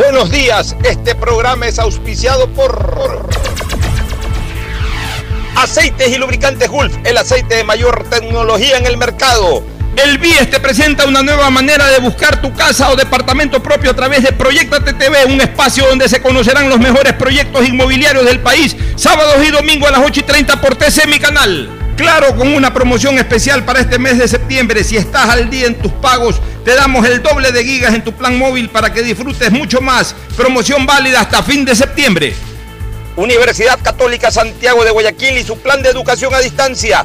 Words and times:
Buenos 0.00 0.30
días, 0.30 0.74
este 0.82 1.14
programa 1.14 1.66
es 1.66 1.78
auspiciado 1.78 2.48
por 2.54 3.28
Aceites 5.56 6.08
y 6.08 6.16
Lubricantes 6.16 6.70
Gulf, 6.70 6.96
el 7.04 7.18
aceite 7.18 7.56
de 7.56 7.64
mayor 7.64 8.08
tecnología 8.08 8.78
en 8.78 8.86
el 8.86 8.96
mercado. 8.96 9.62
El 10.02 10.16
BIES 10.16 10.50
te 10.50 10.58
presenta 10.58 11.06
una 11.06 11.22
nueva 11.22 11.50
manera 11.50 11.86
de 11.88 11.98
buscar 11.98 12.40
tu 12.40 12.50
casa 12.54 12.88
o 12.90 12.96
departamento 12.96 13.62
propio 13.62 13.90
a 13.90 13.94
través 13.94 14.22
de 14.22 14.32
Proyecta 14.32 14.82
TV, 14.82 15.26
un 15.26 15.42
espacio 15.42 15.86
donde 15.86 16.08
se 16.08 16.22
conocerán 16.22 16.70
los 16.70 16.80
mejores 16.80 17.12
proyectos 17.12 17.68
inmobiliarios 17.68 18.24
del 18.24 18.40
país, 18.40 18.74
sábados 18.96 19.46
y 19.46 19.50
domingos 19.50 19.90
a 19.90 19.98
las 19.98 20.00
8 20.02 20.20
y 20.20 20.22
30 20.22 20.60
por 20.62 20.76
TC, 20.76 21.08
mi 21.08 21.18
canal. 21.18 21.79
Claro, 22.00 22.34
con 22.34 22.54
una 22.54 22.72
promoción 22.72 23.18
especial 23.18 23.62
para 23.62 23.80
este 23.80 23.98
mes 23.98 24.16
de 24.16 24.26
septiembre. 24.26 24.82
Si 24.84 24.96
estás 24.96 25.28
al 25.28 25.50
día 25.50 25.66
en 25.66 25.74
tus 25.74 25.92
pagos, 25.92 26.40
te 26.64 26.74
damos 26.74 27.06
el 27.06 27.22
doble 27.22 27.52
de 27.52 27.62
gigas 27.62 27.92
en 27.92 28.02
tu 28.02 28.14
plan 28.14 28.38
móvil 28.38 28.70
para 28.70 28.90
que 28.90 29.02
disfrutes 29.02 29.52
mucho 29.52 29.82
más. 29.82 30.16
Promoción 30.34 30.86
válida 30.86 31.20
hasta 31.20 31.42
fin 31.42 31.62
de 31.66 31.76
septiembre. 31.76 32.34
Universidad 33.16 33.78
Católica 33.82 34.30
Santiago 34.30 34.82
de 34.82 34.92
Guayaquil 34.92 35.36
y 35.36 35.44
su 35.44 35.58
plan 35.58 35.82
de 35.82 35.90
educación 35.90 36.32
a 36.32 36.38
distancia 36.38 37.04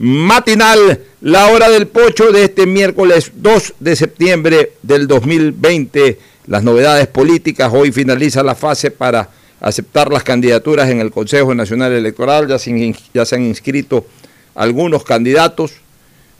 matinal, 0.00 0.98
la 1.20 1.48
hora 1.48 1.68
del 1.68 1.86
pocho 1.86 2.32
de 2.32 2.44
este 2.44 2.64
miércoles 2.64 3.32
2 3.34 3.74
de 3.80 3.96
septiembre 3.96 4.72
del 4.82 5.06
2020. 5.06 6.18
Las 6.46 6.64
novedades 6.64 7.06
políticas, 7.06 7.70
hoy 7.70 7.92
finaliza 7.92 8.42
la 8.42 8.54
fase 8.54 8.90
para 8.90 9.28
aceptar 9.60 10.10
las 10.10 10.22
candidaturas 10.24 10.88
en 10.88 11.00
el 11.00 11.10
Consejo 11.10 11.54
Nacional 11.54 11.92
Electoral, 11.92 12.48
ya 12.48 12.58
se, 12.58 12.94
ya 13.12 13.26
se 13.26 13.34
han 13.34 13.42
inscrito 13.42 14.06
algunos 14.54 15.04
candidatos, 15.04 15.72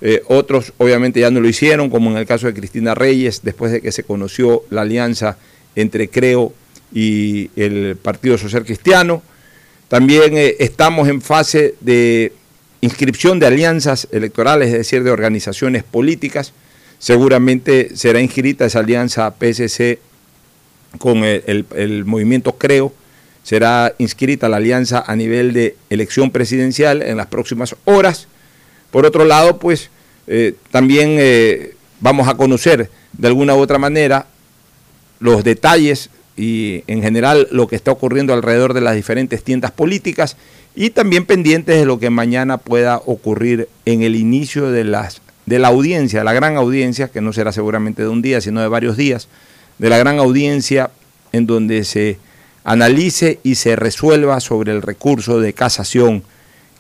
eh, 0.01 0.23
otros 0.29 0.73
obviamente 0.79 1.21
ya 1.21 1.31
no 1.31 1.41
lo 1.41 1.49
hicieron, 1.49 1.91
como 1.91 2.11
en 2.11 2.17
el 2.17 2.25
caso 2.25 2.47
de 2.47 2.55
Cristina 2.55 2.95
Reyes, 2.95 3.43
después 3.43 3.73
de 3.73 3.83
que 3.83 3.93
se 3.93 4.05
conoció 4.05 4.65
la 4.71 4.81
alianza 4.81 5.37
entre 5.77 6.09
Creo 6.09 6.55
y 6.95 7.51
el 7.57 7.99
Partido 8.01 8.39
Social 8.39 8.65
Cristiano. 8.65 9.23
También 9.89 10.35
eh, 10.39 10.57
estamos 10.61 11.09
en 11.09 11.21
fase 11.21 11.75
de 11.81 12.33
inscripción 12.81 13.39
de 13.39 13.47
alianzas 13.47 14.09
electorales, 14.11 14.69
es 14.69 14.79
decir, 14.79 15.05
de 15.05 15.11
organizaciones 15.11 15.85
políticas. 15.85 16.53
Seguramente 16.99 17.97
será 17.97 18.21
inscrita 18.21 18.67
esa 18.67 18.81
alianza 18.81 19.35
PSC 19.39 19.99
con 20.99 21.25
el, 21.25 22.05
movimiento 22.05 22.57
Creo, 22.59 22.93
será 23.43 23.95
inscrita 23.99 24.49
la 24.49 24.59
alianza 24.59 25.03
a 25.07 25.17
nivel 25.17 25.53
de 25.53 25.77
elección 25.89 26.31
presidencial 26.31 27.03
en 27.03 27.17
las 27.17 27.27
próximas 27.27 27.77
horas. 27.85 28.27
Por 28.91 29.07
otro 29.07 29.25
lado, 29.25 29.59
pues 29.59 29.91
eh, 30.27 30.55
también 30.71 31.17
eh, 31.19 31.75
vamos 32.01 32.29
a 32.29 32.35
conocer 32.35 32.91
de 33.13 33.29
alguna 33.29 33.55
u 33.55 33.61
otra 33.61 33.79
manera 33.79 34.27
los 35.21 35.45
detalles 35.45 36.11
y 36.37 36.85
en 36.87 37.03
general 37.03 37.49
lo 37.51 37.67
que 37.69 37.77
está 37.77 37.91
ocurriendo 37.91 38.33
alrededor 38.33 38.75
de 38.75 38.81
las 38.81 38.95
diferentes 38.95 39.45
tiendas 39.45 39.71
políticas 39.71 40.37
y 40.75 40.91
también 40.91 41.27
pendientes 41.27 41.77
de 41.79 41.85
lo 41.85 41.99
que 41.99 42.11
mañana 42.11 42.59
pueda 42.59 42.99
ocurrir 42.99 43.69
en 43.85 44.03
el 44.03 44.15
inicio 44.15 44.71
de, 44.71 44.85
las, 44.85 45.21
de 45.47 45.59
la 45.59 45.69
audiencia, 45.69 46.25
la 46.25 46.33
gran 46.33 46.57
audiencia, 46.57 47.09
que 47.09 47.21
no 47.21 47.33
será 47.33 47.53
seguramente 47.53 48.03
de 48.03 48.09
un 48.09 48.23
día, 48.23 48.41
sino 48.41 48.61
de 48.61 48.69
varios 48.69 48.97
días, 48.97 49.29
de 49.79 49.89
la 49.89 49.99
gran 49.99 50.19
audiencia 50.19 50.91
en 51.33 51.47
donde 51.47 51.85
se 51.85 52.19
analice 52.65 53.41
y 53.43 53.57
se 53.57 53.77
resuelva 53.77 54.41
sobre 54.41 54.73
el 54.73 54.83
recurso 54.83 55.41
de 55.41 55.53
casación, 55.53 56.23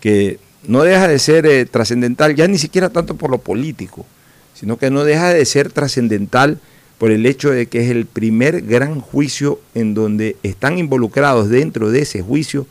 que 0.00 0.38
no 0.66 0.82
deja 0.82 1.08
de 1.08 1.18
ser 1.18 1.46
eh, 1.46 1.66
trascendental, 1.66 2.34
ya 2.34 2.46
ni 2.46 2.58
siquiera 2.58 2.90
tanto 2.90 3.16
por 3.16 3.30
lo 3.30 3.38
político, 3.38 4.06
sino 4.54 4.76
que 4.76 4.90
no 4.90 5.04
deja 5.04 5.32
de 5.32 5.44
ser 5.46 5.72
trascendental 5.72 6.58
por 6.98 7.10
el 7.10 7.24
hecho 7.24 7.50
de 7.50 7.66
que 7.66 7.82
es 7.82 7.90
el 7.90 8.04
primer 8.04 8.60
gran 8.60 9.00
juicio 9.00 9.58
en 9.74 9.94
donde 9.94 10.36
están 10.42 10.78
involucrados 10.78 11.48
dentro 11.48 11.90
de 11.90 12.02
ese 12.02 12.20
juicio 12.20 12.66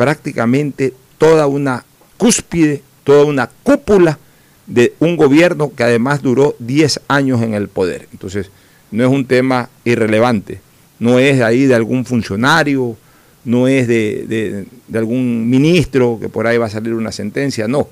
prácticamente 0.00 0.94
toda 1.18 1.46
una 1.46 1.84
cúspide, 2.16 2.80
toda 3.04 3.26
una 3.26 3.50
cúpula 3.62 4.18
de 4.66 4.94
un 4.98 5.14
gobierno 5.14 5.74
que 5.76 5.82
además 5.82 6.22
duró 6.22 6.56
10 6.58 7.02
años 7.06 7.42
en 7.42 7.52
el 7.52 7.68
poder. 7.68 8.08
Entonces, 8.10 8.50
no 8.90 9.04
es 9.04 9.10
un 9.10 9.26
tema 9.26 9.68
irrelevante, 9.84 10.62
no 10.98 11.18
es 11.18 11.42
ahí 11.42 11.66
de 11.66 11.74
algún 11.74 12.06
funcionario, 12.06 12.96
no 13.44 13.68
es 13.68 13.86
de, 13.88 14.64
algún 14.94 15.50
ministro 15.50 16.16
que 16.18 16.30
por 16.30 16.46
ahí 16.46 16.56
va 16.56 16.64
a 16.64 16.70
salir 16.70 16.94
una 16.94 17.12
sentencia, 17.12 17.68
no. 17.68 17.86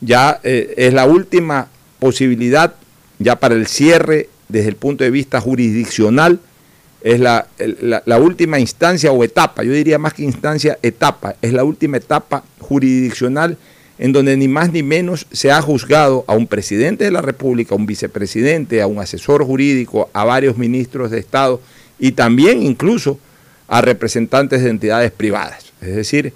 Ya 0.00 0.38
eh, 0.44 0.74
es 0.76 0.94
la 0.94 1.06
última 1.06 1.66
posibilidad, 1.98 2.72
ya 3.18 3.40
para 3.40 3.56
el 3.56 3.66
cierre 3.66 4.28
desde 4.48 4.68
el 4.68 4.76
punto 4.76 5.02
de 5.02 5.10
vista 5.10 5.40
jurisdiccional, 5.40 6.38
es 7.04 7.20
la, 7.20 7.46
última 8.18 8.58
instancia 8.58 9.10
o 9.12 9.24
etapa, 9.24 9.62
yo 9.62 9.72
diría 9.72 9.98
más 9.98 10.14
que 10.14 10.22
instancia, 10.22 10.78
etapa, 10.82 11.34
es 11.42 11.52
la 11.52 11.64
última 11.64 11.96
etapa 11.96 12.44
jurisdiccional 12.60 13.56
en 13.98 14.12
donde 14.12 14.36
ni 14.36 14.48
más 14.48 14.72
ni 14.72 14.82
menos 14.82 15.26
se 15.32 15.50
ha 15.50 15.60
juzgado 15.60 16.24
a 16.26 16.34
un 16.34 16.46
presidente 16.46 17.04
de 17.04 17.10
la 17.10 17.20
República, 17.20 17.74
a 17.74 17.78
un 17.78 17.86
vicepresidente, 17.86 18.82
a 18.82 18.86
un 18.86 18.98
asesor 18.98 19.44
jurídico, 19.44 20.10
a 20.12 20.24
varios 20.24 20.56
ministros 20.58 21.10
de 21.10 21.18
Estado 21.18 21.60
y 21.98 22.12
también 22.12 22.62
incluso 22.62 23.18
a 23.68 23.80
representantes 23.80 24.62
de 24.62 24.70
entidades 24.70 25.10
privadas. 25.12 25.72
Es 25.80 25.94
decir, 25.94 26.32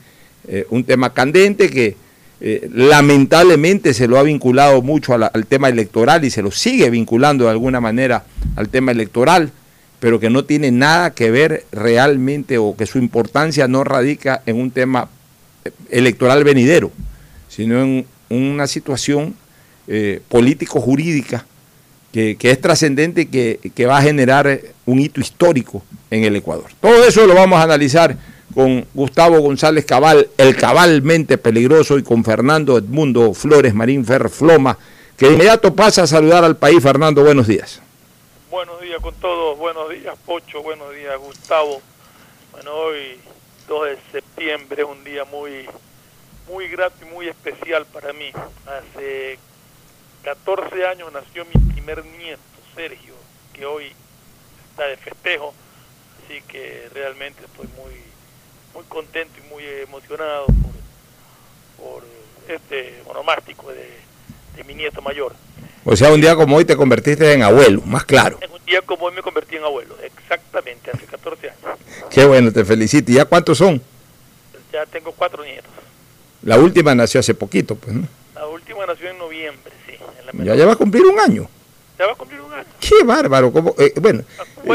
eh, 0.48 0.66
un 0.70 0.84
tema 0.84 1.12
candente 1.12 1.68
que 1.70 1.96
eh, 2.40 2.68
lamentablemente 2.72 3.94
se 3.94 4.06
lo 4.06 4.18
ha 4.18 4.22
vinculado 4.22 4.82
mucho 4.82 5.14
al 5.14 5.46
tema 5.46 5.68
electoral 5.68 6.24
y 6.24 6.30
se 6.30 6.42
lo 6.42 6.50
sigue 6.50 6.90
vinculando 6.90 7.44
de 7.44 7.50
alguna 7.50 7.80
manera 7.80 8.24
al 8.56 8.68
tema 8.68 8.92
electoral 8.92 9.50
pero 10.00 10.20
que 10.20 10.30
no 10.30 10.44
tiene 10.44 10.70
nada 10.70 11.10
que 11.10 11.30
ver 11.30 11.64
realmente 11.72 12.58
o 12.58 12.76
que 12.76 12.86
su 12.86 12.98
importancia 12.98 13.68
no 13.68 13.84
radica 13.84 14.42
en 14.46 14.56
un 14.56 14.70
tema 14.70 15.08
electoral 15.90 16.44
venidero, 16.44 16.90
sino 17.48 17.82
en 17.82 18.06
una 18.28 18.66
situación 18.66 19.34
eh, 19.88 20.20
político-jurídica 20.28 21.46
que, 22.12 22.36
es 22.40 22.60
trascendente 22.60 23.22
y 23.22 23.26
que, 23.26 23.86
va 23.86 23.98
a 23.98 24.02
generar 24.02 24.60
un 24.86 24.98
hito 25.00 25.20
histórico 25.20 25.82
en 26.10 26.24
el 26.24 26.34
Ecuador. 26.36 26.64
Todo 26.80 27.04
eso 27.04 27.26
lo 27.26 27.34
vamos 27.34 27.58
a 27.58 27.64
analizar 27.64 28.16
con 28.54 28.86
Gustavo 28.94 29.38
González 29.40 29.84
Cabal, 29.84 30.28
el 30.38 30.56
cabalmente 30.56 31.36
peligroso, 31.36 31.98
y 31.98 32.02
con 32.02 32.24
Fernando 32.24 32.78
Edmundo 32.78 33.34
Flores 33.34 33.74
Marín 33.74 34.04
Ferfloma, 34.04 34.78
que 35.16 35.26
de 35.26 35.34
inmediato 35.34 35.74
pasa 35.74 36.04
a 36.04 36.06
saludar 36.06 36.42
al 36.42 36.56
país. 36.56 36.82
Fernando, 36.82 37.22
buenos 37.22 37.46
días. 37.46 37.82
Buenos 38.56 38.80
días 38.80 39.02
con 39.02 39.14
todos, 39.16 39.58
buenos 39.58 39.90
días 39.90 40.16
Pocho, 40.24 40.62
buenos 40.62 40.94
días 40.94 41.14
Gustavo. 41.18 41.82
Bueno, 42.52 42.72
hoy 42.72 43.20
2 43.68 43.84
de 43.84 43.98
septiembre 44.10 44.80
es 44.80 44.88
un 44.88 45.04
día 45.04 45.26
muy, 45.26 45.68
muy 46.48 46.66
grato 46.68 46.96
y 47.02 47.04
muy 47.04 47.28
especial 47.28 47.84
para 47.84 48.14
mí. 48.14 48.32
Hace 48.64 49.38
14 50.22 50.86
años 50.86 51.12
nació 51.12 51.44
mi 51.44 51.72
primer 51.74 52.02
nieto, 52.02 52.40
Sergio, 52.74 53.12
que 53.52 53.66
hoy 53.66 53.92
está 54.70 54.86
de 54.86 54.96
festejo, 54.96 55.52
así 56.24 56.40
que 56.48 56.88
realmente 56.94 57.44
estoy 57.44 57.68
muy, 57.76 57.92
muy 58.72 58.84
contento 58.84 59.38
y 59.38 59.50
muy 59.50 59.66
emocionado 59.66 60.46
por, 60.46 62.00
por 62.00 62.04
este 62.48 63.02
monomástico 63.04 63.70
de, 63.70 63.98
de 64.56 64.64
mi 64.64 64.74
nieto 64.74 65.02
mayor. 65.02 65.34
O 65.88 65.94
sea, 65.94 66.12
un 66.12 66.20
día 66.20 66.34
como 66.34 66.56
hoy 66.56 66.64
te 66.64 66.76
convertiste 66.76 67.32
en 67.32 67.44
abuelo, 67.44 67.80
más 67.82 68.04
claro. 68.04 68.38
En 68.40 68.50
un 68.50 68.64
día 68.66 68.82
como 68.82 69.06
hoy 69.06 69.14
me 69.14 69.22
convertí 69.22 69.54
en 69.54 69.62
abuelo, 69.62 69.96
exactamente, 70.02 70.90
hace 70.90 71.06
14 71.06 71.48
años. 71.48 71.78
Qué 72.10 72.24
bueno, 72.24 72.52
te 72.52 72.64
felicito. 72.64 73.12
¿Y 73.12 73.14
ya 73.14 73.24
cuántos 73.24 73.58
son? 73.58 73.80
Ya 74.72 74.84
tengo 74.86 75.12
cuatro 75.12 75.44
nietos. 75.44 75.70
La 76.42 76.58
última 76.58 76.92
nació 76.92 77.20
hace 77.20 77.34
poquito, 77.34 77.76
pues, 77.76 77.94
¿no? 77.94 78.08
La 78.34 78.48
última 78.48 78.84
nació 78.84 79.10
en 79.10 79.18
noviembre, 79.18 79.72
sí. 79.86 79.94
ya, 80.42 80.56
ya 80.56 80.66
va 80.66 80.72
a 80.72 80.76
cumplir 80.76 81.04
un 81.06 81.20
año. 81.20 81.48
Ya 81.96 82.06
va 82.06 82.12
a 82.12 82.16
cumplir 82.16 82.40
un 82.40 82.52
año. 82.52 82.66
Qué 82.80 83.04
bárbaro. 83.04 83.52
Eh, 83.78 83.94
bueno, 84.00 84.24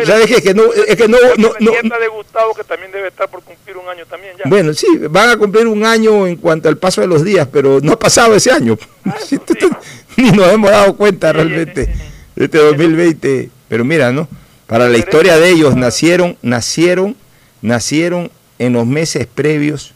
¿sabes 0.05 0.27
qué? 0.27 0.35
Es 0.35 0.41
que 0.41 0.53
no... 0.53 0.63
Es 0.71 0.95
que 0.95 1.09
no, 1.09 1.17
no, 1.37 1.51
no, 1.59 1.99
de 1.99 2.07
Gustavo 2.07 2.55
que 2.55 2.63
también 2.63 2.89
debe 2.89 3.09
estar 3.09 3.29
por 3.29 3.43
cumplir 3.43 3.75
un 3.75 3.87
año 3.89 4.05
también 4.05 4.37
ya. 4.37 4.45
Bueno, 4.47 4.73
sí, 4.73 4.87
van 5.09 5.29
a 5.29 5.37
cumplir 5.37 5.67
un 5.67 5.85
año 5.85 6.25
en 6.25 6.37
cuanto 6.37 6.69
al 6.69 6.77
paso 6.77 7.01
de 7.01 7.07
los 7.07 7.23
días, 7.23 7.47
pero 7.51 7.79
no 7.81 7.91
ha 7.91 7.99
pasado 7.99 8.33
ese 8.33 8.49
año. 8.49 8.77
Ah, 9.05 9.17
Ni 10.17 10.31
nos 10.31 10.51
hemos 10.51 10.71
dado 10.71 10.95
cuenta 10.95 11.33
realmente 11.33 11.93
de 12.35 12.45
este 12.45 12.57
2020. 12.57 13.49
Pero 13.67 13.85
mira, 13.85 14.11
¿no? 14.11 14.27
Para 14.67 14.87
la 14.89 14.97
historia 14.97 15.37
de 15.37 15.49
ellos 15.49 15.75
nacieron, 15.75 16.37
nacieron, 16.41 17.15
nacieron 17.61 18.31
en 18.59 18.73
los 18.73 18.85
meses 18.85 19.27
previos 19.27 19.93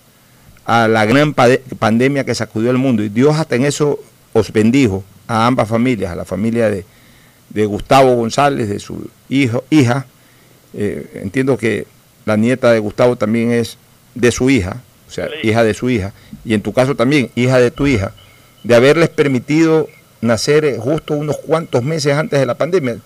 a 0.65 0.87
la 0.87 1.05
gran 1.05 1.33
pandemia 1.33 2.23
que 2.23 2.35
sacudió 2.35 2.71
el 2.71 2.77
mundo. 2.77 3.03
Y 3.03 3.09
Dios 3.09 3.35
hasta 3.35 3.55
en 3.55 3.65
eso 3.65 3.99
os 4.33 4.51
bendijo 4.51 5.03
a 5.27 5.47
ambas 5.47 5.69
familias, 5.69 6.11
a 6.11 6.15
la 6.15 6.25
familia 6.25 6.69
de, 6.69 6.85
de 7.49 7.65
Gustavo 7.65 8.15
González, 8.15 8.69
de 8.69 8.79
su 8.79 9.09
hijo, 9.29 9.63
hija. 9.69 10.05
Eh, 10.73 11.21
entiendo 11.23 11.57
que 11.57 11.87
la 12.25 12.37
nieta 12.37 12.71
de 12.71 12.79
Gustavo 12.79 13.15
también 13.15 13.51
es 13.51 13.77
de 14.13 14.31
su 14.31 14.49
hija, 14.49 14.81
o 15.07 15.11
sea, 15.11 15.29
hija 15.43 15.63
de 15.63 15.73
su 15.73 15.89
hija, 15.89 16.13
y 16.43 16.53
en 16.53 16.61
tu 16.61 16.73
caso 16.73 16.95
también, 16.95 17.29
hija 17.35 17.59
de 17.59 17.71
tu 17.71 17.87
hija, 17.87 18.13
de 18.63 18.75
haberles 18.75 19.09
permitido 19.09 19.87
nacer 20.25 20.65
eh, 20.65 20.77
justo 20.79 21.13
unos 21.13 21.37
cuantos 21.37 21.83
meses 21.83 22.13
antes 22.13 22.39
de 22.39 22.45
la 22.45 22.55
pandemia. 22.55 22.97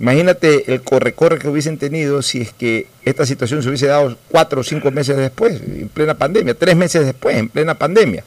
Imagínate 0.00 0.72
el 0.72 0.82
corre-corre 0.82 1.38
que 1.38 1.48
hubiesen 1.48 1.76
tenido 1.76 2.22
si 2.22 2.42
es 2.42 2.52
que 2.52 2.86
esta 3.04 3.26
situación 3.26 3.62
se 3.62 3.68
hubiese 3.68 3.88
dado 3.88 4.16
cuatro 4.28 4.60
o 4.60 4.64
cinco 4.64 4.90
meses 4.92 5.16
después, 5.16 5.60
en 5.60 5.88
plena 5.88 6.14
pandemia, 6.14 6.54
tres 6.54 6.76
meses 6.76 7.04
después, 7.04 7.36
en 7.36 7.48
plena 7.48 7.74
pandemia. 7.74 8.22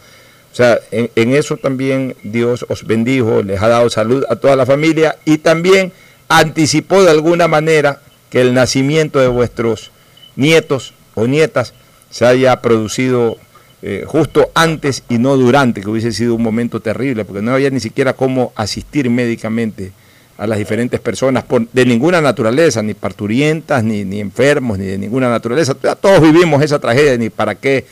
O 0.51 0.56
sea, 0.56 0.80
en, 0.92 1.33
eso 1.33 1.56
también 1.56 2.15
Dios 2.24 2.65
os 2.68 2.86
bendijo, 2.86 3.42
les 3.42 3.62
ha 3.62 3.69
dado 3.69 3.89
salud 3.89 4.25
a 4.30 4.36
toda 4.36 4.57
la 4.57 4.65
familia 4.65 5.18
y 5.24 5.38
también 5.38 5.94
anticipó 6.27 7.03
de 7.03 7.12
alguna 7.12 7.48
manera 7.48 8.01
que 8.30 8.42
el 8.42 8.53
nacimiento 8.53 9.19
de 9.19 9.27
vuestros 9.27 9.92
nietos 10.36 10.94
o 11.13 11.25
nietas 11.25 11.74
se 12.09 12.25
haya 12.25 12.62
producido 12.62 13.38
eh, 13.83 14.04
justo 14.06 14.51
antes 14.54 15.04
y 15.10 15.18
no 15.18 15.36
durante, 15.38 15.81
que 15.81 15.89
hubiese 15.89 16.12
sido 16.12 16.36
un 16.36 16.44
momento 16.44 16.80
terrible, 16.80 17.25
porque 17.25 17.42
no 17.42 17.54
había 17.54 17.69
ni 17.69 17.80
siquiera 17.80 18.13
cómo 18.13 18.54
asistir 18.56 19.10
médicamente 19.10 19.92
a 20.38 20.48
las 20.48 20.57
diferentes 20.57 21.00
personas 21.00 21.45
de 21.72 21.86
ninguna 21.86 22.22
naturaleza, 22.22 22.81
ni 22.81 22.94
parturientas, 22.94 23.83
ni, 23.83 24.04
ni 24.04 24.19
enfermos, 24.19 24.78
ni 24.78 24.86
de 24.86 24.98
ninguna 24.98 25.30
naturaleza. 25.30 25.75
Todos 25.75 26.22
vivimos 26.22 26.63
esa 26.63 26.80
tragedia, 26.80 27.18
ni 27.18 27.30
para 27.30 27.56
qué 27.56 27.86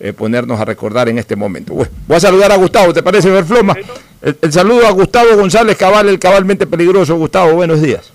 eh, 0.00 0.12
ponernos 0.12 0.60
a 0.60 0.64
recordar 0.64 1.08
en 1.08 1.18
este 1.18 1.36
momento. 1.36 1.74
voy 1.74 1.86
a 2.16 2.20
saludar 2.20 2.52
a 2.52 2.56
Gustavo, 2.56 2.92
¿te 2.92 3.02
parece, 3.02 3.30
Verfloma? 3.30 3.74
El, 4.20 4.36
el 4.40 4.52
saludo 4.52 4.86
a 4.86 4.90
Gustavo 4.90 5.36
González 5.36 5.76
Cabal, 5.76 6.08
el 6.08 6.18
cabalmente 6.18 6.66
peligroso. 6.66 7.16
Gustavo, 7.16 7.54
buenos 7.54 7.80
días. 7.80 8.12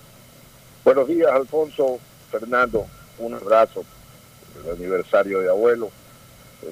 Buenos 0.83 1.07
días, 1.07 1.29
Alfonso, 1.31 1.99
Fernando, 2.31 2.85
un 3.19 3.33
abrazo, 3.33 3.83
el 4.63 4.71
aniversario 4.71 5.39
de 5.39 5.49
abuelo. 5.49 5.91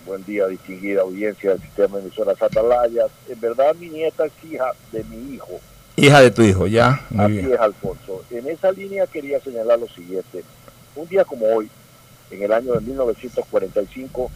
Buen 0.06 0.24
día, 0.26 0.48
distinguida 0.48 1.02
audiencia 1.02 1.52
del 1.52 1.62
sistema 1.62 1.98
de 1.98 2.04
emisoras 2.04 2.42
Atalayas. 2.42 3.10
En 3.30 3.40
verdad, 3.40 3.76
mi 3.76 3.90
nieta 3.90 4.26
es 4.26 4.34
hija 4.44 4.72
de 4.92 5.04
mi 5.06 5.36
hijo. 5.36 5.60
Hija 5.96 6.22
de 6.22 6.32
tu 6.32 6.42
hijo, 6.42 6.68
ya. 6.68 7.06
Así 7.18 7.40
es, 7.40 7.60
Alfonso. 7.60 8.24
En 8.30 8.48
esa 8.48 8.72
línea 8.72 9.08
quería 9.08 9.40
señalar 9.40 9.80
lo 9.80 9.88
siguiente. 9.88 10.44
Un 10.96 11.08
día 11.08 11.24
como 11.26 11.48
hoy, 11.48 11.70
en 12.30 12.44
el 12.44 12.52
año 12.52 12.74
de 12.74 12.82
1945, 12.82 14.32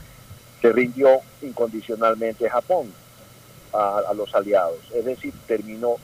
se 0.61 0.71
rindió 0.71 1.19
incondicionalmente 1.41 2.49
Japón 2.49 2.91
a, 3.73 4.13
los 4.15 4.33
aliados, 4.35 4.79
es 4.93 5.05
decir, 5.05 5.33
terminó 5.47 5.95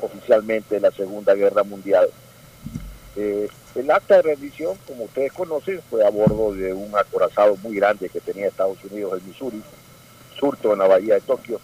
oficialmente 0.00 0.80
la 0.80 0.90
Segunda 0.90 1.34
Guerra 1.34 1.62
Mundial. 1.62 2.08
Eh, 3.16 3.48
el 3.74 3.90
acta 3.90 4.16
de 4.16 4.22
rendición, 4.22 4.76
como 4.86 5.04
ustedes 5.04 5.32
conocen, 5.32 5.80
fue 5.88 6.04
a 6.04 6.10
bordo 6.10 6.52
de 6.54 6.72
un 6.72 6.96
acorazado 6.96 7.56
muy 7.56 7.76
grande 7.76 8.08
que 8.08 8.20
tenía 8.20 8.48
Estados 8.48 8.78
Unidos, 8.84 9.14
el 9.14 9.22
Missouri, 9.22 9.62
surto 10.38 10.72
en 10.72 10.78
la 10.78 10.86
bahía 10.86 11.14
de 11.14 11.20
Tokio. 11.20 11.60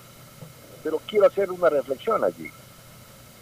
Pero 0.82 1.00
quiero 1.06 1.26
hacer 1.26 1.50
una 1.50 1.68
reflexión 1.68 2.22
allí. 2.22 2.50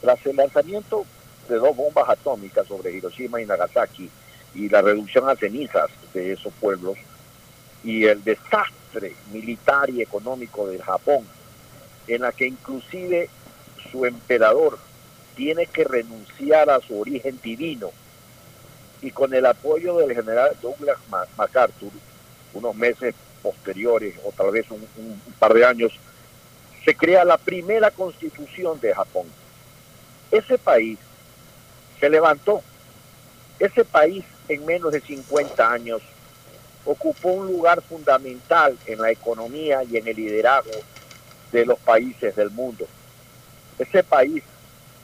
Tras 0.00 0.24
el 0.26 0.36
lanzamiento 0.36 1.04
de 1.48 1.56
dos 1.56 1.76
bombas 1.76 2.08
atómicas 2.08 2.66
sobre 2.66 2.92
Hiroshima 2.92 3.40
y 3.40 3.46
Nagasaki 3.46 4.10
y 4.54 4.68
la 4.68 4.82
reducción 4.82 5.28
a 5.28 5.36
cenizas 5.36 5.90
de 6.12 6.32
esos 6.32 6.52
pueblos 6.54 6.96
y 7.82 8.04
el 8.04 8.22
desastre 8.24 9.14
militar 9.32 9.90
y 9.90 10.00
económico 10.00 10.66
del 10.68 10.82
Japón, 10.82 11.26
en 12.06 12.22
la 12.22 12.32
que 12.32 12.46
inclusive 12.46 13.28
su 13.90 14.06
emperador 14.06 14.78
tiene 15.34 15.66
que 15.66 15.84
renunciar 15.84 16.70
a 16.70 16.80
su 16.80 16.98
origen 16.98 17.38
divino 17.42 17.90
y 19.02 19.10
con 19.10 19.34
el 19.34 19.44
apoyo 19.44 19.98
del 19.98 20.14
general 20.14 20.56
Douglas 20.62 20.96
MacArthur, 21.36 21.92
unos 22.54 22.74
meses 22.74 23.14
posteriores 23.42 24.14
o 24.24 24.32
tal 24.32 24.50
vez 24.50 24.70
un, 24.70 24.86
par 25.38 25.52
de 25.52 25.64
años, 25.64 25.92
se 26.84 26.94
crea 26.94 27.24
la 27.24 27.36
primera 27.36 27.90
constitución 27.90 28.80
de 28.80 28.94
Japón. 28.94 29.26
Ese 30.30 30.56
país 30.56 30.98
se 32.00 32.08
levantó, 32.08 32.62
ese 33.58 33.84
país 33.84 34.24
en 34.48 34.64
menos 34.64 34.92
de 34.92 35.00
50 35.00 35.70
años 35.70 36.00
ocupó 36.86 37.32
un 37.32 37.46
lugar 37.46 37.82
fundamental 37.82 38.78
en 38.86 39.00
la 39.00 39.10
economía 39.10 39.84
y 39.84 39.96
en 39.96 40.08
el 40.08 40.16
liderazgo 40.16 40.80
de 41.52 41.66
los 41.66 41.78
países 41.78 42.34
del 42.36 42.50
mundo. 42.50 42.86
Ese 43.78 44.02
país 44.02 44.42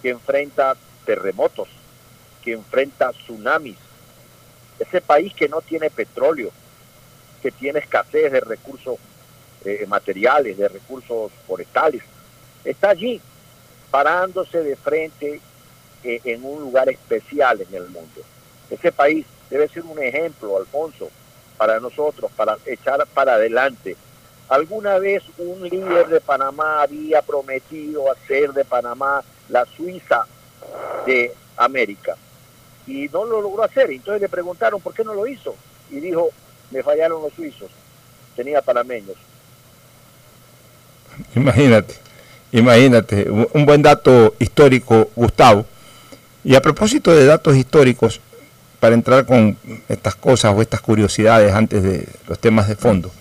que 0.03 0.11
enfrenta 0.11 0.77
terremotos, 1.05 1.69
que 2.43 2.53
enfrenta 2.53 3.13
tsunamis, 3.13 3.77
ese 4.79 5.01
país 5.01 5.35
que 5.35 5.49
no 5.49 5.61
tiene 5.61 5.91
petróleo, 5.91 6.51
que 7.43 7.51
tiene 7.51 7.81
escasez 7.81 8.33
de 8.33 8.41
recursos 8.41 8.97
eh, 9.65 9.85
materiales, 9.87 10.57
de 10.57 10.69
recursos 10.69 11.31
forestales, 11.47 12.03
está 12.65 12.91
allí 12.91 13.21
parándose 13.91 14.63
de 14.63 14.77
frente 14.77 15.41
eh, 16.05 16.21
en 16.25 16.45
un 16.45 16.61
lugar 16.61 16.89
especial 16.89 17.61
en 17.61 17.75
el 17.75 17.89
mundo. 17.89 18.23
Ese 18.71 18.93
país 18.93 19.27
debe 19.51 19.69
ser 19.69 19.83
un 19.83 20.03
ejemplo, 20.03 20.57
Alfonso, 20.57 21.11
para 21.57 21.79
nosotros, 21.81 22.31
para 22.37 22.57
echar 22.65 23.07
para 23.09 23.35
adelante. 23.35 23.97
Alguna 24.49 24.99
vez 24.99 25.23
un 25.39 25.63
líder 25.69 26.09
de 26.09 26.21
Panamá 26.21 26.83
había 26.83 27.21
prometido 27.21 28.11
hacer 28.11 28.53
de 28.53 28.65
Panamá 28.65 29.23
la 29.51 29.67
Suiza 29.77 30.27
de 31.07 31.33
América 31.57 32.17
y 32.87 33.09
no 33.13 33.25
lo 33.25 33.41
logró 33.41 33.63
hacer. 33.63 33.91
Entonces 33.91 34.23
le 34.23 34.29
preguntaron 34.29 34.81
por 34.81 34.95
qué 34.95 35.05
no 35.05 35.15
lo 35.15 35.27
hizo 35.27 35.55
y 35.91 36.01
dijo, 36.01 36.31
me 36.71 36.83
fallaron 36.83 37.23
los 37.23 37.33
suizos, 37.33 37.71
tenía 38.37 38.63
panameños. 38.63 39.17
Imagínate, 41.35 41.95
imagínate, 42.53 43.31
un 43.31 43.67
buen 43.67 43.83
dato 43.83 44.35
histórico, 44.39 45.11
Gustavo. 45.15 45.67
Y 46.43 46.55
a 46.55 46.63
propósito 46.63 47.15
de 47.15 47.27
datos 47.27 47.57
históricos, 47.57 48.21
para 48.81 48.95
entrar 48.95 49.27
con 49.27 49.57
estas 49.89 50.17
cosas 50.17 50.55
o 50.57 50.63
estas 50.63 50.81
curiosidades 50.81 51.53
antes 51.53 51.83
de 51.83 52.09
los 52.27 52.39
temas 52.39 52.67
de 52.67 52.75
fondo. 52.75 53.13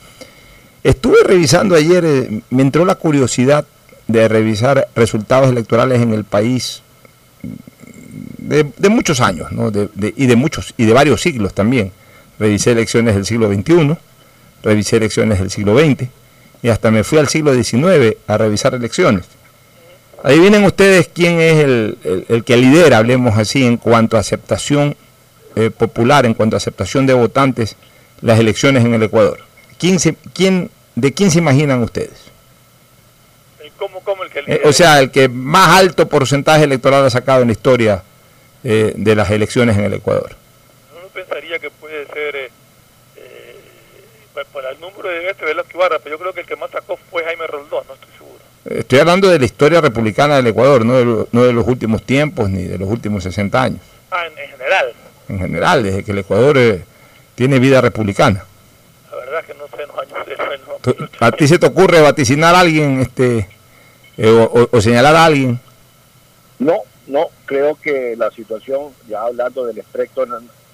Estuve 0.84 1.18
revisando 1.26 1.76
ayer, 1.76 2.06
eh, 2.06 2.42
me 2.50 2.62
entró 2.62 2.86
la 2.86 2.96
curiosidad 2.96 3.66
de 4.10 4.28
revisar 4.28 4.88
resultados 4.96 5.50
electorales 5.50 6.02
en 6.02 6.14
el 6.14 6.24
país 6.24 6.82
de, 8.40 8.90
muchos 8.90 9.22
años, 9.22 9.52
¿no? 9.52 9.70
de, 9.70 9.88
y 10.18 10.26
de 10.26 10.36
muchos 10.36 10.74
y 10.78 10.86
de 10.86 10.94
varios 10.94 11.22
siglos 11.22 11.54
también. 11.54 11.92
Revisé 12.40 12.72
elecciones 12.72 13.14
del 13.14 13.26
siglo 13.26 13.54
XXI, 13.54 13.96
revisé 14.64 14.98
elecciones 14.98 15.40
del 15.40 15.52
siglo 15.52 15.78
XX 15.78 16.08
y 16.64 16.70
hasta 16.70 16.90
me 16.90 17.04
fui 17.04 17.20
al 17.20 17.28
siglo 17.28 17.54
XIX 17.54 18.18
a 18.28 18.38
revisar 18.38 18.74
elecciones. 18.74 19.26
Ahí 20.24 20.40
vienen 20.40 20.64
ustedes 20.64 21.08
quién 21.14 21.40
es 21.40 21.64
el, 21.64 22.44
que 22.44 22.58
lidera, 22.58 22.98
hablemos 22.98 23.38
así, 23.38 23.64
en 23.64 23.78
cuanto 23.78 24.18
a 24.18 24.22
aceptación 24.22 24.98
eh, 25.56 25.70
popular, 25.70 26.26
en 26.26 26.34
cuanto 26.34 26.56
a 26.56 26.58
aceptación 26.58 27.06
de 27.06 27.14
votantes, 27.14 27.76
las 28.22 28.40
elecciones 28.40 28.84
en 28.84 28.96
el 28.96 29.04
Ecuador. 29.04 29.40
¿Quién 29.78 29.98
quién, 30.34 30.72
¿De 30.96 31.14
quién 31.14 31.30
se 31.30 31.38
imaginan 31.38 31.84
ustedes? 31.84 32.29
Eh, 34.48 34.62
o 34.66 34.74
sea, 34.74 35.00
el 35.00 35.12
que 35.12 35.30
más 35.30 35.80
alto 35.80 36.08
porcentaje 36.08 36.64
electoral 36.64 37.06
ha 37.06 37.10
sacado 37.10 37.42
en 37.42 37.48
la 37.48 37.52
historia 37.54 38.04
eh, 38.64 38.94
de 38.96 39.16
las 39.16 39.30
elecciones 39.30 39.78
en 39.78 39.86
el 39.86 39.94
Ecuador. 39.94 40.32
Uno 40.98 41.08
pensaría 41.14 41.60
que 41.60 41.70
puede 41.70 42.06
ser, 42.08 42.36
eh, 42.36 42.50
eh 43.18 43.56
por 44.52 44.66
el 44.66 44.80
número 44.80 45.10
de 45.10 45.30
este 45.30 45.46
Velasco 45.46 45.72
Ibarra, 45.76 46.00
pero 46.00 46.16
yo 46.16 46.20
creo 46.20 46.34
que 46.34 46.42
el 46.42 46.46
que 46.46 46.56
más 46.56 46.72
sacó 46.72 46.98
fue 47.10 47.24
Jaime 47.24 47.48
Roldós, 47.48 47.86
no 47.88 47.94
estoy 47.94 48.10
seguro. 48.18 48.40
Estoy 48.66 49.00
hablando 49.00 49.30
de 49.30 49.40
la 49.40 49.46
historia 49.46 49.82
republicana 49.82 50.38
del 50.38 50.48
Ecuador, 50.48 50.86
no 50.86 50.94
de, 50.94 51.26
no 51.32 51.44
de 51.44 51.54
los 51.54 51.68
últimos 51.68 52.04
tiempos 52.04 52.50
ni 52.50 52.64
de 52.64 52.78
los 52.78 52.90
últimos 52.90 53.24
60 53.24 53.62
años. 53.62 53.82
Ah, 54.12 54.26
en, 54.26 54.50
general. 54.50 54.94
En 55.28 55.40
general, 55.40 55.84
desde 55.84 56.04
que 56.04 56.12
el 56.12 56.20
Ecuador 56.20 56.58
tiene 57.36 57.60
vida 57.60 57.82
republicana. 57.82 58.44
La 59.12 59.18
verdad 59.18 59.46
que 59.46 59.54
no 59.54 59.68
sé 59.68 59.86
los 59.86 59.98
años 59.98 60.26
de 60.26 61.10
¿A 61.20 61.32
ti 61.32 61.48
se 61.48 61.60
te 61.60 61.66
ocurre 61.66 62.02
vaticinar 62.02 62.56
a 62.56 62.62
alguien 62.62 63.02
este, 63.02 63.48
o 64.22 64.82
señalar 64.82 65.16
a 65.16 65.26
alguien? 65.26 65.60
No, 66.60 66.82
no, 67.08 67.28
creo 67.46 67.76
que 67.76 68.16
la 68.18 68.30
situación, 68.32 68.92
ya 69.08 69.24
hablando 69.24 69.66
del 69.66 69.80
espectro 69.80 70.26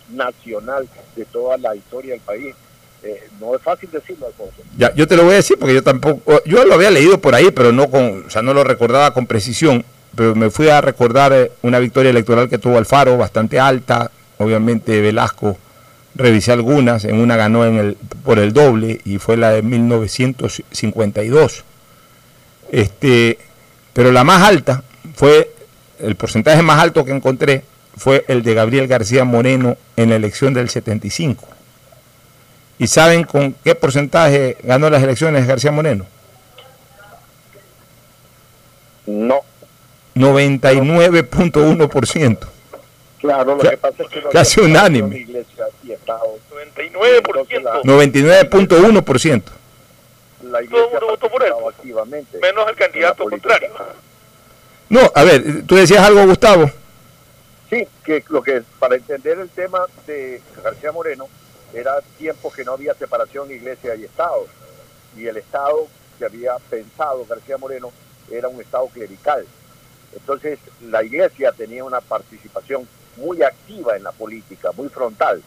nacional 0.10 0.88
de 1.16 1.26
toda 1.26 1.58
la 1.58 1.76
historia 1.76 2.12
del 2.12 2.22
país, 2.22 2.56
eh, 3.04 3.28
no 3.40 3.56
es 3.56 3.62
fácil 3.62 3.90
decirlo, 3.92 4.28
Alfonso. 4.28 4.56
Ya, 4.78 4.94
yo 4.96 5.08
te 5.08 5.16
lo 5.16 5.24
voy 5.24 5.34
a 5.34 5.38
decir 5.38 5.58
porque 5.60 5.76
yo 5.76 5.84
tampoco, 5.84 6.42
yo 6.46 6.66
lo 6.66 6.74
había 6.74 6.92
leído 6.92 7.22
por 7.22 7.36
ahí, 7.36 7.52
pero 7.52 7.72
no 7.72 7.90
con, 7.90 8.26
o 8.26 8.30
sea, 8.30 8.42
no 8.42 8.54
lo 8.54 8.64
recordaba 8.64 9.14
con 9.14 9.28
precisión, 9.28 9.86
pero 10.16 10.36
me 10.36 10.50
fui 10.50 10.70
a 10.70 10.82
recordar 10.82 11.34
eh, 11.34 11.52
una 11.62 11.80
victoria 11.80 12.10
electoral 12.10 12.50
que 12.50 12.58
tuvo 12.58 12.78
Alfaro, 12.78 13.18
bastante 13.18 13.60
alta, 13.60 14.10
obviamente 14.40 15.02
Velasco, 15.02 15.58
revisé 16.16 16.52
algunas, 16.52 17.06
en 17.06 17.20
una 17.20 17.38
ganó 17.38 17.66
en 17.66 17.78
el, 17.78 17.98
por 18.24 18.40
el 18.40 18.54
doble 18.54 19.02
y 19.06 19.20
fue 19.20 19.38
la 19.38 19.52
de 19.52 19.62
1952. 19.62 21.64
Este, 22.76 23.40
pero 23.94 24.12
la 24.12 24.26
más 24.26 24.44
alta 24.44 24.84
fue 25.16 25.50
el 25.98 26.16
porcentaje 26.16 26.62
más 26.62 26.82
alto 26.82 27.06
que 27.06 27.12
encontré 27.12 27.64
fue 27.96 28.26
el 28.28 28.44
de 28.44 28.54
Gabriel 28.54 28.88
García 28.88 29.24
Moreno 29.24 29.78
en 29.96 30.10
la 30.10 30.18
elección 30.18 30.54
del 30.54 30.70
75. 30.70 31.48
¿Y 32.78 32.88
saben 32.88 33.24
con 33.24 33.56
qué 33.64 33.76
porcentaje 33.76 34.58
ganó 34.64 34.90
las 34.90 35.02
elecciones 35.02 35.48
García 35.48 35.72
Moreno? 35.72 36.06
No. 39.06 39.40
99.1%. 40.16 42.38
Claro, 43.20 43.56
lo 43.56 43.70
que 43.70 43.78
pasa 43.78 44.04
es 44.04 44.10
que 44.10 44.22
no 44.22 44.32
casi 44.32 44.60
unánime. 44.60 45.26
99%. 45.26 45.46
99.1%. 47.84 49.44
La 50.56 50.64
iglesia 50.64 51.00
Todo 51.00 51.10
votó 51.10 51.30
por 51.30 51.44
él. 51.44 51.54
Menos 52.42 52.70
el 52.70 52.76
candidato 52.78 53.26
contrario. 53.26 53.72
No, 54.88 55.12
a 55.14 55.24
ver, 55.26 55.66
tú 55.68 55.76
decías 55.76 56.02
algo, 56.02 56.26
Gustavo. 56.26 56.72
Sí, 57.70 57.86
que 58.06 58.24
lo 58.30 58.42
que 58.42 58.64
para 58.80 58.96
entender 58.96 59.38
el 59.38 59.50
tema 59.50 59.86
de 60.08 60.42
García 60.64 60.94
Moreno 60.94 61.28
era 61.74 62.00
tiempo 62.18 62.54
que 62.54 62.64
no 62.64 62.72
había 62.72 62.94
separación 62.94 63.52
iglesia 63.52 63.96
y 63.96 64.06
Estado. 64.06 64.48
Y 65.18 65.28
el 65.28 65.36
Estado 65.36 65.88
que 66.18 66.24
había 66.24 66.56
pensado 66.70 67.26
García 67.26 67.58
Moreno 67.58 67.92
era 68.32 68.48
un 68.48 68.62
Estado 68.62 68.88
clerical. 68.88 69.46
Entonces 70.14 70.58
la 70.84 71.04
iglesia 71.04 71.52
tenía 71.52 71.84
una 71.84 72.00
participación 72.00 72.88
muy 73.18 73.44
activa 73.44 73.98
en 73.98 74.04
la 74.04 74.14
política, 74.14 74.72
muy 74.72 74.88
frontal. 74.88 75.44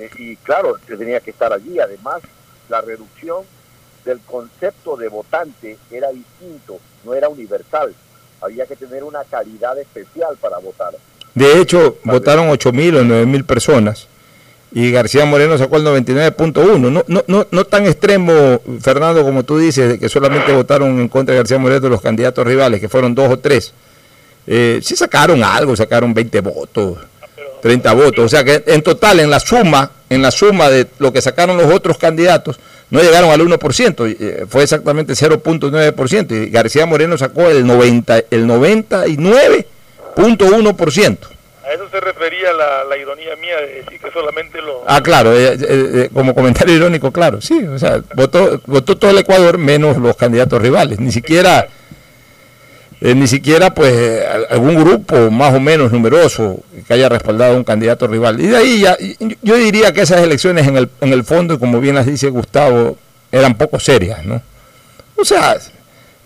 Eh, 0.00 0.10
y 0.18 0.36
claro, 0.38 0.78
tenía 0.84 1.20
que 1.20 1.30
estar 1.30 1.52
allí. 1.52 1.78
Además, 1.78 2.22
la 2.68 2.80
reducción 2.80 3.44
del 4.04 4.20
concepto 4.20 4.96
de 4.96 5.08
votante 5.08 5.78
era 5.90 6.10
distinto, 6.10 6.78
no 7.04 7.14
era 7.14 7.28
universal 7.28 7.94
había 8.44 8.66
que 8.66 8.76
tener 8.76 9.02
una 9.02 9.24
calidad 9.24 9.78
especial 9.78 10.36
para 10.40 10.58
votar. 10.58 10.94
De 11.34 11.60
hecho, 11.60 11.98
votaron 12.04 12.48
8.000 12.48 12.98
o 12.98 13.02
9.000 13.02 13.46
personas 13.46 14.06
y 14.72 14.90
García 14.90 15.24
Moreno 15.24 15.56
sacó 15.56 15.76
el 15.76 15.84
99.1. 15.84 16.78
No, 16.78 17.04
no, 17.06 17.24
no, 17.26 17.46
no 17.50 17.64
tan 17.64 17.86
extremo, 17.86 18.60
Fernando, 18.80 19.22
como 19.22 19.44
tú 19.44 19.58
dices, 19.58 19.88
de 19.88 19.98
que 19.98 20.08
solamente 20.08 20.52
votaron 20.52 21.00
en 21.00 21.08
contra 21.08 21.32
de 21.32 21.38
García 21.38 21.58
Moreno 21.58 21.88
los 21.88 22.00
candidatos 22.00 22.46
rivales, 22.46 22.80
que 22.80 22.88
fueron 22.88 23.14
dos 23.14 23.32
o 23.32 23.38
tres. 23.38 23.72
Eh, 24.46 24.80
sí 24.82 24.94
sacaron 24.94 25.42
algo, 25.42 25.74
sacaron 25.74 26.12
20 26.12 26.40
votos, 26.40 26.98
30 27.62 27.92
votos. 27.94 28.24
O 28.24 28.28
sea 28.28 28.44
que 28.44 28.62
en 28.66 28.82
total, 28.82 29.20
en 29.20 29.30
la 29.30 29.40
suma, 29.40 29.90
en 30.10 30.22
la 30.22 30.30
suma 30.30 30.68
de 30.68 30.86
lo 30.98 31.12
que 31.12 31.22
sacaron 31.22 31.56
los 31.56 31.72
otros 31.72 31.96
candidatos, 31.96 32.58
no 32.90 33.00
llegaron 33.00 33.30
al 33.30 33.40
1%, 33.40 34.16
eh, 34.18 34.44
fue 34.48 34.62
exactamente 34.62 35.14
0.9%, 35.14 36.46
y 36.46 36.50
García 36.50 36.86
Moreno 36.86 37.18
sacó 37.18 37.48
el, 37.48 37.66
90, 37.66 38.18
el 38.30 38.46
99.1%. 38.46 41.18
A 41.64 41.72
eso 41.72 41.88
se 41.90 41.98
refería 41.98 42.52
la, 42.52 42.84
la, 42.84 42.96
ironía 42.98 43.34
mía 43.36 43.56
de 43.56 43.82
decir 43.82 43.98
que 43.98 44.10
solamente 44.12 44.60
lo... 44.60 44.84
Ah, 44.86 45.02
claro, 45.02 45.34
eh, 45.34 45.56
eh, 45.60 46.10
como 46.12 46.34
comentario 46.34 46.74
irónico, 46.74 47.10
claro, 47.10 47.40
sí, 47.40 47.64
o 47.64 47.78
sea, 47.78 48.02
votó, 48.14 48.60
votó 48.66 48.98
todo 48.98 49.10
el 49.10 49.16
Ecuador 49.18 49.56
menos 49.56 49.96
los 49.96 50.14
candidatos 50.16 50.60
rivales, 50.60 51.00
ni 51.00 51.10
siquiera... 51.10 51.66
ni 53.00 53.26
siquiera 53.26 53.74
pues 53.74 54.22
algún 54.50 54.76
grupo 54.76 55.30
más 55.30 55.54
o 55.54 55.60
menos 55.60 55.92
numeroso 55.92 56.60
que 56.86 56.94
haya 56.94 57.08
respaldado 57.08 57.54
a 57.54 57.56
un 57.56 57.64
candidato 57.64 58.06
rival. 58.06 58.40
Y 58.40 58.46
de 58.46 58.56
ahí 58.56 58.80
ya, 58.80 58.96
yo 59.42 59.56
diría 59.56 59.92
que 59.92 60.02
esas 60.02 60.22
elecciones 60.22 60.66
en 60.66 60.76
el, 60.76 60.88
en 61.00 61.12
el 61.12 61.24
fondo, 61.24 61.58
como 61.58 61.80
bien 61.80 61.94
las 61.96 62.06
dice 62.06 62.30
Gustavo, 62.30 62.96
eran 63.30 63.56
poco 63.56 63.78
serias, 63.78 64.24
¿no? 64.24 64.40
O 65.16 65.24
sea, 65.24 65.56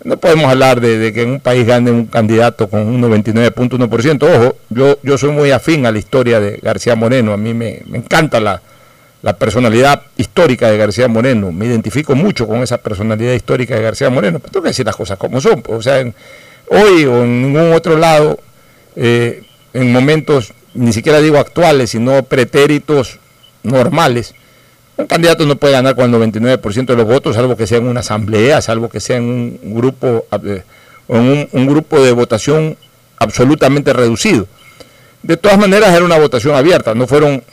no 0.03 0.17
podemos 0.17 0.45
hablar 0.45 0.79
de, 0.79 1.11
que 1.13 1.23
en 1.23 1.31
un 1.31 1.39
país 1.39 1.65
gane 1.65 1.91
un 1.91 2.05
candidato 2.05 2.69
con 2.69 2.81
un 2.81 3.01
99.1%. 3.01 4.23
Ojo, 4.23 4.57
yo, 4.69 4.99
yo 5.03 5.17
soy 5.17 5.31
muy 5.31 5.51
afín 5.51 5.85
a 5.85 5.91
la 5.91 5.99
historia 5.99 6.39
de 6.39 6.59
García 6.61 6.95
Moreno, 6.95 7.33
a 7.33 7.37
mí 7.37 7.53
me, 7.53 7.83
encanta 7.93 8.39
la, 8.39 8.61
la 9.21 9.33
personalidad 9.33 10.03
histórica 10.17 10.69
de 10.69 10.77
García 10.77 11.07
Moreno, 11.07 11.51
me 11.51 11.65
identifico 11.65 12.15
mucho 12.15 12.47
con 12.47 12.61
esa 12.61 12.77
personalidad 12.77 13.33
histórica 13.33 13.75
de 13.75 13.81
García 13.81 14.09
Moreno, 14.09 14.39
pero 14.39 14.51
tengo 14.51 14.63
que 14.63 14.69
decir 14.69 14.85
las 14.85 14.95
cosas 14.95 15.17
como 15.17 15.41
son, 15.41 15.63
o 15.67 15.81
sea, 15.81 16.03
hoy 16.69 17.05
o 17.05 17.23
en 17.23 17.41
ningún 17.41 17.73
otro 17.73 17.97
lado, 17.97 18.39
eh, 18.95 19.43
en 19.73 19.91
momentos 19.91 20.53
ni 20.73 20.93
siquiera 20.93 21.19
digo 21.19 21.37
actuales, 21.37 21.91
sino 21.91 22.23
pretéritos 22.23 23.19
normales, 23.63 24.33
un 24.99 25.07
candidato 25.07 25.45
no 25.45 25.55
puede 25.55 25.73
ganar 25.73 25.95
con 25.95 26.13
el 26.13 26.31
99% 26.33 26.85
de 26.85 26.95
los 26.95 27.05
votos, 27.05 27.35
salvo 27.35 27.55
que 27.55 27.65
sea 27.65 27.77
en 27.77 27.87
una 27.87 28.01
asamblea, 28.01 28.61
salvo 28.61 28.89
que 28.89 28.99
sea 28.99 29.15
en 29.15 29.23
un 29.23 29.73
grupo, 29.73 30.25
eh, 30.43 30.63
en 31.07 31.47
un, 31.53 31.67
grupo 31.67 32.01
de 32.03 32.11
votación 32.11 32.77
absolutamente 33.17 33.93
reducido. 33.93 34.45
De 35.23 35.37
todas 35.37 35.57
maneras 35.57 35.95
era 35.95 36.03
una 36.03 36.17
votación 36.17 36.53
abierta, 36.53 36.95
no 36.95 37.07
fueron 37.07 37.43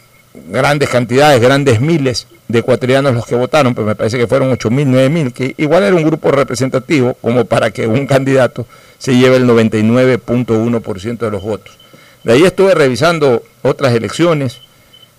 grandes 0.49 0.89
cantidades, 0.89 1.41
grandes 1.41 1.81
miles 1.81 2.27
de 2.49 2.61
ecuatorianos 2.61 3.15
los 3.15 3.27
que 3.27 3.35
votaron, 3.35 3.75
pero 3.75 3.87
me 3.87 3.95
parece 3.95 4.19
que 4.19 4.27
fueron 4.27 4.51
8.000, 4.51 4.87
9.000, 4.87 5.33
que 5.33 5.55
igual 5.57 5.83
era 5.83 5.97
un 5.97 6.05
grupo 6.05 6.31
representativo 6.31 7.15
como 7.21 7.45
para 7.45 7.71
que 7.71 7.87
un 7.87 8.07
candidato 8.07 8.67
se 8.99 9.17
lleve 9.17 9.37
el 9.37 9.47
99.1% 9.47 11.19
de 11.19 11.31
los 11.31 11.43
votos. 11.43 11.77
De 12.23 12.33
ahí 12.33 12.45
estuve 12.45 12.75
revisando 12.75 13.43
otras 13.63 13.95
elecciones, 13.95 14.61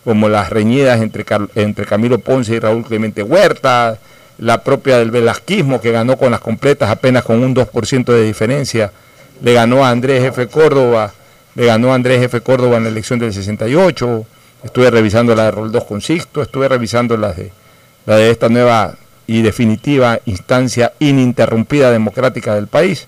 como 0.03 0.29
las 0.29 0.49
reñidas 0.49 1.01
entre, 1.01 1.25
entre 1.55 1.85
Camilo 1.85 2.19
Ponce 2.19 2.55
y 2.55 2.59
Raúl 2.59 2.83
Clemente 2.83 3.23
Huerta, 3.23 3.97
la 4.37 4.63
propia 4.63 4.99
del 4.99 5.11
velasquismo 5.11 5.81
que 5.81 5.91
ganó 5.91 6.17
con 6.17 6.31
las 6.31 6.39
completas 6.39 6.89
apenas 6.89 7.23
con 7.23 7.43
un 7.43 7.55
2% 7.55 8.05
de 8.05 8.23
diferencia, 8.23 8.91
le 9.41 9.53
ganó 9.53 9.83
a 9.85 9.89
Andrés 9.89 10.23
F. 10.23 10.47
Córdoba, 10.47 11.13
le 11.55 11.65
ganó 11.65 11.91
a 11.91 11.95
Andrés 11.95 12.23
F. 12.23 12.39
Córdoba 12.41 12.77
en 12.77 12.83
la 12.83 12.89
elección 12.89 13.19
del 13.19 13.33
68, 13.33 14.25
estuve 14.63 14.89
revisando 14.89 15.35
la 15.35 15.45
de 15.45 15.51
Roldós 15.51 15.83
con 15.85 16.01
Sixto, 16.01 16.41
estuve 16.41 16.67
revisando 16.67 17.17
las 17.17 17.37
de, 17.37 17.51
la 18.05 18.15
de 18.15 18.29
esta 18.29 18.49
nueva 18.49 18.95
y 19.27 19.41
definitiva 19.41 20.19
instancia 20.25 20.93
ininterrumpida 20.99 21.91
democrática 21.91 22.55
del 22.55 22.67
país. 22.67 23.07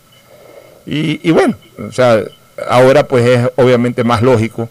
Y, 0.85 1.29
bueno, 1.31 1.55
o 1.87 1.91
sea, 1.91 2.23
ahora 2.67 3.07
pues 3.07 3.25
es 3.25 3.49
obviamente 3.57 4.03
más 4.03 4.23
lógico 4.23 4.69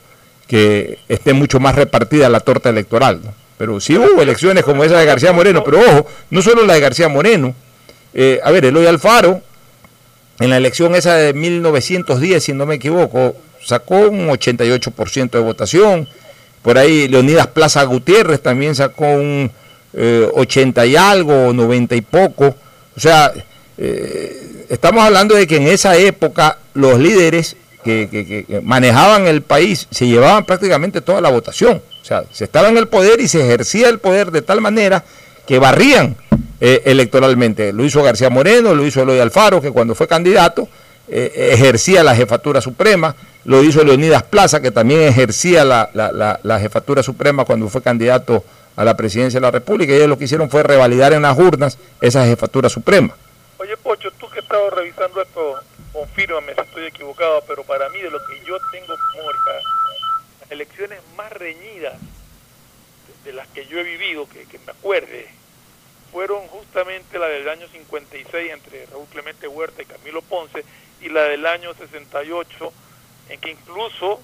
que 0.48 0.98
esté 1.08 1.32
mucho 1.32 1.60
más 1.60 1.76
repartida 1.76 2.28
la 2.28 2.40
torta 2.40 2.70
electoral. 2.70 3.20
Pero 3.56 3.80
sí 3.80 3.96
hubo 3.96 4.20
elecciones 4.20 4.64
como 4.64 4.84
esa 4.84 4.98
de 4.98 5.06
García 5.06 5.32
Moreno, 5.32 5.62
pero 5.64 5.78
ojo, 5.80 6.06
no 6.30 6.42
solo 6.42 6.64
la 6.64 6.74
de 6.74 6.80
García 6.80 7.08
Moreno. 7.08 7.54
Eh, 8.14 8.40
a 8.42 8.50
ver, 8.50 8.64
Eloy 8.64 8.86
Alfaro, 8.86 9.42
en 10.40 10.50
la 10.50 10.56
elección 10.56 10.94
esa 10.94 11.14
de 11.14 11.34
1910, 11.34 12.42
si 12.42 12.52
no 12.52 12.66
me 12.66 12.76
equivoco, 12.76 13.36
sacó 13.64 13.96
un 13.96 14.28
88% 14.28 15.30
de 15.30 15.38
votación. 15.38 16.08
Por 16.62 16.78
ahí 16.78 17.08
Leonidas 17.08 17.46
Plaza 17.48 17.82
Gutiérrez 17.84 18.40
también 18.40 18.74
sacó 18.74 19.06
un 19.06 19.50
80 19.94 20.86
y 20.86 20.96
algo, 20.96 21.52
90 21.52 21.96
y 21.96 22.00
poco. 22.02 22.54
O 22.96 23.00
sea, 23.00 23.32
eh, 23.78 24.66
estamos 24.68 25.04
hablando 25.04 25.36
de 25.36 25.46
que 25.46 25.56
en 25.56 25.68
esa 25.68 25.96
época 25.96 26.58
los 26.74 26.98
líderes 26.98 27.56
que, 27.84 28.60
manejaban 28.64 29.26
el 29.26 29.40
país 29.40 29.86
se 29.90 30.06
llevaban 30.06 30.44
prácticamente 30.44 31.00
toda 31.00 31.20
la 31.20 31.30
votación. 31.30 31.80
O 32.02 32.04
sea, 32.04 32.24
se 32.32 32.44
estaba 32.44 32.68
en 32.68 32.76
el 32.76 32.88
poder 32.88 33.20
y 33.20 33.28
se 33.28 33.40
ejercía 33.40 33.88
el 33.88 33.98
poder 33.98 34.30
de 34.30 34.42
tal 34.42 34.60
manera 34.60 35.04
que 35.46 35.58
barrían 35.58 36.16
eh, 36.60 36.82
electoralmente. 36.86 37.72
Lo 37.72 37.84
hizo 37.84 38.02
García 38.02 38.30
Moreno, 38.30 38.74
lo 38.74 38.84
hizo 38.84 39.02
Eloy 39.02 39.20
Alfaro, 39.20 39.62
que 39.62 39.70
cuando 39.70 39.94
fue 39.94 40.08
candidato 40.08 40.68
eh, 41.10 41.50
ejercía 41.52 42.02
la 42.02 42.14
jefatura 42.14 42.60
suprema, 42.60 43.14
lo 43.44 43.62
hizo 43.62 43.82
Leonidas 43.82 44.22
Plaza, 44.24 44.60
que 44.60 44.70
también 44.70 45.02
ejercía 45.02 45.64
la, 45.64 45.90
la 46.42 46.60
jefatura 46.60 47.02
suprema 47.02 47.44
cuando 47.44 47.68
fue 47.68 47.82
candidato 47.82 48.44
a 48.78 48.84
la 48.84 48.96
presidencia 48.96 49.40
de 49.40 49.46
la 49.46 49.50
República 49.50 49.92
y 49.92 49.96
ellos 49.96 50.08
lo 50.08 50.16
que 50.16 50.24
hicieron 50.24 50.48
fue 50.48 50.62
revalidar 50.62 51.12
en 51.12 51.22
las 51.22 51.36
urnas 51.36 51.76
esa 52.00 52.24
jefatura 52.24 52.68
suprema. 52.68 53.12
Oye, 53.58 53.76
Pocho, 53.76 54.08
tú 54.12 54.30
que 54.30 54.38
estado 54.38 54.70
revisando 54.70 55.20
esto, 55.20 55.56
confírmame 55.92 56.54
si 56.54 56.60
estoy 56.60 56.86
equivocado, 56.86 57.42
pero 57.48 57.64
para 57.64 57.88
mí, 57.88 58.00
de 58.00 58.08
lo 58.08 58.24
que 58.24 58.38
yo 58.46 58.56
tengo 58.70 58.94
memoria, 59.16 59.40
las 60.42 60.50
elecciones 60.52 61.00
más 61.16 61.32
reñidas 61.32 61.94
de, 63.24 63.32
las 63.32 63.48
que 63.48 63.66
yo 63.66 63.80
he 63.80 63.82
vivido, 63.82 64.28
que, 64.28 64.44
que 64.44 64.60
me 64.60 64.70
acuerde, 64.70 65.26
fueron 66.12 66.46
justamente 66.46 67.18
la 67.18 67.26
del 67.26 67.48
año 67.48 67.66
56 67.66 68.52
entre 68.52 68.86
Raúl 68.86 69.08
Clemente 69.10 69.48
Huerta 69.48 69.82
y 69.82 69.86
Camilo 69.86 70.22
Ponce 70.22 70.64
y 71.00 71.08
la 71.08 71.22
del 71.22 71.46
año 71.46 71.72
68 71.74 72.72
en 73.30 73.40
que 73.40 73.50
incluso 73.50 74.20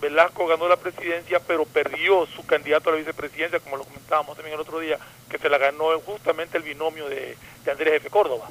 Velasco 0.00 0.46
ganó 0.46 0.68
la 0.68 0.76
presidencia, 0.76 1.40
pero 1.40 1.64
perdió 1.64 2.26
su 2.26 2.44
candidato 2.44 2.90
a 2.90 2.92
la 2.92 2.98
vicepresidencia, 2.98 3.60
como 3.60 3.78
lo 3.78 3.84
comentábamos 3.84 4.36
también 4.36 4.54
el 4.54 4.60
otro 4.60 4.78
día, 4.78 4.98
que 5.28 5.38
se 5.38 5.48
la 5.48 5.58
ganó 5.58 5.98
justamente 6.00 6.58
el 6.58 6.64
binomio 6.64 7.08
de, 7.08 7.36
Andrés 7.70 7.94
F. 7.94 8.10
Córdoba. 8.10 8.48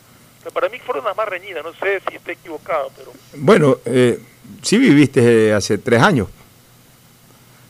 para 0.54 0.70
mí 0.70 0.80
fueron 0.80 1.06
las 1.06 1.16
más 1.16 1.28
reñidas, 1.28 1.64
no 1.64 1.74
sé 1.74 2.02
si 2.10 2.18
estoy 2.18 2.34
equivocado, 2.34 2.92
pero... 2.98 3.14
Bueno, 3.36 3.78
eh, 3.86 4.20
sí 4.62 4.78
viviste 4.78 5.54
hace 5.54 5.78
tres 5.78 6.02
años. 6.02 6.28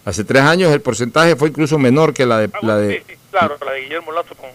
Hace 0.05 0.23
tres 0.23 0.43
años 0.43 0.71
el 0.71 0.81
porcentaje 0.81 1.35
fue 1.35 1.49
incluso 1.49 1.77
menor 1.77 2.13
que 2.13 2.25
la 2.25 2.39
de... 2.39 2.49
Ah, 2.53 2.59
la 2.61 2.77
de 2.77 3.03
claro, 3.37 3.57
la 3.65 3.73
de 3.73 3.81
Guillermo 3.81 4.13
Lazo 4.13 4.33
con... 4.35 4.49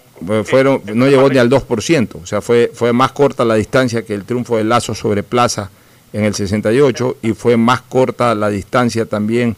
fueron, 0.44 0.82
no 0.94 1.06
llegó 1.06 1.28
ni 1.28 1.37
al 1.38 1.50
2%, 1.50 2.22
o 2.22 2.26
sea, 2.26 2.40
fue, 2.40 2.70
fue 2.72 2.94
más 2.94 3.12
corta 3.12 3.44
la 3.44 3.56
distancia 3.56 4.02
que 4.02 4.14
el 4.14 4.25
triunfo 4.25 4.56
de 4.56 4.64
Lazo 4.64 4.94
sobre 4.94 5.22
Plaza 5.22 5.70
en 6.12 6.25
el 6.25 6.34
68 6.34 7.18
y 7.22 7.32
fue 7.32 7.56
más 7.56 7.80
corta 7.82 8.34
la 8.34 8.49
distancia 8.49 9.04
también, 9.04 9.54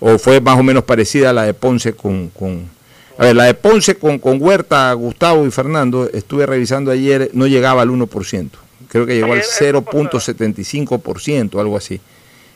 o 0.00 0.18
fue 0.18 0.40
más 0.40 0.56
o 0.58 0.62
menos 0.62 0.84
parecida 0.84 1.30
a 1.30 1.32
la 1.32 1.44
de 1.44 1.54
Ponce 1.54 1.94
con... 1.94 2.28
con 2.28 2.76
a 3.16 3.24
ver, 3.24 3.34
la 3.34 3.44
de 3.44 3.54
Ponce 3.54 3.96
con, 3.96 4.18
con 4.18 4.36
Huerta, 4.40 4.92
Gustavo 4.92 5.46
y 5.46 5.50
Fernando, 5.50 6.08
estuve 6.12 6.44
revisando 6.46 6.92
ayer, 6.92 7.30
no 7.32 7.48
llegaba 7.48 7.82
al 7.82 7.88
1%, 7.88 8.50
creo 8.88 9.06
que 9.06 9.14
llegó 9.14 9.32
al 9.32 9.42
0.75%, 9.42 11.58
algo 11.58 11.76
así. 11.76 12.00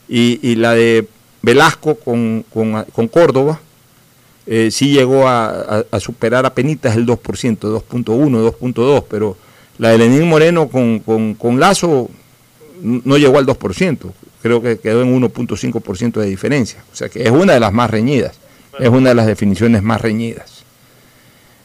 Y, 0.09 0.39
y, 0.43 0.57
la 0.57 0.75
de 0.75 1.07
Velasco 1.41 1.95
con, 1.97 2.45
con, 2.53 2.85
con 2.93 3.09
Córdoba, 3.09 3.61
eh, 4.47 4.71
sí 4.71 4.93
llegó 4.93 5.29
a, 5.29 5.85
a, 5.91 6.01
superar 6.01 6.47
apenas 6.47 6.97
el 6.97 7.07
2%, 7.07 7.19
2.1, 7.59 8.05
2.2, 8.05 9.05
pero 9.09 9.37
la 9.79 9.91
de 9.91 9.99
Lenín 9.99 10.29
Moreno 10.29 10.69
con, 10.69 11.01
con, 11.01 11.35
con 11.35 11.61
Lazo 11.61 12.11
no 12.81 13.17
llegó 13.17 13.39
al 13.39 13.47
2%, 13.47 14.13
creo 14.43 14.61
que 14.61 14.79
quedó 14.79 15.03
en 15.03 15.21
1.5% 15.21 16.21
de 16.21 16.27
diferencia, 16.27 16.83
o 16.93 16.97
sea 16.97 17.09
que 17.09 17.23
es 17.23 17.31
una 17.31 17.55
de 17.55 17.61
las 17.61 17.73
más 17.73 17.91
reñidas, 17.91 18.39
es 18.79 18.89
una 18.89 19.11
de 19.11 19.15
las 19.15 19.27
definiciones 19.27 19.83
más 19.83 20.01
reñidas. 20.01 20.63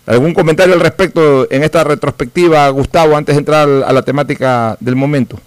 ¿Algún 0.06 0.34
comentario 0.34 0.74
al 0.74 0.80
respecto 0.80 1.52
en 1.52 1.64
esta 1.64 1.84
retrospectiva, 1.84 2.70
Gustavo, 2.70 3.18
antes 3.18 3.36
de 3.36 3.40
entrar 3.40 3.68
a 3.68 3.92
la 3.92 4.02
temática 4.04 4.78
del 4.80 4.96
momento? 4.96 5.38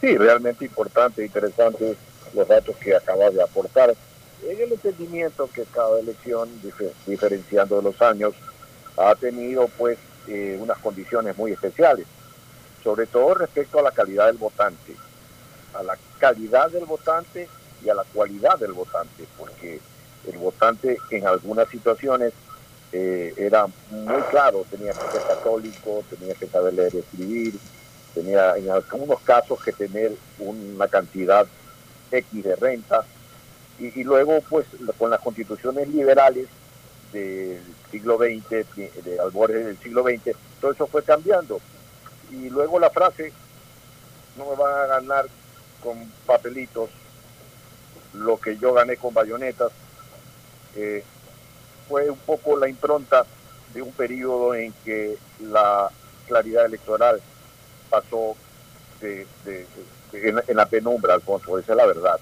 Sí, 0.00 0.16
realmente 0.16 0.64
importante, 0.64 1.24
interesante 1.24 1.96
los 2.34 2.46
datos 2.46 2.76
que 2.76 2.94
acabas 2.94 3.34
de 3.34 3.42
aportar. 3.42 3.94
En 4.46 4.60
el 4.60 4.72
entendimiento 4.72 5.48
que 5.52 5.64
cada 5.64 6.00
elección, 6.00 6.48
diferenciando 7.06 7.76
de 7.76 7.82
los 7.82 8.00
años, 8.02 8.34
ha 8.96 9.14
tenido 9.14 9.68
pues 9.78 9.98
eh, 10.28 10.56
unas 10.60 10.78
condiciones 10.78 11.36
muy 11.36 11.52
especiales 11.52 12.06
sobre 12.84 13.06
todo 13.06 13.34
respecto 13.34 13.78
a 13.78 13.82
la 13.82 13.90
calidad 13.90 14.26
del 14.26 14.36
votante, 14.36 14.94
a 15.72 15.82
la 15.82 15.96
calidad 16.18 16.70
del 16.70 16.84
votante 16.84 17.48
y 17.82 17.88
a 17.88 17.94
la 17.94 18.04
cualidad 18.04 18.58
del 18.58 18.72
votante, 18.72 19.24
porque 19.38 19.80
el 20.30 20.38
votante 20.38 20.98
en 21.10 21.26
algunas 21.26 21.68
situaciones 21.70 22.34
eh, 22.92 23.32
era 23.38 23.66
muy 23.90 24.22
claro, 24.30 24.66
tenía 24.70 24.92
que 24.92 25.12
ser 25.12 25.22
católico, 25.26 26.04
tenía 26.10 26.34
que 26.34 26.46
saber 26.46 26.74
leer 26.74 26.94
y 26.94 26.98
escribir, 26.98 27.58
tenía 28.14 28.54
en 28.56 28.70
algunos 28.70 29.20
casos 29.22 29.60
que 29.64 29.72
tener 29.72 30.12
una 30.38 30.86
cantidad 30.86 31.46
X 32.12 32.44
de 32.44 32.54
renta, 32.54 33.04
y, 33.78 34.04
luego 34.04 34.40
pues 34.48 34.66
con 34.98 35.10
las 35.10 35.20
constituciones 35.20 35.88
liberales 35.88 36.46
del 37.12 37.60
siglo 37.90 38.18
XX, 38.18 38.48
de 39.04 39.18
albores 39.20 39.66
del 39.66 39.78
siglo 39.78 40.02
XX, 40.02 40.36
todo 40.60 40.72
eso 40.72 40.86
fue 40.86 41.02
cambiando 41.02 41.60
y 42.30 42.50
luego 42.50 42.78
la 42.78 42.90
frase, 42.90 43.32
no 44.36 44.50
me 44.50 44.56
van 44.56 44.74
a 44.74 44.86
ganar 44.86 45.26
con 45.82 45.98
papelitos 46.26 46.90
lo 48.14 48.38
que 48.38 48.56
yo 48.56 48.72
gané 48.72 48.96
con 48.96 49.12
bayonetas, 49.12 49.72
eh, 50.76 51.04
fue 51.88 52.10
un 52.10 52.18
poco 52.18 52.56
la 52.56 52.68
impronta 52.68 53.26
de 53.72 53.82
un 53.82 53.92
periodo 53.92 54.54
en 54.54 54.72
que 54.84 55.16
la 55.40 55.90
claridad 56.26 56.66
electoral 56.66 57.20
pasó 57.90 58.36
de, 59.00 59.26
en, 60.12 60.56
la 60.56 60.66
penumbra, 60.66 61.14
Alfonso, 61.14 61.58
esa 61.58 61.72
es 61.72 61.76
la 61.76 61.86
verdad. 61.86 62.18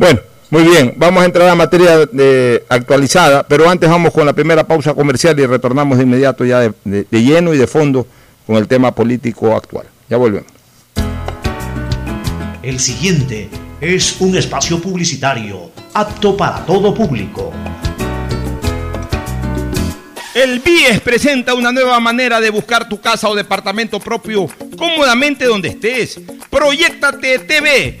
Bueno, 0.00 0.18
muy 0.48 0.62
bien, 0.62 0.94
vamos 0.96 1.22
a 1.22 1.26
entrar 1.26 1.46
a 1.46 1.54
materia 1.54 2.06
de, 2.06 2.64
actualizada, 2.70 3.46
pero 3.46 3.68
antes 3.68 3.86
vamos 3.86 4.14
con 4.14 4.24
la 4.24 4.32
primera 4.32 4.66
pausa 4.66 4.94
comercial 4.94 5.38
y 5.38 5.44
retornamos 5.44 5.98
de 5.98 6.04
inmediato 6.04 6.42
ya 6.46 6.60
de 6.60 7.06
lleno 7.10 7.52
y 7.52 7.58
de 7.58 7.66
fondo 7.66 8.06
con 8.46 8.56
el 8.56 8.66
tema 8.66 8.94
político 8.94 9.54
actual. 9.54 9.84
Ya 10.08 10.16
volvemos. 10.16 10.50
El 12.62 12.80
siguiente 12.80 13.50
es 13.78 14.18
un 14.22 14.38
espacio 14.38 14.80
publicitario 14.80 15.70
apto 15.92 16.34
para 16.34 16.64
todo 16.64 16.94
público. 16.94 17.52
El 20.32 20.60
BIES 20.60 21.00
presenta 21.00 21.54
una 21.54 21.72
nueva 21.72 22.00
manera 22.00 22.40
de 22.40 22.48
buscar 22.48 22.88
tu 22.88 23.00
casa 23.00 23.28
o 23.28 23.34
departamento 23.34 24.00
propio 24.00 24.46
cómodamente 24.78 25.44
donde 25.44 25.68
estés. 25.68 26.20
Proyectate 26.48 27.40
TV, 27.40 28.00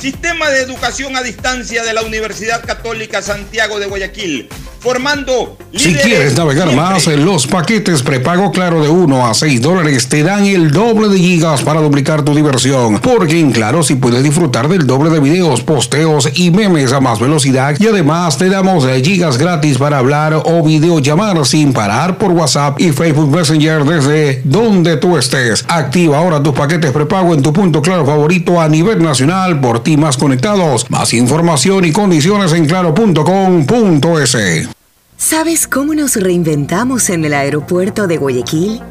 Sistema 0.00 0.50
de 0.50 0.60
Educación 0.60 1.16
a 1.16 1.22
Distancia 1.22 1.82
de 1.82 1.92
la 1.94 2.02
Universidad 2.02 2.64
Católica 2.64 3.22
Santiago 3.22 3.78
de 3.78 3.86
Guayaquil 3.86 4.48
formando 4.84 5.56
Si 5.72 5.94
quieres 5.94 6.36
navegar 6.36 6.70
más, 6.76 7.06
los 7.06 7.46
paquetes 7.46 8.02
prepago 8.02 8.52
Claro 8.52 8.82
de 8.82 8.90
1 8.90 9.26
a 9.26 9.32
6 9.32 9.62
dólares 9.62 10.10
te 10.10 10.22
dan 10.22 10.44
el 10.44 10.72
doble 10.72 11.08
de 11.08 11.18
gigas 11.18 11.62
para 11.62 11.80
duplicar 11.80 12.22
tu 12.22 12.34
diversión. 12.34 12.98
Porque 12.98 13.40
en 13.40 13.50
Claro 13.50 13.82
si 13.82 13.94
puedes 13.94 14.22
disfrutar 14.22 14.68
del 14.68 14.86
doble 14.86 15.08
de 15.08 15.20
videos, 15.20 15.62
posteos 15.62 16.28
y 16.34 16.50
memes 16.50 16.92
a 16.92 17.00
más 17.00 17.18
velocidad. 17.18 17.74
Y 17.80 17.86
además 17.86 18.36
te 18.36 18.50
damos 18.50 18.86
gigas 19.02 19.38
gratis 19.38 19.78
para 19.78 19.98
hablar 19.98 20.34
o 20.34 20.62
videollamar 20.62 21.46
sin 21.46 21.72
parar 21.72 22.18
por 22.18 22.32
WhatsApp 22.32 22.78
y 22.78 22.92
Facebook 22.92 23.34
Messenger 23.34 23.84
desde 23.84 24.42
donde 24.44 24.98
tú 24.98 25.16
estés. 25.16 25.64
Activa 25.66 26.18
ahora 26.18 26.42
tus 26.42 26.52
paquetes 26.52 26.92
prepago 26.92 27.32
en 27.32 27.42
tu 27.42 27.54
punto 27.54 27.80
Claro 27.80 28.04
favorito 28.04 28.60
a 28.60 28.68
nivel 28.68 29.02
nacional 29.02 29.58
por 29.60 29.82
ti 29.84 29.96
más 29.96 30.16
conectados. 30.16 30.90
Más 30.90 31.12
información 31.12 31.84
y 31.84 31.92
condiciones 31.92 32.52
en 32.52 32.66
claro.com.es. 32.66 34.36
¿Sabes 35.16 35.68
cómo 35.68 35.94
nos 35.94 36.16
reinventamos 36.16 37.08
en 37.08 37.24
el 37.24 37.34
aeropuerto 37.34 38.08
de 38.08 38.16
Guayaquil? 38.16 38.82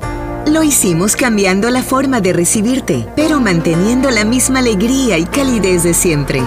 Lo 0.48 0.64
hicimos 0.64 1.16
cambiando 1.16 1.70
la 1.70 1.84
forma 1.84 2.22
de 2.22 2.34
recibirte, 2.34 3.06
pero 3.16 3.40
manteniendo 3.40 4.10
la 4.12 4.26
misma 4.26 4.60
alegría 4.60 5.18
y 5.18 5.26
calidez 5.26 5.84
de 5.84 5.94
siempre. 5.94 6.42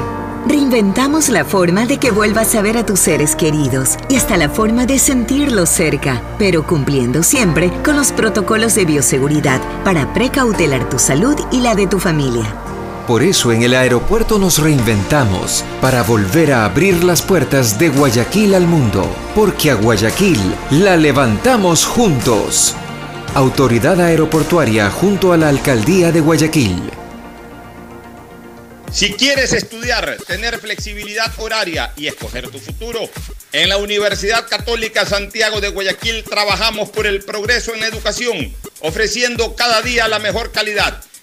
Reinventamos 0.49 1.29
la 1.29 1.45
forma 1.45 1.87
de 1.87 1.99
que 1.99 2.11
vuelvas 2.11 2.55
a 2.55 2.63
ver 2.63 2.77
a 2.77 2.87
tus 2.87 3.01
seres 3.01 3.35
queridos 3.35 3.97
y 4.09 4.17
hasta 4.17 4.37
la 4.37 4.49
forma 4.49 4.87
de 4.87 4.99
sentirlos 4.99 5.71
cerca, 5.71 6.23
pero 6.39 6.67
cumpliendo 6.67 7.23
siempre 7.23 7.71
con 7.85 7.97
los 7.97 8.13
protocolos 8.13 8.75
de 8.75 8.85
bioseguridad 8.85 9.61
para 9.83 10.13
precautelar 10.13 10.89
tu 10.89 10.99
salud 10.99 11.37
y 11.51 11.61
la 11.61 11.75
de 11.75 11.87
tu 11.87 11.99
familia. 11.99 12.66
Por 13.07 13.23
eso 13.23 13.53
en 13.53 13.63
el 13.63 13.77
aeropuerto 13.77 14.37
nos 14.37 14.59
reinventamos 14.59 15.65
para 15.81 16.03
volver 16.03 16.53
a 16.53 16.65
abrir 16.65 17.05
las 17.05 17.23
puertas 17.23 17.79
de 17.79 17.89
Guayaquil 17.89 18.53
al 18.53 18.67
mundo, 18.67 19.09
porque 19.33 19.71
a 19.71 19.75
Guayaquil 19.75 20.41
la 20.73 20.97
levantamos 20.97 21.85
juntos. 21.85 22.75
Autoridad 23.35 24.01
Aeroportuaria 24.01 24.91
junto 24.91 25.33
a 25.33 25.37
la 25.37 25.51
Alcaldía 25.51 26.11
de 26.11 26.21
Guayaquil. 26.21 26.83
Si 28.91 29.13
quieres 29.13 29.53
estudiar, 29.53 30.17
tener 30.27 30.59
flexibilidad 30.59 31.33
horaria 31.37 31.93
y 31.97 32.09
escoger 32.09 32.49
tu 32.49 32.59
futuro, 32.59 33.09
en 33.53 33.69
la 33.69 33.77
Universidad 33.77 34.49
Católica 34.49 35.07
Santiago 35.07 35.61
de 35.61 35.69
Guayaquil 35.69 36.25
trabajamos 36.25 36.89
por 36.89 37.07
el 37.07 37.23
progreso 37.23 37.73
en 37.73 37.81
la 37.81 37.87
educación, 37.87 38.53
ofreciendo 38.81 39.55
cada 39.55 39.81
día 39.83 40.09
la 40.09 40.19
mejor 40.19 40.51
calidad 40.51 41.01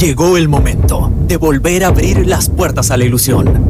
Llegó 0.00 0.38
el 0.38 0.48
momento 0.48 1.12
de 1.26 1.36
volver 1.36 1.84
a 1.84 1.88
abrir 1.88 2.26
las 2.26 2.48
puertas 2.48 2.90
a 2.90 2.96
la 2.96 3.04
ilusión, 3.04 3.69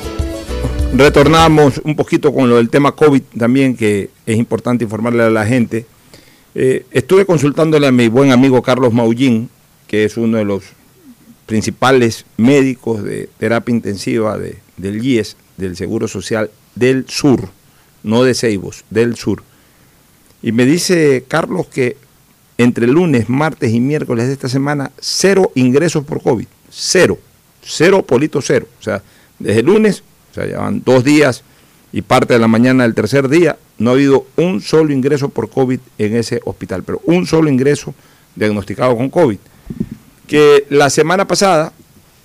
Retornamos 0.93 1.79
un 1.85 1.95
poquito 1.95 2.33
con 2.33 2.49
lo 2.49 2.57
del 2.57 2.69
tema 2.69 2.91
COVID 2.91 3.21
también, 3.37 3.77
que 3.77 4.09
es 4.25 4.37
importante 4.37 4.83
informarle 4.83 5.23
a 5.23 5.29
la 5.29 5.45
gente. 5.45 5.85
Eh, 6.53 6.85
estuve 6.91 7.25
consultándole 7.25 7.87
a 7.87 7.91
mi 7.91 8.09
buen 8.09 8.31
amigo 8.31 8.61
Carlos 8.61 8.93
Maullín, 8.93 9.49
que 9.87 10.03
es 10.03 10.17
uno 10.17 10.37
de 10.37 10.45
los 10.45 10.63
principales 11.45 12.25
médicos 12.37 13.03
de 13.03 13.29
terapia 13.37 13.73
intensiva 13.73 14.37
de, 14.37 14.57
del 14.75 15.03
IES, 15.03 15.37
del 15.57 15.77
Seguro 15.77 16.07
Social 16.07 16.51
del 16.75 17.05
Sur, 17.07 17.49
no 18.03 18.23
de 18.23 18.33
Ceibos, 18.33 18.83
del 18.89 19.15
Sur. 19.15 19.43
Y 20.41 20.51
me 20.51 20.65
dice 20.65 21.23
Carlos 21.27 21.67
que 21.67 21.97
entre 22.57 22.85
lunes, 22.85 23.29
martes 23.29 23.73
y 23.73 23.79
miércoles 23.79 24.27
de 24.27 24.33
esta 24.33 24.49
semana, 24.49 24.91
cero 24.99 25.51
ingresos 25.55 26.03
por 26.03 26.21
COVID. 26.21 26.47
Cero. 26.69 27.17
Cero, 27.63 28.03
polito 28.03 28.41
cero. 28.41 28.67
O 28.79 28.83
sea, 28.83 29.01
desde 29.39 29.63
lunes, 29.63 30.03
o 30.31 30.33
sea, 30.33 30.47
ya 30.47 30.59
van 30.59 30.81
dos 30.83 31.03
días 31.03 31.43
y 31.91 32.01
parte 32.01 32.33
de 32.33 32.39
la 32.39 32.47
mañana 32.47 32.83
del 32.83 32.95
tercer 32.95 33.27
día, 33.27 33.57
no 33.77 33.89
ha 33.89 33.93
habido 33.93 34.25
un 34.37 34.61
solo 34.61 34.93
ingreso 34.93 35.29
por 35.29 35.49
COVID 35.49 35.79
en 35.97 36.15
ese 36.15 36.39
hospital, 36.45 36.83
pero 36.83 37.01
un 37.05 37.25
solo 37.27 37.49
ingreso 37.49 37.93
diagnosticado 38.35 38.95
con 38.95 39.09
COVID. 39.09 39.37
Que 40.27 40.65
la 40.69 40.89
semana 40.89 41.27
pasada 41.27 41.73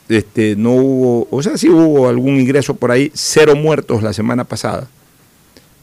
este, 0.08 0.54
no 0.54 0.72
hubo, 0.72 1.28
o 1.30 1.42
sea, 1.42 1.58
sí 1.58 1.68
hubo 1.68 2.08
algún 2.08 2.38
ingreso 2.38 2.76
por 2.76 2.92
ahí, 2.92 3.10
cero 3.14 3.56
muertos 3.56 4.02
la 4.02 4.12
semana 4.12 4.44
pasada. 4.44 4.88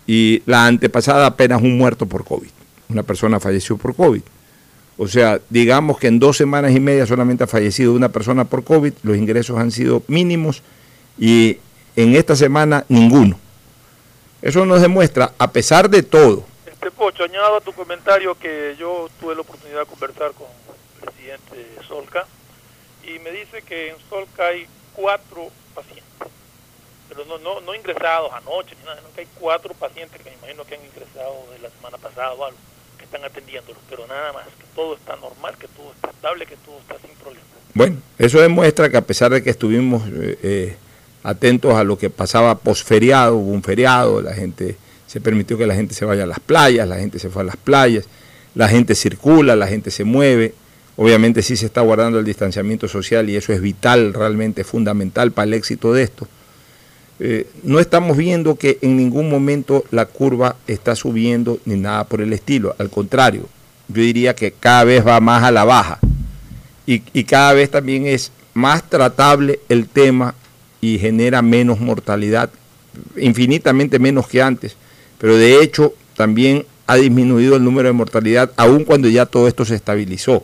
Y 0.08 0.42
la 0.46 0.66
antepasada 0.66 1.26
apenas 1.26 1.62
un 1.62 1.78
muerto 1.78 2.06
por 2.06 2.24
COVID. 2.24 2.50
Una 2.90 3.04
persona 3.04 3.40
falleció 3.40 3.78
por 3.78 3.96
COVID. 3.96 4.22
O 4.98 5.08
sea, 5.08 5.42
digamos 5.50 5.98
que 5.98 6.08
en 6.08 6.20
dos 6.20 6.38
semanas 6.38 6.74
y 6.74 6.80
media 6.80 7.06
solamente 7.06 7.44
ha 7.44 7.48
fallecido 7.48 7.94
una 7.94 8.10
persona 8.10 8.46
por 8.46 8.64
COVID, 8.64 8.94
los 9.04 9.18
ingresos 9.18 9.58
han 9.58 9.72
sido 9.72 10.04
mínimos 10.08 10.62
y 11.18 11.58
en 11.96 12.16
esta 12.16 12.36
semana 12.36 12.86
ninguno. 12.90 13.38
Eso 14.42 14.66
nos 14.66 14.82
demuestra, 14.82 15.34
a 15.38 15.52
pesar 15.52 15.90
de 15.90 16.04
todo. 16.04 16.44
Este 16.66 16.92
Pocho, 16.92 17.24
añado 17.24 17.58
a 17.58 17.62
tu 17.62 17.72
comentario 17.74 18.36
que 18.36 18.76
yo 18.78 19.10
tuve 19.20 19.36
la 19.36 19.42
oportunidad 19.42 19.80
de 19.82 19.86
conversar 19.86 20.32
con 20.34 20.48
el 20.48 21.06
presidente 21.06 21.84
Solca 21.88 22.26
y 23.04 23.20
me 23.20 23.32
dice 23.32 23.62
que 23.62 23.90
en 23.90 23.96
Solca 24.10 24.48
hay 24.48 24.68
cuatro 24.94 25.50
pacientes, 25.74 26.04
pero 27.08 27.26
no, 27.26 27.38
no, 27.38 27.62
no 27.62 27.74
ingresados 27.74 28.32
anoche, 28.34 28.76
ni 28.80 28.86
nada, 28.86 28.98
sino 28.98 29.14
que 29.14 29.22
hay 29.22 29.28
cuatro 29.40 29.74
pacientes 29.74 30.22
que 30.22 30.30
me 30.30 30.36
imagino 30.38 30.66
que 30.66 30.76
han 30.76 30.86
ingresado 30.86 31.46
de 31.52 31.60
la 31.60 31.70
semana 31.70 31.98
pasada 31.98 32.34
o 32.34 32.46
algo 32.46 32.58
están 33.14 33.30
atendiéndolos, 33.30 33.82
pero 33.90 34.08
nada 34.08 34.34
más, 34.34 34.46
que 34.46 34.66
todo 34.76 34.96
está 34.96 35.16
normal, 35.18 35.56
que 35.60 35.68
todo 35.68 35.92
está 35.94 36.10
estable, 36.10 36.46
que 36.46 36.56
todo 36.58 36.80
está 36.80 36.98
sin 37.00 37.16
problemas. 37.18 37.46
Bueno, 37.74 37.98
eso 38.18 38.40
demuestra 38.42 38.90
que 38.90 38.98
a 38.98 39.02
pesar 39.02 39.32
de 39.32 39.44
que 39.44 39.52
estuvimos 39.52 40.04
eh, 40.08 40.40
eh, 40.42 40.78
atentos 41.24 41.74
a 41.76 41.84
lo 41.84 41.98
que 41.98 42.10
pasaba 42.10 42.58
posferiado, 42.60 43.38
hubo 43.38 43.52
un 43.52 43.64
feriado, 43.64 44.22
la 44.22 44.34
gente 44.34 44.76
se 45.08 45.22
permitió 45.22 45.58
que 45.58 45.66
la 45.66 45.76
gente 45.76 45.94
se 45.94 46.06
vaya 46.06 46.24
a 46.24 46.28
las 46.28 46.40
playas, 46.40 46.88
la 46.88 46.98
gente 46.98 47.20
se 47.20 47.30
fue 47.30 47.44
a 47.44 47.46
las 47.46 47.58
playas, 47.58 48.06
la 48.56 48.68
gente 48.68 48.96
circula, 48.96 49.56
la 49.56 49.68
gente 49.68 49.92
se 49.92 50.04
mueve, 50.04 50.54
obviamente 50.96 51.42
sí 51.42 51.56
se 51.56 51.66
está 51.66 51.82
guardando 51.82 52.20
el 52.20 52.26
distanciamiento 52.26 52.88
social 52.88 53.30
y 53.30 53.36
eso 53.36 53.54
es 53.54 53.62
vital, 53.62 54.14
realmente 54.14 54.64
fundamental 54.64 55.32
para 55.32 55.46
el 55.46 55.54
éxito 55.54 55.94
de 55.94 56.04
esto 56.04 56.28
eh, 57.20 57.48
no 57.64 57.80
estamos 57.80 58.18
viendo 58.18 58.56
que 58.56 58.80
en 58.82 58.98
ningún 58.98 59.30
momento 59.30 59.86
la 59.92 60.08
curva 60.08 60.56
está 60.68 60.96
subiendo 60.96 61.60
ni 61.66 61.76
nada 61.76 62.04
por 62.06 62.22
el 62.22 62.34
estilo. 62.34 62.76
Al 62.80 62.90
contrario, 62.90 63.48
yo 63.88 64.02
diría 64.02 64.36
que 64.36 64.52
cada 64.52 64.84
vez 64.84 65.06
va 65.06 65.20
más 65.20 65.44
a 65.44 65.52
la 65.52 65.64
baja 65.64 66.00
y, 66.86 67.00
cada 67.24 67.54
vez 67.54 67.70
también 67.72 68.08
es 68.08 68.32
más 68.54 68.84
tratable 68.90 69.60
el 69.70 69.88
tema 69.88 70.36
y 70.84 71.00
genera 71.00 71.42
menos 71.42 71.80
mortalidad, 71.80 72.50
infinitamente 73.16 74.00
menos 74.00 74.28
que 74.28 74.42
antes. 74.42 74.76
Pero 75.18 75.38
de 75.38 75.64
hecho 75.64 75.94
también 76.18 76.66
ha 76.88 76.98
disminuido 76.98 77.56
el 77.56 77.64
número 77.64 77.88
de 77.88 77.94
mortalidad 77.94 78.52
aun 78.58 78.84
cuando 78.84 79.08
ya 79.08 79.26
todo 79.26 79.48
esto 79.48 79.64
se 79.64 79.76
estabilizó. 79.76 80.44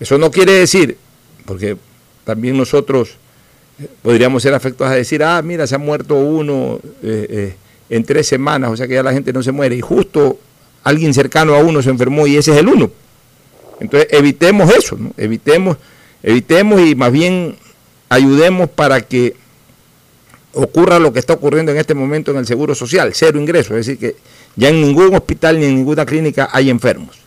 Eso 0.00 0.16
no 0.16 0.30
quiere 0.30 0.52
decir, 0.52 0.96
porque 1.44 1.76
también 2.24 2.56
nosotros 2.56 3.16
podríamos 4.00 4.42
ser 4.42 4.54
afectos 4.54 4.88
a 4.88 4.94
decir, 4.94 5.22
ah, 5.22 5.42
mira, 5.42 5.66
se 5.66 5.74
ha 5.74 5.78
muerto 5.78 6.14
uno 6.14 6.80
eh, 7.02 7.26
eh, 7.28 7.56
en 7.90 8.02
tres 8.02 8.26
semanas, 8.26 8.70
o 8.70 8.76
sea 8.78 8.88
que 8.88 8.94
ya 8.94 9.02
la 9.02 9.12
gente 9.12 9.30
no 9.34 9.42
se 9.42 9.52
muere, 9.52 9.76
y 9.76 9.82
justo 9.82 10.38
alguien 10.84 11.12
cercano 11.12 11.54
a 11.54 11.58
uno 11.58 11.82
se 11.82 11.90
enfermó 11.90 12.26
y 12.26 12.38
ese 12.38 12.52
es 12.52 12.56
el 12.56 12.68
uno. 12.68 12.90
Entonces 13.78 14.08
evitemos 14.10 14.74
eso, 14.74 14.96
¿no? 14.96 15.12
evitemos, 15.18 15.76
evitemos 16.22 16.80
y 16.80 16.94
más 16.94 17.12
bien 17.12 17.56
ayudemos 18.08 18.68
para 18.70 19.00
que 19.00 19.36
ocurra 20.52 20.98
lo 20.98 21.12
que 21.12 21.18
está 21.18 21.32
ocurriendo 21.32 21.72
en 21.72 21.78
este 21.78 21.94
momento 21.94 22.30
en 22.30 22.38
el 22.38 22.46
Seguro 22.46 22.74
Social, 22.74 23.12
cero 23.14 23.40
ingresos, 23.40 23.72
es 23.72 23.86
decir, 23.86 23.98
que 23.98 24.16
ya 24.56 24.68
en 24.68 24.80
ningún 24.80 25.14
hospital 25.14 25.58
ni 25.58 25.66
en 25.66 25.74
ninguna 25.74 26.06
clínica 26.06 26.48
hay 26.52 26.70
enfermos. 26.70 27.18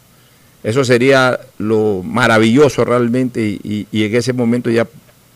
Eso 0.63 0.83
sería 0.83 1.39
lo 1.57 2.01
maravilloso 2.03 2.83
realmente 2.83 3.59
y 3.63 3.87
en 3.91 4.15
ese 4.15 4.33
momento 4.33 4.69
ya 4.69 4.87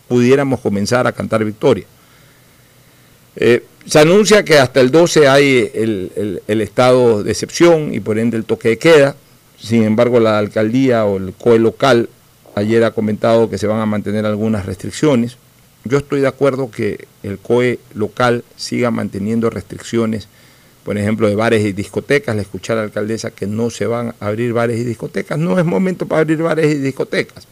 pudiéramos 0.08 0.60
comenzar 0.60 1.06
a 1.06 1.12
cantar 1.12 1.44
victoria. 1.44 1.86
Eh, 3.36 3.64
se 3.86 3.98
anuncia 3.98 4.44
que 4.44 4.58
hasta 4.58 4.80
el 4.80 4.90
12 4.90 5.28
hay 5.28 5.70
el, 5.74 6.60
estado 6.60 7.22
de 7.22 7.32
excepción 7.32 7.94
y 7.94 8.00
por 8.00 8.18
ende 8.18 8.36
el 8.36 8.44
toque 8.44 8.70
de 8.70 8.78
queda. 8.78 9.16
Sin 9.58 9.84
embargo, 9.84 10.20
la 10.20 10.38
alcaldía 10.38 11.04
o 11.04 11.16
el 11.16 11.32
COE 11.32 11.58
local 11.58 12.08
ayer 12.54 12.84
ha 12.84 12.90
comentado 12.90 13.50
que 13.50 13.58
se 13.58 13.66
van 13.66 13.80
a 13.80 13.86
mantener 13.86 14.26
algunas 14.26 14.66
restricciones. 14.66 15.36
Yo 15.84 15.98
estoy 15.98 16.20
de 16.20 16.28
acuerdo 16.28 16.70
que 16.70 17.06
el 17.22 17.38
COE 17.38 17.80
local 17.94 18.44
siga 18.56 18.90
manteniendo 18.90 19.50
restricciones, 19.50 20.28
por 20.84 20.96
ejemplo, 20.98 21.28
de 21.28 21.34
bares 21.34 21.64
y 21.64 21.72
discotecas. 21.72 22.36
Le 22.36 22.42
escuché 22.42 22.72
a 22.72 22.76
la 22.76 22.82
alcaldesa 22.82 23.30
que 23.30 23.46
no 23.46 23.70
se 23.70 23.86
van 23.86 24.14
a 24.20 24.26
abrir 24.26 24.52
bares 24.52 24.78
y 24.78 24.84
discotecas. 24.84 25.38
No 25.38 25.58
es 25.58 25.64
momento 25.64 26.06
para 26.06 26.20
abrir 26.20 26.42
bares 26.42 26.72
y 26.72 26.78
discotecas 26.78 27.46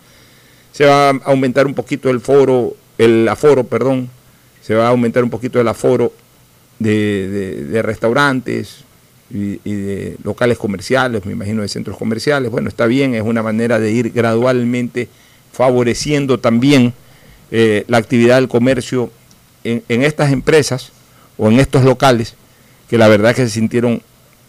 se 0.72 0.84
va 0.86 1.10
a 1.10 1.20
aumentar 1.24 1.66
un 1.66 1.74
poquito 1.74 2.10
el 2.10 2.20
foro, 2.20 2.74
el 2.98 3.28
aforo, 3.28 3.64
perdón, 3.64 4.08
se 4.62 4.74
va 4.74 4.86
a 4.86 4.90
aumentar 4.90 5.24
un 5.24 5.30
poquito 5.30 5.60
el 5.60 5.68
aforo 5.68 6.12
de, 6.78 7.80
restaurantes 7.82 8.84
y, 9.30 9.56
de 9.56 10.16
locales 10.24 10.58
comerciales, 10.58 11.24
me 11.24 11.32
imagino 11.32 11.62
de 11.62 11.68
centros 11.68 11.96
comerciales. 11.96 12.50
Bueno, 12.50 12.68
está 12.68 12.86
bien, 12.86 13.14
es 13.14 13.22
una 13.22 13.42
manera 13.42 13.78
de 13.78 13.90
ir 13.92 14.12
gradualmente 14.12 15.08
favoreciendo 15.52 16.38
también 16.38 16.92
eh, 17.50 17.84
la 17.88 17.98
actividad 17.98 18.36
del 18.36 18.48
comercio 18.48 19.10
en, 19.64 19.82
en, 19.88 20.02
estas 20.02 20.32
empresas 20.32 20.92
o 21.36 21.48
en 21.48 21.60
estos 21.60 21.84
locales 21.84 22.34
que 22.88 22.98
la 22.98 23.08
verdad 23.08 23.30
es 23.30 23.36
que 23.36 23.44
se 23.44 23.50
sintieron 23.50 24.02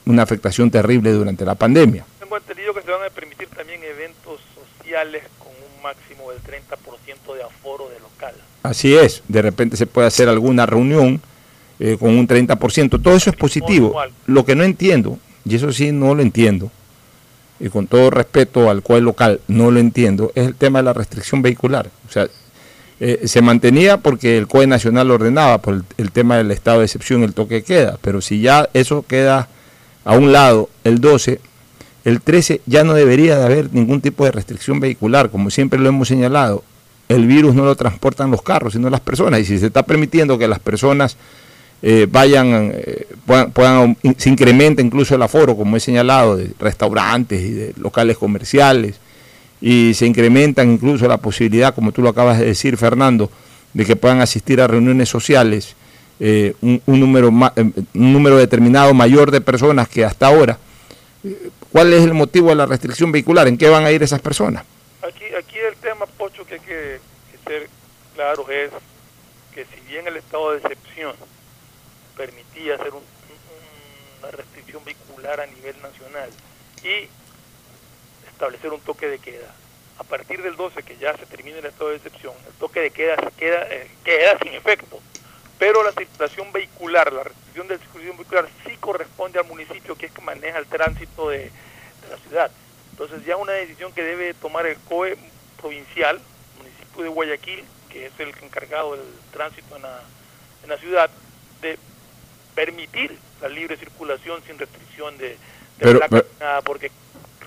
una 0.06 0.24
afectación 0.24 0.72
terrible 0.72 1.12
durante 1.12 1.46
la 1.46 1.56
pandemia. 1.56 2.06
Tengo 2.20 2.38
entendido 2.38 2.74
que 2.74 2.82
se 2.82 2.92
van 2.92 3.04
a 3.06 3.10
permitir 3.10 3.48
también 3.50 3.82
eventos 3.84 4.40
sociales 4.80 5.24
máximo 5.82 6.32
del 6.32 6.42
30% 6.42 7.36
de 7.36 7.44
aforo 7.44 7.90
de 7.90 8.00
local. 8.00 8.36
Así 8.64 8.96
es, 8.96 9.24
de 9.28 9.42
repente 9.42 9.78
se 9.78 9.88
puede 9.88 10.08
hacer 10.08 10.30
alguna 10.30 10.66
reunión 10.66 11.22
eh, 11.84 11.98
con 12.00 12.16
un 12.16 12.28
30%, 12.28 13.02
todo 13.02 13.16
eso 13.16 13.32
es 13.32 13.36
positivo. 13.36 14.00
Lo 14.28 14.46
que 14.46 14.56
no 14.56 14.64
entiendo, 14.64 15.18
y 15.44 15.56
eso 15.56 15.72
sí 15.72 15.92
no 15.92 16.14
lo 16.14 16.22
entiendo, 16.22 16.70
y 17.60 17.70
con 17.70 17.88
todo 17.88 18.12
respeto 18.12 18.70
al 18.70 18.84
cual 18.84 19.02
local 19.02 19.42
no 19.48 19.72
lo 19.72 19.80
entiendo, 19.80 20.32
es 20.36 20.46
el 20.46 20.54
tema 20.54 20.78
de 20.78 20.84
la 20.84 20.94
restricción 20.94 21.42
vehicular. 21.42 21.90
O 22.08 22.12
sea, 22.12 22.28
eh, 23.00 23.22
se 23.26 23.42
mantenía 23.42 23.98
porque 23.98 24.38
el 24.38 24.48
COE 24.48 24.68
nacional 24.68 25.08
lo 25.08 25.16
ordenaba 25.16 25.58
por 25.58 25.74
el, 25.74 25.84
el, 25.98 26.12
tema 26.12 26.38
del 26.38 26.52
estado 26.52 26.80
de 26.80 26.86
excepción, 26.86 27.24
el 27.24 27.34
toque 27.34 27.64
queda, 27.64 27.98
pero 28.00 28.22
si 28.22 28.42
ya 28.42 28.70
eso 28.76 29.04
queda 29.08 29.48
a 30.06 30.16
un 30.16 30.32
lado, 30.32 30.70
el 30.84 31.02
12, 31.02 31.42
el 32.06 32.22
13 32.22 32.62
ya 32.68 32.84
no 32.84 32.94
debería 32.94 33.40
de 33.40 33.46
haber 33.46 33.74
ningún 33.74 34.02
tipo 34.02 34.24
de 34.24 34.32
restricción 34.32 34.80
vehicular, 34.80 35.32
como 35.32 35.50
siempre 35.50 35.80
lo 35.80 35.90
hemos 35.90 36.10
señalado. 36.10 36.64
El 37.10 37.26
virus 37.26 37.56
no 37.56 37.66
lo 37.66 37.76
transportan 37.76 38.30
los 38.30 38.44
carros, 38.44 38.74
sino 38.74 38.88
las 38.92 39.02
personas. 39.02 39.40
Y 39.40 39.46
si 39.46 39.58
se 39.58 39.66
está 39.66 39.82
permitiendo 39.82 40.38
que 40.38 40.48
las 40.48 40.60
personas 40.60 41.18
eh, 41.82 42.08
vayan, 42.10 42.72
eh, 42.76 43.08
puedan, 43.54 43.98
se 44.18 44.30
incremente 44.30 44.82
incluso 44.82 45.16
el 45.16 45.22
aforo, 45.22 45.56
como 45.56 45.78
he 45.78 45.80
señalado, 45.80 46.38
de 46.38 46.52
restaurantes 46.60 47.42
y 47.42 47.52
de 47.52 47.74
locales 47.78 48.18
comerciales, 48.18 49.00
y 49.60 49.94
se 49.94 50.06
incrementan 50.06 50.72
incluso 50.72 51.08
la 51.08 51.18
posibilidad, 51.18 51.74
como 51.74 51.92
tú 51.92 52.02
lo 52.02 52.10
acabas 52.10 52.40
de 52.40 52.46
decir, 52.46 52.78
Fernando, 52.78 53.32
de 53.74 53.86
que 53.86 53.96
puedan 53.96 54.22
asistir 54.22 54.62
a 54.62 54.68
reuniones 54.68 55.10
sociales 55.10 55.76
eh, 56.20 56.54
un, 56.62 56.82
número 56.86 57.30
un 57.30 57.74
número 57.94 58.38
determinado 58.38 58.94
mayor 58.94 59.32
de 59.32 59.42
personas 59.42 59.88
que 59.88 60.06
hasta 60.06 60.28
ahora 60.28 60.60
¿Cuál 61.72 61.94
es 61.94 62.04
el 62.04 62.14
motivo 62.14 62.50
de 62.50 62.56
la 62.56 62.66
restricción 62.66 63.12
vehicular? 63.12 63.48
¿En 63.48 63.58
qué 63.58 63.70
van 63.70 63.86
a 63.86 63.92
ir 63.92 64.04
esas 64.04 64.20
personas? 64.20 64.66
Aquí, 65.02 65.24
aquí 65.38 65.58
el 65.58 65.76
tema, 65.78 66.06
Pocho, 66.06 66.46
que 66.46 66.56
hay 66.56 66.60
que, 66.60 67.00
ser 67.48 67.70
claro 68.16 68.46
es 68.50 68.72
que 69.54 69.66
si 69.66 69.80
bien 69.88 70.08
el 70.08 70.18
estado 70.18 70.52
de 70.52 70.58
excepción 70.58 71.14
permitía 72.62 72.76
hacer 72.76 72.94
un, 72.94 73.04
una 74.20 74.32
restricción 74.32 74.84
vehicular 74.84 75.42
a 75.42 75.48
nivel 75.48 75.76
nacional 75.82 76.30
y 76.84 77.08
establecer 78.30 78.72
un 78.72 78.82
toque 78.82 79.08
de 79.08 79.20
queda. 79.20 79.54
A 79.98 80.04
partir 80.04 80.42
del 80.42 80.56
12, 80.56 80.84
que 80.84 80.98
ya 80.98 81.16
se 81.18 81.26
termine 81.26 81.60
el 81.60 81.66
estado 81.66 81.90
de 81.90 81.98
excepción, 81.98 82.34
el 82.48 82.54
toque 82.54 82.80
de 82.80 82.92
queda 82.92 83.16
queda, 83.38 83.68
eh, 83.70 83.90
queda 84.04 84.38
sin 84.40 84.54
efecto. 84.54 85.00
Pero 85.60 85.84
la 85.84 85.92
circulación 85.92 86.52
vehicular, 86.52 87.14
la 87.14 87.24
restricción 87.24 87.68
de 87.68 87.76
la 87.76 87.82
circulación 87.82 88.18
vehicular 88.18 88.50
sí 88.66 88.78
corresponde 88.78 89.40
al 89.40 89.46
municipio 89.46 89.96
que 89.96 90.08
es 90.08 90.12
que 90.12 90.22
maneja 90.22 90.58
el 90.58 90.66
tránsito 90.66 91.30
de, 91.30 91.38
de 91.38 92.10
la 92.10 92.18
ciudad. 92.18 92.52
Entonces 92.92 93.24
ya 93.26 93.38
una 93.38 93.54
decisión 93.54 93.94
que 93.94 94.04
debe 94.04 94.34
tomar 94.34 94.66
el 94.66 94.78
COE 94.90 95.18
provincial, 95.60 96.20
municipio 96.58 97.04
de 97.04 97.10
Guayaquil, 97.10 97.64
que 97.90 98.08
es 98.08 98.20
el 98.20 98.30
encargado 98.42 98.94
del 98.96 99.06
tránsito 99.32 99.76
en 99.76 99.84
la, 99.84 100.02
en 100.64 100.70
la 100.70 100.78
ciudad, 100.78 101.12
de 101.62 101.78
permitir 102.56 103.18
la 103.42 103.50
libre 103.50 103.78
circulación 103.78 104.42
sin 104.46 104.58
restricción 104.58 105.18
de, 105.18 105.30
de 105.30 105.38
Pero- 105.80 106.00
pero- 106.10 106.26
nada, 106.40 106.62
porque 106.62 106.92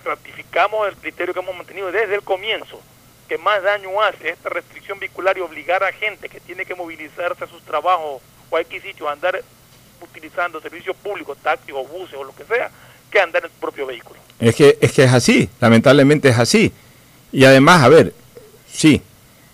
ratificamos 0.05 0.89
el 0.89 0.95
criterio 0.97 1.33
que 1.33 1.41
hemos 1.41 1.57
mantenido 1.57 1.91
desde 1.91 2.15
el 2.15 2.23
comienzo, 2.23 2.81
que 3.29 3.39
más 3.39 3.63
daño 3.63 4.01
hace 4.03 4.31
esta 4.31 4.51
restricción 4.51 4.99
vehicular 4.99 5.37
y 5.39 5.41
obligar 5.41 5.83
a 5.83 5.93
gente 5.93 6.29
que 6.29 6.41
tiene 6.41 6.67
que 6.67 6.75
movilizarse 6.75 7.45
a 7.45 7.47
sus 7.47 7.63
trabajos 7.63 8.21
o 8.51 8.57
a 8.57 8.61
X 8.61 8.83
sitio 8.83 9.09
a 9.09 9.13
andar 9.13 9.43
utilizando 10.03 10.61
servicios 10.61 10.95
públicos, 10.97 11.39
o 11.73 11.85
buses 11.85 12.15
o 12.17 12.25
lo 12.25 12.35
que 12.35 12.45
sea, 12.45 12.71
que 13.11 13.21
andar 13.21 13.45
en 13.45 13.51
su 13.51 13.57
propio 13.59 13.87
vehículo. 13.87 14.21
Es 14.39 14.55
que, 14.55 14.77
es 14.81 14.93
que 14.93 15.05
es 15.05 15.13
así, 15.13 15.49
lamentablemente 15.61 16.29
es 16.29 16.39
así. 16.39 16.73
Y 17.33 17.45
además, 17.45 17.83
a 17.83 17.89
ver, 17.89 18.13
sí, 18.71 19.01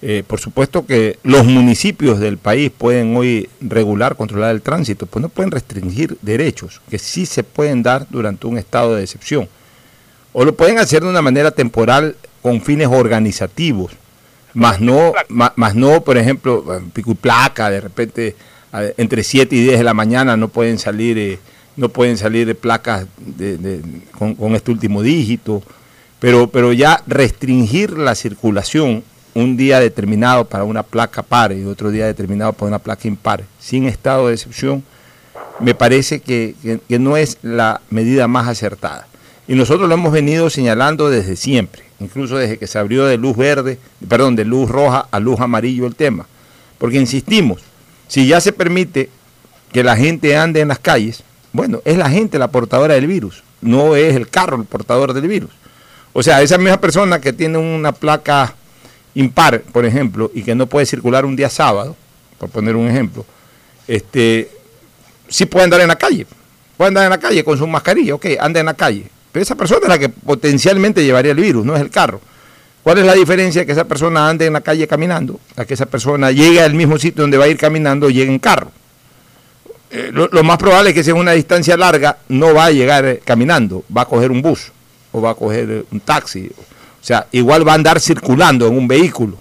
eh, 0.02 0.22
por 0.26 0.40
supuesto 0.40 0.86
que 0.86 1.18
los 1.22 1.44
municipios 1.44 2.18
del 2.20 2.38
país 2.38 2.70
pueden 2.76 3.14
hoy 3.16 3.48
regular, 3.60 4.16
controlar 4.16 4.54
el 4.54 4.62
tránsito, 4.62 5.06
pues 5.06 5.22
no 5.22 5.28
pueden 5.28 5.50
restringir 5.50 6.16
derechos 6.22 6.80
que 6.88 6.98
sí 6.98 7.26
se 7.26 7.42
pueden 7.44 7.82
dar 7.82 8.06
durante 8.10 8.46
un 8.46 8.56
estado 8.58 8.94
de 8.94 9.02
excepción. 9.02 9.48
O 10.32 10.44
lo 10.44 10.54
pueden 10.54 10.78
hacer 10.78 11.02
de 11.02 11.08
una 11.10 11.22
manera 11.22 11.50
temporal 11.50 12.16
con 12.40 12.62
fines 12.62 12.88
organizativos, 12.88 13.92
más 14.54 14.80
no, 14.80 15.12
más 15.28 15.74
no, 15.74 16.02
por 16.02 16.16
ejemplo, 16.16 16.64
pico 16.92 17.12
y 17.12 17.14
placa, 17.14 17.68
de 17.70 17.80
repente 17.80 18.36
entre 18.96 19.22
7 19.22 19.54
y 19.54 19.62
10 19.64 19.78
de 19.78 19.84
la 19.84 19.94
mañana 19.94 20.36
no 20.36 20.48
pueden 20.48 20.78
salir 20.78 21.18
eh, 21.18 21.38
no 21.76 21.88
pueden 21.88 22.16
salir 22.16 22.54
placas 22.56 23.06
de- 23.18 23.56
de- 23.58 23.80
con, 24.16 24.34
con 24.34 24.54
este 24.54 24.70
último 24.70 25.02
dígito, 25.02 25.62
pero, 26.20 26.48
pero 26.48 26.72
ya 26.72 27.02
restringir 27.06 27.96
la 27.98 28.14
circulación 28.14 29.02
un 29.34 29.56
día 29.56 29.78
determinado 29.80 30.44
para 30.44 30.64
una 30.64 30.82
placa 30.82 31.22
par 31.22 31.52
y 31.52 31.64
otro 31.64 31.90
día 31.90 32.06
determinado 32.06 32.52
para 32.52 32.68
una 32.68 32.78
placa 32.78 33.06
impar, 33.08 33.44
sin 33.58 33.84
estado 33.86 34.28
de 34.28 34.34
excepción, 34.34 34.82
me 35.60 35.74
parece 35.74 36.20
que, 36.20 36.54
que- 36.88 36.98
no 36.98 37.16
es 37.16 37.38
la 37.42 37.80
medida 37.90 38.26
más 38.28 38.48
acertada. 38.48 39.06
Y 39.46 39.54
nosotros 39.54 39.88
lo 39.88 39.94
hemos 39.94 40.12
venido 40.12 40.48
señalando 40.50 41.10
desde 41.10 41.36
siempre, 41.36 41.82
incluso 42.00 42.36
desde 42.36 42.56
que 42.58 42.66
se 42.66 42.78
abrió 42.78 43.04
de 43.04 43.18
luz 43.18 43.36
verde, 43.36 43.78
perdón, 44.08 44.36
de 44.36 44.44
luz 44.44 44.70
roja 44.70 45.06
a 45.10 45.20
luz 45.20 45.40
amarillo 45.40 45.86
el 45.86 45.94
tema. 45.96 46.26
Porque 46.78 46.98
insistimos, 46.98 47.60
si 48.08 48.26
ya 48.26 48.40
se 48.40 48.52
permite 48.52 49.10
que 49.72 49.84
la 49.84 49.96
gente 49.96 50.36
ande 50.36 50.60
en 50.60 50.68
las 50.68 50.78
calles, 50.78 51.22
bueno, 51.52 51.80
es 51.84 51.96
la 51.98 52.08
gente 52.10 52.38
la 52.38 52.48
portadora 52.48 52.94
del 52.94 53.06
virus, 53.06 53.42
no 53.60 53.96
es 53.96 54.14
el 54.16 54.28
carro 54.28 54.56
el 54.56 54.64
portador 54.64 55.12
del 55.12 55.28
virus. 55.28 55.50
O 56.12 56.22
sea, 56.22 56.42
esa 56.42 56.58
misma 56.58 56.80
persona 56.80 57.20
que 57.20 57.32
tiene 57.32 57.58
una 57.58 57.92
placa 57.92 58.54
impar, 59.14 59.62
por 59.62 59.84
ejemplo, 59.84 60.30
y 60.34 60.42
que 60.42 60.54
no 60.54 60.66
puede 60.66 60.86
circular 60.86 61.24
un 61.24 61.36
día 61.36 61.50
sábado, 61.50 61.96
por 62.38 62.50
poner 62.50 62.76
un 62.76 62.88
ejemplo, 62.88 63.24
este, 63.86 64.50
sí 65.28 65.46
puede 65.46 65.64
andar 65.64 65.80
en 65.80 65.88
la 65.88 65.96
calle. 65.96 66.26
Puede 66.76 66.88
andar 66.88 67.04
en 67.04 67.10
la 67.10 67.18
calle 67.18 67.44
con 67.44 67.58
su 67.58 67.66
mascarilla, 67.66 68.14
ok, 68.14 68.26
anda 68.40 68.60
en 68.60 68.66
la 68.66 68.74
calle. 68.74 69.06
Pero 69.32 69.42
esa 69.42 69.54
persona 69.54 69.80
es 69.82 69.88
la 69.88 69.98
que 69.98 70.08
potencialmente 70.08 71.04
llevaría 71.04 71.32
el 71.32 71.40
virus, 71.40 71.64
no 71.64 71.76
es 71.76 71.82
el 71.82 71.90
carro. 71.90 72.20
¿Cuál 72.82 72.98
es 72.98 73.04
la 73.04 73.14
diferencia 73.14 73.66
que 73.66 73.72
esa 73.72 73.84
persona 73.84 74.28
ande 74.28 74.46
en 74.46 74.54
la 74.54 74.62
calle 74.62 74.88
caminando 74.88 75.38
a 75.56 75.64
que 75.66 75.74
esa 75.74 75.86
persona 75.86 76.30
llegue 76.30 76.62
al 76.62 76.72
mismo 76.72 76.98
sitio 76.98 77.22
donde 77.22 77.36
va 77.36 77.44
a 77.44 77.48
ir 77.48 77.58
caminando 77.58 78.06
o 78.06 78.10
llegue 78.10 78.32
en 78.32 78.38
carro? 78.38 78.72
Eh, 79.90 80.10
lo, 80.12 80.28
lo 80.28 80.42
más 80.42 80.56
probable 80.56 80.90
es 80.90 80.94
que 80.94 81.04
si 81.04 81.10
es 81.10 81.16
una 81.16 81.32
distancia 81.32 81.76
larga 81.76 82.18
no 82.28 82.54
va 82.54 82.66
a 82.66 82.70
llegar 82.70 83.04
eh, 83.04 83.20
caminando, 83.24 83.84
va 83.94 84.02
a 84.02 84.06
coger 84.06 84.30
un 84.30 84.40
bus 84.40 84.72
o 85.12 85.20
va 85.20 85.30
a 85.30 85.34
coger 85.34 85.70
eh, 85.70 85.84
un 85.90 86.00
taxi. 86.00 86.50
O 87.00 87.04
sea, 87.04 87.26
igual 87.32 87.66
va 87.66 87.72
a 87.72 87.76
andar 87.76 88.00
circulando 88.00 88.66
en 88.66 88.76
un 88.76 88.86
vehículo, 88.86 89.38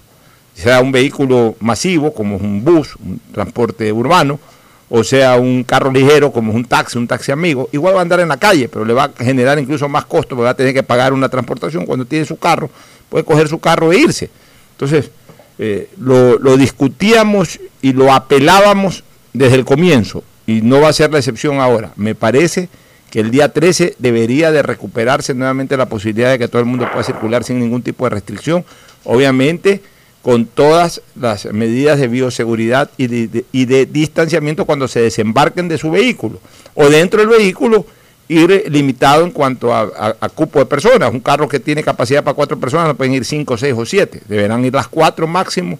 sea 0.54 0.80
un 0.80 0.92
vehículo 0.92 1.56
masivo 1.60 2.12
como 2.12 2.36
es 2.36 2.42
un 2.42 2.64
bus, 2.64 2.96
un 2.96 3.20
transporte 3.32 3.92
urbano, 3.92 4.40
o 4.88 5.04
sea 5.04 5.36
un 5.36 5.62
carro 5.64 5.92
ligero 5.92 6.32
como 6.32 6.52
es 6.52 6.56
un 6.56 6.64
taxi, 6.64 6.98
un 6.98 7.06
taxi 7.06 7.32
amigo, 7.32 7.68
igual 7.72 7.94
va 7.94 8.00
a 8.00 8.02
andar 8.02 8.20
en 8.20 8.28
la 8.28 8.38
calle, 8.38 8.68
pero 8.68 8.84
le 8.84 8.92
va 8.92 9.04
a 9.04 9.24
generar 9.24 9.58
incluso 9.58 9.88
más 9.88 10.04
costo, 10.06 10.30
porque 10.30 10.44
va 10.44 10.50
a 10.50 10.54
tener 10.54 10.74
que 10.74 10.82
pagar 10.82 11.12
una 11.12 11.28
transportación 11.28 11.86
cuando 11.86 12.04
tiene 12.04 12.24
su 12.24 12.38
carro, 12.38 12.70
puede 13.08 13.24
coger 13.24 13.48
su 13.48 13.58
carro 13.58 13.92
e 13.92 13.98
irse. 13.98 14.30
Entonces, 14.72 15.10
eh, 15.58 15.90
lo, 15.98 16.38
lo 16.38 16.56
discutíamos 16.56 17.60
y 17.82 17.92
lo 17.92 18.12
apelábamos 18.12 19.04
desde 19.32 19.56
el 19.56 19.64
comienzo, 19.64 20.24
y 20.46 20.62
no 20.62 20.80
va 20.80 20.88
a 20.88 20.92
ser 20.92 21.12
la 21.12 21.18
excepción 21.18 21.60
ahora. 21.60 21.92
Me 21.96 22.14
parece 22.14 22.68
que 23.10 23.20
el 23.20 23.30
día 23.30 23.52
13 23.52 23.96
debería 23.98 24.50
de 24.52 24.62
recuperarse 24.62 25.34
nuevamente 25.34 25.76
la 25.76 25.86
posibilidad 25.86 26.30
de 26.30 26.38
que 26.38 26.48
todo 26.48 26.60
el 26.60 26.66
mundo 26.66 26.88
pueda 26.90 27.02
circular 27.04 27.42
sin 27.44 27.58
ningún 27.58 27.82
tipo 27.82 28.04
de 28.04 28.10
restricción, 28.10 28.64
obviamente 29.04 29.82
con 30.22 30.44
todas 30.44 31.00
las 31.18 31.46
medidas 31.46 31.98
de 31.98 32.06
bioseguridad 32.06 32.90
y 32.98 33.06
de, 33.06 33.86
distanciamiento 33.86 34.66
cuando 34.66 34.86
se 34.86 35.00
desembarquen 35.00 35.66
de 35.68 35.78
su 35.78 35.90
vehículo, 35.90 36.38
o 36.74 36.88
dentro 36.90 37.20
del 37.20 37.28
vehículo 37.30 37.86
ir 38.28 38.50
eh, 38.52 38.64
limitado 38.68 39.24
en 39.24 39.30
cuanto 39.32 39.74
a- 39.74 40.14
a 40.20 40.28
cupo 40.28 40.58
de 40.60 40.66
personas. 40.66 41.10
Un 41.10 41.20
carro 41.20 41.48
que 41.48 41.58
tiene 41.58 41.82
capacidad 41.82 42.22
para 42.22 42.34
cuatro 42.34 42.60
personas 42.60 42.86
no 42.88 42.94
pueden 42.96 43.14
ir 43.14 43.24
cinco, 43.24 43.56
seis 43.56 43.74
o 43.76 43.84
siete, 43.86 44.20
deberán 44.28 44.64
ir 44.64 44.74
las 44.74 44.86
cuatro 44.88 45.26
máximo, 45.26 45.78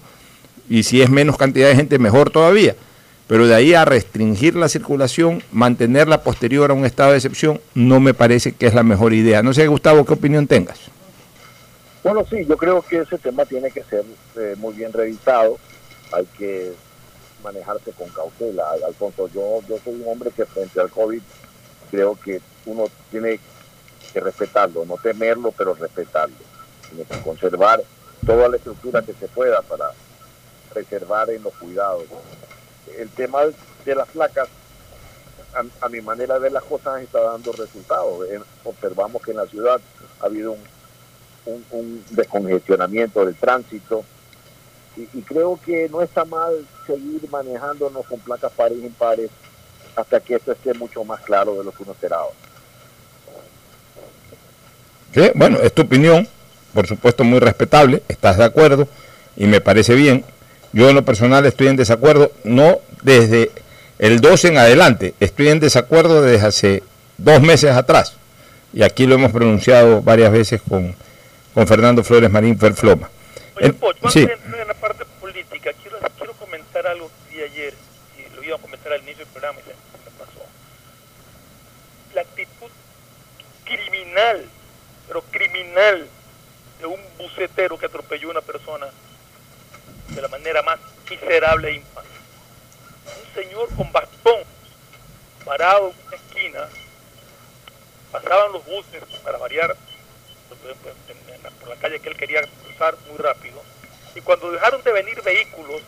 y 0.69 0.83
si 0.83 1.01
es 1.01 1.09
menos 1.09 1.37
cantidad 1.37 1.69
de 1.69 1.75
gente, 1.75 1.99
mejor 1.99 2.29
todavía. 2.31 2.75
Pero 3.31 3.47
de 3.47 3.55
ahí 3.55 3.73
a 3.73 3.85
restringir 3.85 4.57
la 4.57 4.67
circulación, 4.67 5.41
mantenerla 5.53 6.21
posterior 6.21 6.69
a 6.69 6.73
un 6.73 6.83
estado 6.83 7.11
de 7.11 7.15
excepción, 7.15 7.61
no 7.73 8.01
me 8.01 8.13
parece 8.13 8.51
que 8.51 8.67
es 8.67 8.73
la 8.73 8.83
mejor 8.83 9.13
idea. 9.13 9.41
No 9.41 9.53
sé, 9.53 9.67
Gustavo, 9.67 10.03
qué 10.05 10.11
opinión 10.11 10.47
tengas. 10.47 10.77
Bueno, 12.03 12.25
sí, 12.29 12.45
yo 12.45 12.57
creo 12.57 12.81
que 12.81 12.97
ese 12.97 13.17
tema 13.17 13.45
tiene 13.45 13.71
que 13.71 13.83
ser 13.83 14.03
eh, 14.35 14.55
muy 14.57 14.73
bien 14.73 14.91
revisado. 14.91 15.57
Hay 16.11 16.25
que 16.37 16.73
manejarse 17.41 17.93
con 17.93 18.09
cautela. 18.09 18.65
Alfonso, 18.85 19.29
yo, 19.33 19.61
yo 19.65 19.77
soy 19.81 19.93
un 19.93 20.09
hombre 20.09 20.31
que 20.35 20.45
frente 20.45 20.81
al 20.81 20.89
COVID 20.89 21.21
creo 21.89 22.19
que 22.19 22.41
uno 22.65 22.83
tiene 23.11 23.39
que 24.11 24.19
respetarlo, 24.19 24.83
no 24.83 24.97
temerlo, 24.97 25.53
pero 25.57 25.73
respetarlo. 25.73 26.35
Tiene 26.89 27.05
que 27.05 27.21
conservar 27.21 27.81
toda 28.25 28.49
la 28.49 28.57
estructura 28.57 29.01
que 29.01 29.13
se 29.13 29.29
pueda 29.29 29.61
para 29.61 29.85
preservar 30.73 31.29
en 31.29 31.43
los 31.43 31.53
cuidados. 31.53 32.03
El 32.97 33.09
tema 33.09 33.41
de 33.85 33.95
las 33.95 34.07
placas, 34.09 34.47
a, 35.81 35.89
mi 35.89 36.01
manera 36.01 36.35
de 36.35 36.39
ver 36.41 36.51
las 36.51 36.63
cosas, 36.63 37.01
está 37.01 37.21
dando 37.21 37.51
resultados. 37.51 38.25
Observamos 38.63 39.21
que 39.21 39.31
en 39.31 39.37
la 39.37 39.47
ciudad 39.47 39.79
ha 40.19 40.25
habido 40.25 40.55
un 41.45 42.05
descongestionamiento 42.11 43.25
del 43.25 43.35
tránsito 43.35 44.03
y, 44.95 45.07
y 45.17 45.21
creo 45.21 45.59
que 45.65 45.89
no 45.89 46.01
está 46.01 46.25
mal 46.25 46.65
seguir 46.85 47.27
manejándonos 47.29 48.05
con 48.05 48.19
placas 48.19 48.51
pares 48.51 48.77
e 48.77 48.85
impares 48.85 49.31
hasta 49.95 50.19
que 50.19 50.35
esto 50.35 50.51
esté 50.51 50.73
mucho 50.73 51.03
más 51.03 51.21
claro 51.21 51.55
de 51.55 51.63
lo 51.63 51.71
que 51.71 51.83
uno 51.83 51.91
esperaba. 51.93 52.27
Sí, 55.13 55.31
Bueno, 55.35 55.59
es 55.61 55.73
tu 55.73 55.81
opinión, 55.81 56.27
por 56.73 56.87
supuesto 56.87 57.23
muy 57.23 57.39
respetable, 57.39 58.01
estás 58.07 58.37
de 58.37 58.45
acuerdo 58.45 58.87
y 59.35 59.45
me 59.45 59.61
parece 59.61 59.95
bien. 59.95 60.23
Yo 60.73 60.89
en 60.89 60.95
lo 60.95 61.03
personal 61.03 61.45
estoy 61.45 61.67
en 61.67 61.75
desacuerdo, 61.75 62.31
no 62.43 62.79
desde 63.01 63.51
el 63.99 64.21
12 64.21 64.49
en 64.49 64.57
adelante, 64.57 65.13
estoy 65.19 65.49
en 65.49 65.59
desacuerdo 65.59 66.21
desde 66.21 66.45
hace 66.45 66.83
dos 67.17 67.41
meses 67.41 67.71
atrás. 67.71 68.15
Y 68.73 68.83
aquí 68.83 69.05
lo 69.05 69.15
hemos 69.15 69.31
pronunciado 69.31 70.01
varias 70.01 70.31
veces 70.31 70.61
con, 70.67 70.95
con 71.53 71.67
Fernando 71.67 72.03
Flores 72.03 72.31
Marín 72.31 72.57
Ferfloma. 72.57 73.09
Oye, 73.57 73.67
antes 73.67 74.13
sí, 74.13 74.25
de 74.25 74.61
en 74.61 74.67
la 74.67 74.73
parte 74.73 75.03
política, 75.19 75.71
quiero, 75.81 75.97
quiero 76.17 76.33
comentar 76.33 76.87
algo 76.87 77.11
que 77.29 77.35
vi 77.35 77.43
ayer, 77.43 77.73
y 78.17 78.35
lo 78.35 78.43
iba 78.43 78.55
a 78.55 78.59
comentar 78.59 78.93
al 78.93 79.01
inicio 79.01 79.25
del 79.25 79.27
programa 79.27 79.59
y 79.59 79.63
se 79.63 79.69
me 79.69 80.17
pasó. 80.17 80.39
La 82.15 82.21
actitud 82.21 82.69
criminal, 83.65 84.45
pero 85.07 85.21
criminal, 85.31 86.07
de 86.79 86.85
un 86.85 86.99
bucetero 87.17 87.77
que 87.77 87.85
atropelló 87.85 88.29
a 88.29 88.31
una 88.31 88.41
persona 88.41 88.87
de 90.15 90.21
la 90.21 90.27
manera 90.27 90.61
más 90.63 90.79
miserable 91.09 91.69
e 91.69 91.75
infame. 91.75 92.07
Un 93.27 93.33
señor 93.43 93.75
con 93.75 93.91
bastón, 93.91 94.39
parado 95.45 95.89
en 95.89 96.07
una 96.07 96.15
esquina, 96.15 96.67
pasaban 98.11 98.51
los 98.51 98.65
buses 98.65 99.03
para 99.23 99.37
variar 99.37 99.75
pues, 100.49 100.75
pues, 100.83 100.95
la- 101.43 101.49
por 101.51 101.69
la 101.69 101.75
calle 101.77 101.99
que 101.99 102.09
él 102.09 102.17
quería 102.17 102.41
cruzar 102.63 102.95
muy 103.07 103.17
rápido. 103.17 103.61
Y 104.15 104.21
cuando 104.21 104.51
dejaron 104.51 104.83
de 104.83 104.91
venir 104.91 105.21
vehículos, 105.21 105.81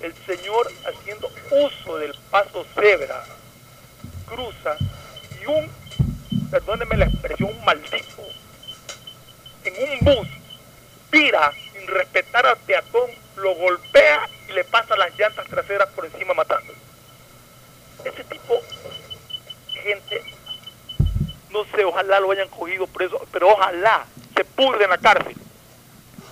el 0.00 0.14
señor 0.26 0.70
haciendo 0.86 1.30
uso 1.50 1.98
del 1.98 2.14
paso 2.30 2.64
cebra 2.74 3.24
cruza 4.26 4.76
y 5.42 5.46
un, 5.46 5.70
perdónenme 6.50 6.96
la 6.96 7.06
expresión, 7.06 7.50
un 7.50 7.64
maldito, 7.64 8.22
en 9.64 9.74
un 9.90 9.98
bus, 10.00 10.28
tira 11.10 11.52
sin 11.72 11.86
respetar 11.86 12.46
al 12.46 12.56
peatón, 12.58 13.10
lo 13.36 13.54
golpea 13.54 14.28
y 14.48 14.52
le 14.52 14.64
pasa 14.64 14.96
las 14.96 15.16
llantas 15.18 15.46
traseras 15.46 15.88
por 15.90 16.04
encima 16.06 16.34
matándolo. 16.34 16.78
Ese 18.04 18.24
tipo 18.24 18.60
gente, 19.84 20.22
no 21.50 21.64
sé, 21.74 21.84
ojalá 21.84 22.20
lo 22.20 22.30
hayan 22.30 22.48
cogido 22.48 22.86
preso, 22.86 23.20
pero 23.32 23.50
ojalá 23.50 24.06
se 24.34 24.44
pudre 24.44 24.84
en 24.84 24.90
la 24.90 24.98
cárcel. 24.98 25.34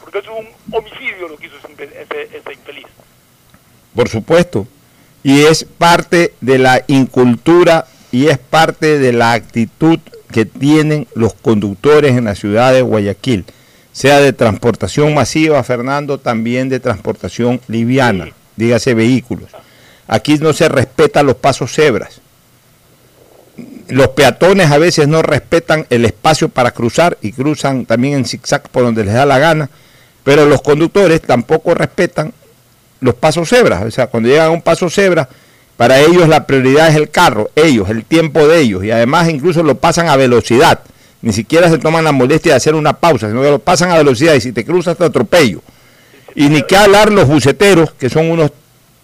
Porque 0.00 0.18
eso 0.18 0.32
es 0.32 0.46
un 0.46 0.74
homicidio 0.76 1.28
lo 1.28 1.36
que 1.36 1.46
hizo 1.46 1.56
ese, 1.56 2.36
ese 2.36 2.52
infeliz. 2.52 2.86
Por 3.94 4.08
supuesto. 4.08 4.66
Y 5.22 5.44
es 5.44 5.64
parte 5.64 6.34
de 6.40 6.58
la 6.58 6.82
incultura 6.88 7.86
y 8.10 8.26
es 8.26 8.38
parte 8.38 8.98
de 8.98 9.12
la 9.12 9.32
actitud 9.32 10.00
que 10.32 10.44
tienen 10.44 11.06
los 11.14 11.34
conductores 11.34 12.16
en 12.16 12.24
la 12.24 12.34
ciudad 12.34 12.72
de 12.72 12.82
Guayaquil, 12.82 13.44
sea 13.92 14.20
de 14.20 14.32
transportación 14.32 15.14
masiva, 15.14 15.62
Fernando, 15.62 16.18
también 16.18 16.68
de 16.68 16.80
transportación 16.80 17.60
liviana, 17.68 18.28
dígase 18.56 18.94
vehículos. 18.94 19.50
Aquí 20.08 20.38
no 20.38 20.52
se 20.52 20.68
respetan 20.68 21.26
los 21.26 21.36
pasos 21.36 21.72
cebras. 21.72 22.20
Los 23.88 24.08
peatones 24.08 24.70
a 24.70 24.78
veces 24.78 25.06
no 25.06 25.22
respetan 25.22 25.86
el 25.90 26.04
espacio 26.04 26.48
para 26.48 26.70
cruzar 26.70 27.18
y 27.20 27.32
cruzan 27.32 27.84
también 27.84 28.14
en 28.14 28.24
zigzag 28.24 28.68
por 28.70 28.82
donde 28.82 29.04
les 29.04 29.14
da 29.14 29.26
la 29.26 29.38
gana, 29.38 29.68
pero 30.24 30.46
los 30.46 30.62
conductores 30.62 31.20
tampoco 31.20 31.74
respetan 31.74 32.32
los 33.00 33.14
pasos 33.14 33.48
cebras. 33.48 33.84
O 33.84 33.90
sea, 33.90 34.06
cuando 34.06 34.28
llegan 34.28 34.46
a 34.46 34.50
un 34.50 34.62
paso 34.62 34.88
cebra, 34.88 35.28
para 35.76 36.00
ellos 36.00 36.28
la 36.28 36.46
prioridad 36.46 36.88
es 36.88 36.96
el 36.96 37.10
carro, 37.10 37.50
ellos, 37.56 37.90
el 37.90 38.04
tiempo 38.04 38.46
de 38.46 38.60
ellos, 38.60 38.84
y 38.84 38.90
además 38.90 39.28
incluso 39.28 39.62
lo 39.62 39.76
pasan 39.76 40.08
a 40.08 40.16
velocidad. 40.16 40.80
Ni 41.22 41.32
siquiera 41.32 41.70
se 41.70 41.78
toman 41.78 42.04
la 42.04 42.12
molestia 42.12 42.52
de 42.52 42.56
hacer 42.56 42.74
una 42.74 42.92
pausa, 42.92 43.28
sino 43.28 43.42
que 43.42 43.50
lo 43.50 43.58
pasan 43.60 43.90
a 43.92 43.96
velocidad 43.96 44.34
y 44.34 44.40
si 44.40 44.52
te 44.52 44.64
cruzas 44.64 44.96
te 44.96 45.04
atropello. 45.04 45.62
Y 46.34 46.48
ni 46.48 46.62
qué 46.62 46.76
hablar 46.76 47.12
los 47.12 47.28
buceteros, 47.28 47.92
que 47.92 48.10
son 48.10 48.30
unos 48.30 48.50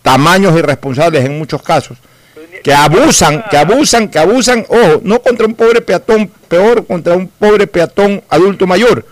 tamaños 0.02 0.58
irresponsables 0.58 1.24
en 1.24 1.38
muchos 1.38 1.62
casos, 1.62 1.98
que 2.64 2.74
abusan, 2.74 3.44
que 3.50 3.56
abusan, 3.56 4.08
que 4.08 4.18
abusan, 4.18 4.66
ojo, 4.68 5.00
no 5.04 5.22
contra 5.22 5.46
un 5.46 5.54
pobre 5.54 5.80
peatón, 5.80 6.30
peor 6.48 6.86
contra 6.86 7.14
un 7.14 7.28
pobre 7.28 7.66
peatón 7.66 8.22
adulto 8.28 8.66
mayor. 8.66 9.06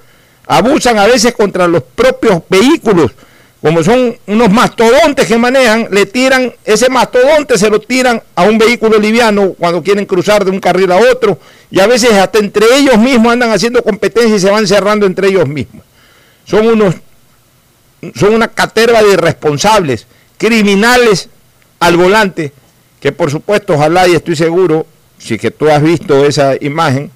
Abusan 0.47 0.99
a 0.99 1.07
veces 1.07 1.33
contra 1.33 1.69
los 1.69 1.83
propios 1.83 2.43
vehículos 2.49 3.13
como 3.61 3.83
son 3.83 4.17
unos 4.27 4.51
mastodontes 4.51 5.27
que 5.27 5.39
manejan, 5.39 5.89
le 5.91 6.07
tiran 6.07 6.53
ese 6.65 6.89
mastodonte, 6.89 7.59
se 7.59 7.71
lo 7.71 7.81
tiran 7.81 8.23
a 8.35 8.43
un 8.45 8.59
vehículo 8.59 8.99
liviano 8.99 9.55
cuando 9.59 9.83
quieren 9.83 10.05
cruzar 10.05 10.45
de 10.45 10.51
un 10.51 10.61
carril 10.61 10.93
a 10.93 10.99
otro, 10.99 11.39
y 11.71 11.81
a 11.81 11.87
veces 11.87 12.13
hasta 12.13 12.39
entre 12.39 12.67
ellos 12.77 12.99
mismos 12.99 13.33
andan 13.33 13.51
haciendo 13.51 13.83
competencia 13.83 14.37
y 14.37 14.41
se 14.41 14.51
van 14.51 14.67
cerrando 14.67 15.07
entre 15.07 15.29
ellos 15.29 15.49
mismos. 15.49 15.85
Son 16.45 16.67
unos, 16.67 16.95
son 18.15 18.35
una 18.35 18.49
caterva 18.49 19.03
de 19.03 19.15
irresponsables, 19.15 20.07
criminales 20.39 21.29
al 21.81 21.97
volante, 21.97 22.53
que 23.01 23.11
por 23.11 23.31
supuesto, 23.31 23.75
ojalá 23.75 24.07
y 24.07 24.15
estoy 24.15 24.37
seguro, 24.37 24.87
si 25.19 25.39
que 25.39 25.51
tú 25.51 25.69
has 25.69 25.83
visto 25.83 26.27
esa 26.27 26.55
imagen, 26.61 27.11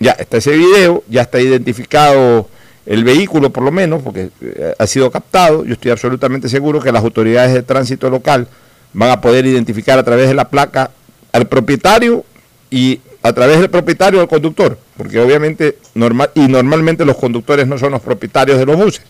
ya 0.00 0.12
está 0.12 0.38
ese 0.38 0.56
video, 0.56 1.04
ya 1.08 1.22
está 1.22 1.40
identificado 1.40 2.48
el 2.86 3.04
vehículo 3.04 3.50
por 3.50 3.62
lo 3.62 3.70
menos, 3.70 4.02
porque 4.02 4.30
eh, 4.40 4.74
ha 4.78 4.86
sido 4.86 5.10
captado, 5.10 5.64
yo 5.64 5.74
estoy 5.74 5.90
absolutamente 5.90 6.48
seguro 6.48 6.80
que 6.80 6.92
las 6.92 7.04
autoridades 7.04 7.54
de 7.54 7.62
tránsito 7.62 8.10
local 8.10 8.48
van 8.92 9.10
a 9.10 9.20
poder 9.20 9.46
identificar 9.46 9.98
a 9.98 10.02
través 10.02 10.28
de 10.28 10.34
la 10.34 10.48
placa 10.48 10.90
al 11.32 11.46
propietario 11.46 12.24
y 12.70 13.00
a 13.22 13.32
través 13.32 13.60
del 13.60 13.70
propietario 13.70 14.20
al 14.20 14.28
conductor, 14.28 14.76
porque 14.96 15.20
obviamente 15.20 15.78
normal 15.94 16.30
y 16.34 16.48
normalmente 16.48 17.04
los 17.04 17.16
conductores 17.16 17.66
no 17.66 17.78
son 17.78 17.92
los 17.92 18.02
propietarios 18.02 18.58
de 18.58 18.66
los 18.66 18.76
buses, 18.76 19.04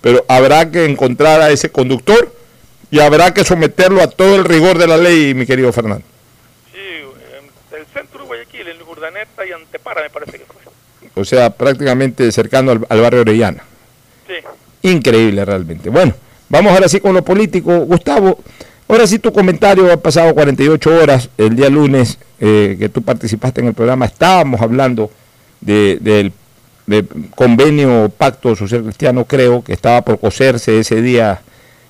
pero 0.00 0.24
habrá 0.28 0.70
que 0.70 0.84
encontrar 0.84 1.40
a 1.40 1.50
ese 1.50 1.70
conductor 1.70 2.32
y 2.90 3.00
habrá 3.00 3.34
que 3.34 3.44
someterlo 3.44 4.02
a 4.02 4.08
todo 4.08 4.36
el 4.36 4.44
rigor 4.44 4.78
de 4.78 4.86
la 4.86 4.96
ley, 4.96 5.34
mi 5.34 5.46
querido 5.46 5.72
Fernando. 5.72 6.04
Sí, 6.72 6.78
el 7.76 7.86
centro 7.92 8.20
de 8.20 8.26
Guayaquil, 8.26 8.68
en 8.68 8.82
Urdaneta 8.82 9.46
y 9.46 9.52
Antepara 9.52 10.02
me 10.02 10.10
parece 10.10 10.38
que 10.38 10.44
o 11.14 11.24
sea, 11.24 11.50
prácticamente 11.50 12.30
cercano 12.32 12.70
al, 12.70 13.00
barrio 13.00 13.22
Orellana. 13.22 13.62
Sí. 14.26 14.88
Increíble 14.88 15.44
realmente. 15.44 15.90
Bueno, 15.90 16.14
vamos 16.48 16.72
ahora 16.72 16.88
sí 16.88 17.00
con 17.00 17.14
lo 17.14 17.24
político. 17.24 17.80
Gustavo, 17.80 18.38
ahora 18.88 19.06
sí 19.06 19.18
tu 19.18 19.32
comentario 19.32 19.92
ha 19.92 19.96
pasado 19.96 20.34
48 20.34 20.94
horas 20.94 21.28
el 21.36 21.56
día 21.56 21.68
lunes 21.68 22.18
eh, 22.40 22.76
que 22.78 22.88
tú 22.88 23.02
participaste 23.02 23.60
en 23.60 23.68
el 23.68 23.74
programa. 23.74 24.06
Estábamos 24.06 24.60
hablando 24.60 25.10
del 25.60 26.32
convenio 27.34 28.10
Pacto 28.16 28.56
Social 28.56 28.82
Cristiano, 28.82 29.24
creo, 29.24 29.62
que 29.62 29.72
estaba 29.72 30.02
por 30.02 30.18
coserse 30.18 30.78
ese 30.78 31.02
día 31.02 31.42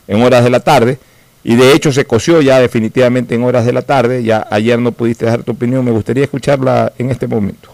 en 0.08 0.22
horas 0.22 0.44
de 0.44 0.50
la 0.50 0.60
tarde. 0.60 0.98
Y 1.42 1.56
de 1.56 1.72
hecho 1.72 1.90
se 1.90 2.04
coció 2.04 2.42
ya 2.42 2.60
definitivamente 2.60 3.34
en 3.34 3.44
horas 3.44 3.64
de 3.64 3.72
la 3.72 3.82
tarde. 3.82 4.22
Ya 4.22 4.46
ayer 4.50 4.78
no 4.78 4.92
pudiste 4.92 5.24
dar 5.24 5.42
tu 5.42 5.52
opinión. 5.52 5.84
Me 5.84 5.90
gustaría 5.90 6.24
escucharla 6.24 6.92
en 6.98 7.10
este 7.10 7.26
momento. 7.26 7.70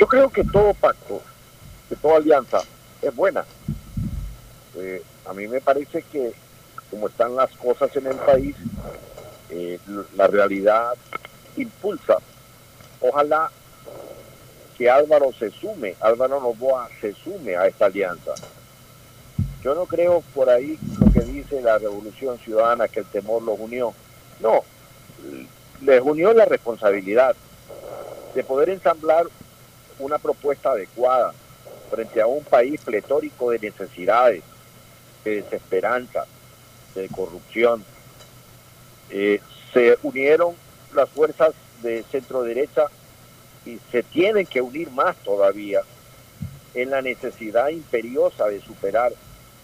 Yo 0.00 0.06
creo 0.06 0.30
que 0.30 0.42
todo 0.44 0.72
pacto, 0.72 1.20
que 1.86 1.94
toda 1.96 2.16
alianza 2.16 2.62
es 3.02 3.14
buena. 3.14 3.44
Eh, 4.74 5.02
a 5.26 5.34
mí 5.34 5.46
me 5.46 5.60
parece 5.60 6.02
que 6.10 6.32
como 6.90 7.08
están 7.08 7.36
las 7.36 7.54
cosas 7.56 7.94
en 7.94 8.06
el 8.06 8.16
país, 8.16 8.56
eh, 9.50 9.78
la 10.16 10.26
realidad 10.26 10.94
impulsa. 11.54 12.16
Ojalá 13.02 13.50
que 14.78 14.88
Álvaro 14.88 15.34
se 15.38 15.50
sume, 15.50 15.94
Álvaro 16.00 16.40
Novoa 16.40 16.88
se 17.02 17.12
sume 17.12 17.56
a 17.56 17.66
esta 17.66 17.84
alianza. 17.84 18.36
Yo 19.62 19.74
no 19.74 19.84
creo 19.84 20.22
por 20.34 20.48
ahí 20.48 20.78
lo 20.98 21.12
que 21.12 21.20
dice 21.24 21.60
la 21.60 21.76
Revolución 21.76 22.38
Ciudadana, 22.38 22.88
que 22.88 23.00
el 23.00 23.06
temor 23.06 23.42
los 23.42 23.60
unió. 23.60 23.92
No, 24.40 24.64
les 25.82 26.00
unió 26.00 26.32
la 26.32 26.46
responsabilidad 26.46 27.36
de 28.34 28.44
poder 28.44 28.70
ensamblar 28.70 29.26
una 30.00 30.18
propuesta 30.18 30.72
adecuada 30.72 31.32
frente 31.90 32.20
a 32.20 32.26
un 32.26 32.44
país 32.44 32.80
pletórico 32.80 33.50
de 33.50 33.58
necesidades, 33.58 34.42
de 35.24 35.42
desesperanza, 35.42 36.24
de 36.94 37.08
corrupción. 37.08 37.84
Eh, 39.10 39.40
se 39.72 39.98
unieron 40.02 40.54
las 40.94 41.08
fuerzas 41.08 41.52
de 41.82 42.04
centro 42.10 42.42
derecha 42.42 42.86
y 43.66 43.78
se 43.90 44.02
tienen 44.02 44.46
que 44.46 44.60
unir 44.60 44.90
más 44.90 45.16
todavía 45.18 45.82
en 46.74 46.90
la 46.90 47.02
necesidad 47.02 47.68
imperiosa 47.68 48.46
de 48.46 48.60
superar 48.60 49.12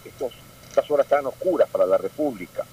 estos, 0.05 0.33
estas 0.69 0.89
horas 0.91 1.07
tan 1.07 1.25
oscuras 1.25 1.69
para 1.69 1.85
la 1.85 1.97
República. 1.97 2.65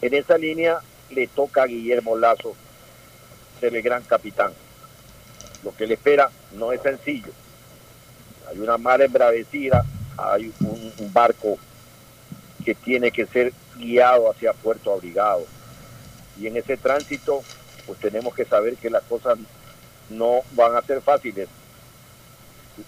En 0.00 0.14
esa 0.14 0.36
línea 0.36 0.80
le 1.10 1.26
toca 1.26 1.62
a 1.62 1.66
Guillermo 1.66 2.16
Lazo 2.16 2.54
ser 3.60 3.74
el 3.74 3.82
gran 3.82 4.02
capitán 4.02 4.52
lo 5.64 5.74
que 5.74 5.86
le 5.86 5.94
espera 5.94 6.30
no 6.52 6.72
es 6.72 6.82
sencillo. 6.82 7.32
Hay 8.48 8.58
una 8.58 8.76
mar 8.76 9.00
embravecida, 9.00 9.84
hay 10.16 10.52
un, 10.60 10.92
barco 11.12 11.58
que 12.64 12.74
tiene 12.74 13.10
que 13.10 13.26
ser 13.26 13.52
guiado 13.76 14.30
hacia 14.30 14.52
Puerto 14.52 14.92
Abrigado. 14.92 15.44
Y 16.38 16.46
en 16.46 16.56
ese 16.56 16.76
tránsito, 16.76 17.42
pues 17.86 17.98
tenemos 18.00 18.34
que 18.34 18.44
saber 18.44 18.76
que 18.76 18.90
las 18.90 19.02
cosas 19.04 19.38
no 20.10 20.42
van 20.52 20.76
a 20.76 20.82
ser 20.82 21.00
fáciles. 21.00 21.48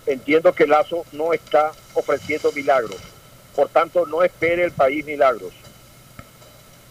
Entiendo 0.05 0.53
que 0.53 0.67
Lazo 0.67 1.05
no 1.13 1.33
está 1.33 1.73
ofreciendo 1.95 2.51
milagros, 2.53 2.97
por 3.55 3.69
tanto 3.69 4.05
no 4.07 4.23
espere 4.23 4.65
el 4.65 4.73
país 4.73 5.05
milagros. 5.05 5.53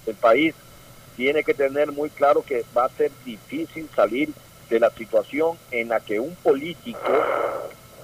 El 0.05 0.15
país 0.15 0.55
tiene 1.17 1.43
que 1.43 1.53
tener 1.53 1.91
muy 1.91 2.09
claro 2.09 2.43
que 2.43 2.63
va 2.75 2.85
a 2.85 2.89
ser 2.89 3.11
difícil 3.25 3.89
salir 3.95 4.29
de 4.69 4.79
la 4.79 4.89
situación 4.91 5.57
en 5.71 5.89
la 5.89 5.99
que 5.99 6.19
un 6.19 6.35
político 6.35 6.99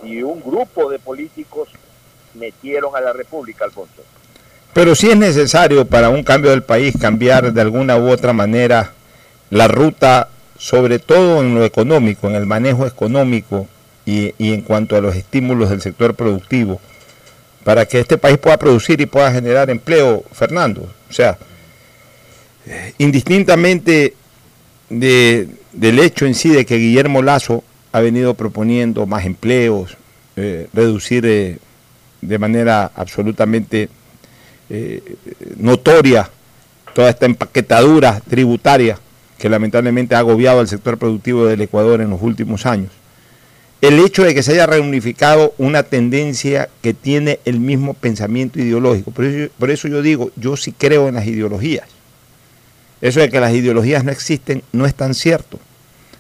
y 0.04 0.22
un 0.22 0.42
grupo 0.42 0.90
de 0.90 1.00
políticos 1.00 1.70
metieron 2.34 2.96
a 2.96 3.02
la 3.02 3.14
República, 3.14 3.66
Alfonso. 3.66 4.04
Pero 4.74 4.96
si 4.96 5.10
es 5.10 5.18
necesario 5.18 5.86
para 5.86 6.10
un 6.10 6.24
cambio 6.24 6.52
del 6.52 6.64
país 6.64 6.96
cambiar 7.00 7.52
de 7.52 7.62
alguna 7.62 7.98
u 7.98 8.10
otra 8.10 8.34
manera 8.34 8.94
la 9.50 9.68
ruta, 9.68 10.30
sobre 10.58 11.00
todo 11.00 11.42
en 11.42 11.56
lo 11.56 11.66
económico, 11.66 12.28
en 12.28 12.36
el 12.36 12.46
manejo 12.46 12.86
económico 12.88 13.68
y, 14.06 14.34
y 14.38 14.54
en 14.54 14.62
cuanto 14.62 14.96
a 14.96 15.02
los 15.02 15.16
estímulos 15.16 15.70
del 15.70 15.82
sector 15.82 16.16
productivo, 16.16 16.80
para 17.64 17.86
que 17.86 18.00
este 18.00 18.18
país 18.18 18.38
pueda 18.38 18.58
producir 18.58 19.02
y 19.02 19.06
pueda 19.06 19.32
generar 19.32 19.70
empleo, 19.70 20.24
Fernando. 20.32 20.88
O 21.10 21.14
sea, 21.14 21.38
indistintamente 22.98 24.16
de, 24.90 25.48
del 25.74 26.00
hecho 26.00 26.26
en 26.26 26.36
sí 26.36 26.50
de 26.50 26.66
que 26.66 26.78
Guillermo 26.78 27.22
Lazo 27.22 27.64
ha 27.92 28.00
venido 28.00 28.34
proponiendo 28.34 29.06
más 29.06 29.26
empleos, 29.26 29.98
eh, 30.36 30.68
reducir 30.74 31.26
eh, 31.26 31.58
de 32.22 32.40
manera 32.40 32.92
absolutamente 32.96 33.90
eh, 34.70 35.16
notoria 35.58 36.30
toda 36.94 37.10
esta 37.10 37.26
empaquetadura 37.26 38.22
tributaria 38.30 38.98
que 39.38 39.50
lamentablemente 39.50 40.16
ha 40.16 40.20
agobiado 40.20 40.60
al 40.60 40.68
sector 40.68 40.98
productivo 40.98 41.46
del 41.46 41.62
Ecuador 41.62 42.02
en 42.02 42.12
los 42.12 42.22
últimos 42.22 42.66
años, 42.66 42.92
el 43.82 43.98
hecho 44.00 44.24
de 44.24 44.36
que 44.36 44.44
se 44.44 44.54
haya 44.54 44.68
reunificado 44.68 45.56
una 45.58 45.84
tendencia 45.84 46.70
que 46.82 46.94
tiene 46.94 47.40
el 47.46 47.60
mismo 47.60 47.96
pensamiento 47.96 48.60
ideológico. 48.60 49.10
Por 49.12 49.26
eso, 49.26 49.52
por 49.58 49.72
eso 49.72 49.88
yo 49.88 50.04
digo, 50.04 50.32
yo 50.36 50.56
sí 50.56 50.72
creo 50.72 51.08
en 51.08 51.16
las 51.16 51.26
ideologías. 51.26 51.88
Eso 53.02 53.20
de 53.20 53.30
que 53.30 53.40
las 53.40 53.54
ideologías 53.54 54.04
no 54.04 54.12
existen 54.12 54.64
no 54.72 54.86
es 54.86 54.96
tan 54.96 55.14
cierto. 55.14 55.60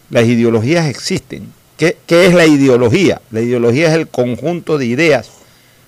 Las 0.09 0.25
ideologías 0.25 0.88
existen. 0.88 1.53
¿Qué, 1.77 1.97
¿Qué, 2.05 2.25
es 2.25 2.34
la 2.34 2.45
ideología? 2.45 3.21
La 3.32 3.41
ideología 3.41 3.88
es 3.88 3.93
el 3.93 4.07
conjunto 4.07 4.77
de 4.77 4.86
ideas 4.86 5.29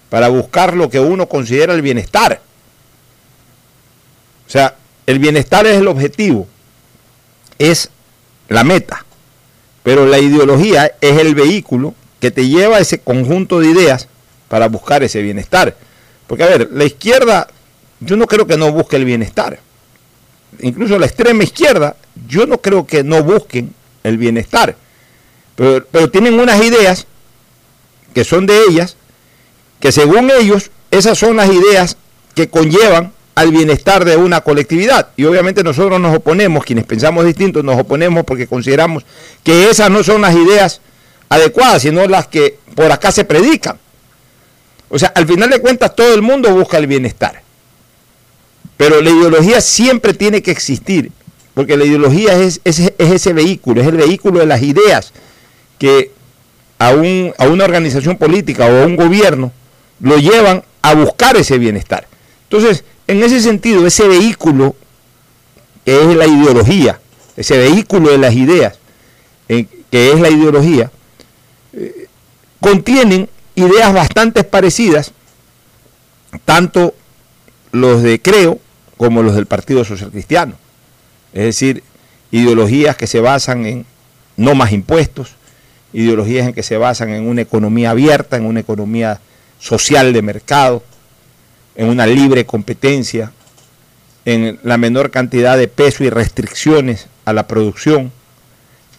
para 0.09 0.27
buscar 0.27 0.75
lo 0.75 0.89
que 0.89 0.99
uno 0.99 1.27
considera 1.27 1.73
el 1.73 1.81
bienestar. 1.81 2.41
O 4.47 4.49
sea, 4.49 4.75
el 5.05 5.19
bienestar 5.19 5.65
es 5.65 5.77
el 5.77 5.87
objetivo, 5.87 6.47
es 7.57 7.89
la 8.47 8.63
meta, 8.63 9.05
pero 9.83 10.05
la 10.05 10.19
ideología 10.19 10.93
es 11.01 11.17
el 11.19 11.35
vehículo 11.35 11.93
que 12.19 12.31
te 12.31 12.47
lleva 12.47 12.77
a 12.77 12.79
ese 12.79 12.99
conjunto 12.99 13.59
de 13.59 13.67
ideas 13.67 14.07
para 14.47 14.67
buscar 14.67 15.03
ese 15.03 15.21
bienestar. 15.21 15.75
Porque, 16.27 16.43
a 16.43 16.47
ver, 16.47 16.69
la 16.71 16.85
izquierda, 16.85 17.47
yo 17.99 18.15
no 18.15 18.27
creo 18.27 18.47
que 18.47 18.55
no 18.55 18.71
busque 18.71 18.95
el 18.95 19.05
bienestar. 19.05 19.59
Incluso 20.59 20.97
la 20.99 21.05
extrema 21.05 21.43
izquierda, 21.43 21.95
yo 22.27 22.45
no 22.45 22.59
creo 22.59 22.85
que 22.85 23.03
no 23.03 23.23
busquen 23.23 23.73
el 24.03 24.17
bienestar. 24.17 24.75
Pero, 25.55 25.85
pero 25.91 26.09
tienen 26.09 26.39
unas 26.39 26.61
ideas 26.63 27.07
que 28.13 28.23
son 28.23 28.45
de 28.45 28.63
ellas, 28.69 28.97
que 29.79 29.91
según 29.91 30.31
ellos, 30.31 30.71
esas 30.91 31.17
son 31.17 31.37
las 31.37 31.49
ideas 31.49 31.97
que 32.35 32.49
conllevan 32.49 33.13
al 33.35 33.51
bienestar 33.51 34.05
de 34.05 34.15
una 34.15 34.41
colectividad. 34.41 35.09
Y 35.15 35.25
obviamente 35.25 35.63
nosotros 35.63 35.99
nos 35.99 36.15
oponemos, 36.15 36.63
quienes 36.63 36.85
pensamos 36.85 37.25
distintos, 37.25 37.63
nos 37.63 37.79
oponemos 37.79 38.23
porque 38.23 38.47
consideramos 38.47 39.05
que 39.43 39.69
esas 39.69 39.89
no 39.89 40.03
son 40.03 40.21
las 40.21 40.35
ideas 40.35 40.81
adecuadas, 41.29 41.81
sino 41.81 42.05
las 42.07 42.27
que 42.27 42.59
por 42.75 42.91
acá 42.91 43.11
se 43.11 43.25
predican. 43.25 43.79
O 44.89 44.99
sea, 44.99 45.11
al 45.15 45.25
final 45.25 45.49
de 45.49 45.59
cuentas 45.59 45.95
todo 45.95 46.13
el 46.13 46.21
mundo 46.21 46.53
busca 46.53 46.77
el 46.77 46.87
bienestar. 46.87 47.41
Pero 48.77 49.01
la 49.01 49.09
ideología 49.09 49.61
siempre 49.61 50.13
tiene 50.13 50.41
que 50.41 50.51
existir, 50.51 51.11
porque 51.53 51.77
la 51.77 51.85
ideología 51.85 52.33
es, 52.33 52.59
es, 52.63 52.79
es 52.79 52.93
ese 52.97 53.33
vehículo, 53.33 53.81
es 53.81 53.87
el 53.87 53.97
vehículo 53.97 54.39
de 54.39 54.45
las 54.45 54.61
ideas 54.61 55.13
que 55.77 56.11
a, 56.79 56.91
un, 56.91 57.33
a 57.37 57.47
una 57.47 57.65
organización 57.65 58.17
política 58.17 58.65
o 58.65 58.83
a 58.83 58.85
un 58.85 58.95
gobierno 58.95 59.51
lo 59.99 60.17
llevan 60.17 60.63
a 60.81 60.95
buscar 60.95 61.37
ese 61.37 61.57
bienestar. 61.57 62.07
Entonces, 62.49 62.83
en 63.07 63.23
ese 63.23 63.41
sentido, 63.41 63.85
ese 63.85 64.07
vehículo 64.07 64.75
que 65.85 66.01
es 66.01 66.15
la 66.15 66.27
ideología, 66.27 66.99
ese 67.35 67.57
vehículo 67.57 68.11
de 68.11 68.17
las 68.17 68.33
ideas, 68.33 68.79
eh, 69.49 69.65
que 69.91 70.11
es 70.11 70.19
la 70.19 70.29
ideología, 70.29 70.91
eh, 71.73 72.07
contienen 72.59 73.29
ideas 73.55 73.93
bastante 73.93 74.43
parecidas, 74.43 75.11
tanto 76.45 76.93
los 77.73 78.03
de 78.03 78.21
Creo 78.21 78.59
como 78.95 79.21
los 79.21 79.35
del 79.35 79.47
Partido 79.47 79.83
Social 79.83 80.11
Cristiano. 80.11 80.55
Es 81.33 81.43
decir, 81.43 81.83
ideologías 82.31 82.95
que 82.95 83.07
se 83.07 83.19
basan 83.19 83.65
en 83.65 83.85
no 84.37 84.55
más 84.55 84.71
impuestos, 84.71 85.35
ideologías 85.91 86.47
en 86.47 86.53
que 86.53 86.63
se 86.63 86.77
basan 86.77 87.09
en 87.09 87.27
una 87.27 87.41
economía 87.41 87.89
abierta, 87.89 88.37
en 88.37 88.45
una 88.45 88.61
economía 88.61 89.19
social 89.59 90.13
de 90.13 90.21
mercado, 90.21 90.83
en 91.75 91.89
una 91.89 92.05
libre 92.05 92.45
competencia, 92.45 93.31
en 94.25 94.59
la 94.63 94.77
menor 94.77 95.11
cantidad 95.11 95.57
de 95.57 95.67
peso 95.67 96.03
y 96.03 96.09
restricciones 96.09 97.07
a 97.25 97.33
la 97.33 97.47
producción, 97.47 98.11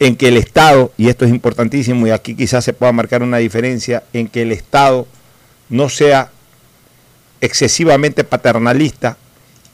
en 0.01 0.17
que 0.17 0.29
el 0.29 0.37
Estado, 0.37 0.93
y 0.97 1.09
esto 1.09 1.25
es 1.25 1.31
importantísimo 1.31 2.07
y 2.07 2.11
aquí 2.11 2.35
quizás 2.35 2.65
se 2.65 2.73
pueda 2.73 2.91
marcar 2.91 3.23
una 3.23 3.39
diferencia, 3.39 4.03
en 4.13 4.27
que 4.27 4.43
el 4.43 4.51
Estado 4.51 5.07
no 5.69 5.89
sea 5.89 6.31
excesivamente 7.45 8.25
paternalista 8.25 9.17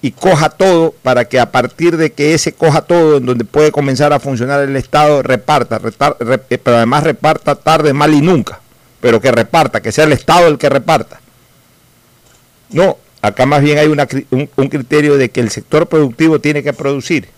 y 0.02 0.12
coja 0.12 0.48
todo 0.48 0.94
para 1.02 1.26
que 1.26 1.38
a 1.38 1.50
partir 1.50 1.96
de 1.96 2.12
que 2.12 2.34
ese 2.34 2.52
coja 2.52 2.82
todo, 2.82 3.18
en 3.18 3.26
donde 3.26 3.44
puede 3.44 3.70
comenzar 3.70 4.12
a 4.12 4.20
funcionar 4.20 4.60
el 4.60 4.76
Estado, 4.76 5.22
reparta, 5.22 5.78
rep, 5.78 6.44
pero 6.62 6.76
además 6.76 7.04
reparta 7.04 7.54
tarde, 7.54 7.92
mal 7.92 8.14
y 8.14 8.22
nunca, 8.22 8.60
pero 9.00 9.20
que 9.20 9.30
reparta, 9.30 9.82
que 9.82 9.92
sea 9.92 10.04
el 10.04 10.12
Estado 10.12 10.48
el 10.48 10.58
que 10.58 10.68
reparta. 10.68 11.20
No, 12.70 12.96
acá 13.20 13.44
más 13.46 13.62
bien 13.62 13.78
hay 13.78 13.88
un, 13.88 14.00
un, 14.56 14.68
criterio 14.68 15.16
de 15.16 15.30
que 15.30 15.40
el 15.40 15.50
sector 15.50 15.86
productivo 15.86 16.40
tiene 16.40 16.62
que 16.62 16.72
producir 16.72 17.28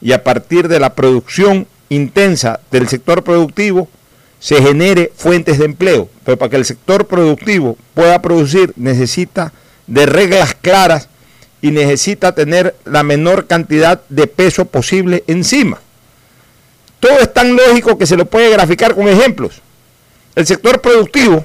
y 0.00 0.12
a 0.12 0.24
partir 0.24 0.68
de 0.68 0.80
la 0.80 0.94
producción 0.94 1.66
intensa 1.88 2.60
del 2.70 2.88
sector 2.88 3.22
productivo 3.22 3.88
se 4.40 4.62
genere 4.62 5.12
fuentes 5.14 5.58
de 5.58 5.64
empleo. 5.66 6.08
Pero 6.24 6.36
para 6.36 6.50
que 6.50 6.56
el 6.56 6.64
sector 6.64 7.06
productivo 7.06 7.76
pueda 7.94 8.20
producir 8.22 8.72
necesita 8.76 9.52
de 9.88 10.06
reglas 10.06 10.54
claras 10.54 11.08
y 11.60 11.72
necesita 11.72 12.34
tener 12.34 12.76
la 12.84 13.02
menor 13.02 13.46
cantidad 13.46 14.00
de 14.08 14.26
peso 14.28 14.66
posible 14.66 15.24
encima. 15.26 15.80
Todo 17.00 17.18
es 17.18 17.32
tan 17.32 17.56
lógico 17.56 17.98
que 17.98 18.06
se 18.06 18.16
lo 18.16 18.26
puede 18.26 18.50
graficar 18.50 18.94
con 18.94 19.08
ejemplos. 19.08 19.60
El 20.34 20.46
sector 20.46 20.80
productivo 20.80 21.44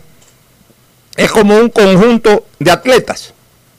es 1.16 1.32
como 1.32 1.58
un 1.58 1.70
conjunto 1.70 2.46
de 2.60 2.72
atletas. 2.72 3.34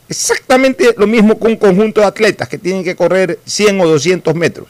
Exactamente 0.09 0.95
lo 0.97 1.07
mismo 1.07 1.39
que 1.39 1.47
un 1.47 1.57
conjunto 1.57 2.01
de 2.01 2.07
atletas 2.07 2.49
que 2.49 2.59
tienen 2.59 2.85
que 2.85 2.97
correr 2.97 3.39
100 3.45 3.81
o 3.81 3.87
200 3.87 4.35
metros. 4.35 4.69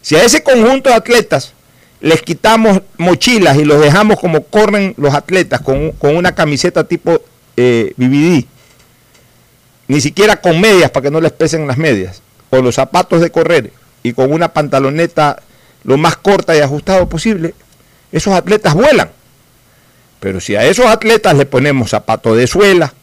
Si 0.00 0.16
a 0.16 0.22
ese 0.22 0.42
conjunto 0.42 0.90
de 0.90 0.96
atletas 0.96 1.52
les 2.00 2.22
quitamos 2.22 2.82
mochilas 2.98 3.56
y 3.56 3.64
los 3.64 3.80
dejamos 3.80 4.20
como 4.20 4.44
corren 4.44 4.94
los 4.96 5.14
atletas 5.14 5.60
con, 5.60 5.92
con 5.92 6.16
una 6.16 6.34
camiseta 6.34 6.84
tipo 6.84 7.22
eh, 7.56 7.94
BBD, 7.96 8.46
ni 9.88 10.00
siquiera 10.00 10.36
con 10.36 10.60
medias 10.60 10.90
para 10.90 11.04
que 11.04 11.10
no 11.10 11.20
les 11.20 11.32
pesen 11.32 11.66
las 11.66 11.76
medias, 11.76 12.22
con 12.50 12.64
los 12.64 12.74
zapatos 12.74 13.20
de 13.20 13.30
correr 13.30 13.72
y 14.02 14.12
con 14.12 14.32
una 14.32 14.52
pantaloneta 14.52 15.42
lo 15.84 15.98
más 15.98 16.16
corta 16.16 16.56
y 16.56 16.60
ajustado 16.60 17.08
posible, 17.08 17.54
esos 18.10 18.32
atletas 18.32 18.74
vuelan. 18.74 19.10
Pero 20.20 20.40
si 20.40 20.56
a 20.56 20.64
esos 20.64 20.86
atletas 20.86 21.36
le 21.36 21.44
ponemos 21.44 21.90
zapatos 21.90 22.36
de 22.36 22.46
suela, 22.46 22.94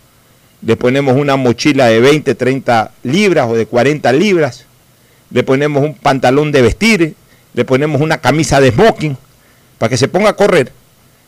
le 0.63 0.75
ponemos 0.75 1.15
una 1.15 1.35
mochila 1.35 1.87
de 1.87 1.99
20, 1.99 2.33
30 2.35 2.91
libras 3.03 3.47
o 3.49 3.53
de 3.53 3.65
40 3.65 4.11
libras, 4.13 4.65
le 5.29 5.43
ponemos 5.43 5.83
un 5.83 5.93
pantalón 5.93 6.51
de 6.51 6.61
vestir, 6.61 7.15
le 7.53 7.65
ponemos 7.65 8.01
una 8.01 8.19
camisa 8.19 8.59
de 8.59 8.71
smoking 8.71 9.17
para 9.77 9.89
que 9.89 9.97
se 9.97 10.07
ponga 10.07 10.29
a 10.29 10.35
correr, 10.35 10.71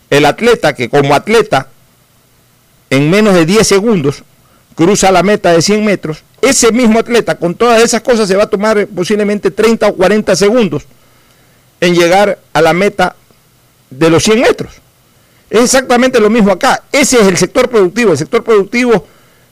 el 0.09 0.25
atleta 0.25 0.73
que 0.73 0.89
como 0.89 1.15
atleta 1.15 1.67
en 2.89 3.09
menos 3.09 3.33
de 3.33 3.45
10 3.45 3.67
segundos 3.67 4.23
cruza 4.76 5.11
la 5.11 5.24
meta 5.24 5.51
de 5.51 5.61
100 5.61 5.86
metros, 5.86 6.24
ese 6.41 6.71
mismo 6.71 6.99
atleta 6.99 7.36
con 7.36 7.55
todas 7.55 7.82
esas 7.82 8.01
cosas 8.01 8.28
se 8.28 8.36
va 8.36 8.43
a 8.43 8.49
tomar 8.49 8.88
posiblemente 8.88 9.51
30 9.51 9.88
o 9.88 9.95
40 9.95 10.36
segundos 10.36 10.84
en 11.80 11.95
llegar 11.95 12.39
a 12.53 12.61
la 12.61 12.74
meta 12.74 13.15
de 13.89 14.09
los 14.09 14.24
100 14.24 14.41
metros. 14.41 14.71
Es 15.49 15.61
exactamente 15.61 16.19
lo 16.19 16.30
mismo 16.30 16.51
acá. 16.51 16.84
Ese 16.91 17.21
es 17.21 17.28
el 17.28 17.38
sector 17.38 17.69
productivo. 17.69 18.11
El 18.11 18.17
sector 18.17 18.43
productivo 18.43 19.05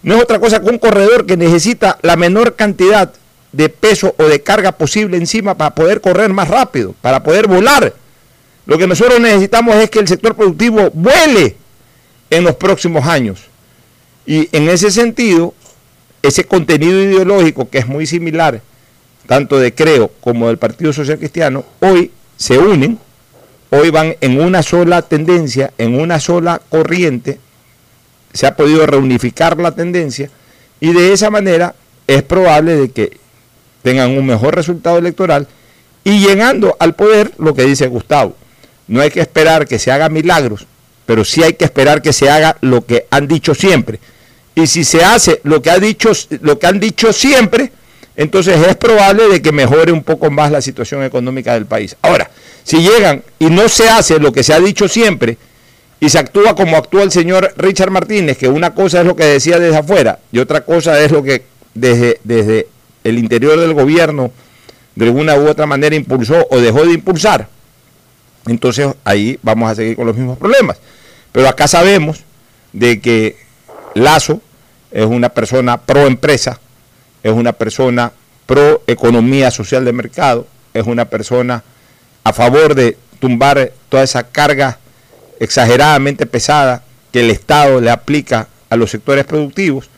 no 0.03 0.15
es 0.15 0.23
otra 0.23 0.39
cosa 0.39 0.59
que 0.59 0.69
un 0.69 0.79
corredor 0.79 1.25
que 1.25 1.37
necesita 1.37 1.99
la 2.01 2.15
menor 2.15 2.55
cantidad 2.55 3.13
de 3.51 3.69
peso 3.69 4.15
o 4.17 4.23
de 4.23 4.41
carga 4.41 4.71
posible 4.71 5.17
encima 5.17 5.55
para 5.55 5.75
poder 5.75 6.01
correr 6.01 6.31
más 6.31 6.47
rápido, 6.47 6.95
para 7.01 7.21
poder 7.21 7.47
volar. 7.47 7.93
Lo 8.65 8.77
que 8.77 8.87
nosotros 8.87 9.19
necesitamos 9.19 9.75
es 9.75 9.89
que 9.89 9.99
el 9.99 10.07
sector 10.07 10.35
productivo 10.35 10.89
vuele 10.93 11.55
en 12.29 12.43
los 12.43 12.55
próximos 12.55 13.05
años. 13.05 13.50
Y 14.25 14.49
en 14.51 14.69
ese 14.69 14.91
sentido, 14.91 15.53
ese 16.21 16.43
contenido 16.45 17.01
ideológico 17.01 17.69
que 17.69 17.79
es 17.79 17.87
muy 17.87 18.05
similar, 18.05 18.61
tanto 19.27 19.59
de 19.59 19.73
Creo 19.73 20.11
como 20.21 20.47
del 20.47 20.57
Partido 20.57 20.93
Social 20.93 21.17
Cristiano, 21.17 21.65
hoy 21.79 22.11
se 22.37 22.57
unen, 22.57 22.99
hoy 23.69 23.89
van 23.89 24.15
en 24.21 24.39
una 24.39 24.63
sola 24.63 25.01
tendencia, 25.01 25.73
en 25.77 25.99
una 25.99 26.19
sola 26.19 26.61
corriente, 26.69 27.39
se 28.33 28.47
ha 28.47 28.55
podido 28.55 28.85
reunificar 28.85 29.57
la 29.57 29.71
tendencia 29.71 30.29
y 30.79 30.93
de 30.93 31.13
esa 31.13 31.29
manera 31.29 31.75
es 32.07 32.23
probable 32.23 32.75
de 32.75 32.91
que 32.91 33.17
tengan 33.83 34.17
un 34.17 34.25
mejor 34.25 34.55
resultado 34.55 34.97
electoral 34.97 35.47
y 36.03 36.19
llegando 36.19 36.75
al 36.79 36.95
poder, 36.95 37.31
lo 37.37 37.53
que 37.53 37.65
dice 37.65 37.87
Gustavo, 37.87 38.35
no 38.87 39.01
hay 39.01 39.11
que 39.11 39.21
esperar 39.21 39.67
que 39.67 39.79
se 39.79 39.91
haga 39.91 40.09
milagros, 40.09 40.67
pero 41.11 41.25
sí 41.25 41.43
hay 41.43 41.55
que 41.55 41.65
esperar 41.65 42.01
que 42.01 42.13
se 42.13 42.29
haga 42.29 42.55
lo 42.61 42.85
que 42.85 43.05
han 43.09 43.27
dicho 43.27 43.53
siempre. 43.53 43.99
Y 44.55 44.65
si 44.65 44.85
se 44.85 45.03
hace 45.03 45.41
lo 45.43 45.61
que, 45.61 45.69
ha 45.69 45.77
dicho, 45.77 46.13
lo 46.39 46.57
que 46.57 46.67
han 46.67 46.79
dicho 46.79 47.11
siempre, 47.11 47.69
entonces 48.15 48.65
es 48.65 48.77
probable 48.77 49.27
de 49.27 49.41
que 49.41 49.51
mejore 49.51 49.91
un 49.91 50.03
poco 50.03 50.31
más 50.31 50.53
la 50.53 50.61
situación 50.61 51.03
económica 51.03 51.53
del 51.53 51.65
país. 51.65 51.97
Ahora, 52.01 52.31
si 52.63 52.77
llegan 52.77 53.23
y 53.39 53.47
no 53.47 53.67
se 53.67 53.89
hace 53.89 54.19
lo 54.19 54.31
que 54.31 54.41
se 54.41 54.53
ha 54.53 54.61
dicho 54.61 54.87
siempre 54.87 55.37
y 55.99 56.07
se 56.07 56.17
actúa 56.17 56.55
como 56.55 56.77
actúa 56.77 57.03
el 57.03 57.11
señor 57.11 57.53
Richard 57.57 57.91
Martínez, 57.91 58.37
que 58.37 58.47
una 58.47 58.73
cosa 58.73 59.01
es 59.01 59.05
lo 59.05 59.17
que 59.17 59.25
decía 59.25 59.59
desde 59.59 59.79
afuera 59.79 60.19
y 60.31 60.39
otra 60.39 60.61
cosa 60.61 60.97
es 61.03 61.11
lo 61.11 61.23
que 61.23 61.43
desde, 61.73 62.21
desde 62.23 62.69
el 63.03 63.19
interior 63.19 63.59
del 63.59 63.73
gobierno 63.73 64.31
de 64.95 65.07
alguna 65.07 65.35
u 65.35 65.49
otra 65.49 65.65
manera 65.65 65.93
impulsó 65.93 66.47
o 66.49 66.61
dejó 66.61 66.85
de 66.85 66.93
impulsar, 66.93 67.49
entonces 68.47 68.87
ahí 69.03 69.37
vamos 69.41 69.69
a 69.71 69.75
seguir 69.75 69.95
con 69.95 70.07
los 70.07 70.15
mismos 70.15 70.37
problemas. 70.37 70.79
Pero 71.31 71.47
acá 71.47 71.67
sabemos 71.67 72.23
de 72.73 72.99
que 72.99 73.37
Lazo 73.93 74.41
es 74.91 75.05
una 75.05 75.29
persona 75.29 75.81
pro 75.81 76.07
empresa, 76.07 76.59
es 77.23 77.31
una 77.31 77.53
persona 77.53 78.11
pro 78.45 78.83
economía 78.87 79.51
social 79.51 79.85
de 79.85 79.93
mercado, 79.93 80.47
es 80.73 80.85
una 80.85 81.05
persona 81.05 81.63
a 82.23 82.33
favor 82.33 82.75
de 82.75 82.97
tumbar 83.19 83.71
toda 83.89 84.03
esa 84.03 84.23
carga 84.23 84.79
exageradamente 85.39 86.25
pesada 86.25 86.83
que 87.11 87.21
el 87.21 87.31
Estado 87.31 87.81
le 87.81 87.89
aplica 87.89 88.47
a 88.69 88.75
los 88.75 88.91
sectores 88.91 89.25
productivos 89.25 89.89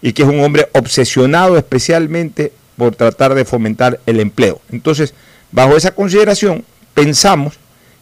y 0.00 0.12
que 0.12 0.22
es 0.22 0.28
un 0.28 0.40
hombre 0.40 0.68
obsesionado 0.72 1.56
especialmente 1.56 2.52
por 2.76 2.94
tratar 2.94 3.34
de 3.34 3.44
fomentar 3.44 4.00
el 4.06 4.20
empleo. 4.20 4.60
Entonces, 4.70 5.14
bajo 5.50 5.76
esa 5.76 5.92
consideración, 5.92 6.64
pensamos 6.94 7.54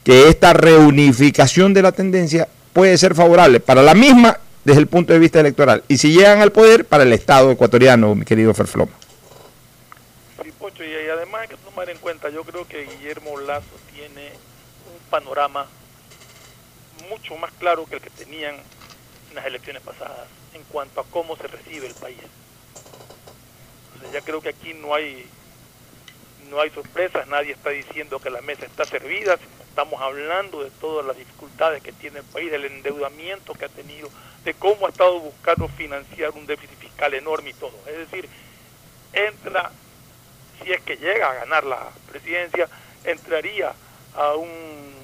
que 0.05 0.29
esta 0.29 0.53
reunificación 0.53 1.75
de 1.75 1.83
la 1.83 1.93
tendencia 1.93 2.49
puede 2.73 2.97
ser 2.99 3.15
favorable 3.15 3.61
para 3.61 3.83
la 3.83 3.95
misma 3.95 4.39
desde 4.65 4.81
el 4.81 4.87
punto 4.87 5.13
de 5.13 5.19
vista 5.19 5.41
electoral 5.41 5.83
y 5.89 5.97
si 5.99 6.13
llegan 6.13 6.41
al 6.41 6.53
poder 6.53 6.85
para 6.85 7.05
el 7.05 7.13
Estado 7.13 7.51
ecuatoriano, 7.51 8.15
mi 8.15 8.25
querido 8.25 8.55
Ferfloma. 8.55 8.93
Sí, 10.43 10.53
Pocho, 10.53 10.85
y 10.85 11.09
además 11.09 11.43
hay 11.43 11.49
que 11.49 11.57
tomar 11.57 11.89
en 11.91 11.99
cuenta, 11.99 12.29
yo 12.31 12.45
creo 12.45 12.67
que 12.67 12.85
Guillermo 12.85 13.39
Lazo 13.41 13.67
tiene 13.95 14.29
un 14.29 15.11
panorama 15.11 15.67
mucho 17.09 17.37
más 17.37 17.51
claro 17.59 17.87
que 17.87 17.97
el 17.97 18.01
que 18.01 18.11
tenían 18.11 18.55
en 18.55 19.35
las 19.35 19.47
elecciones 19.47 19.83
pasadas 19.83 20.29
en 20.55 20.63
cuanto 20.65 21.01
a 21.01 21.05
cómo 21.05 21.37
se 21.37 21.47
recibe 21.47 21.87
el 21.87 21.95
país. 21.95 22.19
Entonces 23.95 24.13
ya 24.13 24.21
creo 24.25 24.41
que 24.41 24.51
aquí 24.51 24.75
no 24.75 24.95
hay 24.95 25.27
no 26.51 26.61
hay 26.61 26.71
sorpresas, 26.71 27.27
nadie 27.29 27.53
está 27.53 27.71
diciendo 27.71 28.19
que 28.19 28.29
la 28.29 28.41
mesa 28.43 28.67
está 28.67 28.85
servida, 28.85 29.39
estamos 29.69 30.01
hablando 30.01 30.63
de 30.63 30.71
todas 30.71 31.07
las 31.07 31.17
dificultades 31.17 31.83
que 31.83 31.93
tiene 31.93 32.19
el 32.19 32.25
país, 32.25 32.51
del 32.51 32.65
endeudamiento 32.65 33.55
que 33.55 33.65
ha 33.65 33.69
tenido, 33.69 34.11
de 34.45 34.55
cómo 34.55 34.87
ha 34.87 34.91
estado 34.91 35.21
buscando 35.21 35.69
financiar 35.69 36.33
un 36.33 36.47
déficit 36.47 36.79
fiscal 36.79 37.15
enorme 37.15 37.51
y 37.51 37.55
todo. 37.55 37.79
Es 37.87 37.97
decir, 37.97 38.29
entra, 39.13 39.71
si 40.63 40.73
es 40.73 40.83
que 40.83 40.97
llega 40.97 41.31
a 41.31 41.35
ganar 41.35 41.65
la 41.65 41.91
presidencia, 42.11 42.69
entraría 43.05 43.73
a 44.17 44.35
un 44.35 45.01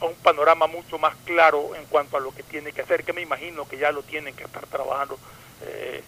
a 0.00 0.04
un 0.04 0.14
panorama 0.14 0.68
mucho 0.68 0.96
más 0.96 1.16
claro 1.24 1.74
en 1.74 1.84
cuanto 1.86 2.16
a 2.16 2.20
lo 2.20 2.32
que 2.32 2.44
tiene 2.44 2.72
que 2.72 2.82
hacer, 2.82 3.02
que 3.02 3.12
me 3.12 3.20
imagino 3.20 3.68
que 3.68 3.78
ya 3.78 3.90
lo 3.90 4.04
tienen 4.04 4.34
que 4.34 4.44
estar 4.44 4.64
trabajando 4.66 5.18
eh, 5.62 6.04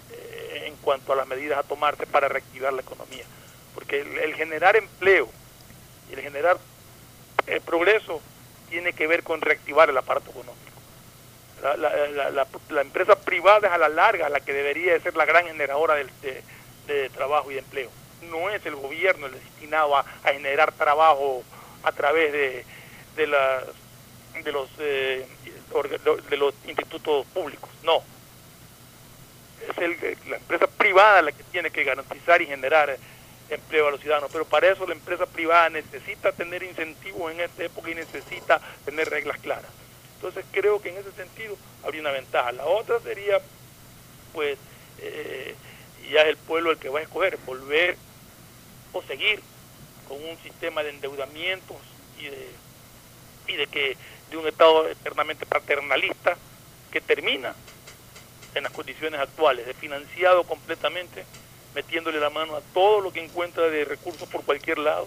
en 0.67 0.77
cuanto 0.77 1.13
a 1.13 1.17
las 1.17 1.27
medidas 1.27 1.59
a 1.59 1.65
tomarse 1.65 2.07
para 2.07 2.29
reactivar 2.29 2.73
la 2.73 2.83
economía. 2.83 3.25
Porque 3.75 4.01
el, 4.01 4.35
generar 4.35 4.77
empleo 4.77 5.29
y 6.11 6.15
el 6.15 6.21
generar 6.21 6.59
eh, 7.47 7.61
progreso 7.65 8.21
tiene 8.69 8.93
que 8.93 9.07
ver 9.07 9.23
con 9.23 9.41
reactivar 9.41 9.91
el 9.91 9.99
aparato 9.99 10.31
económico. 10.31 10.57
La, 12.71 12.81
empresa 12.81 13.17
privada 13.17 13.69
es 13.69 13.75
a 13.75 13.79
la 13.79 13.89
larga 13.89 14.31
la 14.31 14.41
que 14.41 14.53
debería 14.53 14.95
de 14.95 15.01
ser 15.01 15.15
la 15.15 15.27
gran 15.27 15.45
generadora 15.47 15.95
de, 15.95 16.43
de, 16.87 17.11
trabajo 17.11 17.51
y 17.51 17.55
de 17.55 17.61
empleo. 17.61 17.91
No 18.31 18.49
es 18.49 18.65
el 18.65 18.77
gobierno 18.77 19.27
el 19.27 19.33
destinado 19.33 19.97
a, 19.97 20.05
a 20.25 20.33
generar 20.33 20.73
trabajo 20.73 21.43
a 21.83 21.93
través 21.93 22.33
de, 22.33 22.65
de, 23.17 23.27
las, 23.27 23.65
de, 24.43 24.53
los, 24.53 24.69
eh, 24.79 25.27
de 26.29 26.37
los 26.37 26.55
institutos 26.67 27.27
públicos, 27.29 27.69
no. 27.83 28.03
Es 29.69 29.79
el, 29.79 29.97
la 30.29 30.37
empresa 30.37 30.67
privada 30.67 31.23
la 31.23 31.33
que 31.33 31.43
tiene 31.45 31.71
que 31.71 31.85
garantizar 31.85 32.41
y 32.41 32.47
generar 32.47 32.97
empleo 33.51 33.89
a 33.89 33.91
los 33.91 34.01
ciudadanos, 34.01 34.31
pero 34.33 34.45
para 34.45 34.71
eso 34.71 34.87
la 34.87 34.95
empresa 34.95 35.27
privada 35.27 35.71
necesita 35.71 36.33
tener 36.33 36.63
incentivos 36.63 37.33
en 37.33 37.41
esta 37.41 37.65
época 37.65 37.91
y 37.91 37.95
necesita 37.95 38.61
tener 38.85 39.09
reglas 39.09 39.39
claras. 39.41 39.71
Entonces 40.17 40.45
creo 40.53 40.81
que 40.81 40.91
en 40.91 40.99
ese 40.99 41.13
sentido 41.13 41.57
habría 41.85 42.03
una 42.03 42.13
ventaja. 42.13 42.53
La 42.53 42.67
otra 42.67 43.01
sería, 43.01 43.41
pues, 44.33 44.59
eh, 44.99 45.55
ya 46.11 46.23
es 46.23 46.29
el 46.29 46.37
pueblo 46.37 46.71
el 46.71 46.79
que 46.79 46.89
va 46.89 47.01
a 47.01 47.03
escoger, 47.03 47.39
volver 47.47 47.97
o 48.93 49.03
seguir 49.03 49.41
con 50.09 50.23
un 50.23 50.37
sistema 50.43 50.83
de 50.83 50.91
endeudamientos 50.91 51.77
y 52.19 52.25
de 52.25 52.49
y 53.51 53.57
de 53.57 53.67
que 53.67 53.97
de 54.31 54.37
un 54.37 54.47
Estado 54.47 54.89
eternamente 54.89 55.47
paternalista 55.47 56.37
que 56.93 57.01
termina 57.01 57.55
en 58.55 58.65
las 58.65 58.73
condiciones 58.73 59.21
actuales, 59.21 59.67
de 59.67 59.75
financiado 59.75 60.45
completamente, 60.45 61.25
metiéndole 61.75 62.21
la 62.21 62.31
mano 62.31 62.57
a 62.57 62.61
todo 62.75 63.01
lo 63.01 63.13
que 63.13 63.25
encuentra 63.25 63.69
de 63.69 63.85
recursos 63.85 64.29
por 64.29 64.45
cualquier 64.45 64.79
lado, 64.79 65.07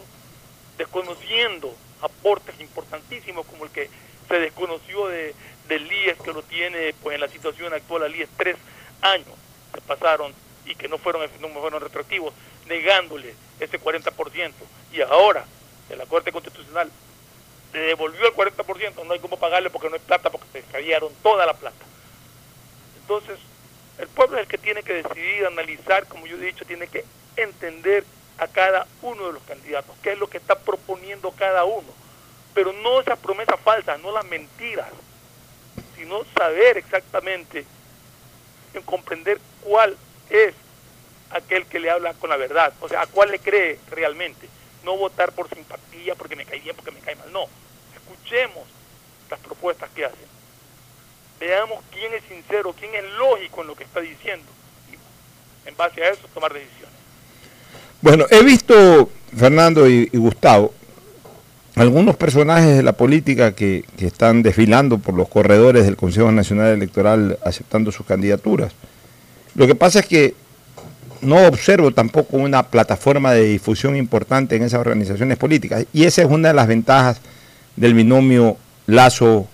desconociendo 0.77 1.73
aportes 2.01 2.59
importantísimos 2.59 3.45
como 3.45 3.65
el 3.65 3.71
que 3.71 3.89
se 4.27 4.39
desconoció 4.39 5.07
de, 5.07 5.35
del 5.67 5.91
IES 5.91 6.19
que 6.21 6.33
lo 6.33 6.43
tiene 6.43 6.93
pues 7.01 7.15
en 7.15 7.21
la 7.21 7.27
situación 7.27 7.73
actual 7.73 8.03
al 8.03 8.15
IES 8.15 8.29
tres 8.37 8.57
años 9.01 9.27
que 9.73 9.81
pasaron 9.81 10.33
y 10.65 10.75
que 10.75 10.87
no 10.87 10.97
fueron, 10.97 11.29
no 11.41 11.49
fueron 11.49 11.81
retroactivos, 11.81 12.33
negándole 12.67 13.33
ese 13.59 13.79
40%. 13.79 14.51
Y 14.93 15.01
ahora, 15.01 15.45
de 15.89 15.95
la 15.95 16.05
Corte 16.05 16.31
Constitucional 16.31 16.89
le 17.73 17.79
devolvió 17.79 18.27
el 18.27 18.33
40%, 18.33 19.03
no 19.03 19.13
hay 19.13 19.19
cómo 19.19 19.37
pagarle 19.37 19.69
porque 19.69 19.89
no 19.89 19.95
hay 19.95 20.01
plata, 20.01 20.29
porque 20.29 20.47
se 20.51 20.61
cayeron 20.63 21.11
toda 21.23 21.45
la 21.45 21.53
plata. 21.53 21.85
Entonces, 23.01 23.39
el 23.97 24.07
pueblo 24.07 24.37
es 24.37 24.43
el 24.43 24.47
que 24.47 24.57
tiene 24.57 24.83
que 24.83 24.93
decidir, 24.93 25.45
analizar, 25.45 26.07
como 26.07 26.25
yo 26.25 26.37
he 26.37 26.45
dicho, 26.45 26.65
tiene 26.65 26.87
que 26.87 27.05
entender 27.35 28.03
a 28.37 28.47
cada 28.47 28.87
uno 29.01 29.27
de 29.27 29.33
los 29.33 29.43
candidatos, 29.43 29.95
qué 30.01 30.13
es 30.13 30.19
lo 30.19 30.27
que 30.27 30.37
está 30.37 30.57
proponiendo 30.57 31.31
cada 31.31 31.63
uno. 31.63 31.87
Pero 32.53 32.73
no 32.73 33.01
esas 33.01 33.19
promesas 33.19 33.59
falsas, 33.59 33.99
no 34.01 34.11
las 34.11 34.25
mentiras, 34.25 34.89
sino 35.95 36.23
saber 36.37 36.77
exactamente, 36.77 37.65
en 38.73 38.81
comprender 38.81 39.39
cuál 39.61 39.95
es 40.29 40.53
aquel 41.29 41.65
que 41.67 41.79
le 41.79 41.91
habla 41.91 42.13
con 42.15 42.29
la 42.29 42.37
verdad, 42.37 42.73
o 42.81 42.89
sea, 42.89 43.01
a 43.01 43.07
cuál 43.07 43.31
le 43.31 43.39
cree 43.39 43.79
realmente. 43.89 44.47
No 44.83 44.97
votar 44.97 45.31
por 45.31 45.47
simpatía, 45.49 46.15
porque 46.15 46.35
me 46.35 46.45
cae 46.45 46.59
bien, 46.59 46.75
porque 46.75 46.91
me 46.91 46.99
cae 46.99 47.15
mal, 47.15 47.31
no 47.31 47.47
escuchemos 47.95 48.67
las 49.29 49.39
propuestas 49.39 49.89
que 49.91 50.05
hacen. 50.05 50.32
Veamos 51.39 51.79
quién 51.91 52.13
es 52.13 52.23
sincero, 52.27 52.73
quién 52.77 52.93
es 52.95 53.03
lógico 53.17 53.61
en 53.61 53.67
lo 53.67 53.75
que 53.75 53.83
está 53.83 53.99
diciendo. 53.99 54.45
Y 54.91 55.69
en 55.69 55.75
base 55.75 56.03
a 56.03 56.09
eso 56.09 56.27
tomar 56.33 56.53
decisiones. 56.53 56.93
Bueno, 58.01 58.25
he 58.29 58.43
visto, 58.43 59.09
Fernando 59.35 59.87
y, 59.87 60.07
Gustavo, 60.13 60.73
algunos 61.75 62.15
personajes 62.15 62.77
de 62.77 62.83
la 62.83 62.93
política 62.93 63.55
que, 63.55 63.85
que, 63.97 64.05
están 64.05 64.43
desfilando 64.43 64.99
por 64.99 65.15
los 65.15 65.27
corredores 65.27 65.85
del 65.85 65.95
Consejo 65.95 66.31
Nacional 66.31 66.73
Electoral 66.73 67.39
aceptando 67.43 67.91
sus 67.91 68.05
candidaturas. 68.05 68.73
Lo 69.55 69.67
que 69.67 69.75
pasa 69.75 69.99
es 69.99 70.05
que 70.05 70.35
no 71.23 71.47
observo 71.47 71.91
tampoco 71.91 72.37
una 72.37 72.63
plataforma 72.63 73.31
de 73.33 73.43
difusión 73.43 73.95
importante 73.95 74.55
en 74.55 74.63
esas 74.63 74.79
organizaciones 74.79 75.37
políticas 75.37 75.85
y 75.93 76.03
esa 76.03 76.21
es 76.21 76.27
una 76.29 76.49
de 76.49 76.53
las 76.53 76.67
ventajas 76.67 77.21
del 77.75 77.93
binomio 77.93 78.57
Lazo 78.85 79.47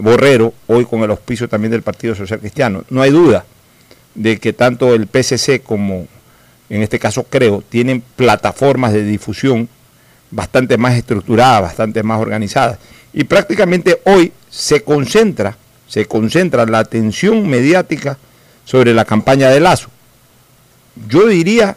Borrero, 0.00 0.54
hoy 0.66 0.84
con 0.84 1.02
el 1.02 1.10
auspicio 1.10 1.48
también 1.48 1.72
del 1.72 1.82
Partido 1.82 2.14
Social 2.14 2.40
Cristiano. 2.40 2.84
No 2.90 3.02
hay 3.02 3.10
duda 3.10 3.44
de 4.14 4.38
que 4.38 4.52
tanto 4.52 4.94
el 4.94 5.06
PCC 5.06 5.62
como, 5.62 6.06
en 6.68 6.82
este 6.82 6.98
caso 6.98 7.24
creo, 7.24 7.62
tienen 7.68 8.02
plataformas 8.16 8.92
de 8.92 9.04
difusión 9.04 9.68
bastante 10.30 10.78
más 10.78 10.94
estructuradas, 10.94 11.62
bastante 11.62 12.02
más 12.02 12.20
organizadas. 12.20 12.78
Y 13.12 13.24
prácticamente 13.24 14.00
hoy 14.04 14.32
se 14.48 14.82
concentra, 14.82 15.56
se 15.88 16.06
concentra 16.06 16.66
la 16.66 16.78
atención 16.78 17.48
mediática 17.48 18.18
sobre 18.64 18.94
la 18.94 19.04
campaña 19.04 19.48
de 19.48 19.60
Lazo. 19.60 19.88
Yo 21.08 21.26
diría, 21.26 21.76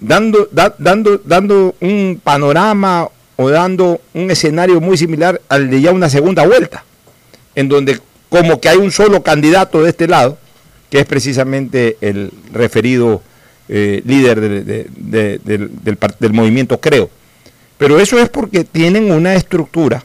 dando, 0.00 0.48
dando, 0.78 1.18
dando 1.18 1.74
un 1.80 2.20
panorama 2.22 3.08
o 3.36 3.50
dando 3.50 4.00
un 4.14 4.30
escenario 4.30 4.80
muy 4.80 4.96
similar 4.96 5.40
al 5.48 5.70
de 5.70 5.80
ya 5.80 5.92
una 5.92 6.08
segunda 6.08 6.46
vuelta, 6.46 6.84
en 7.58 7.68
donde 7.68 7.98
como 8.28 8.60
que 8.60 8.68
hay 8.68 8.76
un 8.76 8.92
solo 8.92 9.24
candidato 9.24 9.82
de 9.82 9.90
este 9.90 10.06
lado, 10.06 10.38
que 10.90 11.00
es 11.00 11.06
precisamente 11.06 11.96
el 12.00 12.30
referido 12.52 13.20
eh, 13.68 14.00
líder 14.04 14.40
del, 14.40 15.68
del 16.20 16.32
movimiento 16.32 16.80
Creo. 16.80 17.10
Pero 17.76 17.98
eso 17.98 18.16
es 18.20 18.28
porque 18.28 18.62
tienen 18.62 19.10
una 19.10 19.34
estructura 19.34 20.04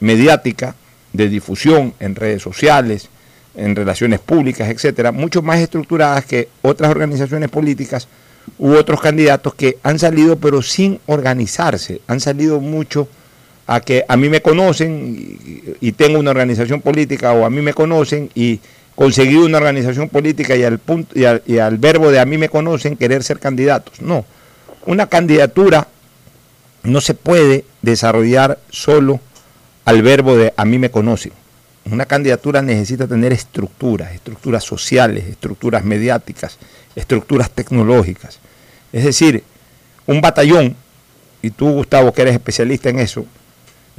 mediática 0.00 0.74
de 1.12 1.28
difusión 1.28 1.92
en 2.00 2.14
redes 2.14 2.40
sociales, 2.40 3.10
en 3.54 3.76
relaciones 3.76 4.20
públicas, 4.20 4.70
etcétera, 4.70 5.12
mucho 5.12 5.42
más 5.42 5.58
estructuradas 5.58 6.24
que 6.24 6.48
otras 6.62 6.90
organizaciones 6.90 7.50
políticas 7.50 8.08
u 8.56 8.72
otros 8.72 9.02
candidatos 9.02 9.54
que 9.54 9.76
han 9.82 9.98
salido 9.98 10.38
pero 10.38 10.62
sin 10.62 10.98
organizarse, 11.04 12.00
han 12.06 12.20
salido 12.20 12.58
mucho 12.58 13.06
a 13.70 13.80
que 13.80 14.04
a 14.08 14.16
mí 14.16 14.28
me 14.28 14.42
conocen 14.42 15.38
y, 15.80 15.92
tengo 15.92 16.18
una 16.18 16.32
organización 16.32 16.80
política 16.80 17.32
o 17.34 17.44
a 17.44 17.50
mí 17.50 17.62
me 17.62 17.72
conocen 17.72 18.28
y 18.34 18.58
conseguí 18.96 19.36
una 19.36 19.58
organización 19.58 20.08
política 20.08 20.56
y 20.56 20.64
al, 20.64 20.80
punto, 20.80 21.16
y 21.16 21.24
al, 21.24 21.78
verbo 21.78 22.10
de 22.10 22.18
a 22.18 22.24
mí 22.24 22.36
me 22.36 22.48
conocen 22.48 22.96
querer 22.96 23.22
ser 23.22 23.38
candidatos. 23.38 24.02
No, 24.02 24.24
una 24.86 25.06
candidatura 25.06 25.86
no 26.82 27.00
se 27.00 27.14
puede 27.14 27.64
desarrollar 27.80 28.58
solo 28.70 29.20
al 29.84 30.02
verbo 30.02 30.36
de 30.36 30.52
a 30.56 30.64
mí 30.64 30.80
me 30.80 30.90
conocen. 30.90 31.30
Una 31.84 32.06
candidatura 32.06 32.62
necesita 32.62 33.06
tener 33.06 33.32
estructuras, 33.32 34.12
estructuras 34.12 34.64
sociales, 34.64 35.26
estructuras 35.28 35.84
mediáticas, 35.84 36.58
estructuras 36.96 37.52
tecnológicas. 37.52 38.40
Es 38.92 39.04
decir, 39.04 39.44
un 40.08 40.20
batallón, 40.20 40.74
y 41.40 41.50
tú 41.50 41.70
Gustavo 41.70 42.12
que 42.12 42.22
eres 42.22 42.34
especialista 42.34 42.88
en 42.88 42.98
eso, 42.98 43.24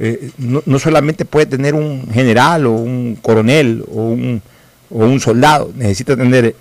eh, 0.04 0.32
no, 0.36 0.78
solamente 0.80 1.24
puede 1.24 1.46
tener 1.46 1.74
un 1.74 2.08
general 2.12 2.66
o 2.66 2.72
un 2.72 3.16
coronel 3.22 3.84
o 3.88 4.08
un, 4.08 4.42
o 4.90 4.98
un 4.98 5.20
soldado, 5.20 5.70
necesita 5.76 6.16
tener 6.16 6.56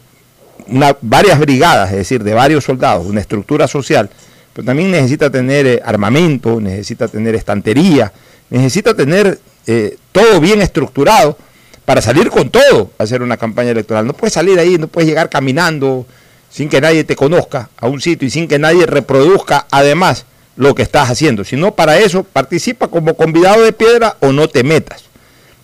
una, 0.68 0.96
varias 1.02 1.40
brigadas, 1.40 1.90
es 1.90 1.98
decir, 1.98 2.24
de 2.24 2.36
varios 2.36 2.64
soldados, 2.64 3.08
una 3.08 3.20
estructura 3.20 3.68
social, 3.68 4.12
pero 4.54 4.64
también 4.64 4.92
necesita 4.92 5.32
tener 5.32 5.66
eh, 5.66 5.82
armamento, 5.84 6.62
necesita 6.62 7.08
tener 7.08 7.34
estantería, 7.34 8.14
necesita 8.52 8.94
tener 8.94 9.40
eh, 9.66 9.98
todo 10.12 10.40
bien 10.40 10.62
estructurado 10.62 11.36
para 11.84 12.00
salir 12.00 12.30
con 12.30 12.52
todo 12.52 12.92
a 13.00 13.04
hacer 13.04 13.24
una 13.24 13.38
campaña 13.38 13.72
electoral. 13.72 14.06
No 14.06 14.14
puedes 14.14 14.34
salir 14.34 14.60
ahí, 14.60 14.78
no 14.78 14.88
puedes 14.88 15.10
llegar 15.10 15.32
caminando 15.32 16.06
sin 16.52 16.70
que 16.70 16.80
nadie 16.80 17.06
te 17.06 17.16
conozca 17.16 17.72
a 17.78 17.88
un 17.88 18.02
sitio 18.02 18.28
y 18.28 18.30
sin 18.30 18.48
que 18.48 18.60
nadie 18.60 18.86
reproduzca 18.86 19.66
además 19.72 20.26
lo 20.56 20.76
que 20.76 20.84
estás 20.84 21.10
haciendo. 21.10 21.44
Si 21.44 21.56
no, 21.56 21.74
para 21.74 21.98
eso 21.98 22.24
participa 22.24 22.88
como 22.88 23.16
convidado 23.16 23.64
de 23.64 23.74
piedra 23.74 24.18
o 24.20 24.32
no 24.32 24.48
te 24.48 24.64
metas. 24.64 25.04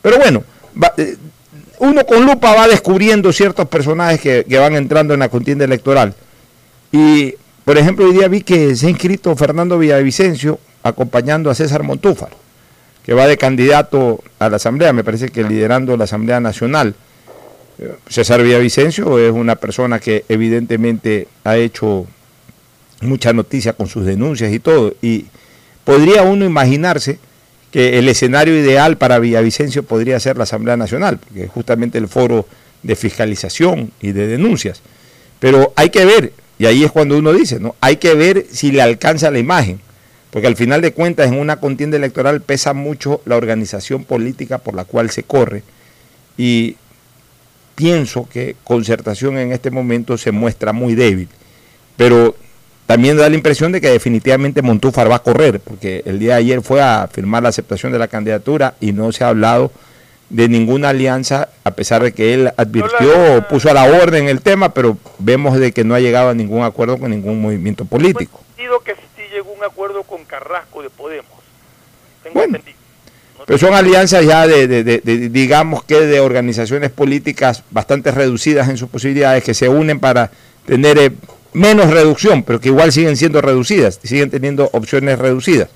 Pero 0.02 0.18
bueno, 0.18 0.44
eh, 0.98 1.18
uno 1.80 2.06
con 2.06 2.26
lupa 2.26 2.56
va 2.56 2.68
descubriendo 2.68 3.32
ciertos 3.32 3.68
personajes 3.68 4.20
que, 4.22 4.46
que, 4.48 4.58
van 4.58 4.76
entrando 4.76 5.14
en 5.14 5.20
la 5.20 5.30
contienda 5.30 5.66
electoral. 5.66 6.14
Y, 6.92 7.36
por 7.66 7.78
ejemplo, 7.78 8.06
hoy 8.06 8.14
día 8.14 8.28
vi 8.28 8.42
que 8.42 8.76
se 8.76 8.88
ha 8.88 8.90
inscrito 8.90 9.36
Fernando 9.36 9.78
Villavicencio 9.78 10.60
acompañando 10.84 11.50
a 11.50 11.56
César 11.56 11.84
Montúfar 11.84 12.30
que 13.08 13.14
va 13.14 13.26
de 13.26 13.38
candidato 13.38 14.22
a 14.38 14.50
la 14.50 14.58
Asamblea, 14.58 14.92
me 14.92 15.06
parece 15.06 15.30
que 15.30 15.42
liderando 15.42 15.96
la 15.96 16.04
Asamblea 16.04 16.42
Nacional. 16.42 16.94
Eh, 17.80 17.96
César 18.10 18.44
Villavicencio 18.44 19.18
es 19.18 19.32
una 19.32 19.56
persona 19.56 19.98
que 20.02 20.26
evidentemente 20.28 21.30
ha 21.46 21.56
hecho 21.56 22.06
mucha 23.02 23.34
noticia 23.34 23.74
con 23.74 23.88
sus 23.88 24.06
denuncias 24.06 24.52
y 24.52 24.60
todo, 24.60 24.94
y 25.02 25.26
podría 25.84 26.24
uno 26.24 26.46
imaginarse 26.46 27.20
que 27.72 28.00
el 28.00 28.10
escenario 28.10 28.58
ideal 28.58 28.98
para 28.98 29.20
Villavicencio 29.20 29.84
podría 29.84 30.20
ser 30.20 30.38
la 30.38 30.44
Asamblea 30.44 30.78
Nacional, 30.78 31.18
porque 31.20 31.44
es 31.44 31.52
justamente 31.52 31.98
el 31.98 32.08
foro 32.08 32.48
de 32.84 32.96
fiscalización 32.96 33.92
y 34.02 34.12
de 34.12 34.28
denuncias. 34.28 34.82
Pero 35.40 35.74
hay 35.76 35.90
que 35.90 36.06
ver, 36.06 36.34
y 36.58 36.66
ahí 36.66 36.84
es 36.84 36.92
cuando 36.92 37.18
uno 37.18 37.34
dice, 37.34 37.60
¿no? 37.60 37.76
Hay 37.82 37.98
que 37.98 38.14
ver 38.14 38.46
si 38.52 38.72
le 38.72 38.82
alcanza 38.82 39.30
la 39.32 39.40
imagen. 39.40 39.80
Porque 40.32 40.48
al 40.48 40.56
final 40.56 40.82
de 40.82 40.92
cuentas 40.92 41.28
en 41.28 41.40
una 41.40 41.60
contienda 41.60 41.98
electoral 41.98 42.42
pesa 42.42 42.74
mucho 42.74 43.22
la 43.26 43.38
organización 43.38 44.04
política 44.04 44.58
por 44.58 44.76
la 44.76 44.84
cual 44.84 45.10
se 45.10 45.24
corre 45.24 45.64
y 46.38 46.76
pienso 47.76 48.28
que 48.30 48.56
concertación 48.64 49.38
en 49.38 49.52
este 49.52 49.72
momento 49.72 50.18
se 50.18 50.32
muestra 50.32 50.74
muy 50.74 50.96
débil. 50.96 51.30
Pero 51.96 52.36
también 52.88 53.18
da 53.18 53.30
la 53.30 53.36
impresión 53.36 53.74
de 53.74 53.82
que 53.82 53.90
definitivamente 53.90 54.62
Montúfar 54.62 55.12
va 55.12 55.18
a 55.18 55.20
correr, 55.20 55.60
porque 55.60 56.02
el 56.06 56.20
día 56.20 56.36
de 56.36 56.40
ayer 56.40 56.62
fue 56.62 56.82
a 56.82 57.08
firmar 57.12 57.44
la 57.44 57.50
aceptación 57.50 57.92
de 57.92 58.00
la 58.00 58.08
candidatura 58.08 58.76
y 58.80 58.94
no 58.94 59.12
se 59.12 59.26
ha 59.26 59.28
hablado 59.28 59.72
de 60.30 60.48
ninguna 60.48 60.90
alianza, 60.90 61.50
a 61.66 61.72
pesar 61.72 62.02
de 62.02 62.14
que 62.14 62.34
él 62.34 62.52
advirtió 62.56 63.38
o 63.38 63.42
puso 63.48 63.70
a 63.70 63.74
la 63.74 63.84
orden 63.84 64.30
el 64.30 64.42
tema, 64.42 64.74
pero 64.74 64.98
vemos 65.20 65.60
de 65.60 65.74
que 65.74 65.84
no 65.84 65.96
ha 65.96 66.00
llegado 66.00 66.30
a 66.30 66.34
ningún 66.34 66.64
acuerdo 66.64 66.98
con 66.98 67.12
ningún 67.12 67.42
movimiento 67.42 67.84
político. 67.84 68.42
llegó 68.58 69.52
un 69.52 69.64
acuerdo 69.66 70.04
con 70.04 70.24
Carrasco 70.24 70.82
de 70.82 70.90
Podemos. 70.90 71.32
pero 73.46 73.60
son 73.60 73.74
alianzas 73.74 74.26
ya 74.26 74.48
de, 74.48 75.02
digamos 75.30 75.84
que 75.84 76.00
de 76.02 76.22
organizaciones 76.22 76.90
políticas 76.90 77.64
bastante 77.70 78.12
reducidas 78.12 78.70
en 78.70 78.78
sus 78.78 78.90
posibilidades 78.90 79.44
que 79.44 79.54
se 79.54 79.68
unen 79.68 80.00
para 80.00 80.32
tener 80.66 80.98
eh, 80.98 81.12
menos 81.58 81.90
reducción, 81.90 82.44
pero 82.44 82.62
que 82.62 82.70
igual 82.70 82.92
siguen 82.92 83.18
siendo 83.18 83.42
reducidas, 83.42 84.00
siguen 84.04 84.30
teniendo 84.30 84.70
opciones 84.74 85.18
reducidas. 85.18 85.70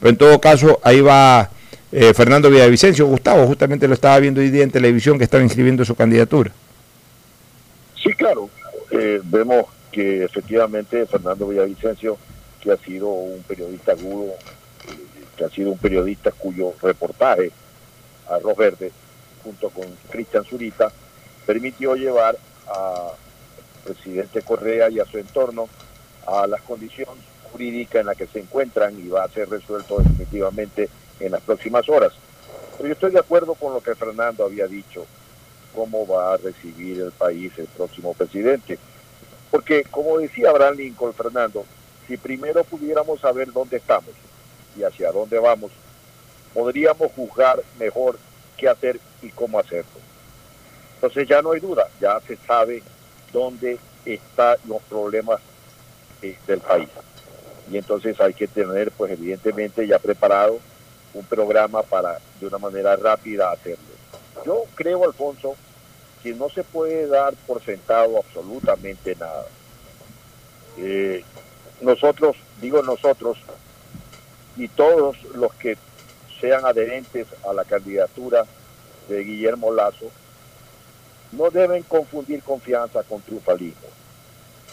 Pero 0.00 0.10
en 0.10 0.16
todo 0.16 0.40
caso, 0.40 0.80
ahí 0.82 1.00
va 1.00 1.50
eh, 1.92 2.12
Fernando 2.14 2.50
Villavicencio, 2.50 3.06
Gustavo, 3.06 3.46
justamente 3.46 3.86
lo 3.86 3.94
estaba 3.94 4.18
viendo 4.18 4.40
hoy 4.40 4.50
día 4.50 4.64
en 4.64 4.70
televisión 4.70 5.18
que 5.18 5.24
estaba 5.24 5.42
inscribiendo 5.42 5.84
su 5.84 5.94
candidatura. 5.94 6.50
Sí, 8.02 8.12
claro, 8.12 8.50
eh, 8.90 9.20
vemos 9.24 9.66
que 9.92 10.24
efectivamente 10.24 11.06
Fernando 11.06 11.46
Villavicencio 11.48 12.18
que 12.60 12.72
ha 12.72 12.76
sido 12.76 13.08
un 13.08 13.42
periodista 13.42 13.92
agudo, 13.92 14.32
que 15.36 15.44
ha 15.44 15.48
sido 15.48 15.70
un 15.70 15.78
periodista 15.78 16.30
cuyo 16.32 16.74
reportaje 16.82 17.50
Arroz 18.28 18.56
Verde, 18.56 18.92
junto 19.42 19.70
con 19.70 19.86
Cristian 20.10 20.44
Zurita, 20.44 20.92
permitió 21.46 21.94
llevar 21.94 22.36
al 22.68 23.12
presidente 23.80 24.42
Correa 24.42 24.88
y 24.90 25.00
a 25.00 25.04
su 25.04 25.18
entorno 25.18 25.68
a 26.26 26.46
las 26.46 26.62
condiciones 26.62 27.24
jurídicas 27.50 28.00
en 28.00 28.06
las 28.06 28.16
que 28.16 28.26
se 28.26 28.40
encuentran 28.40 28.98
y 28.98 29.08
va 29.08 29.24
a 29.24 29.28
ser 29.28 29.48
resuelto 29.48 29.98
definitivamente 29.98 30.88
en 31.18 31.32
las 31.32 31.42
próximas 31.42 31.88
horas. 31.88 32.12
Pero 32.76 32.88
yo 32.88 32.92
estoy 32.94 33.10
de 33.12 33.18
acuerdo 33.18 33.54
con 33.54 33.74
lo 33.74 33.82
que 33.82 33.94
Fernando 33.94 34.44
había 34.44 34.66
dicho, 34.66 35.04
cómo 35.74 36.06
va 36.06 36.34
a 36.34 36.36
recibir 36.36 37.00
el 37.00 37.12
país 37.12 37.52
el 37.58 37.66
próximo 37.66 38.14
presidente. 38.14 38.78
Porque, 39.50 39.84
como 39.84 40.18
decía 40.18 40.50
Abraham 40.50 40.76
Lincoln, 40.76 41.12
Fernando, 41.12 41.64
si 42.06 42.16
primero 42.16 42.64
pudiéramos 42.64 43.20
saber 43.20 43.52
dónde 43.52 43.76
estamos 43.76 44.10
y 44.78 44.82
hacia 44.82 45.12
dónde 45.12 45.38
vamos, 45.38 45.72
podríamos 46.54 47.12
juzgar 47.12 47.60
mejor 47.78 48.18
qué 48.56 48.68
hacer 48.68 49.00
y 49.22 49.30
cómo 49.30 49.58
hacerlo. 49.58 50.00
Entonces 50.94 51.28
ya 51.28 51.42
no 51.42 51.52
hay 51.52 51.60
duda, 51.60 51.88
ya 52.00 52.20
se 52.20 52.36
sabe 52.36 52.82
dónde 53.32 53.78
están 54.04 54.56
los 54.66 54.82
problemas 54.82 55.40
eh, 56.22 56.36
del 56.46 56.60
país. 56.60 56.88
Y 57.70 57.76
entonces 57.76 58.20
hay 58.20 58.34
que 58.34 58.48
tener, 58.48 58.90
pues 58.90 59.12
evidentemente, 59.12 59.86
ya 59.86 59.98
preparado 59.98 60.58
un 61.14 61.24
programa 61.24 61.82
para 61.82 62.18
de 62.40 62.46
una 62.46 62.58
manera 62.58 62.96
rápida 62.96 63.52
hacerlo. 63.52 63.84
Yo 64.44 64.64
creo, 64.74 65.04
Alfonso, 65.04 65.54
que 66.22 66.34
no 66.34 66.48
se 66.48 66.64
puede 66.64 67.06
dar 67.06 67.34
por 67.46 67.62
sentado 67.62 68.18
absolutamente 68.18 69.14
nada. 69.16 69.46
Eh, 70.78 71.24
nosotros, 71.80 72.36
digo 72.60 72.82
nosotros, 72.82 73.38
y 74.56 74.68
todos 74.68 75.16
los 75.34 75.52
que 75.54 75.76
sean 76.40 76.64
adherentes 76.64 77.26
a 77.48 77.52
la 77.52 77.64
candidatura 77.64 78.44
de 79.08 79.24
Guillermo 79.24 79.72
Lazo, 79.72 80.10
no 81.32 81.50
deben 81.50 81.82
confundir 81.82 82.42
confianza 82.42 83.02
con 83.02 83.20
triunfalismo 83.20 83.88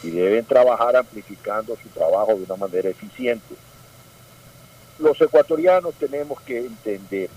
y 0.03 0.11
deben 0.11 0.45
trabajar 0.45 0.95
amplificando 0.95 1.77
su 1.81 1.89
trabajo 1.89 2.35
de 2.35 2.43
una 2.43 2.55
manera 2.55 2.89
eficiente. 2.89 3.55
Los 4.99 5.19
ecuatorianos 5.21 5.93
tenemos 5.95 6.39
que 6.41 6.59
entender 6.59 7.29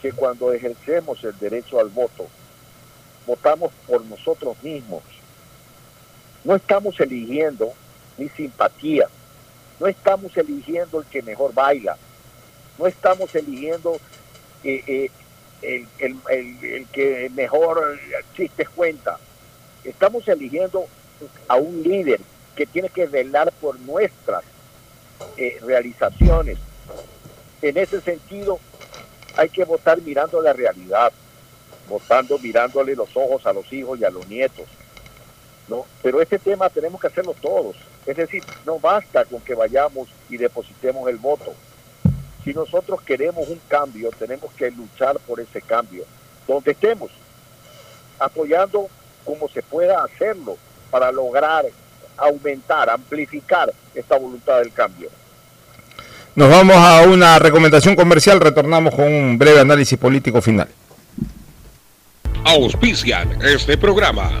que 0.00 0.12
cuando 0.12 0.52
ejercemos 0.52 1.22
el 1.24 1.38
derecho 1.38 1.78
al 1.78 1.88
voto, 1.88 2.26
votamos 3.26 3.72
por 3.86 4.04
nosotros 4.06 4.56
mismos. 4.62 5.02
No 6.44 6.56
estamos 6.56 6.98
eligiendo 7.00 7.72
ni 8.16 8.28
simpatía. 8.30 9.08
No 9.78 9.86
estamos 9.86 10.36
eligiendo 10.36 11.00
el 11.00 11.06
que 11.06 11.22
mejor 11.22 11.54
baila. 11.54 11.96
No 12.78 12.86
estamos 12.86 13.34
eligiendo 13.34 13.98
eh, 14.64 14.82
eh, 14.86 15.10
el, 15.62 16.86
que 16.92 17.30
mejor 17.34 17.98
chistes 18.34 18.68
cuenta. 18.70 19.18
Estamos 19.84 20.26
eligiendo 20.28 20.86
a 21.48 21.56
un 21.56 21.82
líder 21.82 22.20
que 22.54 22.66
tiene 22.66 22.88
que 22.88 23.06
velar 23.06 23.52
por 23.60 23.78
nuestras 23.80 24.44
eh, 25.36 25.58
realizaciones. 25.62 26.58
En 27.62 27.76
ese 27.76 28.00
sentido, 28.00 28.58
hay 29.36 29.48
que 29.48 29.64
votar 29.64 30.00
mirando 30.02 30.40
la 30.42 30.52
realidad, 30.52 31.12
votando 31.88 32.38
mirándole 32.38 32.94
los 32.94 33.16
ojos 33.16 33.46
a 33.46 33.52
los 33.52 33.70
hijos 33.72 33.98
y 33.98 34.04
a 34.04 34.10
los 34.10 34.26
nietos. 34.28 34.66
¿no? 35.68 35.86
Pero 36.02 36.20
este 36.20 36.38
tema 36.38 36.68
tenemos 36.68 37.00
que 37.00 37.06
hacerlo 37.06 37.34
todos. 37.40 37.76
Es 38.06 38.16
decir, 38.16 38.42
no 38.66 38.78
basta 38.78 39.24
con 39.24 39.40
que 39.40 39.54
vayamos 39.54 40.08
y 40.28 40.36
depositemos 40.36 41.08
el 41.08 41.16
voto. 41.16 41.54
Si 42.44 42.54
nosotros 42.54 43.00
queremos 43.02 43.48
un 43.48 43.60
cambio, 43.68 44.10
tenemos 44.18 44.50
que 44.54 44.70
luchar 44.70 45.18
por 45.20 45.40
ese 45.40 45.60
cambio, 45.60 46.04
donde 46.46 46.72
estemos, 46.72 47.10
apoyando 48.18 48.88
como 49.24 49.48
se 49.48 49.62
pueda 49.62 50.02
hacerlo 50.02 50.56
para 50.90 51.12
lograr 51.12 51.66
aumentar, 52.16 52.90
amplificar 52.90 53.72
esta 53.94 54.18
voluntad 54.18 54.58
del 54.58 54.72
cambio. 54.72 55.08
Nos 56.34 56.48
vamos 56.48 56.76
a 56.76 57.02
una 57.02 57.38
recomendación 57.38 57.96
comercial, 57.96 58.40
retornamos 58.40 58.94
con 58.94 59.12
un 59.12 59.38
breve 59.38 59.60
análisis 59.60 59.98
político 59.98 60.40
final. 60.40 60.68
Auspician 62.44 63.38
este 63.42 63.76
programa. 63.76 64.40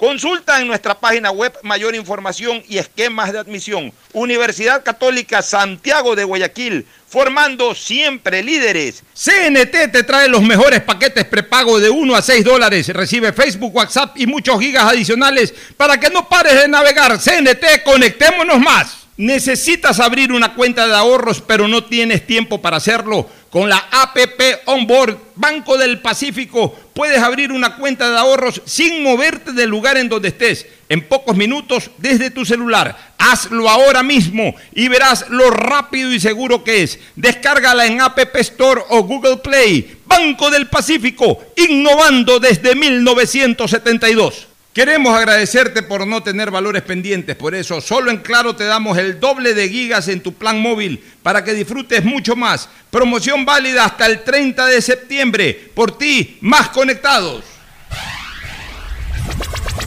Consulta 0.00 0.58
en 0.58 0.66
nuestra 0.66 0.98
página 0.98 1.30
web 1.30 1.52
mayor 1.62 1.94
información 1.94 2.62
y 2.66 2.78
esquemas 2.78 3.34
de 3.34 3.38
admisión. 3.38 3.92
Universidad 4.14 4.82
Católica 4.82 5.42
Santiago 5.42 6.16
de 6.16 6.24
Guayaquil, 6.24 6.86
formando 7.06 7.74
siempre 7.74 8.42
líderes. 8.42 9.02
CNT 9.12 9.92
te 9.92 10.02
trae 10.02 10.26
los 10.26 10.40
mejores 10.40 10.80
paquetes 10.80 11.26
prepago 11.26 11.78
de 11.78 11.90
1 11.90 12.16
a 12.16 12.22
6 12.22 12.42
dólares. 12.42 12.88
Recibe 12.88 13.34
Facebook, 13.34 13.76
WhatsApp 13.76 14.16
y 14.16 14.26
muchos 14.26 14.58
gigas 14.58 14.84
adicionales 14.84 15.52
para 15.76 16.00
que 16.00 16.08
no 16.08 16.26
pares 16.26 16.54
de 16.54 16.66
navegar. 16.66 17.18
CNT, 17.18 17.82
conectémonos 17.84 18.58
más. 18.58 19.00
Necesitas 19.18 20.00
abrir 20.00 20.32
una 20.32 20.54
cuenta 20.54 20.86
de 20.86 20.94
ahorros 20.94 21.42
pero 21.46 21.68
no 21.68 21.84
tienes 21.84 22.26
tiempo 22.26 22.62
para 22.62 22.78
hacerlo. 22.78 23.28
Con 23.50 23.68
la 23.68 23.88
APP 23.90 24.62
Onboard 24.66 25.18
Banco 25.34 25.76
del 25.76 25.98
Pacífico 25.98 26.72
puedes 26.94 27.18
abrir 27.18 27.50
una 27.50 27.74
cuenta 27.76 28.08
de 28.08 28.16
ahorros 28.16 28.62
sin 28.64 29.02
moverte 29.02 29.52
del 29.52 29.68
lugar 29.68 29.96
en 29.96 30.08
donde 30.08 30.28
estés, 30.28 30.66
en 30.88 31.08
pocos 31.08 31.36
minutos 31.36 31.90
desde 31.98 32.30
tu 32.30 32.44
celular. 32.44 32.96
Hazlo 33.18 33.68
ahora 33.68 34.04
mismo 34.04 34.54
y 34.72 34.86
verás 34.86 35.28
lo 35.30 35.50
rápido 35.50 36.12
y 36.12 36.20
seguro 36.20 36.62
que 36.62 36.84
es. 36.84 37.00
Descárgala 37.16 37.86
en 37.86 38.00
App 38.00 38.18
Store 38.36 38.82
o 38.88 39.02
Google 39.02 39.38
Play. 39.38 39.96
Banco 40.06 40.50
del 40.50 40.68
Pacífico, 40.68 41.40
innovando 41.56 42.38
desde 42.38 42.76
1972. 42.76 44.49
Queremos 44.72 45.18
agradecerte 45.18 45.82
por 45.82 46.06
no 46.06 46.22
tener 46.22 46.52
valores 46.52 46.82
pendientes, 46.82 47.34
por 47.34 47.56
eso 47.56 47.80
solo 47.80 48.08
en 48.08 48.18
Claro 48.18 48.54
te 48.54 48.62
damos 48.62 48.96
el 48.98 49.18
doble 49.18 49.52
de 49.52 49.68
gigas 49.68 50.06
en 50.06 50.20
tu 50.20 50.32
plan 50.34 50.62
móvil 50.62 51.02
para 51.24 51.42
que 51.42 51.54
disfrutes 51.54 52.04
mucho 52.04 52.36
más. 52.36 52.68
Promoción 52.88 53.44
válida 53.44 53.84
hasta 53.84 54.06
el 54.06 54.22
30 54.22 54.66
de 54.66 54.80
septiembre. 54.80 55.70
Por 55.74 55.98
ti, 55.98 56.38
más 56.42 56.68
conectados. 56.68 57.42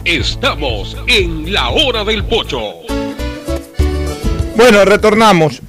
Estamos 0.03 0.97
en 1.07 1.53
la 1.53 1.69
hora 1.69 2.03
del 2.03 2.25
pocho. 2.25 2.81
Bueno, 4.57 4.83
retornamos. 4.83 5.61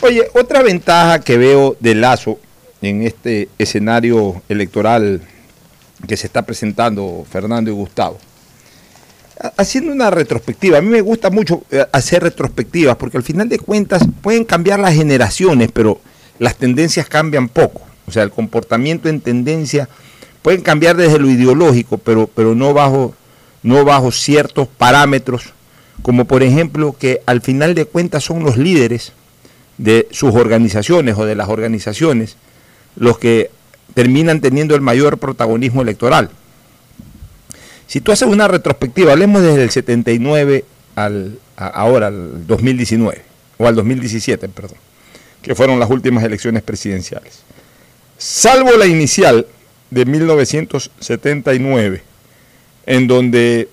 Oye, 0.00 0.28
otra 0.32 0.62
ventaja 0.62 1.20
que 1.20 1.36
veo 1.36 1.76
de 1.78 1.94
Lazo 1.94 2.38
en 2.80 3.02
este 3.02 3.50
escenario 3.58 4.42
electoral 4.48 5.20
que 6.08 6.16
se 6.16 6.26
está 6.26 6.40
presentando 6.40 7.26
Fernando 7.30 7.70
y 7.70 7.74
Gustavo 7.74 8.18
haciendo 9.56 9.92
una 9.92 10.10
retrospectiva, 10.10 10.78
a 10.78 10.80
mí 10.80 10.88
me 10.88 11.00
gusta 11.00 11.30
mucho 11.30 11.62
eh, 11.70 11.84
hacer 11.92 12.22
retrospectivas 12.22 12.96
porque 12.96 13.16
al 13.16 13.22
final 13.22 13.48
de 13.48 13.58
cuentas 13.58 14.02
pueden 14.20 14.44
cambiar 14.44 14.80
las 14.80 14.94
generaciones, 14.94 15.70
pero 15.72 16.00
las 16.38 16.56
tendencias 16.56 17.08
cambian 17.08 17.48
poco. 17.48 17.82
O 18.06 18.12
sea, 18.12 18.22
el 18.22 18.30
comportamiento 18.30 19.08
en 19.08 19.20
tendencia 19.20 19.88
pueden 20.42 20.60
cambiar 20.60 20.96
desde 20.96 21.18
lo 21.18 21.30
ideológico, 21.30 21.98
pero, 21.98 22.26
pero 22.26 22.54
no, 22.54 22.74
bajo, 22.74 23.14
no 23.62 23.84
bajo 23.84 24.10
ciertos 24.10 24.68
parámetros, 24.68 25.52
como 26.02 26.24
por 26.24 26.42
ejemplo 26.42 26.96
que 26.98 27.22
al 27.26 27.40
final 27.40 27.74
de 27.74 27.84
cuentas 27.84 28.24
son 28.24 28.42
los 28.42 28.56
líderes 28.56 29.12
de 29.78 30.08
sus 30.10 30.34
organizaciones 30.34 31.16
o 31.16 31.24
de 31.24 31.34
las 31.34 31.48
organizaciones 31.48 32.36
los 32.96 33.18
que 33.18 33.50
terminan 33.94 34.40
teniendo 34.40 34.74
el 34.74 34.80
mayor 34.80 35.18
protagonismo 35.18 35.82
electoral. 35.82 36.30
Si 37.92 38.00
tú 38.00 38.10
haces 38.10 38.26
una 38.26 38.48
retrospectiva, 38.48 39.12
hablemos 39.12 39.42
desde 39.42 39.62
el 39.62 39.68
79 39.68 40.64
al 40.94 41.38
ahora, 41.56 42.06
al 42.06 42.46
2019, 42.46 43.20
o 43.58 43.66
al 43.66 43.74
2017, 43.74 44.48
perdón, 44.48 44.78
que 45.42 45.54
fueron 45.54 45.78
las 45.78 45.90
últimas 45.90 46.24
elecciones 46.24 46.62
presidenciales. 46.62 47.40
Salvo 48.16 48.78
la 48.78 48.86
inicial 48.86 49.46
de 49.90 50.06
1979, 50.06 52.02
en 52.86 53.08
donde 53.08 53.68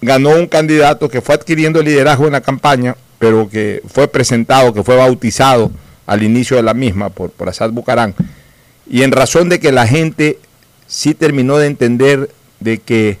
ganó 0.00 0.30
un 0.30 0.48
candidato 0.48 1.08
que 1.08 1.20
fue 1.20 1.36
adquiriendo 1.36 1.80
liderazgo 1.80 2.26
en 2.26 2.32
la 2.32 2.40
campaña, 2.40 2.96
pero 3.20 3.48
que 3.48 3.82
fue 3.86 4.08
presentado, 4.08 4.74
que 4.74 4.82
fue 4.82 4.96
bautizado 4.96 5.70
al 6.06 6.24
inicio 6.24 6.56
de 6.56 6.64
la 6.64 6.74
misma 6.74 7.08
por, 7.08 7.30
por 7.30 7.48
Assad 7.48 7.70
Bucarán, 7.70 8.16
y 8.90 9.02
en 9.02 9.12
razón 9.12 9.48
de 9.48 9.60
que 9.60 9.70
la 9.70 9.86
gente 9.86 10.40
sí 10.88 11.14
terminó 11.14 11.56
de 11.58 11.68
entender 11.68 12.30
de 12.58 12.78
que 12.78 13.18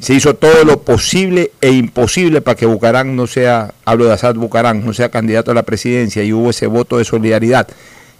se 0.00 0.14
hizo 0.14 0.34
todo 0.34 0.64
lo 0.64 0.82
posible 0.82 1.52
e 1.60 1.70
imposible 1.70 2.40
para 2.40 2.56
que 2.56 2.66
Bucarán 2.66 3.14
no 3.14 3.26
sea, 3.26 3.74
hablo 3.84 4.06
de 4.06 4.12
Assad 4.12 4.34
Bucarán, 4.36 4.84
no 4.84 4.92
sea 4.92 5.10
candidato 5.10 5.50
a 5.50 5.54
la 5.54 5.64
presidencia 5.64 6.22
y 6.22 6.32
hubo 6.32 6.50
ese 6.50 6.66
voto 6.66 6.98
de 6.98 7.04
solidaridad, 7.04 7.68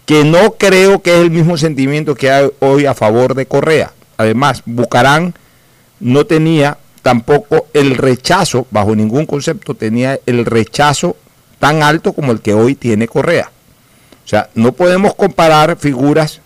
que 0.04 0.24
no 0.24 0.52
creo 0.52 1.00
que 1.00 1.14
es 1.14 1.20
el 1.20 1.30
mismo 1.30 1.56
sentimiento 1.56 2.14
que 2.14 2.30
hay 2.30 2.50
hoy 2.58 2.86
a 2.86 2.94
favor 2.94 3.34
de 3.34 3.46
Correa. 3.46 3.92
Además, 4.18 4.62
Bucarán 4.66 5.34
no 6.00 6.26
tenía 6.26 6.78
tampoco 7.02 7.66
el 7.72 7.96
rechazo, 7.96 8.66
bajo 8.70 8.94
ningún 8.94 9.26
concepto, 9.26 9.74
tenía 9.74 10.18
el 10.26 10.44
rechazo 10.44 11.16
tan 11.58 11.82
alto 11.82 12.12
como 12.12 12.32
el 12.32 12.40
que 12.40 12.54
hoy 12.54 12.74
tiene 12.74 13.08
Correa. 13.08 13.50
O 14.24 14.28
sea, 14.28 14.50
no 14.54 14.72
podemos 14.72 15.14
comparar 15.14 15.76
figuras 15.76 16.40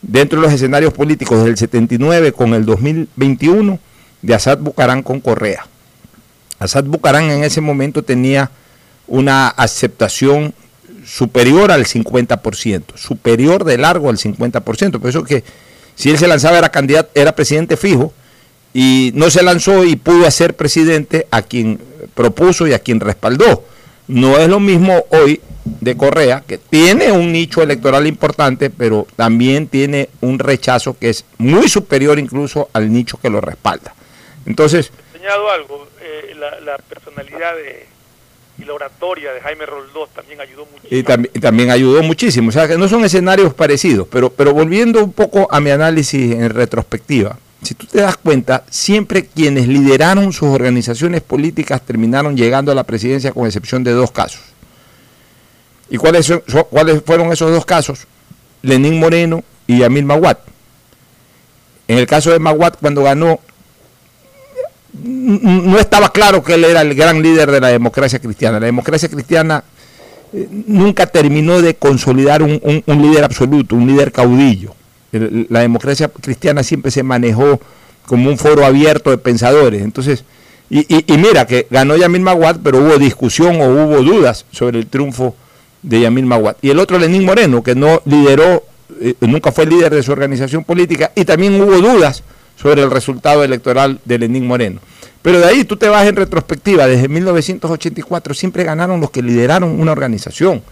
dentro 0.00 0.40
de 0.40 0.46
los 0.46 0.54
escenarios 0.54 0.92
políticos 0.92 1.44
del 1.44 1.56
79 1.56 2.32
con 2.32 2.54
el 2.54 2.64
2021 2.64 3.78
de 4.24 4.34
Assad 4.34 4.58
Bucarán 4.58 5.02
con 5.02 5.20
Correa. 5.20 5.66
Assad 6.58 6.84
Bucarán 6.84 7.30
en 7.30 7.44
ese 7.44 7.60
momento 7.60 8.02
tenía 8.02 8.50
una 9.06 9.48
aceptación 9.48 10.54
superior 11.04 11.70
al 11.70 11.84
50%, 11.84 12.96
superior 12.96 13.64
de 13.64 13.76
largo 13.76 14.08
al 14.08 14.16
50%. 14.16 14.98
Por 14.98 15.10
eso 15.10 15.24
que 15.24 15.44
si 15.94 16.10
él 16.10 16.16
se 16.16 16.26
lanzaba 16.26 16.56
era 16.56 16.70
candidato, 16.70 17.10
era 17.14 17.36
presidente 17.36 17.76
fijo 17.76 18.14
y 18.72 19.12
no 19.14 19.28
se 19.28 19.42
lanzó 19.42 19.84
y 19.84 19.96
pudo 19.96 20.28
ser 20.30 20.56
presidente 20.56 21.26
a 21.30 21.42
quien 21.42 21.78
propuso 22.14 22.66
y 22.66 22.72
a 22.72 22.78
quien 22.78 23.00
respaldó. 23.00 23.64
No 24.08 24.38
es 24.38 24.48
lo 24.48 24.58
mismo 24.58 25.04
hoy 25.10 25.42
de 25.64 25.96
Correa, 25.96 26.42
que 26.46 26.56
tiene 26.56 27.12
un 27.12 27.30
nicho 27.30 27.62
electoral 27.62 28.06
importante, 28.06 28.70
pero 28.70 29.06
también 29.16 29.66
tiene 29.66 30.08
un 30.22 30.38
rechazo 30.38 30.96
que 30.98 31.10
es 31.10 31.26
muy 31.36 31.68
superior 31.68 32.18
incluso 32.18 32.70
al 32.72 32.90
nicho 32.90 33.18
que 33.18 33.30
lo 33.30 33.42
respalda. 33.42 33.94
Entonces... 34.46 34.90
Señalado 35.12 35.50
algo, 35.50 35.88
eh, 36.00 36.34
la, 36.36 36.76
personalidad 36.78 37.54
y 38.58 38.64
la 38.64 38.74
oratoria 38.74 39.32
de 39.32 39.40
Jaime 39.40 39.66
Roldós 39.66 40.10
también 40.10 40.40
ayudó 40.40 40.66
muchísimo. 40.66 41.28
Y, 41.34 41.40
también 41.40 41.70
ayudó 41.70 42.02
muchísimo, 42.02 42.50
o 42.50 42.52
sea 42.52 42.68
que 42.68 42.76
no 42.76 42.88
son 42.88 43.04
escenarios 43.04 43.54
parecidos, 43.54 44.06
pero, 44.10 44.30
pero 44.30 44.52
volviendo 44.52 45.02
un 45.02 45.12
poco 45.12 45.48
a 45.50 45.60
mi 45.60 45.70
análisis 45.70 46.32
en 46.32 46.50
retrospectiva, 46.50 47.38
si 47.64 47.74
tú 47.74 47.86
te 47.86 48.00
das 48.00 48.18
cuenta, 48.18 48.64
siempre 48.68 49.26
quienes 49.26 49.66
lideraron 49.66 50.32
sus 50.32 50.48
organizaciones 50.48 51.22
políticas 51.22 51.80
terminaron 51.80 52.36
llegando 52.36 52.70
a 52.70 52.74
la 52.74 52.84
presidencia 52.84 53.32
con 53.32 53.46
excepción 53.46 53.82
de 53.82 53.92
dos 53.92 54.10
casos. 54.10 54.42
¿Y 55.88 55.96
cuáles, 55.96 56.32
cuáles 56.70 57.02
fueron 57.04 57.32
esos 57.32 57.50
dos 57.50 57.64
casos? 57.64 58.06
Lenín 58.62 58.98
Moreno 58.98 59.44
y 59.66 59.78
Yamil 59.78 60.04
Maguat. 60.04 60.38
En 61.88 61.98
el 61.98 62.06
caso 62.06 62.30
de 62.30 62.38
Maguat, 62.38 62.76
cuando 62.80 63.02
ganó, 63.02 63.40
no 65.02 65.78
estaba 65.78 66.10
claro 66.12 66.42
que 66.42 66.54
él 66.54 66.64
era 66.64 66.80
el 66.82 66.94
gran 66.94 67.22
líder 67.22 67.50
de 67.50 67.60
la 67.60 67.68
democracia 67.68 68.18
cristiana. 68.18 68.60
La 68.60 68.66
democracia 68.66 69.08
cristiana 69.08 69.64
eh, 70.32 70.48
nunca 70.66 71.06
terminó 71.06 71.60
de 71.60 71.74
consolidar 71.74 72.42
un, 72.42 72.60
líder 72.86 73.24
absoluto, 73.24 73.74
un 73.76 73.86
líder 73.86 74.12
caudillo. 74.12 74.74
La 75.12 75.60
democracia 75.60 76.08
cristiana 76.08 76.62
siempre 76.62 76.90
se 76.90 77.02
manejó 77.02 77.60
como 78.06 78.28
un 78.28 78.36
foro 78.38 78.64
abierto 78.64 79.10
de 79.10 79.18
pensadores. 79.18 79.82
Entonces, 79.82 80.24
y, 80.70 80.80
y- 80.92 81.04
y 81.12 81.18
mira 81.18 81.46
que 81.46 81.66
ganó 81.70 81.96
Yamil 81.96 82.22
Maguad, 82.22 82.56
pero 82.62 82.78
hubo 82.78 82.98
discusión 82.98 83.60
o 83.60 83.66
hubo 83.66 84.02
dudas 84.02 84.44
sobre 84.50 84.78
el 84.80 84.86
triunfo 84.86 85.36
de 85.82 86.00
Yamil 86.00 86.26
Maguad. 86.26 86.56
Y 86.62 86.70
el 86.70 86.78
otro, 86.78 86.98
Lenín 86.98 87.24
Moreno, 87.24 87.62
que 87.62 87.74
no 87.74 88.02
lideró, 88.06 88.64
eh, 89.00 89.14
nunca 89.20 89.52
fue 89.52 89.66
líder 89.66 89.94
de 89.94 90.02
su 90.02 90.10
organización 90.12 90.64
política, 90.64 91.12
y 91.14 91.24
también 91.24 91.60
hubo 91.60 91.76
dudas 91.76 92.22
sobre 92.56 92.82
el 92.82 92.90
resultado 92.90 93.44
electoral 93.44 94.00
de 94.04 94.18
Lenín 94.18 94.46
Moreno. 94.46 94.80
Pero 95.22 95.40
de 95.40 95.46
ahí 95.46 95.64
tú 95.64 95.76
te 95.76 95.88
vas 95.88 96.06
en 96.06 96.16
retrospectiva, 96.16 96.86
desde 96.86 97.08
1984 97.08 98.34
siempre 98.34 98.64
ganaron 98.64 99.00
los 99.00 99.10
que 99.10 99.22
lideraron 99.22 99.80
una 99.80 99.92
organización. 99.92 100.62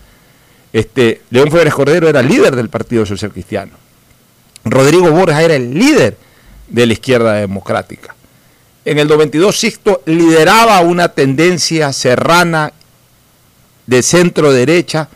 Este, 0.73 1.23
León 1.31 1.51
Febres 1.51 1.75
Cordero 1.75 2.09
era 2.09 2.23
líder 2.23 2.57
del 2.57 2.69
Partido 2.69 3.05
Social 3.05 3.33
Cristiano. 3.33 3.73
Rodrigo 4.65 5.11
Borja 5.11 5.43
era 5.43 5.55
el 5.55 5.75
líder 5.75 6.17
de 6.69 6.87
la 6.87 6.93
izquierda 6.93 7.35
democrática. 7.35 8.15
En 8.85 8.99
el 8.99 9.09
92 9.09 9.59
Sixto 9.59 10.03
lideraba 10.07 10.81
una 10.81 11.09
tendencia 11.09 11.93
serrana 11.93 12.73
de 13.87 14.03
centro 14.03 14.53
derecha 14.53 15.09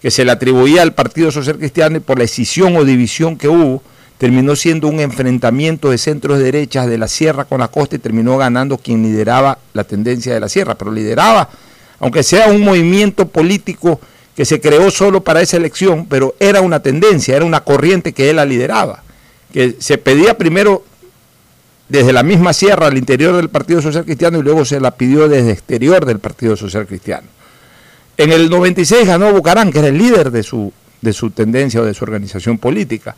que 0.00 0.10
se 0.10 0.24
le 0.24 0.32
atribuía 0.32 0.82
al 0.82 0.94
Partido 0.94 1.30
Social 1.30 1.58
Cristiano 1.58 1.98
y 1.98 2.00
por 2.00 2.18
la 2.18 2.24
escisión 2.24 2.76
o 2.76 2.84
división 2.84 3.36
que 3.36 3.48
hubo, 3.48 3.82
terminó 4.20 4.54
siendo 4.54 4.86
un 4.86 5.00
enfrentamiento 5.00 5.88
de 5.88 5.96
centros 5.96 6.38
derechas 6.40 6.86
de 6.86 6.98
la 6.98 7.08
sierra 7.08 7.46
con 7.46 7.58
la 7.58 7.68
costa 7.68 7.96
y 7.96 8.00
terminó 8.00 8.36
ganando 8.36 8.76
quien 8.76 9.02
lideraba 9.02 9.56
la 9.72 9.84
tendencia 9.84 10.34
de 10.34 10.40
la 10.40 10.50
sierra, 10.50 10.74
pero 10.74 10.92
lideraba, 10.92 11.48
aunque 12.00 12.22
sea 12.22 12.48
un 12.48 12.60
movimiento 12.60 13.28
político 13.28 13.98
que 14.36 14.44
se 14.44 14.60
creó 14.60 14.90
solo 14.90 15.24
para 15.24 15.40
esa 15.40 15.56
elección, 15.56 16.04
pero 16.04 16.34
era 16.38 16.60
una 16.60 16.80
tendencia, 16.80 17.34
era 17.34 17.46
una 17.46 17.60
corriente 17.60 18.12
que 18.12 18.28
él 18.28 18.36
la 18.36 18.44
lideraba, 18.44 19.02
que 19.54 19.76
se 19.78 19.96
pedía 19.96 20.36
primero 20.36 20.84
desde 21.88 22.12
la 22.12 22.22
misma 22.22 22.52
sierra 22.52 22.88
al 22.88 22.98
interior 22.98 23.34
del 23.34 23.48
Partido 23.48 23.80
Social 23.80 24.04
Cristiano 24.04 24.38
y 24.38 24.42
luego 24.42 24.66
se 24.66 24.80
la 24.80 24.90
pidió 24.90 25.28
desde 25.30 25.52
exterior 25.52 26.04
del 26.04 26.18
Partido 26.18 26.58
Social 26.58 26.86
Cristiano. 26.86 27.26
En 28.18 28.32
el 28.32 28.50
96 28.50 29.06
ganó 29.06 29.32
Bucarán, 29.32 29.72
que 29.72 29.78
era 29.78 29.88
el 29.88 29.96
líder 29.96 30.30
de 30.30 30.42
su, 30.42 30.74
de 31.00 31.14
su 31.14 31.30
tendencia 31.30 31.80
o 31.80 31.86
de 31.86 31.94
su 31.94 32.04
organización 32.04 32.58
política. 32.58 33.16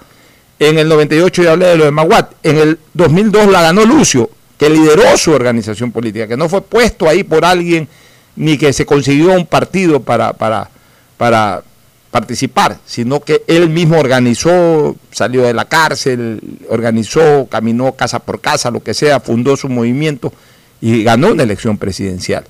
En 0.62 0.78
el 0.78 0.88
98 0.88 1.42
ya 1.42 1.52
hablé 1.52 1.66
de 1.66 1.76
lo 1.76 1.84
de 1.86 1.90
Maguat. 1.90 2.34
En 2.44 2.56
el 2.56 2.78
2002 2.94 3.50
la 3.50 3.62
ganó 3.62 3.84
Lucio, 3.84 4.30
que 4.56 4.70
lideró 4.70 5.16
su 5.16 5.32
organización 5.32 5.90
política, 5.90 6.28
que 6.28 6.36
no 6.36 6.48
fue 6.48 6.62
puesto 6.62 7.08
ahí 7.08 7.24
por 7.24 7.44
alguien 7.44 7.88
ni 8.36 8.56
que 8.56 8.72
se 8.72 8.86
consiguió 8.86 9.32
un 9.32 9.44
partido 9.44 9.98
para, 10.00 10.32
para, 10.34 10.70
para 11.16 11.64
participar, 12.12 12.78
sino 12.86 13.18
que 13.18 13.42
él 13.48 13.70
mismo 13.70 13.98
organizó, 13.98 14.94
salió 15.10 15.42
de 15.42 15.52
la 15.52 15.64
cárcel, 15.64 16.40
organizó, 16.68 17.48
caminó 17.50 17.92
casa 17.96 18.20
por 18.20 18.40
casa, 18.40 18.70
lo 18.70 18.84
que 18.84 18.94
sea, 18.94 19.18
fundó 19.18 19.56
su 19.56 19.68
movimiento 19.68 20.32
y 20.80 21.02
ganó 21.02 21.32
una 21.32 21.42
elección 21.42 21.76
presidencial. 21.76 22.44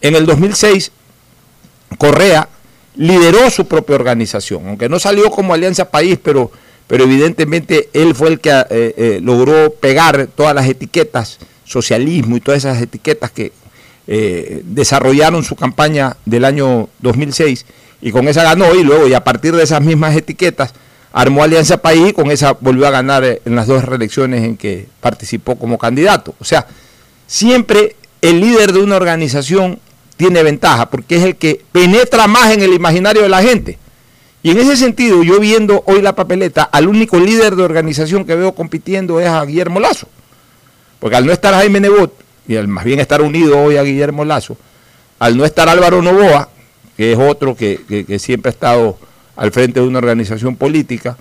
En 0.00 0.16
el 0.16 0.24
2006 0.24 0.92
Correa 1.98 2.48
lideró 2.96 3.50
su 3.50 3.66
propia 3.66 3.96
organización, 3.96 4.66
aunque 4.66 4.88
no 4.88 4.98
salió 4.98 5.30
como 5.30 5.52
Alianza 5.52 5.90
País, 5.90 6.18
pero, 6.22 6.50
pero 6.88 7.04
evidentemente 7.04 7.88
él 7.92 8.14
fue 8.16 8.30
el 8.30 8.40
que 8.40 8.50
eh, 8.50 8.64
eh, 8.70 9.20
logró 9.22 9.72
pegar 9.74 10.26
todas 10.34 10.54
las 10.54 10.66
etiquetas, 10.66 11.38
socialismo 11.64 12.36
y 12.36 12.40
todas 12.40 12.64
esas 12.64 12.82
etiquetas 12.82 13.30
que 13.30 13.52
eh, 14.10 14.62
desarrollaron 14.64 15.44
su 15.44 15.54
campaña 15.54 16.16
del 16.24 16.46
año 16.46 16.88
2006 17.00 17.66
y 18.00 18.10
con 18.10 18.26
esa 18.26 18.42
ganó 18.42 18.74
y 18.74 18.82
luego 18.82 19.06
y 19.06 19.12
a 19.12 19.22
partir 19.22 19.54
de 19.54 19.62
esas 19.62 19.82
mismas 19.82 20.16
etiquetas 20.16 20.72
armó 21.12 21.42
Alianza 21.42 21.76
País 21.76 22.08
y 22.08 22.12
con 22.14 22.30
esa 22.30 22.52
volvió 22.52 22.86
a 22.86 22.90
ganar 22.90 23.22
eh, 23.22 23.42
en 23.44 23.54
las 23.54 23.66
dos 23.66 23.84
reelecciones 23.84 24.44
en 24.44 24.56
que 24.56 24.86
participó 25.00 25.58
como 25.58 25.76
candidato. 25.76 26.34
O 26.40 26.44
sea, 26.44 26.66
siempre 27.26 27.96
el 28.22 28.40
líder 28.40 28.72
de 28.72 28.80
una 28.80 28.96
organización 28.96 29.78
tiene 30.16 30.42
ventaja 30.42 30.88
porque 30.88 31.16
es 31.16 31.24
el 31.24 31.36
que 31.36 31.60
penetra 31.70 32.26
más 32.26 32.52
en 32.52 32.62
el 32.62 32.72
imaginario 32.72 33.22
de 33.22 33.28
la 33.28 33.42
gente. 33.42 33.78
Y 34.42 34.50
en 34.50 34.58
ese 34.58 34.76
sentido, 34.76 35.22
yo 35.22 35.40
viendo 35.40 35.82
hoy 35.86 36.00
la 36.00 36.14
papeleta, 36.14 36.62
al 36.62 36.88
único 36.88 37.18
líder 37.18 37.56
de 37.56 37.64
organización 37.64 38.24
que 38.24 38.36
veo 38.36 38.54
compitiendo 38.54 39.20
es 39.20 39.26
a 39.28 39.44
Guillermo 39.44 39.80
Lazo. 39.80 40.08
Porque 41.00 41.16
al 41.16 41.26
no 41.26 41.32
estar 41.32 41.54
Jaime 41.54 41.80
Nebot, 41.80 42.12
y 42.46 42.56
al 42.56 42.68
más 42.68 42.84
bien 42.84 43.00
estar 43.00 43.20
unido 43.20 43.58
hoy 43.60 43.76
a 43.76 43.82
Guillermo 43.82 44.24
Lazo, 44.24 44.56
al 45.18 45.36
no 45.36 45.44
estar 45.44 45.68
Álvaro 45.68 46.02
Novoa, 46.02 46.48
que 46.96 47.12
es 47.12 47.18
otro 47.18 47.56
que, 47.56 47.80
que- 48.06 48.18
siempre 48.18 48.50
ha 48.50 48.52
estado 48.52 48.98
al 49.36 49.52
frente 49.52 49.80
de 49.80 49.86
una 49.86 49.98
organización 49.98 50.56
política, 50.56 51.16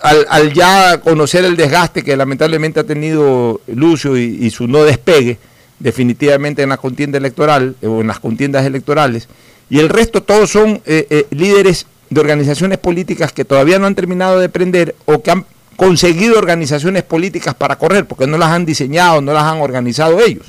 al, 0.00 0.52
ya 0.52 1.00
conocer 1.00 1.44
el 1.44 1.56
desgaste 1.56 2.02
que 2.02 2.16
lamentablemente 2.16 2.80
ha 2.80 2.84
tenido 2.84 3.60
Lucio 3.68 4.16
y, 4.16 4.50
su 4.50 4.66
no 4.66 4.82
despegue, 4.82 5.38
definitivamente 5.78 6.62
en 6.62 6.70
la 6.70 6.76
contienda 6.76 7.18
electoral 7.18 7.76
o 7.82 8.00
en 8.00 8.08
las 8.08 8.18
contiendas 8.18 8.64
electorales, 8.66 9.28
y 9.70 9.78
el 9.78 9.88
resto 9.88 10.22
todos 10.22 10.50
son 10.50 10.80
eh, 10.86 11.06
eh, 11.10 11.26
líderes 11.30 11.86
de 12.12 12.20
organizaciones 12.20 12.78
políticas 12.78 13.32
que 13.32 13.44
todavía 13.44 13.78
no 13.78 13.86
han 13.86 13.94
terminado 13.94 14.38
de 14.38 14.48
prender 14.48 14.94
o 15.06 15.22
que 15.22 15.30
han 15.30 15.46
conseguido 15.76 16.38
organizaciones 16.38 17.02
políticas 17.02 17.54
para 17.54 17.76
correr, 17.76 18.06
porque 18.06 18.26
no 18.26 18.38
las 18.38 18.50
han 18.50 18.66
diseñado, 18.66 19.20
no 19.20 19.32
las 19.32 19.44
han 19.44 19.60
organizado 19.60 20.20
ellos. 20.20 20.46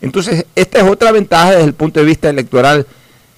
Entonces, 0.00 0.46
esta 0.54 0.78
es 0.78 0.84
otra 0.84 1.12
ventaja 1.12 1.52
desde 1.52 1.64
el 1.64 1.74
punto 1.74 2.00
de 2.00 2.06
vista 2.06 2.28
electoral 2.28 2.86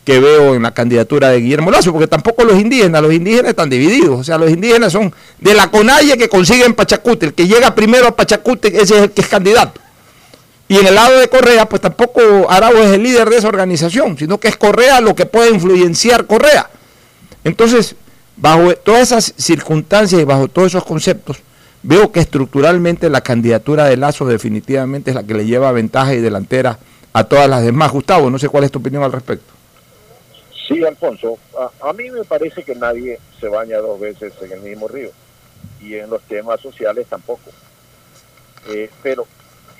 que 0.05 0.21
veo 0.21 0.55
en 0.55 0.63
la 0.63 0.73
candidatura 0.73 1.31
de 1.31 1.41
Guillermo 1.41 1.71
Lazo, 1.71 1.93
porque 1.93 2.07
tampoco 2.07 2.45
los 2.45 2.61
indígenas, 2.61 3.01
los 3.01 3.13
indígenas 3.13 3.51
están 3.51 3.71
divididos, 3.71 4.21
o 4.21 4.25
sea, 4.25 4.37
los 4.37 4.51
indígenas 4.51 4.93
son 4.93 5.15
de 5.41 5.55
la 5.55 5.71
conalle 5.71 6.19
que 6.19 6.29
consiguen 6.29 6.75
Pachacute, 6.75 7.27
el 7.27 7.35
que 7.35 7.47
llega 7.47 7.75
primero 7.75 8.09
a 8.09 8.15
Pachacute, 8.15 8.69
ese 8.69 8.97
es 8.97 9.03
el 9.05 9.11
que 9.13 9.23
es 9.23 9.29
candidato. 9.29 9.81
Y 10.69 10.77
en 10.77 10.87
el 10.87 10.95
lado 10.95 11.19
de 11.19 11.29
Correa, 11.29 11.69
pues 11.69 11.81
tampoco 11.83 12.51
Araujo 12.51 12.79
es 12.79 12.93
el 12.93 13.03
líder 13.03 13.29
de 13.29 13.37
esa 13.37 13.49
organización, 13.49 14.17
sino 14.19 14.39
que 14.39 14.49
es 14.49 14.57
Correa 14.57 15.01
lo 15.01 15.15
que 15.15 15.27
puede 15.27 15.51
influenciar 15.51 16.27
Correa. 16.27 16.69
Entonces, 17.45 17.95
bajo 18.37 18.75
todas 18.77 19.03
esas 19.03 19.35
circunstancias 19.37 20.21
y 20.21 20.25
bajo 20.25 20.49
todos 20.49 20.69
esos 20.69 20.85
conceptos, 20.85 21.39
veo 21.83 22.11
que 22.11 22.21
estructuralmente 22.21 23.11
la 23.11 23.21
candidatura 23.21 23.85
de 23.85 23.97
Lazo 23.97 24.25
definitivamente 24.25 25.11
es 25.11 25.15
la 25.15 25.23
que 25.23 25.35
le 25.35 25.47
lleva 25.47 25.71
ventaja 25.71 26.15
y 26.15 26.21
delantera 26.21 26.79
a 27.13 27.25
todas 27.25 27.49
las 27.49 27.63
demás. 27.63 27.93
Gustavo, 27.93 28.31
no 28.31 28.39
sé 28.39 28.49
cuál 28.49 28.65
es 28.65 28.73
tu 28.73 28.79
opinión 28.79 29.03
al 29.03 29.13
respecto. 29.13 29.53
Sí, 30.67 30.83
Alfonso, 30.83 31.39
a, 31.83 31.93
mí 31.93 32.11
me 32.11 32.25
parece 32.25 32.63
que 32.63 32.75
nadie 32.75 33.21
se 33.39 33.49
baña 33.49 33.79
dos 33.79 34.01
veces 34.01 34.33
en 34.41 34.53
el 34.53 34.61
mismo 34.61 34.89
río 34.89 35.11
y 35.81 35.95
en 35.95 36.09
los 36.09 36.23
temas 36.23 36.61
sociales 36.61 37.07
tampoco. 37.09 37.51
Eh, 38.69 38.89
pero 39.03 39.27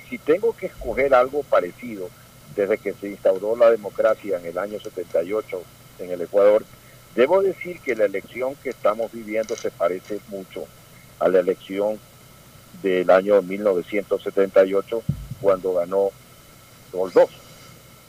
si 0.07 0.19
tengo 0.19 0.55
que 0.55 0.67
escoger 0.67 1.15
algo 1.15 1.41
parecido 1.41 2.09
desde 2.55 2.77
que 2.77 2.93
se 2.93 3.09
instauró 3.09 3.55
la 3.55 3.71
democracia 3.71 4.37
en 4.37 4.45
el 4.45 4.57
año 4.59 4.79
78 4.79 5.59
en 5.99 6.11
el 6.11 6.21
Ecuador, 6.21 6.63
debo 7.15 7.41
decir 7.41 7.79
que 7.79 7.95
la 7.95 8.05
elección 8.05 8.55
que 8.61 8.71
estamos 8.71 9.11
viviendo 9.11 9.55
se 9.55 9.71
parece 9.71 10.19
mucho 10.27 10.67
a 11.19 11.29
la 11.29 11.39
elección 11.39 11.99
del 12.83 13.09
año 13.09 13.41
1978 13.41 15.01
cuando 15.41 15.73
ganó 15.73 16.11
Roldós, 16.91 17.29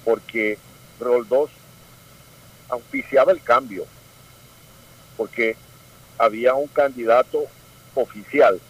porque 0.05 0.59
Roldós 0.99 1.51
auspiciaba 2.69 3.33
el 3.33 3.43
cambio, 3.43 3.85
porque 5.17 5.57
había 6.19 6.55
un 6.55 6.67
candidato 6.67 7.45
oficial, 7.95 8.61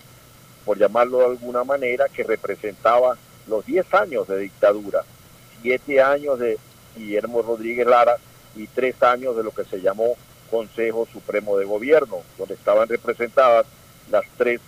por 0.64 0.78
llamarlo 0.78 1.18
de 1.18 1.26
alguna 1.26 1.64
manera, 1.64 2.09
que 2.09 2.24
representaba 2.24 3.16
los 3.47 3.64
10 3.64 3.95
años 3.95 4.28
de 4.28 4.39
dictadura, 4.39 5.03
7 5.62 6.03
años 6.03 6.39
de 6.39 6.59
Guillermo 6.95 7.43
Rodríguez 7.43 7.87
Lara 7.87 8.16
y 8.55 8.66
3 8.66 9.03
años 9.03 9.37
de 9.37 9.45
lo 9.45 9.53
que 9.53 9.64
se 9.64 9.80
llamó 9.80 10.16
Consejo 10.47 11.07
Supremo 11.12 11.57
de 11.57 11.64
Gobierno, 11.64 12.22
donde 12.38 12.55
estaban 12.55 12.88
representadas 12.88 13.66
las 14.11 14.24
tres 14.36 14.61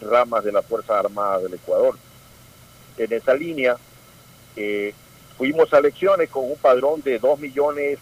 ramas 0.00 0.44
de 0.44 0.52
las 0.52 0.64
Fuerzas 0.64 1.04
Armadas 1.04 1.42
del 1.42 1.54
Ecuador. 1.54 1.96
En 2.98 3.12
esa 3.12 3.34
línea, 3.34 3.76
eh, 4.56 4.94
fuimos 5.36 5.72
a 5.72 5.78
elecciones 5.78 6.30
con 6.30 6.44
un 6.50 6.56
padrón 6.56 7.02
de 7.02 7.18
2 7.18 7.38
millones 7.38 7.98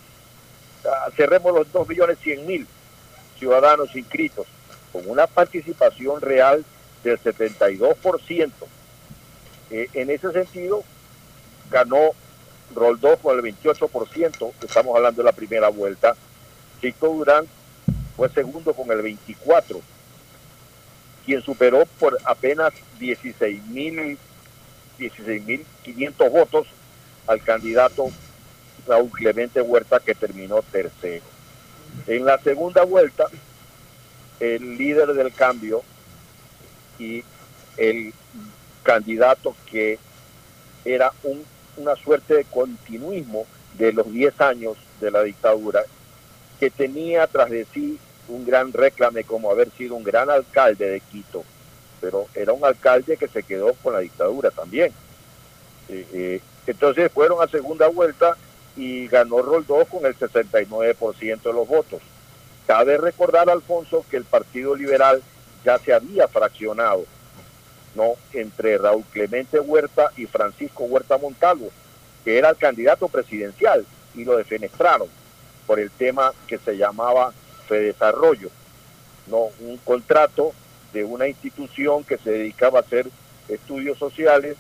ah, 0.85 1.11
cerremos 1.17 1.53
los 1.53 1.71
2 1.73 1.89
millones 1.89 2.19
100 2.23 2.47
mil 2.47 2.67
ciudadanos 3.39 3.95
inscritos, 3.97 4.47
con 4.93 5.09
una 5.09 5.27
participación 5.27 6.21
real 6.21 6.65
del 7.03 7.19
72%. 7.19 8.51
Eh, 9.71 9.89
en 9.93 10.11
ese 10.11 10.33
sentido, 10.33 10.85
ganó 11.71 12.13
Roldós 12.75 13.19
con 13.21 13.37
el 13.37 13.55
28%, 13.55 14.53
estamos 14.63 14.97
hablando 14.97 15.23
de 15.23 15.25
la 15.25 15.33
primera 15.33 15.69
vuelta. 15.69 16.15
Chico 16.85 17.09
Durán 17.09 17.47
fue 18.15 18.29
segundo 18.29 18.75
con 18.75 18.91
el 18.91 19.03
24%, 19.03 19.81
quien 21.25 21.41
superó 21.41 21.87
por 21.99 22.19
apenas 22.27 22.75
16 22.99 23.65
mil 23.69 24.19
16.500 24.99 26.31
votos 26.31 26.67
al 27.27 27.43
candidato 27.43 28.11
Raúl 28.87 29.11
Clemente 29.11 29.63
Huerta, 29.63 29.99
que 29.99 30.15
terminó 30.15 30.61
tercero. 30.61 31.25
En 32.07 32.27
la 32.27 32.39
segunda 32.39 32.85
vuelta, 32.85 33.29
el 34.39 34.77
líder 34.77 35.15
del 35.15 35.33
cambio 35.33 35.83
y 36.99 37.25
el 37.79 38.13
candidato 38.83 39.57
que 39.71 39.99
era 40.85 41.11
un, 41.23 41.45
una 41.79 41.97
suerte 41.97 42.35
de 42.35 42.45
continuismo 42.45 43.47
de 43.79 43.95
los 43.95 44.13
10 44.13 44.39
años 44.43 44.77
de 45.01 45.11
la 45.11 45.23
dictadura, 45.23 45.83
que 46.59 46.71
tenía 46.71 47.27
tras 47.27 47.51
de 47.51 47.67
sí 47.73 47.99
un 48.29 48.47
gran 48.47 48.73
reclame 48.73 49.25
como 49.25 49.51
haber 49.51 49.71
sido 49.73 49.95
un 49.95 50.05
gran 50.05 50.31
alcalde 50.31 50.89
de 50.89 51.01
Quito, 51.01 51.45
pero 52.01 52.27
era 52.35 52.53
un 52.53 52.65
alcalde 52.65 53.17
que 53.17 53.29
se 53.29 53.43
quedó 53.43 53.75
con 53.75 53.93
la 53.93 54.01
dictadura 54.01 54.51
también. 54.51 54.93
Eh, 55.89 56.07
eh, 56.13 56.41
entonces 56.67 57.13
fueron 57.13 57.43
a 57.43 57.49
segunda 57.49 57.89
vuelta 57.89 58.37
y 58.77 59.07
ganó 59.09 59.43
Roldós 59.43 59.89
con 59.89 60.07
el 60.07 60.19
69% 60.19 61.43
de 61.43 61.53
los 61.53 61.69
votos. 61.69 62.01
Cabe 62.67 62.97
recordar, 62.97 63.51
Alfonso, 63.51 64.05
que 64.11 64.17
el 64.17 64.25
Partido 64.25 64.75
Liberal 64.75 65.23
ya 65.65 65.79
se 65.79 65.93
había 65.93 66.29
fraccionado 66.29 67.05
no 67.95 68.15
entre 68.33 68.77
Raúl 68.79 69.05
Clemente 69.13 69.61
Huerta 69.61 70.11
y 70.17 70.27
Francisco 70.27 70.85
Huerta 70.85 71.17
Montalvo, 71.17 71.71
que 72.25 72.39
era 72.39 72.51
el 72.51 72.57
candidato 72.57 73.09
presidencial, 73.09 73.87
y 74.17 74.25
lo 74.25 74.37
defenestraron 74.37 75.09
por 75.67 75.81
el 75.81 75.91
tema 75.91 76.33
que 76.47 76.59
se 76.59 76.77
llamaba 76.77 77.33
Fedesarrollo, 77.69 78.51
no 79.27 79.49
un 79.61 79.79
contrato 79.79 80.53
de 80.93 81.05
una 81.05 81.29
institución 81.29 82.05
que 82.05 82.19
se 82.19 82.31
dedicaba 82.31 82.79
a 82.79 82.83
hacer 82.83 83.09
estudios 83.49 83.99
sociales 83.99 84.57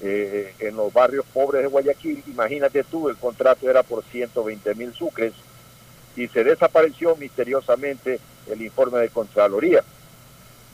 eh, 0.00 0.54
en 0.58 0.76
los 0.76 0.92
barrios 0.92 1.24
pobres 1.32 1.62
de 1.62 1.68
Guayaquil. 1.68 2.22
Imagínate 2.26 2.84
tú, 2.84 3.08
el 3.08 3.16
contrato 3.16 3.68
era 3.68 3.82
por 3.82 4.04
120 4.04 4.74
mil 4.74 4.92
sucres 4.94 5.32
y 6.16 6.26
se 6.28 6.44
desapareció 6.44 7.14
misteriosamente 7.16 8.18
el 8.46 8.62
informe 8.62 8.98
de 8.98 9.08
Contraloría 9.08 9.84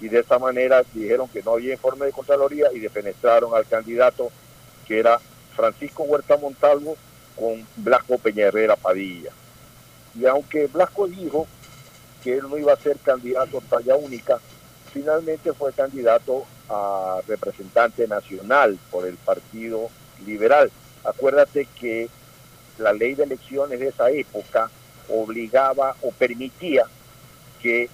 y 0.00 0.08
de 0.08 0.20
esa 0.20 0.38
manera 0.38 0.82
dijeron 0.92 1.28
que 1.28 1.42
no 1.42 1.52
había 1.52 1.72
informe 1.72 2.06
de 2.06 2.12
Contraloría 2.12 2.72
y 2.72 2.80
defenestraron 2.80 3.54
al 3.54 3.66
candidato 3.66 4.30
que 4.86 4.98
era 4.98 5.20
Francisco 5.54 6.02
Huerta 6.02 6.36
Montalvo 6.36 6.96
con 7.36 7.66
Blasco 7.76 8.18
Peña 8.18 8.50
Padilla. 8.80 9.30
Y 10.18 10.26
aunque 10.26 10.66
Blasco 10.66 11.06
dijo 11.06 11.46
que 12.22 12.38
él 12.38 12.42
no 12.48 12.56
iba 12.56 12.72
a 12.72 12.76
ser 12.76 12.96
candidato 12.98 13.62
talla 13.68 13.96
única, 13.96 14.38
finalmente 14.92 15.52
fue 15.52 15.72
candidato 15.72 16.44
a 16.68 17.20
representante 17.26 18.06
nacional 18.06 18.78
por 18.90 19.06
el 19.06 19.16
Partido 19.16 19.90
Liberal. 20.24 20.70
Acuérdate 21.04 21.66
que 21.78 22.08
la 22.78 22.92
ley 22.92 23.14
de 23.14 23.24
elecciones 23.24 23.80
de 23.80 23.88
esa 23.88 24.10
época 24.10 24.70
obligaba 25.08 25.96
o 26.02 26.10
permitía 26.12 26.84
que 27.60 27.90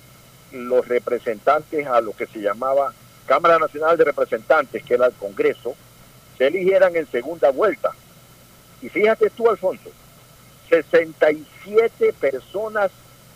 los 0.52 0.86
representantes 0.86 1.86
a 1.86 2.00
lo 2.00 2.12
que 2.12 2.26
se 2.26 2.40
llamaba 2.40 2.92
Cámara 3.26 3.58
Nacional 3.58 3.96
de 3.96 4.04
Representantes, 4.04 4.82
que 4.84 4.94
era 4.94 5.06
el 5.06 5.12
Congreso, 5.12 5.74
se 6.36 6.48
eligieran 6.48 6.94
en 6.96 7.06
segunda 7.10 7.50
vuelta. 7.50 7.92
Y 8.82 8.88
fíjate 8.88 9.30
tú, 9.30 9.48
Alfonso, 9.48 9.90
67 10.70 12.12
personas 12.14 12.90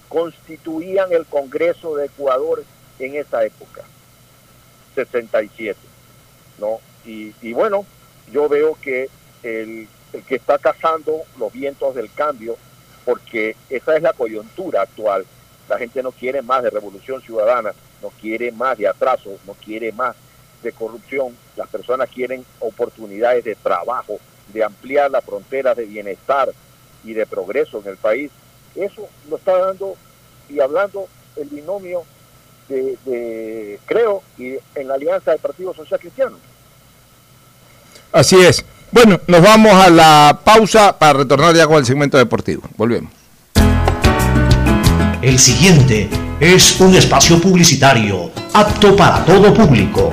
constituían 0.09 1.13
el 1.13 1.27
Congreso 1.27 1.97
de 1.97 2.07
Ecuador 2.07 2.65
en 2.99 3.17
esa 3.17 3.45
época. 3.45 3.83
67. 4.95 5.79
¿no? 6.59 6.79
Y, 7.05 7.35
y 7.43 7.53
bueno, 7.53 7.85
yo 8.33 8.49
veo 8.49 8.79
que 8.81 9.11
el, 9.43 9.89
el 10.13 10.23
que 10.23 10.37
está 10.37 10.59
cazando 10.59 11.23
los 11.39 11.53
vientos 11.53 11.95
del 11.97 12.11
cambio, 12.13 12.57
porque 13.05 13.57
esa 13.69 13.97
es 13.97 14.03
la 14.03 14.13
coyuntura 14.13 14.83
actual, 14.83 15.27
la 15.69 15.79
gente 15.79 16.03
no 16.03 16.13
quiere 16.13 16.41
más 16.43 16.63
de 16.63 16.71
revolución 16.71 17.21
ciudadana, 17.21 17.73
no 18.01 18.11
quiere 18.21 18.53
más 18.53 18.79
de 18.79 18.87
atraso, 18.87 19.39
no 19.47 19.55
quiere 19.55 19.93
más 19.93 20.15
de 20.63 20.73
corrupción. 20.73 21.37
Las 21.57 21.69
personas 21.69 22.09
quieren 22.11 22.45
oportunidades 22.61 23.45
de 23.45 23.55
trabajo, 23.57 24.19
de 24.53 24.63
ampliar 24.63 25.11
las 25.11 25.25
fronteras 25.25 25.77
de 25.77 25.87
bienestar 25.87 26.51
y 27.05 27.13
de 27.13 27.27
progreso 27.27 27.81
en 27.85 27.91
el 27.91 27.97
país. 27.97 28.31
Eso 28.75 29.09
lo 29.29 29.37
está 29.37 29.57
dando 29.59 29.95
y 30.49 30.61
hablando 30.61 31.07
el 31.37 31.49
binomio 31.49 32.05
de, 32.69 33.79
creo, 33.87 34.23
y 34.39 34.55
en 34.75 34.89
la 34.89 34.95
alianza 34.95 35.33
del 35.33 35.41
Partido 35.41 35.75
Social 35.75 36.01
Cristiano. 36.01 36.37
Así 38.13 38.41
es. 38.41 38.65
Bueno, 38.91 39.21
nos 39.27 39.43
vamos 39.43 39.73
a 39.73 39.91
la 39.91 40.41
pausa 40.45 40.97
para 40.97 41.15
retornar 41.15 41.55
ya 41.55 41.67
con 41.67 41.77
el 41.77 41.85
segmento 41.85 42.17
deportivo. 42.17 42.63
Volvemos. 42.77 43.13
El 45.21 45.39
siguiente 45.39 46.09
es 46.39 46.81
un 46.81 46.95
espacio 46.95 47.41
publicitario 47.41 48.31
apto 48.53 48.95
para 48.95 49.25
todo 49.25 49.53
público. 49.55 50.13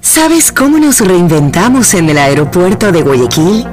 ¿Sabes 0.00 0.52
cómo 0.52 0.78
nos 0.78 1.00
reinventamos 1.00 1.92
en 1.92 2.08
el 2.08 2.16
aeropuerto 2.16 2.92
de 2.92 3.02
Guayaquil? 3.02 3.66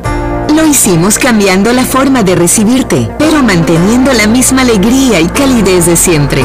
Lo 0.53 0.65
hicimos 0.65 1.17
cambiando 1.17 1.71
la 1.71 1.85
forma 1.85 2.23
de 2.23 2.35
recibirte, 2.35 3.09
pero 3.17 3.41
manteniendo 3.41 4.11
la 4.11 4.27
misma 4.27 4.63
alegría 4.63 5.21
y 5.21 5.27
calidez 5.27 5.85
de 5.85 5.95
siempre. 5.95 6.43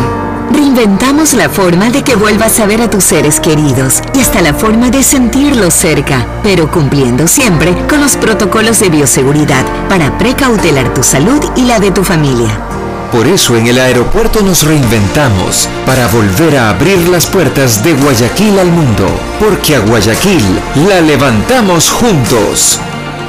Reinventamos 0.52 1.34
la 1.34 1.48
forma 1.48 1.90
de 1.90 2.04
que 2.04 2.14
vuelvas 2.14 2.60
a 2.60 2.66
ver 2.66 2.82
a 2.82 2.88
tus 2.88 3.02
seres 3.02 3.40
queridos 3.40 4.00
y 4.14 4.20
hasta 4.20 4.42
la 4.42 4.54
forma 4.54 4.90
de 4.90 5.02
sentirlos 5.02 5.74
cerca, 5.74 6.24
pero 6.44 6.70
cumpliendo 6.70 7.26
siempre 7.26 7.74
con 7.88 8.00
los 8.00 8.16
protocolos 8.16 8.78
de 8.78 8.90
bioseguridad 8.90 9.64
para 9.88 10.16
precautelar 10.18 10.94
tu 10.94 11.02
salud 11.02 11.40
y 11.56 11.64
la 11.64 11.80
de 11.80 11.90
tu 11.90 12.04
familia. 12.04 12.81
Por 13.12 13.28
eso 13.28 13.58
en 13.58 13.66
el 13.66 13.78
aeropuerto 13.78 14.40
nos 14.40 14.62
reinventamos 14.62 15.68
para 15.84 16.08
volver 16.08 16.56
a 16.56 16.70
abrir 16.70 16.96
las 17.08 17.26
puertas 17.26 17.84
de 17.84 17.92
Guayaquil 17.92 18.58
al 18.58 18.68
mundo, 18.68 19.06
porque 19.38 19.76
a 19.76 19.80
Guayaquil 19.80 20.42
la 20.88 20.98
levantamos 21.02 21.90
juntos. 21.90 22.80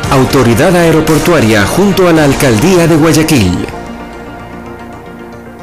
Autoridad 0.09 0.73
Aeroportuaria 0.73 1.65
junto 1.65 2.07
a 2.07 2.13
la 2.13 2.23
Alcaldía 2.23 2.87
de 2.87 2.95
Guayaquil. 2.95 3.67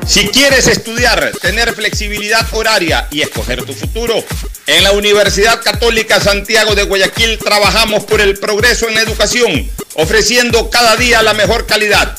Si 0.07 0.29
quieres 0.29 0.67
estudiar, 0.67 1.33
tener 1.41 1.73
flexibilidad 1.73 2.47
horaria 2.53 3.09
y 3.11 3.23
escoger 3.23 3.65
tu 3.65 3.73
futuro, 3.73 4.23
en 4.67 4.85
la 4.85 4.93
Universidad 4.93 5.63
Católica 5.63 6.21
Santiago 6.21 6.75
de 6.75 6.83
Guayaquil 6.83 7.39
trabajamos 7.39 8.05
por 8.05 8.21
el 8.21 8.39
progreso 8.39 8.87
en 8.87 8.97
la 8.97 9.01
educación, 9.01 9.71
ofreciendo 9.95 10.69
cada 10.69 10.97
día 10.97 11.23
la 11.23 11.33
mejor 11.33 11.65
calidad. 11.65 12.19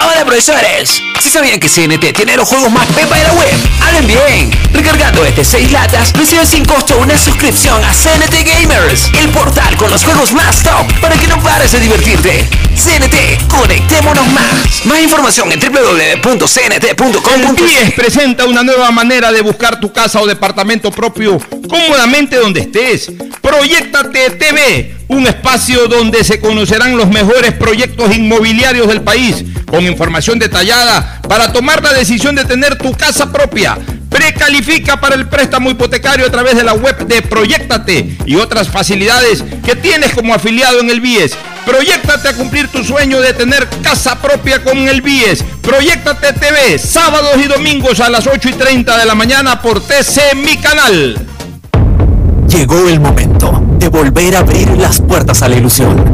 Hola 0.00 0.24
profesores, 0.24 1.02
si 1.20 1.30
sabían 1.30 1.60
que 1.60 1.68
CNT 1.68 2.12
tiene 2.14 2.36
los 2.36 2.48
juegos 2.48 2.70
más 2.70 2.86
pepa 2.88 3.16
de 3.16 3.22
la 3.22 3.32
web, 3.32 3.54
hablen 3.80 4.06
bien. 4.06 4.50
Recargando 4.72 5.24
este 5.24 5.44
6 5.44 5.72
latas, 5.72 6.12
reciben 6.12 6.46
sin 6.46 6.64
costo 6.64 6.98
una 6.98 7.16
suscripción 7.16 7.82
a 7.84 7.92
CNT 7.92 8.34
Gamers, 8.44 9.10
el 9.20 9.30
portal 9.30 9.76
con 9.76 9.90
los 9.90 10.04
juegos 10.04 10.32
más 10.32 10.62
top 10.62 11.00
para 11.00 11.16
que 11.16 11.26
no 11.26 11.40
pares 11.42 11.72
de 11.72 11.80
divertirte. 11.80 12.48
CNT, 12.74 13.48
conectémonos 13.48 14.26
más. 14.28 14.84
Más 14.84 15.00
información 15.00 15.50
en 15.52 15.60
www.cnt.com. 15.60 17.56
El 17.84 17.92
presenta 17.92 18.46
una 18.46 18.62
nueva 18.62 18.90
manera 18.90 19.30
de 19.30 19.40
buscar 19.40 19.78
tu 19.78 19.92
casa 19.92 20.20
o 20.20 20.26
departamento 20.26 20.90
propio 20.90 21.38
cómodamente 21.68 22.36
donde 22.36 22.60
estés. 22.60 23.12
Proyectate 23.40 24.30
TV, 24.30 24.94
un 25.08 25.26
espacio 25.26 25.86
donde 25.86 26.24
se 26.24 26.40
conocerán 26.40 26.96
los 26.96 27.08
mejores 27.08 27.52
proyectos 27.52 28.14
inmobiliarios 28.14 28.88
del 28.88 29.02
país, 29.02 29.44
con 29.70 29.84
información 29.84 30.38
detallada 30.38 31.20
para 31.28 31.52
tomar 31.52 31.82
la 31.82 31.92
decisión 31.92 32.34
de 32.34 32.44
tener 32.44 32.76
tu 32.76 32.92
casa 32.92 33.30
propia. 33.30 33.78
Precalifica 34.14 35.00
para 35.00 35.16
el 35.16 35.26
préstamo 35.26 35.70
hipotecario 35.70 36.24
a 36.24 36.30
través 36.30 36.54
de 36.54 36.62
la 36.62 36.74
web 36.74 37.04
de 37.04 37.20
Proyectate 37.20 38.16
y 38.24 38.36
otras 38.36 38.68
facilidades 38.68 39.42
que 39.64 39.74
tienes 39.74 40.14
como 40.14 40.32
afiliado 40.32 40.78
en 40.78 40.88
el 40.88 41.00
BIES. 41.00 41.36
Proyectate 41.66 42.28
a 42.28 42.36
cumplir 42.36 42.68
tu 42.68 42.84
sueño 42.84 43.20
de 43.20 43.32
tener 43.34 43.66
casa 43.82 44.22
propia 44.22 44.62
con 44.62 44.78
el 44.78 45.02
BIES. 45.02 45.42
Proyectate 45.60 46.32
TV, 46.32 46.78
sábados 46.78 47.32
y 47.44 47.48
domingos 47.48 47.98
a 47.98 48.08
las 48.08 48.28
8 48.28 48.50
y 48.50 48.52
30 48.52 48.98
de 48.98 49.04
la 49.04 49.16
mañana 49.16 49.60
por 49.60 49.80
TC 49.80 50.36
Mi 50.36 50.58
Canal. 50.58 51.18
Llegó 52.46 52.88
el 52.88 53.00
momento 53.00 53.64
de 53.78 53.88
volver 53.88 54.36
a 54.36 54.40
abrir 54.40 54.68
las 54.78 55.00
puertas 55.00 55.42
a 55.42 55.48
la 55.48 55.56
ilusión, 55.56 56.13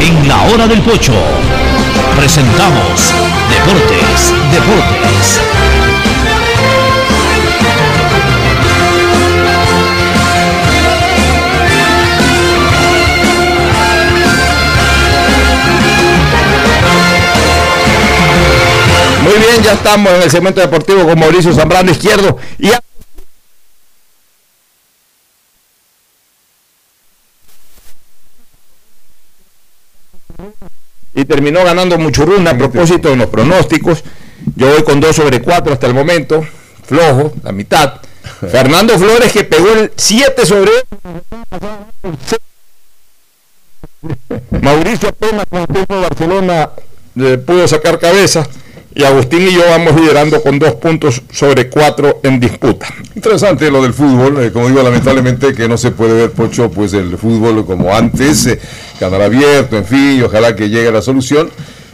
En 0.00 0.26
la 0.26 0.42
hora 0.44 0.66
del 0.66 0.80
pocho 0.80 1.12
presentamos 2.16 3.12
Deportes, 3.50 4.32
Deportes. 4.50 5.40
Muy 19.22 19.32
bien, 19.34 19.62
ya 19.62 19.72
estamos 19.72 20.12
en 20.12 20.22
el 20.22 20.30
segmento 20.30 20.60
deportivo 20.62 21.04
con 21.04 21.20
Mauricio 21.20 21.52
Zambrano 21.52 21.90
Izquierdo 21.90 22.38
y 22.58 22.70
y 31.20 31.24
terminó 31.24 31.62
ganando 31.64 31.98
Muchurruna 31.98 32.52
a 32.52 32.58
propósito 32.58 33.10
de 33.10 33.16
los 33.16 33.28
pronósticos. 33.28 34.02
Yo 34.56 34.68
voy 34.68 34.82
con 34.82 35.00
2 35.00 35.14
sobre 35.14 35.42
4 35.42 35.72
hasta 35.72 35.86
el 35.86 35.94
momento, 35.94 36.44
flojo, 36.84 37.32
la 37.42 37.52
mitad. 37.52 38.00
Fernando 38.50 38.98
Flores 38.98 39.32
que 39.32 39.44
pegó 39.44 39.72
el 39.72 39.92
7 39.96 40.46
sobre 40.46 40.70
Mauricio 44.62 45.08
apenas 45.10 45.46
con 45.48 45.60
el 45.60 45.66
tiempo 45.68 45.94
de 45.94 46.00
Barcelona 46.00 46.70
eh, 47.16 47.38
pudo 47.38 47.66
sacar 47.68 47.98
cabeza 47.98 48.46
y 48.94 49.04
Agustín 49.04 49.42
y 49.48 49.52
yo 49.52 49.62
vamos 49.68 49.94
liderando 50.00 50.42
con 50.42 50.58
dos 50.58 50.72
puntos 50.74 51.22
sobre 51.30 51.68
cuatro 51.68 52.20
en 52.24 52.40
disputa. 52.40 52.86
Interesante 53.14 53.70
lo 53.70 53.82
del 53.82 53.94
fútbol, 53.94 54.42
eh, 54.42 54.50
como 54.52 54.68
digo, 54.68 54.82
lamentablemente 54.82 55.54
que 55.54 55.68
no 55.68 55.76
se 55.78 55.92
puede 55.92 56.14
ver, 56.14 56.30
Pocho, 56.32 56.70
pues 56.70 56.92
el 56.94 57.16
fútbol 57.16 57.64
como 57.64 57.94
antes, 57.94 58.46
eh, 58.46 58.58
canal 58.98 59.22
abierto, 59.22 59.76
en 59.76 59.84
fin, 59.84 60.18
y 60.18 60.22
ojalá 60.22 60.56
que 60.56 60.68
llegue 60.68 60.90
la 60.90 61.02
solución. 61.02 61.50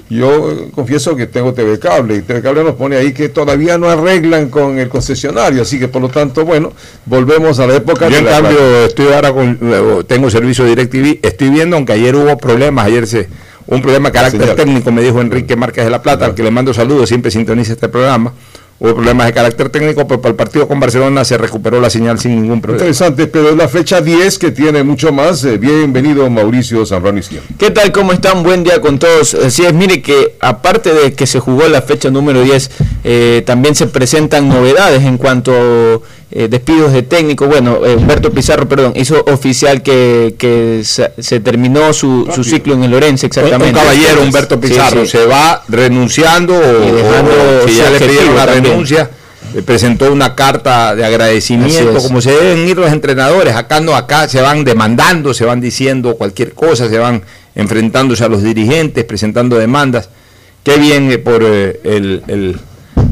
Yo 0.09 0.52
eh, 0.52 0.68
confieso 0.73 1.16
que 1.16 1.27
tengo 1.27 1.52
TV 1.52 1.78
Cable 1.81 2.14
y 2.16 2.23
TV 2.23 2.40
Cable 2.40 2.62
nos 2.64 2.77
pone 2.77 2.97
ahí 2.97 3.12
que 3.12 3.28
todavía 3.28 3.77
no 3.77 3.90
arreglan 3.90 4.48
con 4.48 4.78
el 4.78 4.89
concesionario, 4.89 5.62
así 5.62 5.78
que 5.81 5.89
por 5.89 6.01
lo 6.01 6.09
tanto, 6.09 6.44
bueno, 6.44 6.73
volvemos 7.06 7.59
a 7.59 7.66
la 7.66 7.74
época 7.74 8.09
Yo 8.09 8.18
en 8.18 8.24
la- 8.24 8.31
cambio 8.40 8.85
estoy 8.86 9.12
ahora 9.12 9.32
con, 9.32 10.05
tengo 10.06 10.31
servicio 10.31 10.64
de 10.64 10.70
DirecTV, 10.77 11.18
estoy 11.27 11.51
viendo, 11.51 11.77
aunque 11.77 11.93
ayer 11.94 12.14
hubo 12.14 12.39
problemas, 12.39 12.86
ayer 12.86 13.06
se 13.06 13.28
un 13.66 13.82
problema 13.82 14.10
de 14.10 14.12
carácter 14.12 14.55
técnico, 14.55 14.93
me 14.93 15.02
dijo 15.02 15.20
Enrique 15.20 15.56
Márquez 15.56 15.84
de 15.84 15.90
la 15.90 16.02
Plata, 16.02 16.26
al 16.26 16.34
que 16.34 16.43
le 16.43 16.51
mando 16.51 16.72
saludos, 16.72 17.09
siempre 17.09 17.30
sintoniza 17.30 17.72
este 17.72 17.88
programa. 17.88 18.32
Hubo 18.78 18.94
problemas 18.94 19.26
de 19.26 19.32
carácter 19.32 19.70
técnico, 19.70 20.06
pero 20.06 20.20
para 20.20 20.32
el 20.32 20.36
partido 20.36 20.68
con 20.68 20.78
Barcelona 20.78 21.24
se 21.24 21.38
recuperó 21.38 21.80
la 21.80 21.88
señal 21.88 22.18
sin 22.18 22.43
ningún 22.43 22.60
problema. 22.60 22.84
Interesante, 22.84 23.26
pero 23.26 23.48
es 23.48 23.56
la 23.56 23.68
fecha 23.68 24.02
10 24.02 24.38
que 24.38 24.51
tiene 24.51 24.82
mucho 24.82 25.12
más. 25.12 25.43
Eh, 25.44 25.56
bienvenido 25.56 26.28
Mauricio 26.28 26.84
Zambrano 26.84 27.18
Izquierdo. 27.18 27.47
¿Qué 27.59 27.70
tal? 27.70 27.90
¿Cómo 27.90 28.12
están? 28.12 28.43
Buen 28.43 28.64
día 28.64 28.82
con 28.82 28.98
todos. 28.98 29.32
Así 29.32 29.64
es, 29.64 29.72
mire 29.72 30.02
que 30.02 30.36
aparte 30.40 30.93
de 30.93 31.14
que 31.14 31.26
se 31.26 31.40
jugó 31.40 31.66
la 31.68 31.80
fecha 31.80 32.10
número 32.10 32.43
10, 32.43 32.70
eh, 33.05 33.43
también 33.47 33.74
se 33.74 33.86
presentan 33.86 34.47
novedades 34.47 35.02
en 35.05 35.16
cuanto 35.16 35.52
a 35.52 36.01
eh, 36.31 36.48
despidos 36.48 36.93
de 36.93 37.03
técnico. 37.03 37.47
Bueno, 37.47 37.85
eh, 37.86 37.94
Humberto 37.97 38.31
Pizarro, 38.32 38.69
perdón, 38.69 38.93
hizo 38.97 39.24
oficial 39.28 39.82
que, 39.82 40.35
que 40.39 40.82
se, 40.85 41.12
se 41.19 41.40
terminó 41.40 41.93
su, 41.93 42.28
su 42.35 42.43
ciclo 42.44 42.74
en 42.74 42.85
el 42.85 42.94
Un 42.94 43.03
exactamente. 43.05 43.73
caballero, 43.73 44.23
Humberto 44.23 44.61
Pizarro, 44.61 45.05
sí. 45.05 45.12
se 45.12 45.27
va 45.27 45.62
renunciando 45.69 46.55
o, 46.55 47.65
o 47.65 47.69
si 47.69 47.74
ya 47.77 47.85
le 47.90 47.97
objetivo 47.97 48.09
pidieron 48.12 48.36
la 48.36 48.47
también. 48.47 48.65
renuncia, 48.65 49.11
presentó 49.65 50.12
una 50.12 50.35
carta 50.35 50.94
de 50.94 51.05
agradecimiento, 51.05 51.98
como 52.03 52.20
se 52.20 52.32
deben 52.32 52.69
ir 52.69 52.77
los 52.77 52.90
entrenadores, 52.93 53.55
acá 53.55 53.81
no, 53.81 53.94
acá 53.94 54.28
se 54.28 54.40
van 54.40 54.65
demandando, 54.65 55.32
se 55.32 55.44
van 55.44 55.61
diciendo 55.61 56.16
cualquier 56.16 56.53
cosa, 56.53 56.89
se 56.89 56.98
van 56.98 57.23
enfrentándose 57.55 58.24
a 58.24 58.28
los 58.28 58.43
dirigentes, 58.43 59.05
presentando 59.05 59.57
demandas. 59.57 60.11
Qué 60.62 60.77
bien 60.78 61.11
eh, 61.12 61.19
por 61.19 61.43
eh, 61.44 61.81
el, 61.85 62.23
el- 62.27 62.59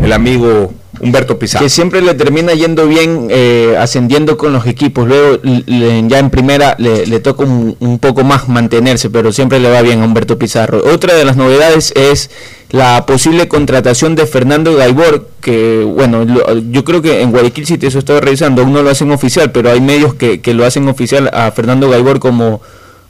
el 0.03 0.13
amigo 0.13 0.75
Humberto 1.01 1.39
Pizarro. 1.39 1.65
que 1.65 1.71
siempre 1.71 2.01
le 2.03 2.15
termina 2.15 2.53
yendo 2.55 2.87
bien 2.87 3.29
eh, 3.31 3.77
ascendiendo 3.79 4.37
con 4.37 4.53
los 4.53 4.67
equipos. 4.67 5.07
Luego 5.09 5.39
le- 5.43 6.05
ya 6.09 6.19
en 6.19 6.31
primera 6.31 6.77
le, 6.79 7.21
toca 7.21 7.45
un, 7.45 7.77
un 7.81 7.99
poco 7.99 8.25
más 8.25 8.49
mantenerse, 8.49 9.11
pero 9.11 9.33
siempre 9.33 9.59
le 9.61 9.71
va 9.71 9.83
bien 9.83 10.03
a 10.03 10.05
Humberto 10.05 10.39
Pizarro. 10.39 10.83
Otra 10.93 11.15
de 11.15 11.25
las 11.25 11.37
novedades 11.37 11.93
es 11.97 12.31
la 12.71 13.07
posible 13.07 13.47
contratación 13.49 14.15
de 14.17 14.27
Fernando 14.27 14.75
Gaibor, 14.75 15.29
que 15.41 15.85
bueno, 15.85 16.25
lo- 16.25 16.59
yo 16.71 16.85
creo 16.85 17.03
que 17.03 17.21
en 17.23 17.31
Guayaquil 17.31 17.67
City 17.67 17.87
eso 17.87 17.99
estaba 17.99 18.21
revisando, 18.21 18.63
aún 18.63 18.73
no 18.73 18.83
lo 18.83 18.91
hacen 18.91 19.11
oficial, 19.13 19.53
pero 19.53 19.71
hay 19.71 19.81
medios 19.81 20.15
que, 20.15 20.41
lo 20.55 20.65
hacen 20.65 20.89
oficial 20.89 21.31
a 21.33 21.51
Fernando 21.53 21.89
Gaibor 21.91 22.19
como 22.21 22.61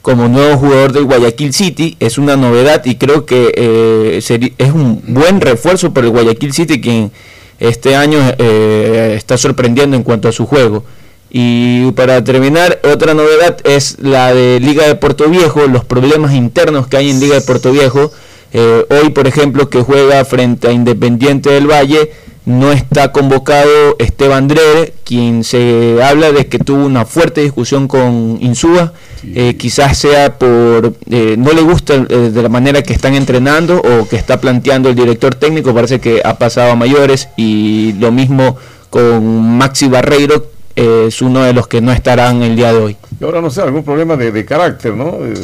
como 0.02 0.28
nuevo 0.28 0.59
jugador 0.59 0.93
del 0.93 1.05
Guayaquil 1.05 1.55
City 1.55 1.97
es 1.98 2.19
una 2.19 2.36
novedad 2.36 2.85
y 2.85 2.97
creo 2.97 3.24
que 3.24 3.55
eh, 3.56 4.52
es 4.59 4.70
un 4.73 5.01
buen 5.06 5.40
refuerzo 5.40 5.94
para 5.94 6.06
el 6.09 6.12
Guayaquil 6.12 6.52
City 6.52 6.78
quien 6.78 7.11
este 7.59 7.97
año 7.97 8.19
eh, 8.39 9.15
está 9.17 9.37
sorprendiendo 9.39 9.97
en 9.97 10.03
cuanto 10.03 10.29
a 10.29 10.33
su 10.33 10.47
juego. 10.47 10.85
Y 11.31 11.91
para 11.93 12.23
terminar, 12.23 12.81
otra 12.85 13.13
novedad 13.13 13.57
es 13.65 13.97
la 14.01 14.33
de 14.33 14.61
Liga 14.61 14.87
de 14.87 14.95
Puerto 14.95 15.29
Viejo, 15.29 15.67
los 15.67 15.85
problemas 15.85 16.33
internos 16.33 16.87
que 16.87 16.97
hay 16.97 17.11
en 17.11 17.19
Liga 17.19 17.35
de 17.35 17.41
Puerto 17.41 17.73
Viejo. 17.73 18.13
Eh, 18.53 18.87
hoy, 18.89 19.11
por 19.11 19.27
ejemplo, 19.27 19.69
que 19.69 19.83
juega 19.83 20.25
frente 20.25 20.69
a 20.69 20.73
Independiente 20.73 21.51
del 21.51 21.69
Valle, 21.69 22.13
no 22.47 22.73
está 22.73 23.11
convocado 23.12 23.97
Esteban 23.99 24.49
Drede, 24.49 24.95
quien 25.05 25.45
se 25.45 26.03
habla 26.03 26.31
de 26.33 26.47
que 26.47 26.59
tuvo 26.59 26.85
una 26.85 27.07
fuerte 27.07 27.41
discusión 27.41 27.89
con 27.89 28.39
Insúa, 28.41 28.93
eh, 29.35 29.57
quizás 29.57 29.97
sea 29.97 30.39
por, 30.39 30.95
eh, 31.11 31.37
no 31.39 31.53
le 31.53 31.62
gusta 31.62 31.95
eh, 31.95 32.31
de 32.33 32.43
la 32.43 32.49
manera 32.49 32.83
que 32.83 32.93
están 32.93 33.15
entrenando 33.15 33.81
o 33.81 34.07
que 34.09 34.16
está 34.16 34.41
planteando 34.41 34.91
el 34.91 34.95
director 34.95 35.35
técnico, 35.35 35.75
parece 35.75 36.01
que 36.01 36.21
ha 36.25 36.39
pasado 36.39 36.73
a 36.73 36.77
mayores 36.77 37.29
y 37.37 37.95
lo 37.99 38.12
mismo 38.12 38.57
con 38.91 39.57
Maxi 39.59 39.89
Barreiro, 39.89 40.55
eh, 40.77 41.07
es 41.09 41.23
uno 41.23 41.43
de 41.43 41.53
los 41.53 41.69
que 41.69 41.81
no 41.81 41.93
estarán 41.93 42.43
el 42.43 42.57
día 42.57 42.73
de 42.73 42.79
hoy. 42.79 42.97
Y 43.21 43.25
ahora 43.25 43.41
no 43.41 43.49
sé, 43.49 43.62
algún 43.62 43.85
problema 43.85 44.16
de, 44.16 44.33
de 44.33 44.45
carácter, 44.45 44.95
¿no? 44.95 45.19
Eh, 45.25 45.35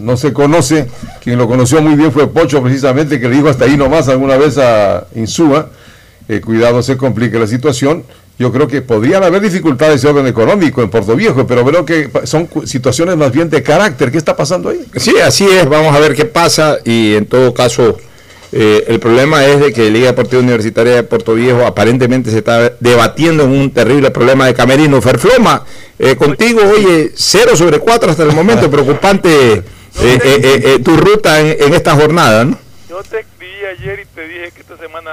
no 0.00 0.16
se 0.16 0.32
conoce, 0.32 0.88
quien 1.22 1.38
lo 1.38 1.48
conoció 1.48 1.82
muy 1.82 1.96
bien 1.96 2.12
fue 2.12 2.28
Pocho 2.28 2.62
precisamente, 2.62 3.18
que 3.18 3.28
le 3.28 3.36
dijo 3.36 3.48
hasta 3.48 3.64
ahí 3.64 3.76
nomás 3.76 4.08
alguna 4.08 4.36
vez 4.36 4.58
a 4.58 5.06
Insúa, 5.16 5.70
eh, 6.28 6.40
cuidado, 6.40 6.82
se 6.82 6.96
complique 6.96 7.38
la 7.38 7.46
situación. 7.46 8.04
Yo 8.38 8.52
creo 8.52 8.68
que 8.68 8.82
podrían 8.82 9.22
haber 9.24 9.40
dificultades 9.40 10.02
de 10.02 10.08
orden 10.08 10.26
económico 10.26 10.82
en 10.82 10.90
Puerto 10.90 11.16
Viejo, 11.16 11.46
pero 11.46 11.64
creo 11.64 11.86
que 11.86 12.10
son 12.24 12.48
situaciones 12.66 13.16
más 13.16 13.32
bien 13.32 13.48
de 13.48 13.62
carácter. 13.62 14.10
¿Qué 14.12 14.18
está 14.18 14.36
pasando 14.36 14.68
ahí? 14.68 14.84
Sí, 14.96 15.14
así 15.24 15.46
es, 15.46 15.66
vamos 15.68 15.94
a 15.94 16.00
ver 16.00 16.14
qué 16.14 16.26
pasa 16.26 16.76
y 16.84 17.14
en 17.14 17.24
todo 17.24 17.54
caso 17.54 17.96
eh, 18.52 18.84
el 18.88 19.00
problema 19.00 19.46
es 19.46 19.60
de 19.60 19.72
que 19.72 19.90
Liga 19.90 20.08
Deportiva 20.08 20.42
Universitaria 20.42 20.96
de 20.96 21.02
Puerto 21.02 21.34
Viejo 21.34 21.64
aparentemente 21.64 22.30
se 22.30 22.38
está 22.38 22.74
debatiendo 22.78 23.44
en 23.44 23.50
un 23.50 23.70
terrible 23.70 24.10
problema 24.10 24.46
de 24.46 24.54
camerino. 24.54 25.00
Ferfloma, 25.00 25.64
eh, 25.98 26.16
contigo, 26.16 26.60
oye, 26.62 27.12
0 27.14 27.56
sobre 27.56 27.78
4 27.78 28.10
hasta 28.10 28.22
el 28.22 28.32
momento, 28.32 28.70
preocupante 28.70 29.54
eh, 29.54 29.62
eh, 29.98 30.20
eh, 30.24 30.62
eh, 30.62 30.78
tu 30.84 30.94
ruta 30.96 31.40
en, 31.40 31.56
en 31.58 31.72
esta 31.72 31.94
jornada, 31.96 32.44
¿no? 32.44 32.58
Yo 32.88 33.02
te 33.02 33.20
escribí 33.20 33.64
ayer 33.78 34.00
y 34.00 34.04
te 34.14 34.28
dije 34.28 34.52
que 34.54 34.60
esta 34.60 34.76
semana 34.76 35.10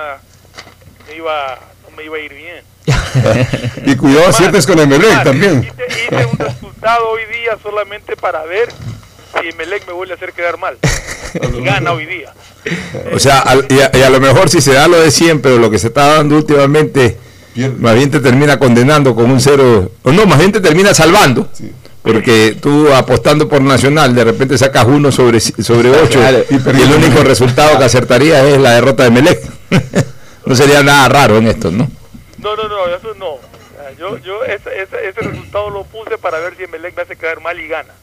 me 1.13 1.17
iba, 1.17 1.59
no 1.83 1.95
me 1.95 2.03
iba 2.03 2.17
a 2.17 2.19
ir 2.19 2.33
bien. 2.33 2.63
y 3.85 3.95
cuidado, 3.95 4.29
aciertes 4.29 4.65
con 4.65 4.79
Emelec 4.79 5.23
también. 5.23 5.63
Hice, 5.63 6.05
hice 6.05 6.25
un 6.25 6.37
resultado 6.37 7.09
hoy 7.09 7.21
día 7.31 7.57
solamente 7.61 8.15
para 8.15 8.43
ver 8.43 8.69
si 9.39 9.49
Emelec 9.49 9.85
me 9.87 9.93
vuelve 9.93 10.13
a 10.13 10.15
hacer 10.15 10.33
quedar 10.33 10.57
mal. 10.57 10.77
Y 11.33 11.63
gana 11.63 11.91
hoy 11.93 12.05
día. 12.05 12.33
O 13.13 13.19
sea, 13.19 13.39
al- 13.39 13.65
y, 13.69 13.79
a, 13.79 13.91
y 13.93 14.01
a 14.01 14.09
lo 14.09 14.19
mejor 14.19 14.49
si 14.49 14.61
se 14.61 14.73
da 14.73 14.87
lo 14.87 14.99
de 14.99 15.11
siempre 15.11 15.51
o 15.53 15.57
lo 15.59 15.69
que 15.69 15.79
se 15.79 15.87
está 15.87 16.15
dando 16.15 16.35
últimamente, 16.35 17.17
más 17.79 17.95
bien 17.95 18.09
te 18.11 18.19
termina 18.19 18.57
condenando 18.57 19.15
con 19.15 19.29
un 19.29 19.39
cero, 19.39 19.91
o 20.03 20.11
no, 20.11 20.25
más 20.25 20.39
bien 20.39 20.51
te 20.51 20.61
termina 20.61 20.93
salvando. 20.93 21.49
Porque 22.01 22.57
tú 22.61 22.91
apostando 22.93 23.47
por 23.47 23.61
Nacional, 23.61 24.13
de 24.13 24.25
repente 24.25 24.57
sacas 24.57 24.85
uno 24.87 25.09
sobre, 25.09 25.39
sobre 25.39 25.89
ocho 25.89 26.19
y, 26.49 26.55
el 26.55 26.93
único 26.93 27.23
resultado 27.23 27.77
que 27.79 27.85
acertaría 27.85 28.45
es 28.45 28.59
la 28.59 28.71
derrota 28.71 29.03
de 29.03 29.09
Melec. 29.11 29.39
no 30.45 30.55
sería 30.55 30.83
nada 30.83 31.09
raro 31.09 31.37
en 31.37 31.47
esto, 31.47 31.71
¿no? 31.71 31.89
No, 32.39 32.55
no, 32.55 32.67
no, 32.67 32.85
eso 32.87 33.13
no. 33.15 33.37
Sea, 33.75 33.91
Yo, 33.97 34.17
yo 34.19 34.43
ese, 34.43 34.81
ese, 34.81 35.09
ese 35.09 35.21
resultado 35.21 35.69
lo 35.69 35.83
puse 35.85 36.17
para 36.17 36.39
ver 36.39 36.55
si 36.57 36.63
Emelec 36.63 36.95
me 36.95 37.01
hace 37.03 37.15
quedar 37.15 37.39
mal 37.41 37.59
y 37.59 37.67
gana. 37.67 37.93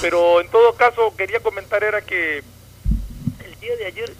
Pero 0.00 0.40
en 0.40 0.48
todo 0.48 0.74
caso, 0.74 1.14
quería 1.16 1.40
comentar 1.40 1.82
era 1.84 2.00
que 2.02 2.38
el 2.38 3.60
día 3.60 3.76
de 3.78 3.86
ayer, 3.86 4.12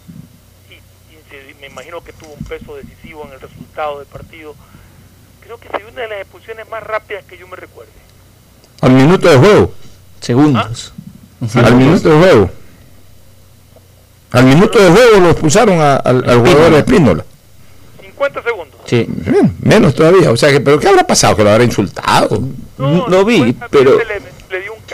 y, 0.70 1.60
me 1.60 1.66
imagino 1.68 2.02
que 2.02 2.12
tuvo 2.12 2.32
un 2.38 2.44
peso 2.44 2.76
decisivo 2.76 3.24
en 3.26 3.32
el 3.34 3.40
resultado 3.40 3.98
del 3.98 4.06
partido, 4.08 4.54
creo 5.42 5.58
que 5.58 5.68
se 5.68 5.78
dio 5.78 5.88
una 5.88 6.02
de 6.02 6.08
las 6.08 6.20
expulsiones 6.20 6.68
más 6.68 6.82
rápidas 6.82 7.24
que 7.24 7.36
yo 7.38 7.46
me 7.48 7.56
recuerde. 7.56 7.92
Al 8.80 8.90
minuto 8.92 9.28
de 9.30 9.36
juego. 9.38 9.72
Segundos. 10.20 10.92
Al 11.54 11.74
minuto 11.76 12.08
de 12.08 12.16
juego. 12.18 12.50
Al 14.32 14.44
minuto 14.44 14.78
de 14.82 14.90
juego 14.90 15.20
lo 15.20 15.30
expulsaron 15.30 15.80
a- 15.80 15.96
al, 15.96 16.28
al 16.28 16.38
jugador 16.40 16.72
de 16.72 16.78
Espínola. 16.78 17.24
50 18.14 18.42
segundos. 18.42 18.80
Sí. 18.86 19.06
Bien, 19.08 19.56
menos 19.60 19.94
todavía. 19.94 20.30
O 20.30 20.36
sea, 20.36 20.50
que, 20.50 20.60
¿pero 20.60 20.78
qué 20.78 20.88
habrá 20.88 21.06
pasado? 21.06 21.36
¿Que 21.36 21.44
lo 21.44 21.50
habrá 21.50 21.64
insultado? 21.64 22.40
No, 22.78 23.24
vi, 23.24 23.54
pero 23.70 23.98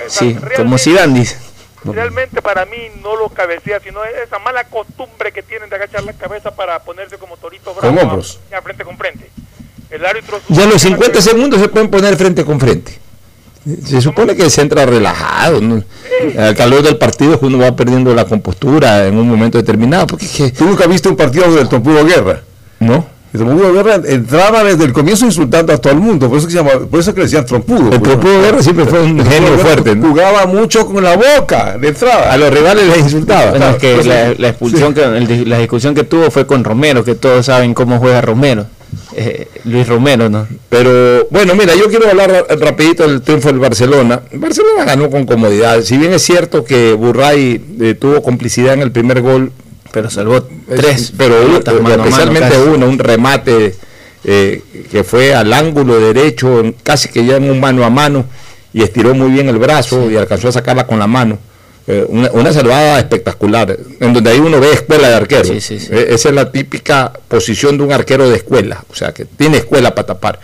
sí, 0.09 0.37
como 0.57 0.79
Zidane 0.79 1.19
dice. 1.21 1.37
Realmente 1.85 2.43
para 2.43 2.67
mí 2.67 2.77
no 3.03 3.17
lo 3.17 3.31
cabecea, 3.31 3.81
sino 3.81 4.05
esa 4.05 4.39
mala 4.39 4.65
costumbre 4.65 5.33
que 5.33 5.43
tienen 5.43 5.71
de 5.71 5.77
agachar 5.77 6.05
la 6.05 6.13
cabeza 6.13 6.51
para 6.55 6.79
ponerse 6.83 7.17
como 7.17 7.37
torito 7.39 7.75
bravo. 7.75 7.95
Con 7.97 8.05
hombros. 8.07 8.39
a- 8.55 8.61
frente 8.61 8.85
con 8.85 8.99
frente. 8.99 9.31
El 9.91 10.05
árbitro 10.05 10.41
Ya 10.49 10.67
los 10.67 10.83
50 10.83 11.21
segundos 11.23 11.59
se 11.61 11.69
pueden 11.69 11.89
poner 11.91 12.17
frente 12.17 12.45
con 12.45 12.61
frente. 12.61 12.99
Se 13.85 14.01
supone 14.01 14.37
que 14.37 14.49
se 14.51 14.61
entra 14.63 14.85
relajado. 14.87 15.61
¿no? 15.61 15.83
Al 16.39 16.55
calor 16.55 16.83
del 16.83 16.97
partido 16.99 17.35
es 17.35 17.41
que 17.41 17.47
uno 17.47 17.59
va 17.59 17.75
perdiendo 17.75 18.15
la 18.15 18.25
compostura 18.27 19.07
en 19.07 19.17
un 19.19 19.29
momento 19.29 19.59
determinado. 19.59 20.07
Porque 20.07 20.27
es 20.27 20.33
que, 20.33 20.51
¿Tú 20.51 20.67
nunca 20.67 20.87
viste 20.87 21.09
un 21.09 21.17
partido 21.17 21.51
del 21.55 21.69
Tompudo 21.69 22.05
Guerra? 22.05 22.43
¿No? 22.81 23.05
El 23.33 23.39
Trompudo 23.39 23.73
Guerra 23.73 24.01
entraba 24.09 24.65
desde 24.65 24.83
el 24.85 24.93
comienzo 24.93 25.25
insultando 25.25 25.73
a 25.73 25.79
todo 25.79 25.93
el 25.93 26.01
mundo, 26.01 26.29
por 26.29 26.39
eso 26.39 26.49
que 26.49 26.53
se 26.53 26.59
llama, 26.59 26.71
por 26.91 26.99
eso 26.99 27.15
que 27.15 27.21
le 27.21 27.27
decían 27.27 27.47
trompudo. 27.47 27.93
El 27.93 28.03
Trompudo 28.03 28.41
Guerra 28.43 28.61
siempre 28.61 28.87
fue 28.87 29.03
un 29.03 29.25
genio 29.25 29.57
fuerte, 29.59 29.95
¿no? 29.95 30.09
Jugaba 30.09 30.47
mucho 30.47 30.85
con 30.85 31.05
la 31.05 31.17
boca 31.17 31.79
de 31.79 31.89
entrada. 31.89 32.33
A 32.33 32.37
los 32.37 32.53
rivales 32.53 32.89
les 32.89 32.99
insultaba. 32.99 33.51
Bueno, 33.53 33.71
es 33.71 33.77
que 33.77 34.03
la, 34.03 34.35
la 34.37 34.49
expulsión 34.49 34.93
que, 34.93 35.05
el- 35.05 35.49
la 35.49 35.59
discusión 35.59 35.95
que 35.95 36.03
tuvo 36.03 36.29
fue 36.33 36.45
con 36.45 36.65
Romero, 36.65 37.05
que 37.05 37.15
todos 37.15 37.47
saben 37.47 37.73
cómo 37.73 38.01
juega 38.01 38.21
Romero. 38.21 38.67
eh, 39.15 39.47
Luis 39.65 39.87
Romero, 39.87 40.29
¿no? 40.29 40.49
Pero 40.69 41.29
bueno, 41.31 41.55
mira, 41.55 41.77
yo 41.77 41.89
quiero 41.89 42.09
hablar 42.11 42.33
ra- 42.33 42.57
rapidito 42.57 43.07
del 43.07 43.23
triunfo 43.23 43.47
del 43.47 43.61
Barcelona. 43.61 44.23
Barcelona 44.33 44.85
ganó 44.85 45.09
con 45.09 45.25
comodidad. 45.25 45.83
Si 45.83 45.97
bien 45.99 46.13
es 46.13 46.23
cierto 46.23 46.65
que 46.65 46.95
Burray 46.95 47.65
eh, 47.81 47.95
tuvo 47.95 48.23
complicidad 48.23 48.75
en 48.75 48.83
el 48.83 48.91
primer 48.91 49.23
gol, 49.23 49.53
pero 49.93 50.11
salvó 50.11 50.37
es- 50.39 50.45
tres 50.81 51.13
pero 51.17 51.41
pelotas 51.41 51.81
mano 51.81 52.05
especialmente 52.05 52.59
uno, 52.59 52.87
un 52.89 52.99
remate 52.99 53.75
eh, 54.25 54.63
que 54.91 55.03
fue 55.05 55.35
al 55.35 55.53
ángulo 55.53 55.99
derecho, 55.99 56.63
casi 56.83 57.09
que 57.09 57.25
ya 57.25 57.37
en 57.37 57.51
un 57.51 57.59
mano 57.61 57.85
a 57.85 57.91
mano, 57.91 58.27
y 58.73 58.83
estiró 58.83 59.15
muy 59.15 59.31
bien 59.31 59.49
el 59.49 59.59
brazo 59.59 60.11
y 60.11 60.17
alcanzó 60.17 60.49
a 60.49 60.53
sacarla 60.53 60.87
con 60.87 60.99
la 60.99 61.07
mano. 61.07 61.39
Eh, 61.87 62.05
una, 62.07 62.31
una 62.33 62.53
salvada 62.53 62.99
espectacular, 62.99 63.77
en 63.99 64.13
donde 64.13 64.31
ahí 64.31 64.39
uno 64.39 64.61
ve 64.61 64.73
escuela 64.75 65.09
de 65.09 65.15
arquero. 65.15 65.45
Sí, 65.45 65.61
sí, 65.61 65.81
sí. 65.81 65.89
Eh, 65.91 66.09
Esa 66.11 66.29
es 66.29 66.35
la 66.35 66.53
típica 66.53 67.13
posición 67.27 67.79
de 67.79 67.85
un 67.85 67.93
arquero 67.93 68.29
de 68.29 68.37
escuela, 68.37 68.85
o 68.91 68.95
sea, 68.95 69.13
que 69.13 69.25
tiene 69.25 69.57
escuela 69.57 69.95
para 69.95 70.07
tapar. 70.09 70.39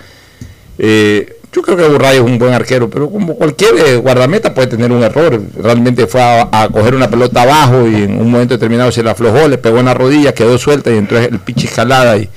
Eh, 0.78 1.35
yo 1.56 1.62
creo 1.62 1.76
que 1.76 1.88
Burray 1.88 2.16
es 2.18 2.22
un 2.22 2.38
buen 2.38 2.52
arquero, 2.52 2.88
pero 2.88 3.10
como 3.10 3.34
cualquier 3.34 3.74
eh, 3.84 3.96
guardameta 3.96 4.52
puede 4.54 4.68
tener 4.68 4.92
un 4.92 5.02
error. 5.02 5.40
Realmente 5.60 6.06
fue 6.06 6.20
a, 6.22 6.48
a 6.52 6.68
coger 6.68 6.94
una 6.94 7.08
pelota 7.10 7.42
abajo 7.42 7.88
y 7.88 8.02
en 8.02 8.20
un 8.20 8.30
momento 8.30 8.54
determinado 8.54 8.92
se 8.92 9.02
la 9.02 9.12
aflojó, 9.12 9.48
le 9.48 9.58
pegó 9.58 9.78
en 9.80 9.86
la 9.86 9.94
rodilla, 9.94 10.32
quedó 10.34 10.58
suelta 10.58 10.90
y 10.92 10.98
entró 10.98 11.18
el 11.18 11.38
pichi 11.40 11.66
escalada. 11.66 12.16
Y, 12.18 12.28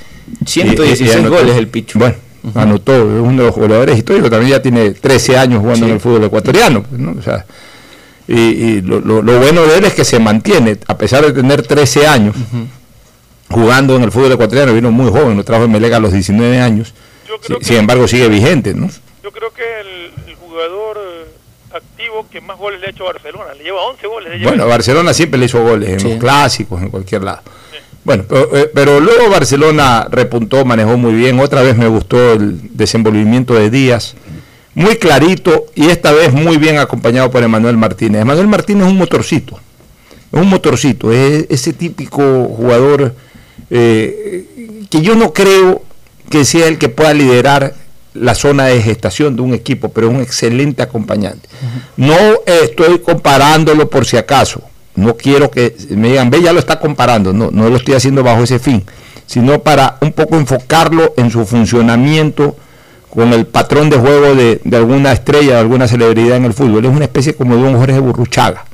116 0.46 1.16
anotó. 1.18 1.36
goles 1.38 1.56
el 1.58 1.68
Pichu. 1.68 2.00
Bueno, 2.00 2.16
anotó, 2.56 2.94
es 2.94 3.22
uno 3.22 3.32
de 3.42 3.46
los 3.48 3.54
jugadores 3.54 3.98
históricos, 3.98 4.30
también 4.30 4.52
ya 4.52 4.62
tiene 4.62 4.92
13 4.92 5.38
años 5.38 5.60
jugando 5.60 5.80
Sí. 5.86 5.90
en 5.90 5.92
el 5.96 6.00
fútbol 6.00 6.24
ecuatoriano. 6.24 6.84
pues, 6.84 7.02
¿no? 7.02 7.16
O 7.20 7.22
sea, 7.22 7.46
y, 8.28 8.40
y 8.40 8.82
lo, 8.82 9.00
lo- 9.02 9.22
lo 9.24 9.40
bueno 9.40 9.64
de 9.66 9.80
él 9.80 9.86
es 9.86 9.94
que 9.96 10.06
se 10.06 10.20
mantiene, 10.20 10.78
a 10.88 10.98
pesar 10.98 11.26
de 11.26 11.32
tener 11.34 11.64
13 11.64 12.08
años 12.08 12.36
jugando 13.50 13.96
en 13.96 14.04
el 14.04 14.12
fútbol 14.12 14.32
ecuatoriano, 14.34 14.74
vino 14.74 14.92
muy 14.92 15.10
joven, 15.12 15.36
lo 15.38 15.44
trajo 15.44 15.64
en 15.66 15.72
Melega 15.72 15.98
a 15.98 16.00
los 16.00 16.14
19 16.14 16.60
años. 16.62 16.94
Si- 17.42 17.54
sin 17.66 17.78
embargo, 17.78 18.08
sigue 18.08 18.28
vigente, 18.28 18.74
¿no? 18.74 18.90
Yo 19.24 19.32
creo 19.32 19.52
que 19.54 19.64
el, 19.82 20.12
el 20.30 20.36
jugador 20.36 20.98
eh, 20.98 21.26
activo 21.74 22.26
que 22.32 22.42
más 22.42 22.58
goles 22.58 22.80
le 22.80 22.88
ha 22.88 22.90
hecho 22.92 23.04
a 23.08 23.14
Barcelona. 23.14 23.54
Le 23.58 23.64
lleva 23.64 23.82
11 23.88 24.08
goles. 24.08 24.30
le 24.32 24.38
lleva. 24.40 24.52
Bueno, 24.52 24.68
Barcelona 24.68 25.14
siempre 25.14 25.40
le 25.40 25.46
hizo 25.48 25.62
goles 25.64 25.90
en 25.90 26.00
Sí. 26.00 26.10
los 26.10 26.18
clásicos, 26.20 26.82
en 26.82 26.90
cualquier 26.90 27.24
lado. 27.24 27.42
Bueno, 28.04 28.24
pero, 28.28 28.56
eh, 28.58 28.72
pero 28.74 29.00
luego 29.00 29.30
Barcelona 29.30 30.08
repuntó, 30.10 30.64
manejó 30.66 30.98
muy 30.98 31.14
bien. 31.14 31.40
Otra 31.40 31.62
vez 31.62 31.76
me 31.78 31.88
gustó 31.88 32.34
el 32.34 32.76
desenvolvimiento 32.76 33.54
de 33.54 33.70
Díaz. 33.70 34.16
Muy 34.74 34.96
clarito 34.98 35.66
y 35.76 35.90
esta 35.90 36.14
vez 36.14 36.32
muy 36.32 36.58
bien 36.58 36.78
acompañado 36.78 37.30
por 37.30 37.44
Emanuel 37.44 37.76
Martínez. 37.76 38.22
Emanuel 38.22 38.48
Martínez 38.48 38.86
es 38.86 38.92
un 38.92 38.98
motorcito. 38.98 39.60
Es 40.32 40.40
un 40.40 40.48
motorcito. 40.48 41.12
Es 41.12 41.46
ese 41.50 41.74
típico 41.74 42.46
jugador 42.46 43.14
eh, 43.70 44.46
que 44.90 45.02
yo 45.02 45.16
no 45.16 45.34
creo 45.34 45.84
que 46.30 46.46
sea 46.46 46.68
el 46.68 46.78
que 46.78 46.88
pueda 46.90 47.14
liderar 47.14 47.74
la 48.14 48.36
zona 48.36 48.66
de 48.66 48.82
gestación 48.82 49.36
de 49.36 49.42
un 49.42 49.54
equipo, 49.54 49.90
pero 49.90 50.10
es 50.10 50.16
un 50.16 50.22
excelente 50.22 50.82
acompañante. 50.82 51.48
No 51.98 52.16
eh, 52.16 52.62
estoy 52.64 53.00
comparándolo 53.00 53.90
por 53.90 54.06
si 54.06 54.18
acaso. 54.18 54.62
No 54.96 55.16
quiero 55.16 55.50
que 55.50 55.76
me 55.92 56.10
digan, 56.10 56.30
ve, 56.30 56.42
ya 56.42 56.52
lo 56.52 56.60
está 56.60 56.80
comparando. 56.80 57.32
No, 57.34 57.50
no 57.52 57.70
lo 57.70 57.78
estoy 57.78 57.94
haciendo 57.94 58.24
bajo 58.24 58.44
ese 58.44 58.60
fin, 58.60 58.84
sino 59.26 59.60
para 59.62 59.98
un 60.02 60.12
poco 60.12 60.36
enfocarlo 60.36 61.14
en 61.18 61.30
su 61.32 61.46
funcionamiento 61.46 62.58
con 63.10 63.34
el 63.34 63.46
patrón 63.46 63.90
de 63.90 63.98
juego 63.98 64.36
de, 64.36 64.62
de 64.64 64.78
alguna 64.78 65.12
estrella, 65.12 65.54
de 65.54 65.60
alguna 65.60 65.88
celebridad 65.88 66.38
en 66.38 66.46
el 66.46 66.54
fútbol. 66.54 66.86
Es 66.86 66.92
una 66.92 67.06
especie 67.06 67.36
como 67.36 67.56
de 67.56 67.64
un 67.64 67.78
Jorge 67.78 68.00
Burruchaga, 68.00 68.66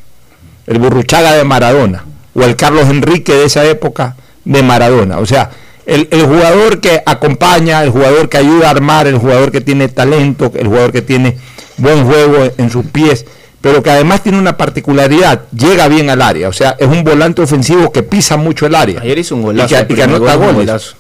el 0.68 0.80
Burruchaga 0.80 1.34
de 1.34 1.44
Maradona, 1.44 2.06
o 2.34 2.42
el 2.44 2.56
Carlos 2.56 2.90
Enrique 2.90 3.34
de 3.34 3.46
esa 3.46 3.64
época 3.66 4.16
de 4.44 4.64
Maradona. 4.64 5.20
O 5.20 5.26
sea, 5.26 5.52
el, 5.86 6.08
el 6.12 6.24
jugador 6.24 6.80
que 6.80 7.02
acompaña, 7.06 7.84
el 7.84 7.92
jugador 7.92 8.30
que 8.30 8.38
ayuda 8.38 8.68
a 8.68 8.72
armar, 8.72 9.08
el 9.08 9.18
jugador 9.18 9.52
que 9.52 9.62
tiene 9.62 9.88
talento, 9.88 10.52
el 10.56 10.68
jugador 10.68 10.92
que 10.92 11.02
tiene 11.02 11.38
buen 11.78 12.06
juego 12.06 12.52
en 12.58 12.70
sus 12.70 12.86
pies, 12.86 13.26
pero 13.62 13.82
que 13.82 13.90
además 13.90 14.22
tiene 14.22 14.38
una 14.38 14.58
particularidad, 14.58 15.44
llega 15.52 15.88
bien 15.88 16.10
al 16.10 16.22
área, 16.22 16.50
o 16.50 16.54
sea, 16.54 16.76
es 16.80 16.88
un 16.88 17.04
volante 17.04 17.42
ofensivo 17.42 17.92
que 17.92 18.04
pisa 18.04 18.38
mucho 18.38 18.66
el 18.66 18.76
área. 18.76 19.02
Ayer 19.02 19.20
hizo 19.20 19.36
un 19.36 19.42
y 19.42 19.46
golazo. 19.46 19.76
que, 19.88 19.94
y 19.94 19.96
que 19.96 20.04
anota 20.04 20.36
gol, 20.36 20.56
goles. 20.56 20.96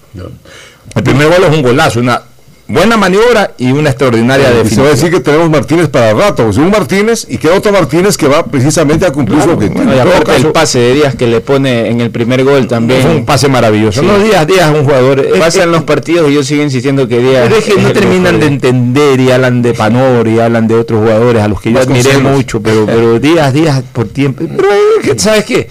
El 0.96 1.04
primer 1.04 1.28
gol 1.28 1.44
es 1.44 1.56
un 1.56 1.62
golazo, 1.62 2.00
una 2.00 2.22
buena 2.68 2.98
maniobra 2.98 3.52
y 3.58 3.72
una 3.72 3.90
extraordinaria 3.92 4.46
Y 4.46 4.48
se 4.48 4.54
va 4.54 4.60
a 4.60 4.64
definición. 4.64 4.88
decir 4.88 5.12
que 5.12 5.20
tenemos 5.20 5.50
Martínez 5.50 5.88
para 5.90 6.14
rato. 6.14 6.50
Es 6.50 6.58
un 6.58 6.72
Martínez 6.72 7.26
y 7.30 7.38
queda 7.38 7.54
otro 7.56 7.72
Martínez 7.72 8.18
que 8.18 8.28
va 8.28 8.44
precisamente 8.46 9.06
a 9.06 9.12
cumplir 9.12 9.42
su 9.42 9.52
objetivo. 9.52 9.84
Y 9.84 10.24
caso, 10.26 10.48
el 10.48 10.52
pase 10.52 10.80
de 10.80 10.94
Díaz 10.96 11.16
que 11.16 11.28
le 11.28 11.42
pone 11.42 11.90
en 11.90 12.02
el 12.02 12.10
primer 12.12 12.44
gol 12.44 12.68
también. 12.68 13.02
Fue 13.02 13.16
un 13.16 13.26
pase 13.26 13.48
maravilloso. 13.48 14.02
Sí. 14.02 14.08
No, 14.08 14.18
Díaz, 14.20 14.48
Díaz 14.48 14.72
es 14.74 14.80
un 14.80 14.86
jugador. 14.86 15.20
es- 15.20 15.40
Pasan 15.40 15.72
los 15.72 15.84
partidos 15.84 16.30
y 16.32 16.34
yo 16.34 16.44
sigo 16.44 16.64
insistiendo 16.64 17.08
que 17.08 17.20
Díaz. 17.20 17.44
Pero 17.44 17.56
es 17.58 17.64
que 17.66 17.82
no 17.82 17.92
terminan 17.92 18.40
de 18.40 18.48
entender 18.48 19.20
y 19.20 19.32
hablan 19.32 19.62
de 19.62 19.74
Panor 19.74 20.28
y 20.28 20.40
hablan 20.40 20.68
de 20.68 20.76
otros 20.76 21.02
jugadores 21.02 21.42
a 21.44 21.48
los 21.48 21.62
que 21.62 21.72
yo 21.72 21.80
admiré 21.80 22.18
mucho, 22.18 22.62
pero, 22.62 22.86
pero 22.86 23.20
días, 23.20 23.54
días 23.54 23.84
por 23.94 24.08
tiempo. 24.08 24.44
Pero 24.56 24.70
es 25.04 25.10
que, 25.12 25.20
¿sabes 25.20 25.46
qué? 25.46 25.68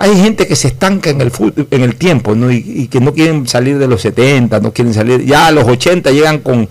Hay 0.00 0.16
gente 0.16 0.46
que 0.46 0.54
se 0.56 0.68
estanca 0.68 1.10
en 1.10 1.20
el 1.20 1.32
fut- 1.32 1.66
en 1.70 1.82
el 1.82 1.96
tiempo, 1.96 2.34
¿no? 2.34 2.50
Y, 2.52 2.62
y 2.64 2.88
que 2.88 3.00
no 3.00 3.12
quieren 3.12 3.46
salir 3.48 3.78
de 3.78 3.88
los 3.88 4.00
70, 4.02 4.60
no 4.60 4.72
quieren 4.72 4.94
salir. 4.94 5.24
Ya 5.24 5.48
a 5.48 5.50
los 5.50 5.64
80 5.66 6.10
llegan 6.12 6.38
con, 6.38 6.68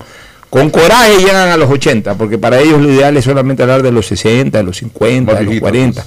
con 0.50 0.70
coraje 0.70 1.16
y 1.20 1.26
llegan 1.26 1.50
a 1.50 1.58
los 1.58 1.70
80, 1.70 2.16
porque 2.16 2.38
para 2.38 2.60
ellos 2.62 2.82
lo 2.82 2.90
ideal 2.92 3.18
es 3.18 3.26
solamente 3.26 3.64
hablar 3.64 3.84
de 3.84 3.92
los 3.92 4.06
60, 4.08 4.58
de 4.58 4.64
los 4.64 4.78
50, 4.78 5.32
Más 5.32 5.40
de 5.40 5.46
los 5.46 5.50
viejitos, 5.52 5.70
40. 5.70 6.06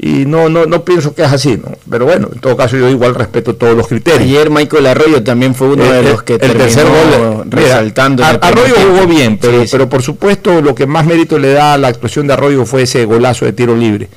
Y 0.00 0.26
no, 0.26 0.48
no, 0.48 0.64
no 0.66 0.84
pienso 0.84 1.12
que 1.12 1.22
es 1.24 1.32
así, 1.32 1.56
¿no? 1.56 1.72
Pero 1.90 2.04
bueno, 2.04 2.28
en 2.32 2.38
todo 2.38 2.56
caso 2.56 2.76
yo 2.76 2.88
igual 2.88 3.16
respeto 3.16 3.56
todos 3.56 3.76
los 3.76 3.88
criterios. 3.88 4.22
Ayer 4.22 4.48
Michael 4.48 4.86
Arroyo 4.86 5.24
también 5.24 5.56
fue 5.56 5.68
uno 5.70 5.82
de 5.82 6.00
Eh, 6.00 6.02
los 6.04 6.22
que 6.22 6.34
el 6.34 6.38
terminó 6.38 6.64
tercer 6.64 6.84
gol 6.86 7.44
mira, 7.46 7.62
resaltando. 7.62 8.22
primer 8.22 8.44
Arroyo 8.44 8.74
jugó 8.90 9.06
bien, 9.08 9.38
pero, 9.40 9.60
Sí, 9.62 9.66
sí. 9.66 9.68
pero 9.72 9.88
por 9.88 10.02
supuesto 10.02 10.60
lo 10.60 10.72
que 10.74 10.86
más 10.86 11.04
mérito 11.04 11.36
le 11.38 11.52
da 11.52 11.72
a 11.72 11.78
la 11.78 11.88
actuación 11.88 12.28
de 12.28 12.34
Arroyo 12.34 12.64
fue 12.64 12.82
ese 12.82 13.04
golazo 13.06 13.44
de 13.46 13.52
tiro 13.54 13.74
libre. 13.74 14.08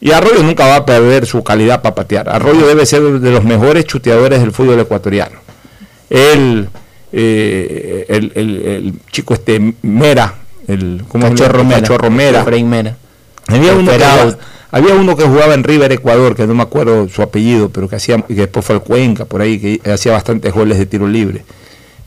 Y 0.00 0.12
Arroyo 0.12 0.42
nunca 0.42 0.66
va 0.66 0.76
a 0.76 0.86
perder 0.86 1.24
su 1.26 1.42
calidad 1.42 1.80
para 1.82 1.94
patear. 1.94 2.28
Arroyo 2.28 2.66
debe 2.66 2.84
ser 2.84 3.02
de 3.02 3.30
los 3.30 3.44
mejores 3.44 3.84
chuteadores 3.86 4.40
del 4.40 4.52
fútbol 4.52 4.78
ecuatoriano. 4.80 5.38
Él, 6.10 6.68
eh, 7.12 8.04
el, 8.08 8.32
el- 8.34 8.62
el 8.66 8.92
chico 9.10 9.34
este 9.34 9.74
Mera, 9.82 10.34
el 10.68 11.04
¿cómo 11.08 11.26
se 11.28 11.34
llama? 11.34 11.36
Cachorro 11.36 11.64
Mera. 11.64 11.80
Cachorro 11.80 12.10
Mera. 12.10 12.44
Mera. 12.64 12.96
Había 13.48 13.74
uno, 13.74 13.90
que 13.90 13.98
jugaba, 13.98 14.38
había 14.70 14.94
uno 14.94 15.16
que 15.16 15.24
jugaba 15.24 15.54
en 15.54 15.64
River 15.64 15.92
Ecuador, 15.92 16.34
que 16.36 16.46
no 16.46 16.54
me 16.54 16.62
acuerdo 16.62 17.08
su 17.08 17.22
apellido, 17.22 17.68
pero 17.70 17.88
que 17.88 17.96
hacía, 17.96 18.20
que 18.22 18.34
después 18.34 18.64
fue 18.64 18.76
al 18.76 18.82
Cuenca, 18.82 19.24
por 19.26 19.40
ahí, 19.42 19.58
que 19.80 19.90
hacía 19.90 20.12
bastantes 20.12 20.52
goles 20.52 20.78
de 20.78 20.86
tiro 20.86 21.06
libre. 21.06 21.44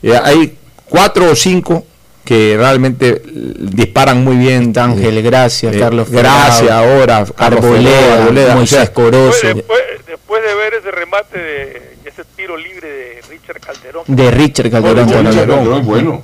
Eh, 0.02 0.18
hay 0.22 0.56
cuatro 0.88 1.30
o 1.30 1.34
cinco 1.36 1.84
que 2.28 2.56
realmente 2.58 3.22
disparan 3.24 4.22
muy 4.22 4.36
bien. 4.36 4.74
Ángel 4.78 5.22
Gracia, 5.22 5.70
Eh, 5.72 5.78
Carlos 5.78 6.10
Gracia 6.10 6.66
Ferrao, 6.66 6.78
ahora, 6.98 7.24
Arboleda, 7.38 8.14
Arboleda, 8.24 8.52
o 8.52 8.56
Moisés 8.56 8.78
sea, 8.80 8.92
Corozo. 8.92 9.46
Después, 9.46 10.42
de 10.42 10.54
ver 10.54 10.74
ese 10.74 10.90
remate 10.90 11.38
de 11.38 11.82
ese 12.04 12.22
tiro 12.36 12.54
libre 12.58 12.86
de 12.86 13.22
Richard 13.30 13.60
Calderón. 13.60 14.04
De 14.06 14.30
Richard 14.30 14.70
Calderón. 14.70 15.08
Richard 15.08 15.82
bueno. 15.84 16.22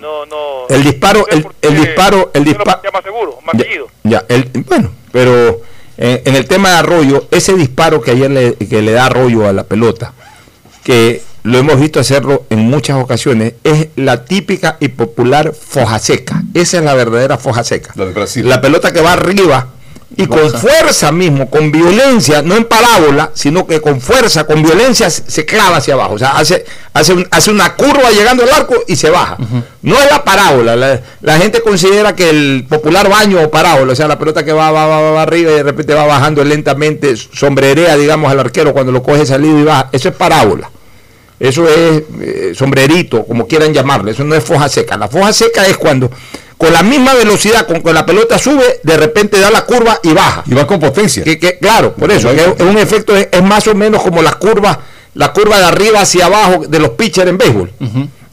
No, 0.00 0.24
no. 0.26 0.68
El 0.68 0.84
disparo, 0.84 1.26
el, 1.28 1.44
el 1.60 1.76
disparo, 1.76 2.30
el 2.34 2.44
disparo. 2.44 2.80
más 2.92 3.02
seguro, 3.02 3.38
más 3.44 3.54
Ya, 3.56 3.64
seguido. 3.64 3.88
ya, 4.04 4.24
el- 4.28 4.48
bueno, 4.66 4.92
pero 5.10 5.60
eh, 5.96 6.22
en 6.24 6.36
el 6.36 6.46
tema 6.46 6.70
de 6.70 6.76
Arroyo, 6.76 7.26
ese 7.32 7.54
disparo 7.54 8.00
que 8.00 8.12
ayer 8.12 8.30
le, 8.30 8.54
que 8.54 8.80
le 8.80 8.92
da 8.92 9.06
Arroyo 9.06 9.48
a 9.48 9.52
la 9.52 9.64
pelota, 9.64 10.12
que 10.84 11.20
lo 11.48 11.58
hemos 11.58 11.80
visto 11.80 11.98
hacerlo 12.00 12.44
en 12.50 12.60
muchas 12.60 12.96
ocasiones, 13.02 13.54
es 13.64 13.88
la 13.96 14.24
típica 14.24 14.76
y 14.80 14.88
popular 14.88 15.52
foja 15.58 15.98
seca. 15.98 16.42
Esa 16.54 16.78
es 16.78 16.84
la 16.84 16.94
verdadera 16.94 17.38
foja 17.38 17.64
seca. 17.64 17.92
La 17.96 18.04
de 18.04 18.12
Brasil. 18.12 18.48
La 18.48 18.60
pelota 18.60 18.92
que 18.92 19.00
va 19.00 19.12
arriba 19.14 19.68
y 20.16 20.26
con 20.26 20.50
fuerza 20.50 21.12
mismo, 21.12 21.50
con 21.50 21.70
violencia, 21.70 22.40
no 22.42 22.56
en 22.56 22.64
parábola, 22.64 23.30
sino 23.34 23.66
que 23.66 23.80
con 23.80 24.00
fuerza, 24.00 24.44
con 24.44 24.62
violencia 24.62 25.10
se 25.10 25.44
clava 25.44 25.76
hacia 25.76 25.94
abajo. 25.94 26.14
O 26.14 26.18
sea, 26.18 26.30
hace, 26.38 26.64
hace, 26.94 27.12
un- 27.12 27.28
hace 27.30 27.50
una 27.50 27.74
curva 27.74 28.10
llegando 28.10 28.42
al 28.42 28.50
arco 28.50 28.74
y 28.86 28.96
se 28.96 29.10
baja. 29.10 29.36
No 29.82 29.96
es 29.98 30.10
la 30.10 30.24
parábola. 30.24 30.76
La, 30.76 31.00
la 31.20 31.36
gente 31.38 31.60
considera 31.60 32.16
que 32.16 32.30
el 32.30 32.66
popular 32.68 33.08
baño 33.10 33.40
o 33.42 33.50
parábola, 33.50 33.92
o 33.92 33.96
sea, 33.96 34.08
la 34.08 34.18
pelota 34.18 34.44
que 34.44 34.52
va, 34.52 34.70
va, 34.70 34.86
va, 34.86 35.00
va, 35.00 35.10
va 35.12 35.22
arriba 35.22 35.50
y 35.52 35.54
de 35.56 35.62
repente 35.62 35.92
va 35.94 36.04
bajando 36.06 36.42
lentamente, 36.42 37.14
sombrerea, 37.16 37.96
digamos, 37.96 38.30
al 38.32 38.40
arquero 38.40 38.72
cuando 38.72 38.92
lo 38.92 39.02
coge 39.02 39.26
salido 39.26 39.58
y 39.58 39.64
baja. 39.64 39.88
Eso 39.92 40.08
es 40.08 40.14
parábola. 40.14 40.70
Eso 41.40 41.68
es 41.68 42.02
eh, 42.20 42.52
sombrerito, 42.56 43.24
como 43.24 43.46
quieran 43.46 43.72
llamarle. 43.72 44.10
Eso 44.12 44.24
no 44.24 44.34
es 44.34 44.42
foja 44.44 44.68
seca. 44.68 44.96
La 44.96 45.08
foja 45.08 45.32
seca 45.32 45.66
es 45.66 45.76
cuando 45.76 46.10
con 46.56 46.72
la 46.72 46.82
misma 46.82 47.14
velocidad 47.14 47.66
con 47.66 47.80
que 47.82 47.92
la 47.92 48.04
pelota 48.04 48.36
sube, 48.38 48.80
de 48.82 48.96
repente 48.96 49.38
da 49.38 49.48
la 49.50 49.64
curva 49.64 50.00
y 50.02 50.12
baja. 50.12 50.42
Y 50.46 50.54
va 50.54 50.66
con 50.66 50.80
potencia. 50.80 51.22
Que, 51.22 51.38
que- 51.38 51.58
claro, 51.58 51.94
por 51.94 52.10
eso, 52.10 52.30
que 52.30 52.40
es, 52.40 52.48
es 52.58 52.62
un 52.66 52.76
efecto, 52.78 53.16
es, 53.16 53.28
es 53.30 53.42
más 53.44 53.66
o 53.68 53.74
menos 53.76 54.02
como 54.02 54.20
las 54.22 54.34
curvas, 54.36 54.76
la 55.14 55.32
curva 55.32 55.58
de 55.58 55.64
arriba 55.66 56.00
hacia 56.00 56.26
abajo 56.26 56.64
de 56.68 56.78
los 56.80 56.90
pitchers 56.90 57.28
en 57.30 57.38
béisbol. 57.38 57.70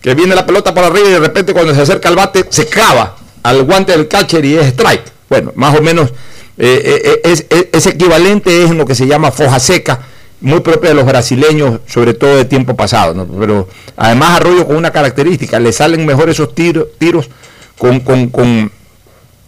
Que 0.02 0.14
viene 0.15 0.34
la 0.36 0.45
pelota 0.45 0.73
por 0.73 0.84
arriba 0.84 1.07
y 1.07 1.11
de 1.11 1.19
repente 1.19 1.53
cuando 1.53 1.73
se 1.76 1.82
acerca 1.82 2.10
al 2.10 2.15
bate 2.15 2.45
se 2.49 2.65
clava 2.68 3.15
al 3.44 3.64
guante 3.64 3.91
del 3.91 4.07
catcher 4.07 4.44
y 4.44 4.56
es 4.57 4.68
strike. 4.68 5.03
Bueno, 5.30 5.52
más 5.56 5.77
o 5.77 5.82
menos 5.84 6.10
eh, 6.57 7.02
eh, 7.06 7.22
es, 7.23 7.45
es- 7.49 7.68
ese 7.72 7.90
equivalente 7.90 8.64
es 8.64 8.72
en 8.72 8.77
lo 8.80 8.86
que 8.88 8.95
se 8.95 9.06
llama 9.07 9.32
foja 9.32 9.60
seca, 9.60 9.99
muy 10.41 10.60
propia 10.60 10.90
de 10.90 10.95
los 10.95 11.06
brasileños, 11.06 11.80
sobre 11.88 12.14
todo 12.14 12.36
de 12.36 12.45
tiempo 12.45 12.76
pasado. 12.76 13.14
¿no? 13.14 13.26
Pero 13.26 13.68
además 13.95 14.38
Arroyo 14.38 14.66
con 14.66 14.76
una 14.76 14.91
característica, 14.91 15.60
le 15.60 15.72
salen 15.72 16.06
mejor 16.06 16.30
esos 16.30 16.53
tiros, 16.53 16.88
tiros 16.98 17.30
con, 17.78 17.99
con, 18.02 18.30
con, 18.30 18.72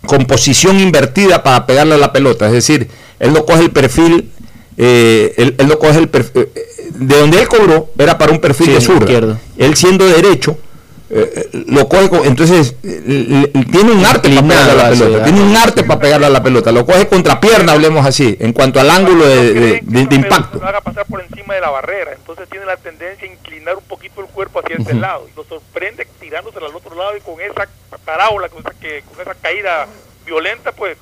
con 0.05 0.26
posición 0.26 0.80
invertida 0.80 1.43
para 1.43 1.65
pegarle 1.65 1.95
a 1.95 1.97
la 1.97 2.11
pelota. 2.11 2.47
Es 2.47 2.53
decir, 2.53 2.88
él 3.19 3.34
no 3.34 3.45
coge 3.45 3.64
el 3.64 3.72
perfil, 3.72 4.31
eh, 4.77 5.34
él, 5.38 5.55
él 5.57 5.68
no 5.68 5.77
coge 5.80 5.99
el 5.99 6.09
perfil, 6.09 6.47
de 6.95 7.19
donde 7.19 7.39
él 7.41 7.47
cobró 7.47 7.89
era 7.97 8.18
para 8.18 8.31
un 8.31 8.39
perfil 8.39 8.68
Sí, 8.80 8.88
de 8.88 8.95
izquierdo. 8.95 9.38
Él 9.57 9.76
siendo 9.76 10.05
derecho, 10.05 10.57
eh, 11.09 11.49
lo 11.67 11.88
coge 11.88 12.09
con- 12.09 12.25
entonces 12.25 12.75
eh, 12.84 13.51
tiene 13.71 13.91
un 13.91 14.05
arte 14.05 14.29
para 14.29 14.47
pegarle 14.47 14.71
a 14.71 14.75
la 14.75 14.89
pelota, 14.89 15.23
tiene 15.23 15.41
un 15.41 15.55
arte 15.55 15.84
para 15.84 15.99
pegarle 15.99 16.25
a 16.27 16.29
la 16.29 16.43
pelota, 16.43 16.71
lo 16.71 16.85
coge 16.85 17.07
contra 17.07 17.39
pierna, 17.39 17.71
hablemos 17.73 18.05
así, 18.05 18.35
en 18.39 18.51
cuanto 18.53 18.79
al 18.79 18.89
ángulo 18.89 19.25
de, 19.25 19.53
de- 19.53 19.81
de- 19.84 20.05
de 20.05 20.15
impacto. 20.15 20.57
lo 20.59 20.67
haga 20.67 20.81
pasar 20.81 21.05
por 21.05 21.21
encima 21.21 21.53
de 21.53 21.61
la 21.61 21.69
barrera. 21.69 22.11
Entonces 22.13 22.47
tiene 22.49 22.65
la 22.65 22.75
tendencia 22.77 23.27
a 23.27 23.31
inclinar 23.31 23.77
un 23.77 23.84
poquito 23.84 24.19
el 24.21 24.27
cuerpo 24.27 24.59
hacia 24.59 24.75
este 24.77 24.93
lado. 24.95 25.27
Y 25.31 25.35
lo 25.38 25.43
sorprende 25.45 26.05
tirándose 26.19 26.57
al 26.57 26.65
otro 26.75 26.95
lado 26.95 27.15
y 27.17 27.21
con 27.21 27.35
esa 27.39 27.67
parábola, 28.05 28.49
con 28.49 28.59
esa, 28.59 28.71
que, 28.79 29.03
con 29.09 29.21
esa 29.21 29.34
caída 29.35 29.88
violenta, 30.25 30.71
pues 30.73 30.97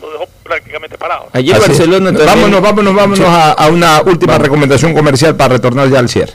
lo 0.00 0.12
dejó 0.12 0.26
prácticamente 0.44 0.96
parado. 0.96 1.26
Barcelona 1.58 2.06
también- 2.12 2.26
Vámonos, 2.26 2.60
vámonos, 2.62 2.94
vámonos 2.94 3.26
a, 3.28 3.52
a 3.52 3.68
una 3.68 4.00
última 4.02 4.38
recomendación 4.38 4.94
comercial 4.94 5.34
para 5.34 5.54
retornar 5.54 5.88
ya 5.90 5.98
al 5.98 6.08
cierre. 6.08 6.34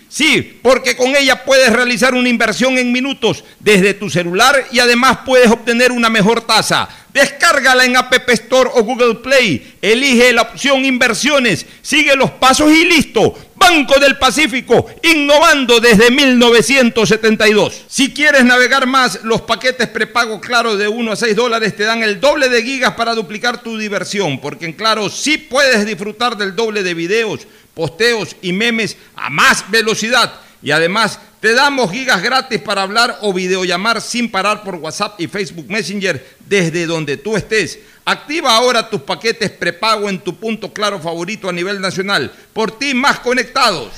Sí, 0.11 0.59
porque 0.61 0.97
con 0.97 1.15
ella 1.15 1.45
puedes 1.45 1.71
realizar 1.71 2.13
una 2.13 2.27
inversión 2.27 2.77
en 2.77 2.91
minutos 2.91 3.45
desde 3.61 3.93
tu 3.93 4.09
celular 4.09 4.67
y 4.69 4.79
además 4.79 5.19
puedes 5.25 5.49
obtener 5.49 5.93
una 5.93 6.09
mejor 6.09 6.41
tasa. 6.41 6.89
Descárgala 7.13 7.85
en 7.85 7.95
App 7.95 8.13
Store 8.27 8.69
o 8.73 8.83
Google 8.83 9.15
Play. 9.15 9.75
Elige 9.81 10.33
la 10.33 10.41
opción 10.41 10.83
inversiones, 10.83 11.65
sigue 11.81 12.13
los 12.17 12.29
pasos 12.31 12.69
y 12.73 12.83
listo. 12.83 13.37
Banco 13.61 13.99
del 13.99 14.17
Pacífico, 14.17 14.87
innovando 15.03 15.79
desde 15.79 16.09
1972. 16.09 17.85
Si 17.87 18.11
quieres 18.11 18.43
navegar 18.43 18.87
más, 18.87 19.23
los 19.23 19.41
paquetes 19.41 19.87
prepago 19.87 20.41
Claro 20.41 20.75
de 20.75 20.87
1 20.87 21.11
a 21.11 21.15
6 21.15 21.35
dólares 21.35 21.75
te 21.75 21.83
dan 21.83 22.01
el 22.01 22.19
doble 22.19 22.49
de 22.49 22.63
gigas 22.63 22.95
para 22.95 23.13
duplicar 23.13 23.61
tu 23.61 23.77
diversión, 23.77 24.41
porque 24.41 24.65
en 24.65 24.73
Claro 24.73 25.09
sí 25.09 25.37
puedes 25.37 25.85
disfrutar 25.85 26.35
del 26.37 26.55
doble 26.55 26.81
de 26.81 26.95
videos, 26.95 27.47
posteos 27.75 28.35
y 28.41 28.51
memes 28.51 28.97
a 29.15 29.29
más 29.29 29.69
velocidad. 29.69 30.33
Y 30.63 30.71
además 30.71 31.19
te 31.41 31.55
damos 31.55 31.91
gigas 31.91 32.21
gratis 32.21 32.61
para 32.61 32.83
hablar 32.83 33.17
o 33.21 33.33
videollamar 33.33 33.99
sin 33.99 34.29
parar 34.29 34.63
por 34.63 34.75
WhatsApp 34.75 35.19
y 35.19 35.27
Facebook 35.27 35.65
Messenger 35.67 36.23
desde 36.45 36.85
donde 36.85 37.17
tú 37.17 37.35
estés. 37.35 37.79
Activa 38.05 38.55
ahora 38.55 38.87
tus 38.87 39.01
paquetes 39.01 39.49
prepago 39.49 40.07
en 40.07 40.19
tu 40.19 40.35
punto 40.35 40.71
claro 40.71 40.99
favorito 40.99 41.49
a 41.49 41.51
nivel 41.51 41.81
nacional. 41.81 42.31
Por 42.53 42.77
ti 42.77 42.93
más 42.93 43.19
conectados. 43.19 43.89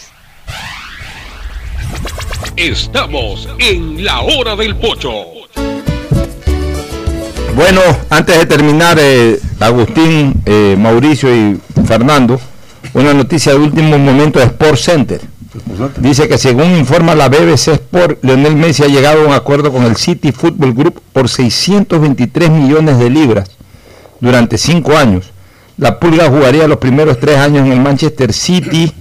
Estamos 2.55 3.49
en 3.59 4.05
la 4.05 4.21
hora 4.21 4.55
del 4.55 4.77
pocho. 4.77 5.11
Bueno, 7.55 7.81
antes 8.09 8.37
de 8.37 8.45
terminar, 8.45 8.97
eh, 9.01 9.37
Agustín, 9.59 10.33
eh, 10.45 10.77
Mauricio 10.79 11.35
y 11.35 11.59
Fernando, 11.85 12.39
una 12.93 13.13
noticia 13.13 13.51
de 13.51 13.59
último 13.59 13.97
momento 13.97 14.39
de 14.39 14.45
Sport 14.45 14.77
Center. 14.77 15.32
Dice 15.97 16.27
que 16.27 16.37
según 16.37 16.75
informa 16.75 17.13
la 17.13 17.29
BBC 17.29 17.67
Sport, 17.69 18.23
Leonel 18.23 18.55
Messi 18.55 18.83
ha 18.83 18.87
llegado 18.87 19.21
a 19.21 19.27
un 19.27 19.33
acuerdo 19.33 19.71
con 19.71 19.83
el 19.83 19.95
City 19.95 20.31
Football 20.31 20.73
Group 20.73 21.01
por 21.13 21.29
623 21.29 22.49
millones 22.49 22.97
de 22.97 23.09
libras 23.09 23.51
durante 24.19 24.57
cinco 24.57 24.97
años. 24.97 25.31
La 25.77 25.99
Pulga 25.99 26.29
jugaría 26.29 26.67
los 26.67 26.77
primeros 26.77 27.19
tres 27.19 27.37
años 27.37 27.65
en 27.65 27.71
el 27.71 27.79
Manchester 27.79 28.33
City 28.33 28.91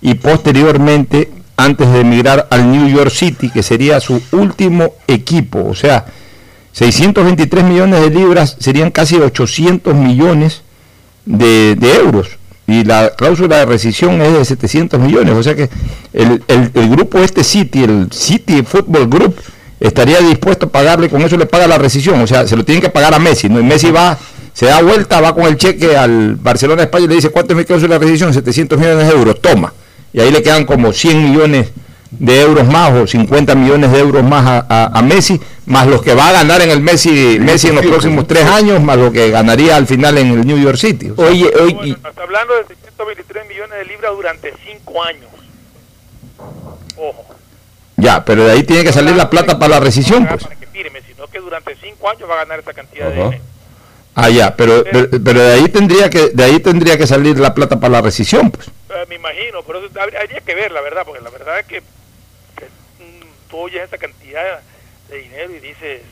y 0.00 0.14
posteriormente, 0.14 1.30
antes 1.56 1.90
de 1.92 2.00
emigrar 2.00 2.46
al 2.50 2.70
New 2.70 2.88
York 2.88 3.10
City, 3.10 3.50
que 3.50 3.62
sería 3.62 4.00
su 4.00 4.20
último 4.32 4.94
equipo. 5.06 5.64
O 5.64 5.74
sea, 5.74 6.06
623 6.72 7.64
millones 7.64 8.00
de 8.00 8.10
libras 8.10 8.56
serían 8.60 8.90
casi 8.90 9.16
800 9.16 9.94
millones 9.94 10.62
de, 11.26 11.74
de 11.74 11.96
euros. 11.96 12.38
Y 12.68 12.84
la 12.84 13.14
cláusula 13.16 13.56
de 13.56 13.64
rescisión 13.64 14.20
es 14.20 14.30
de 14.32 14.44
700 14.44 15.00
millones. 15.00 15.34
O 15.34 15.42
sea 15.42 15.54
que 15.56 15.70
el, 16.12 16.42
el- 16.48 16.88
grupo 16.90 17.18
este 17.18 17.42
City, 17.42 17.82
el 17.82 18.08
City 18.12 18.62
Football 18.62 19.08
Group, 19.08 19.34
estaría 19.80 20.18
dispuesto 20.20 20.66
a 20.66 20.68
pagarle, 20.68 21.08
con 21.08 21.22
eso 21.22 21.36
le 21.38 21.46
paga 21.46 21.66
la 21.66 21.78
rescisión. 21.78 22.20
O 22.20 22.26
sea, 22.26 22.46
se 22.46 22.54
lo 22.56 22.64
tienen 22.66 22.82
que 22.82 22.90
pagar 22.90 23.14
a 23.14 23.18
Messi. 23.18 23.48
¿no? 23.48 23.58
Y 23.58 23.62
Messi 23.62 23.90
va, 23.90 24.18
se 24.52 24.66
da 24.66 24.82
vuelta, 24.82 25.18
va 25.22 25.34
con 25.34 25.44
el 25.46 25.56
cheque 25.56 25.96
al 25.96 26.36
Barcelona 26.36 26.82
España 26.82 27.06
y 27.06 27.08
le 27.08 27.14
dice, 27.14 27.30
¿cuánto 27.30 27.54
es 27.54 27.56
mi 27.56 27.64
cláusula 27.64 27.98
de 27.98 28.04
rescisión? 28.04 28.34
700 28.34 28.78
millones 28.78 29.08
de 29.08 29.14
euros. 29.14 29.40
Toma. 29.40 29.72
Y 30.12 30.20
ahí 30.20 30.30
le 30.30 30.42
quedan 30.42 30.66
como 30.66 30.92
100 30.92 31.30
millones 31.30 31.68
de 32.10 32.40
euros 32.40 32.66
más 32.66 32.90
o 32.92 33.06
50 33.06 33.54
millones 33.54 33.92
de 33.92 33.98
euros 33.98 34.24
más 34.24 34.44
a, 34.46 34.66
a- 34.68 34.98
a 34.98 35.02
Messi, 35.02 35.40
más 35.66 35.86
los 35.86 36.00
que 36.02 36.14
va 36.14 36.28
a 36.28 36.32
ganar 36.32 36.62
en 36.62 36.70
el 36.70 36.80
Messi, 36.80 37.38
Messi 37.40 37.68
en 37.68 37.74
los 37.76 37.86
próximos 37.86 38.26
tres 38.26 38.44
años, 38.46 38.82
más 38.82 38.96
lo 38.96 39.12
que 39.12 39.30
ganaría 39.30 39.76
al 39.76 39.86
final 39.86 40.16
en 40.18 40.28
el 40.32 40.46
New 40.46 40.58
York 40.58 40.76
City. 40.78 41.10
O 41.10 41.16
sea, 41.16 41.26
Oye, 41.26 41.50
oye, 41.60 41.90
Está 41.92 42.22
hablando 42.22 42.54
de 42.56 42.64
623 42.66 43.46
millones 43.48 43.78
de 43.78 43.84
libras 43.84 44.12
durante 44.16 44.52
5 44.64 45.04
años. 45.04 45.28
Ojo. 46.96 47.24
ya, 47.96 48.24
pero 48.24 48.44
de 48.44 48.52
ahí 48.52 48.62
tiene 48.64 48.84
que 48.84 48.92
salir 48.92 49.14
la 49.14 49.28
plata 49.30 49.58
para 49.58 49.74
la 49.74 49.80
rescisión, 49.80 50.26
pues. 50.26 50.42
Para 50.44 50.56
que 50.56 50.66
firme, 50.66 51.00
sino 51.06 51.26
que 51.28 51.38
durante 51.40 51.76
5 51.76 52.10
años 52.10 52.28
va 52.28 52.34
a 52.34 52.38
ganar 52.44 52.58
esa 52.60 52.72
cantidad 52.72 53.06
de 53.08 53.12
Ajá. 53.20 53.24
dinero. 53.30 53.42
Ah, 54.14 54.30
ya, 54.30 54.56
pero, 54.56 54.82
pero, 54.90 55.08
pero 55.22 55.40
de 55.40 55.52
ahí 55.52 55.68
tendría 55.68 56.10
que 56.10 56.30
de 56.30 56.42
ahí 56.42 56.58
tendría 56.58 56.98
que 56.98 57.06
salir 57.06 57.38
la 57.38 57.54
plata 57.54 57.78
para 57.78 57.92
la 57.92 58.00
rescisión, 58.00 58.50
pues. 58.50 58.66
Eh, 58.66 59.04
me 59.08 59.14
imagino, 59.14 59.62
pero 59.64 59.78
habría, 60.00 60.40
que 60.40 60.54
ver, 60.56 60.72
la 60.72 60.80
verdad, 60.80 61.02
porque 61.06 61.22
la 61.22 61.30
verdad 61.30 61.60
es 61.60 61.66
que, 61.66 61.82
tú 63.48 63.56
oyes 63.58 63.82
esa 63.84 63.98
cantidad 63.98 64.60
de 65.08 65.16
dinero 65.18 65.52
y 65.54 65.60
dices, 65.60 66.02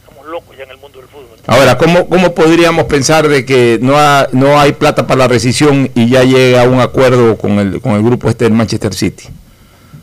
estamos 0.00 0.26
locos 0.26 0.56
ya 0.56 0.64
en 0.64 0.70
el 0.70 0.76
mundo 0.78 0.98
del 1.00 1.08
fútbol. 1.08 1.38
Ahora, 1.46 1.78
¿cómo, 1.78 2.08
¿cómo 2.08 2.34
podríamos 2.34 2.84
pensar 2.86 3.28
de 3.28 3.44
que 3.44 3.78
no, 3.80 3.96
ha- 3.98 4.28
no 4.32 4.58
hay 4.60 4.72
plata 4.72 5.06
para 5.06 5.18
la 5.20 5.28
rescisión 5.28 5.90
y 5.94 6.08
ya 6.08 6.24
llega 6.24 6.62
a 6.62 6.64
un 6.68 6.80
acuerdo 6.80 7.36
con 7.36 7.58
el, 7.58 7.80
con 7.80 7.92
el 7.92 8.02
grupo 8.02 8.28
este 8.28 8.44
del 8.44 8.52
Manchester 8.54 8.92
City? 8.94 9.28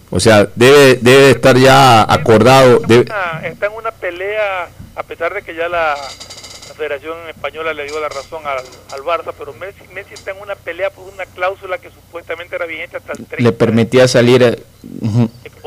O 0.09 0.19
sea, 0.21 0.47
debe, 0.55 0.95
debe 1.01 1.31
estar 1.31 1.57
ya 1.57 2.01
acordado. 2.03 2.79
debe- 2.87 3.05
Una- 3.11 3.45
está 3.47 3.65
en 3.65 3.73
una 3.73 3.91
pelea, 3.91 4.69
a 4.95 5.03
pesar 5.03 5.33
de 5.33 5.41
que 5.41 5.53
ya 5.53 5.67
la, 5.67 5.95
la 5.97 6.73
Federación 6.75 7.17
Española 7.27 7.73
le 7.73 7.83
dio 7.83 7.99
la 7.99 8.07
razón 8.07 8.41
al, 8.45 8.59
al 8.59 9.01
Barça, 9.01 9.33
pero 9.37 9.51
Messi, 9.53 9.81
Messi 9.93 10.13
está 10.13 10.31
en 10.31 10.37
una 10.41 10.55
pelea 10.55 10.89
por 10.91 11.11
una 11.13 11.25
cláusula 11.25 11.77
que 11.79 11.89
supuestamente 11.89 12.55
era 12.55 12.65
vigente 12.65 12.95
hasta 12.97 13.11
el 13.11 13.25
30, 13.25 13.43
Le 13.43 13.51
permitía 13.51 14.07
salir. 14.07 14.63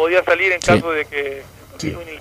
Eh, 0.08 0.20
podía 0.20 0.24
salir 0.24 0.52
en 0.52 0.60
Sí. 0.60 0.66
caso 0.66 0.90
de 0.90 1.04
que... 1.06 1.42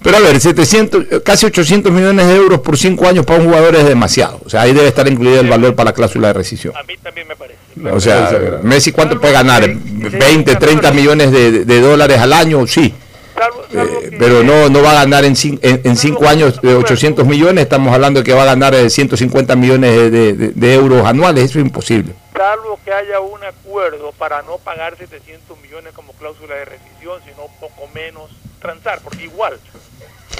Pero 0.01 0.15
a 0.15 0.19
ver, 0.21 0.39
700, 0.39 1.05
eh, 1.11 1.21
casi 1.23 1.45
800 1.45 1.91
millones 1.91 2.25
de 2.27 2.35
euros 2.35 2.59
por 2.61 2.77
cinco 2.77 3.05
años 3.09 3.25
para 3.25 3.39
un 3.39 3.45
jugador 3.47 3.75
es 3.75 3.85
demasiado. 3.85 4.39
O 4.45 4.49
sea, 4.49 4.61
ahí 4.61 4.71
debe 4.73 4.87
estar 4.87 5.05
incluido 5.07 5.41
el 5.41 5.49
valor 5.49 5.75
para 5.75 5.89
la 5.89 5.93
cláusula 5.93 6.29
de 6.29 6.33
rescisión. 6.33 6.73
A 6.77 6.83
mí 6.83 6.95
también 7.03 7.27
me 7.27 7.35
parece. 7.35 7.59
O 7.91 7.99
sea, 7.99 8.59
Messi, 8.63 8.93
¿cuánto 8.93 9.19
puede 9.19 9.33
ganar? 9.33 9.63
¿20, 9.63 10.57
30 10.57 10.91
millones 10.91 11.31
de, 11.33 11.65
de 11.65 11.81
dólares 11.81 12.19
al 12.19 12.31
año? 12.31 12.65
Sí. 12.67 12.93
Eh, 13.73 14.15
pero 14.17 14.43
no, 14.43 14.69
no 14.69 14.81
va 14.81 14.91
a 14.91 14.95
ganar 14.95 15.23
en, 15.25 15.33
cin- 15.35 15.59
en, 15.61 15.81
en 15.83 15.95
cinco 15.97 16.27
años 16.27 16.61
de 16.61 16.75
800 16.75 17.25
millones. 17.25 17.63
Estamos 17.63 17.93
hablando 17.93 18.21
de 18.21 18.25
que 18.25 18.33
va 18.33 18.43
a 18.43 18.45
ganar 18.45 18.73
eh, 18.75 18.89
150 18.89 19.55
millones 19.57 19.91
de, 19.93 20.09
de- 20.35 20.47
de- 20.49 20.73
euros 20.73 21.05
anuales. 21.05 21.45
Eso 21.45 21.59
es 21.59 21.65
imposible. 21.65 22.13
Salvo 22.35 22.79
que 22.83 22.91
haya 22.93 23.19
un 23.19 23.43
acuerdo 23.43 24.13
para 24.17 24.41
no 24.41 24.57
pagar 24.57 24.95
700 24.97 25.57
millones 25.61 25.93
como 25.93 26.13
cláusula 26.13 26.55
de 26.55 26.65
sino 26.99 27.47
poco 27.59 27.87
menos 27.93 28.29
transar, 28.61 28.99
porque 29.03 29.23
igual 29.23 29.53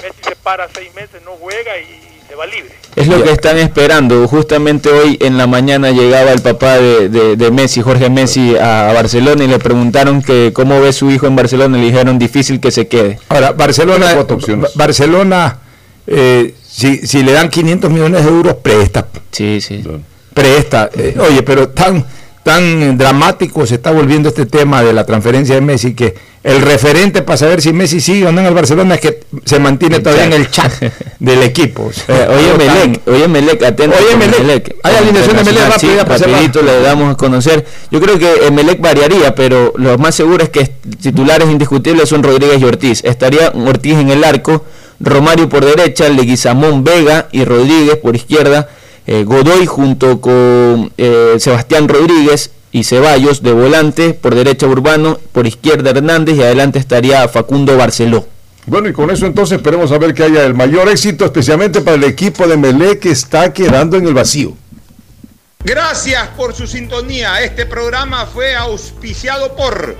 Messi 0.02 0.22
se 0.22 0.36
para 0.36 0.68
seis 0.74 0.94
meses, 0.94 1.20
no 1.24 1.32
juega 1.40 1.78
y 1.78 1.86
se 2.28 2.34
va 2.34 2.46
libre. 2.46 2.70
Es 2.96 3.06
lo 3.08 3.22
que 3.22 3.32
están 3.32 3.58
esperando. 3.58 4.26
Justamente 4.28 4.88
hoy 4.90 5.18
en 5.20 5.36
la 5.36 5.46
mañana 5.46 5.90
llegaba 5.90 6.30
el 6.32 6.40
papá 6.40 6.78
de, 6.78 7.08
de- 7.08 7.36
de 7.36 7.50
Messi, 7.50 7.82
Jorge 7.82 8.08
Messi, 8.08 8.56
a 8.56 8.92
Barcelona 8.92 9.44
y 9.44 9.48
le 9.48 9.58
preguntaron 9.58 10.22
que 10.22 10.52
cómo 10.54 10.80
ve 10.80 10.92
su 10.92 11.10
hijo 11.10 11.26
en 11.26 11.34
Barcelona 11.36 11.76
y 11.76 11.80
le 11.80 11.86
dijeron 11.88 12.18
difícil 12.18 12.60
que 12.60 12.70
se 12.70 12.86
quede. 12.88 13.18
Ahora, 13.28 13.52
Barcelona, 13.52 14.14
Ba- 14.14 14.68
Barcelona 14.74 15.58
eh, 16.06 16.54
si, 16.66 16.98
si 17.06 17.22
le 17.22 17.32
dan 17.32 17.50
500 17.50 17.90
millones 17.90 18.24
de 18.24 18.30
euros, 18.30 18.54
presta. 18.62 19.06
Sí, 19.32 19.60
sí. 19.60 19.82
Presta. 20.32 20.88
Eh, 20.94 21.16
oye, 21.18 21.42
pero 21.42 21.68
tan, 21.70 22.04
tan 22.42 22.96
dramático 22.96 23.66
se 23.66 23.74
está 23.74 23.90
volviendo 23.90 24.30
este 24.30 24.46
tema 24.46 24.82
de 24.82 24.92
la 24.92 25.04
transferencia 25.04 25.54
de 25.54 25.60
Messi 25.60 25.94
que 25.94 26.14
el 26.42 26.62
referente 26.62 27.20
para 27.20 27.36
saber 27.36 27.60
si 27.60 27.72
Messi 27.72 28.00
sigue 28.00 28.26
o 28.26 28.32
no 28.32 28.40
en 28.40 28.46
el 28.46 28.54
Barcelona 28.54 28.94
es 28.94 29.00
que 29.02 29.20
se 29.44 29.58
mantiene 29.58 30.00
todavía 30.00 30.24
en 30.24 30.32
el 30.32 30.50
chat 30.50 30.72
del 31.18 31.42
equipo. 31.42 31.90
Eh, 32.08 32.26
oye 32.28 32.54
Melec, 32.56 33.08
oye 33.08 33.28
Melec, 33.28 33.62
atento. 33.62 33.96
Oye, 33.96 34.10
con 34.10 34.46
Melec. 34.46 34.74
Hay 34.82 34.96
alineación 34.96 35.36
de 35.36 35.44
Melec 35.44 35.62
sí, 35.78 35.86
rápida 35.86 36.04
para 36.04 36.18
cerrar. 36.18 36.34
rapidito 36.34 36.62
le 36.62 36.80
damos 36.80 37.12
a 37.12 37.16
conocer. 37.16 37.64
Yo 37.90 38.00
creo 38.00 38.18
que 38.18 38.46
eh, 38.46 38.50
Melec 38.50 38.80
variaría, 38.80 39.34
pero 39.34 39.72
lo 39.76 39.96
más 39.98 40.14
seguro 40.14 40.42
es 40.42 40.48
que 40.48 40.66
titulares 41.00 41.48
indiscutibles 41.48 42.08
son 42.08 42.22
Rodríguez 42.22 42.60
y 42.60 42.64
Ortiz. 42.64 43.04
Estaría 43.04 43.50
Ortiz 43.50 43.94
en 43.94 44.10
el 44.10 44.24
arco, 44.24 44.64
Romario 44.98 45.48
por 45.48 45.64
derecha, 45.64 46.08
Leguizamón 46.08 46.82
Vega 46.82 47.28
y 47.30 47.44
Rodríguez 47.44 47.96
por 47.96 48.16
izquierda, 48.16 48.68
eh, 49.10 49.24
Godoy 49.24 49.66
junto 49.66 50.20
con 50.20 50.92
eh, 50.96 51.34
Sebastián 51.40 51.88
Rodríguez 51.88 52.52
y 52.70 52.84
Ceballos 52.84 53.42
de 53.42 53.50
volante, 53.50 54.14
por 54.14 54.36
derecha 54.36 54.68
Urbano, 54.68 55.18
por 55.32 55.48
izquierda 55.48 55.90
Hernández 55.90 56.36
y 56.36 56.42
adelante 56.44 56.78
estaría 56.78 57.26
Facundo 57.26 57.76
Barceló. 57.76 58.28
Bueno, 58.66 58.88
y 58.88 58.92
con 58.92 59.10
eso 59.10 59.26
entonces 59.26 59.56
esperemos 59.56 59.90
a 59.90 59.98
ver 59.98 60.14
que 60.14 60.22
haya 60.22 60.44
el 60.44 60.54
mayor 60.54 60.88
éxito, 60.88 61.24
especialmente 61.24 61.80
para 61.80 61.96
el 61.96 62.04
equipo 62.04 62.46
de 62.46 62.56
Melé 62.56 63.00
que 63.00 63.10
está 63.10 63.52
quedando 63.52 63.96
en 63.96 64.06
el 64.06 64.14
vacío. 64.14 64.56
Gracias 65.64 66.28
por 66.36 66.54
su 66.54 66.68
sintonía. 66.68 67.42
Este 67.42 67.66
programa 67.66 68.26
fue 68.26 68.54
auspiciado 68.54 69.56
por 69.56 69.96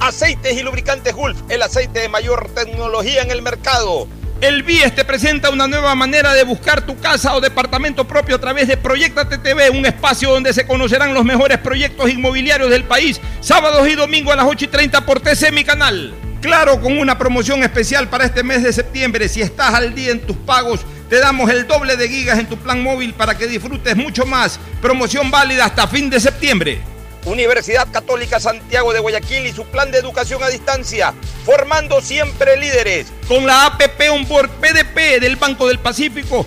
Aceites 0.00 0.56
y 0.56 0.62
lubricantes 0.62 1.14
Gulf, 1.14 1.36
el 1.50 1.60
aceite 1.60 2.00
de 2.00 2.08
mayor 2.08 2.48
tecnología 2.54 3.20
en 3.20 3.30
el 3.30 3.42
mercado. 3.42 4.08
El 4.44 4.62
BIES 4.62 4.94
te 4.94 5.06
presenta 5.06 5.48
una 5.48 5.66
nueva 5.66 5.94
manera 5.94 6.34
de 6.34 6.44
buscar 6.44 6.84
tu 6.84 7.00
casa 7.00 7.34
o 7.34 7.40
departamento 7.40 8.06
propio 8.06 8.36
a 8.36 8.38
través 8.38 8.68
de 8.68 8.76
Proyectate 8.76 9.38
TV, 9.38 9.70
un 9.70 9.86
espacio 9.86 10.30
donde 10.30 10.52
se 10.52 10.66
conocerán 10.66 11.14
los 11.14 11.24
mejores 11.24 11.56
proyectos 11.56 12.10
inmobiliarios 12.10 12.68
del 12.68 12.84
país, 12.84 13.22
sábados 13.40 13.88
y 13.88 13.94
domingos 13.94 14.34
a 14.34 14.36
las 14.36 14.44
8 14.46 14.66
y 14.66 14.68
30 14.68 15.06
por 15.06 15.20
TC, 15.20 15.50
mi 15.50 15.64
canal. 15.64 16.12
Claro, 16.42 16.78
con 16.78 16.98
una 16.98 17.16
promoción 17.16 17.62
especial 17.62 18.10
para 18.10 18.26
este 18.26 18.42
mes 18.42 18.62
de 18.62 18.74
septiembre. 18.74 19.30
Si 19.30 19.40
estás 19.40 19.72
al 19.72 19.94
día 19.94 20.12
en 20.12 20.20
tus 20.20 20.36
pagos, 20.36 20.80
te 21.08 21.20
damos 21.20 21.48
el 21.48 21.66
doble 21.66 21.96
de 21.96 22.06
gigas 22.06 22.38
en 22.38 22.46
tu 22.46 22.58
plan 22.58 22.82
móvil 22.82 23.14
para 23.14 23.38
que 23.38 23.46
disfrutes 23.46 23.96
mucho 23.96 24.26
más. 24.26 24.60
Promoción 24.82 25.30
válida 25.30 25.64
hasta 25.64 25.88
fin 25.88 26.10
de 26.10 26.20
septiembre. 26.20 26.82
Universidad 27.24 27.90
Católica 27.90 28.40
Santiago 28.40 28.92
de 28.92 29.00
Guayaquil 29.00 29.46
y 29.46 29.52
su 29.52 29.64
plan 29.64 29.90
de 29.90 29.98
educación 29.98 30.42
a 30.42 30.48
distancia, 30.48 31.14
formando 31.44 32.00
siempre 32.00 32.56
líderes. 32.56 33.12
Con 33.28 33.46
la 33.46 33.66
APP 33.66 34.10
Onboard 34.12 34.50
PDP 34.60 35.20
del 35.20 35.36
Banco 35.36 35.66
del 35.68 35.78
Pacífico, 35.78 36.46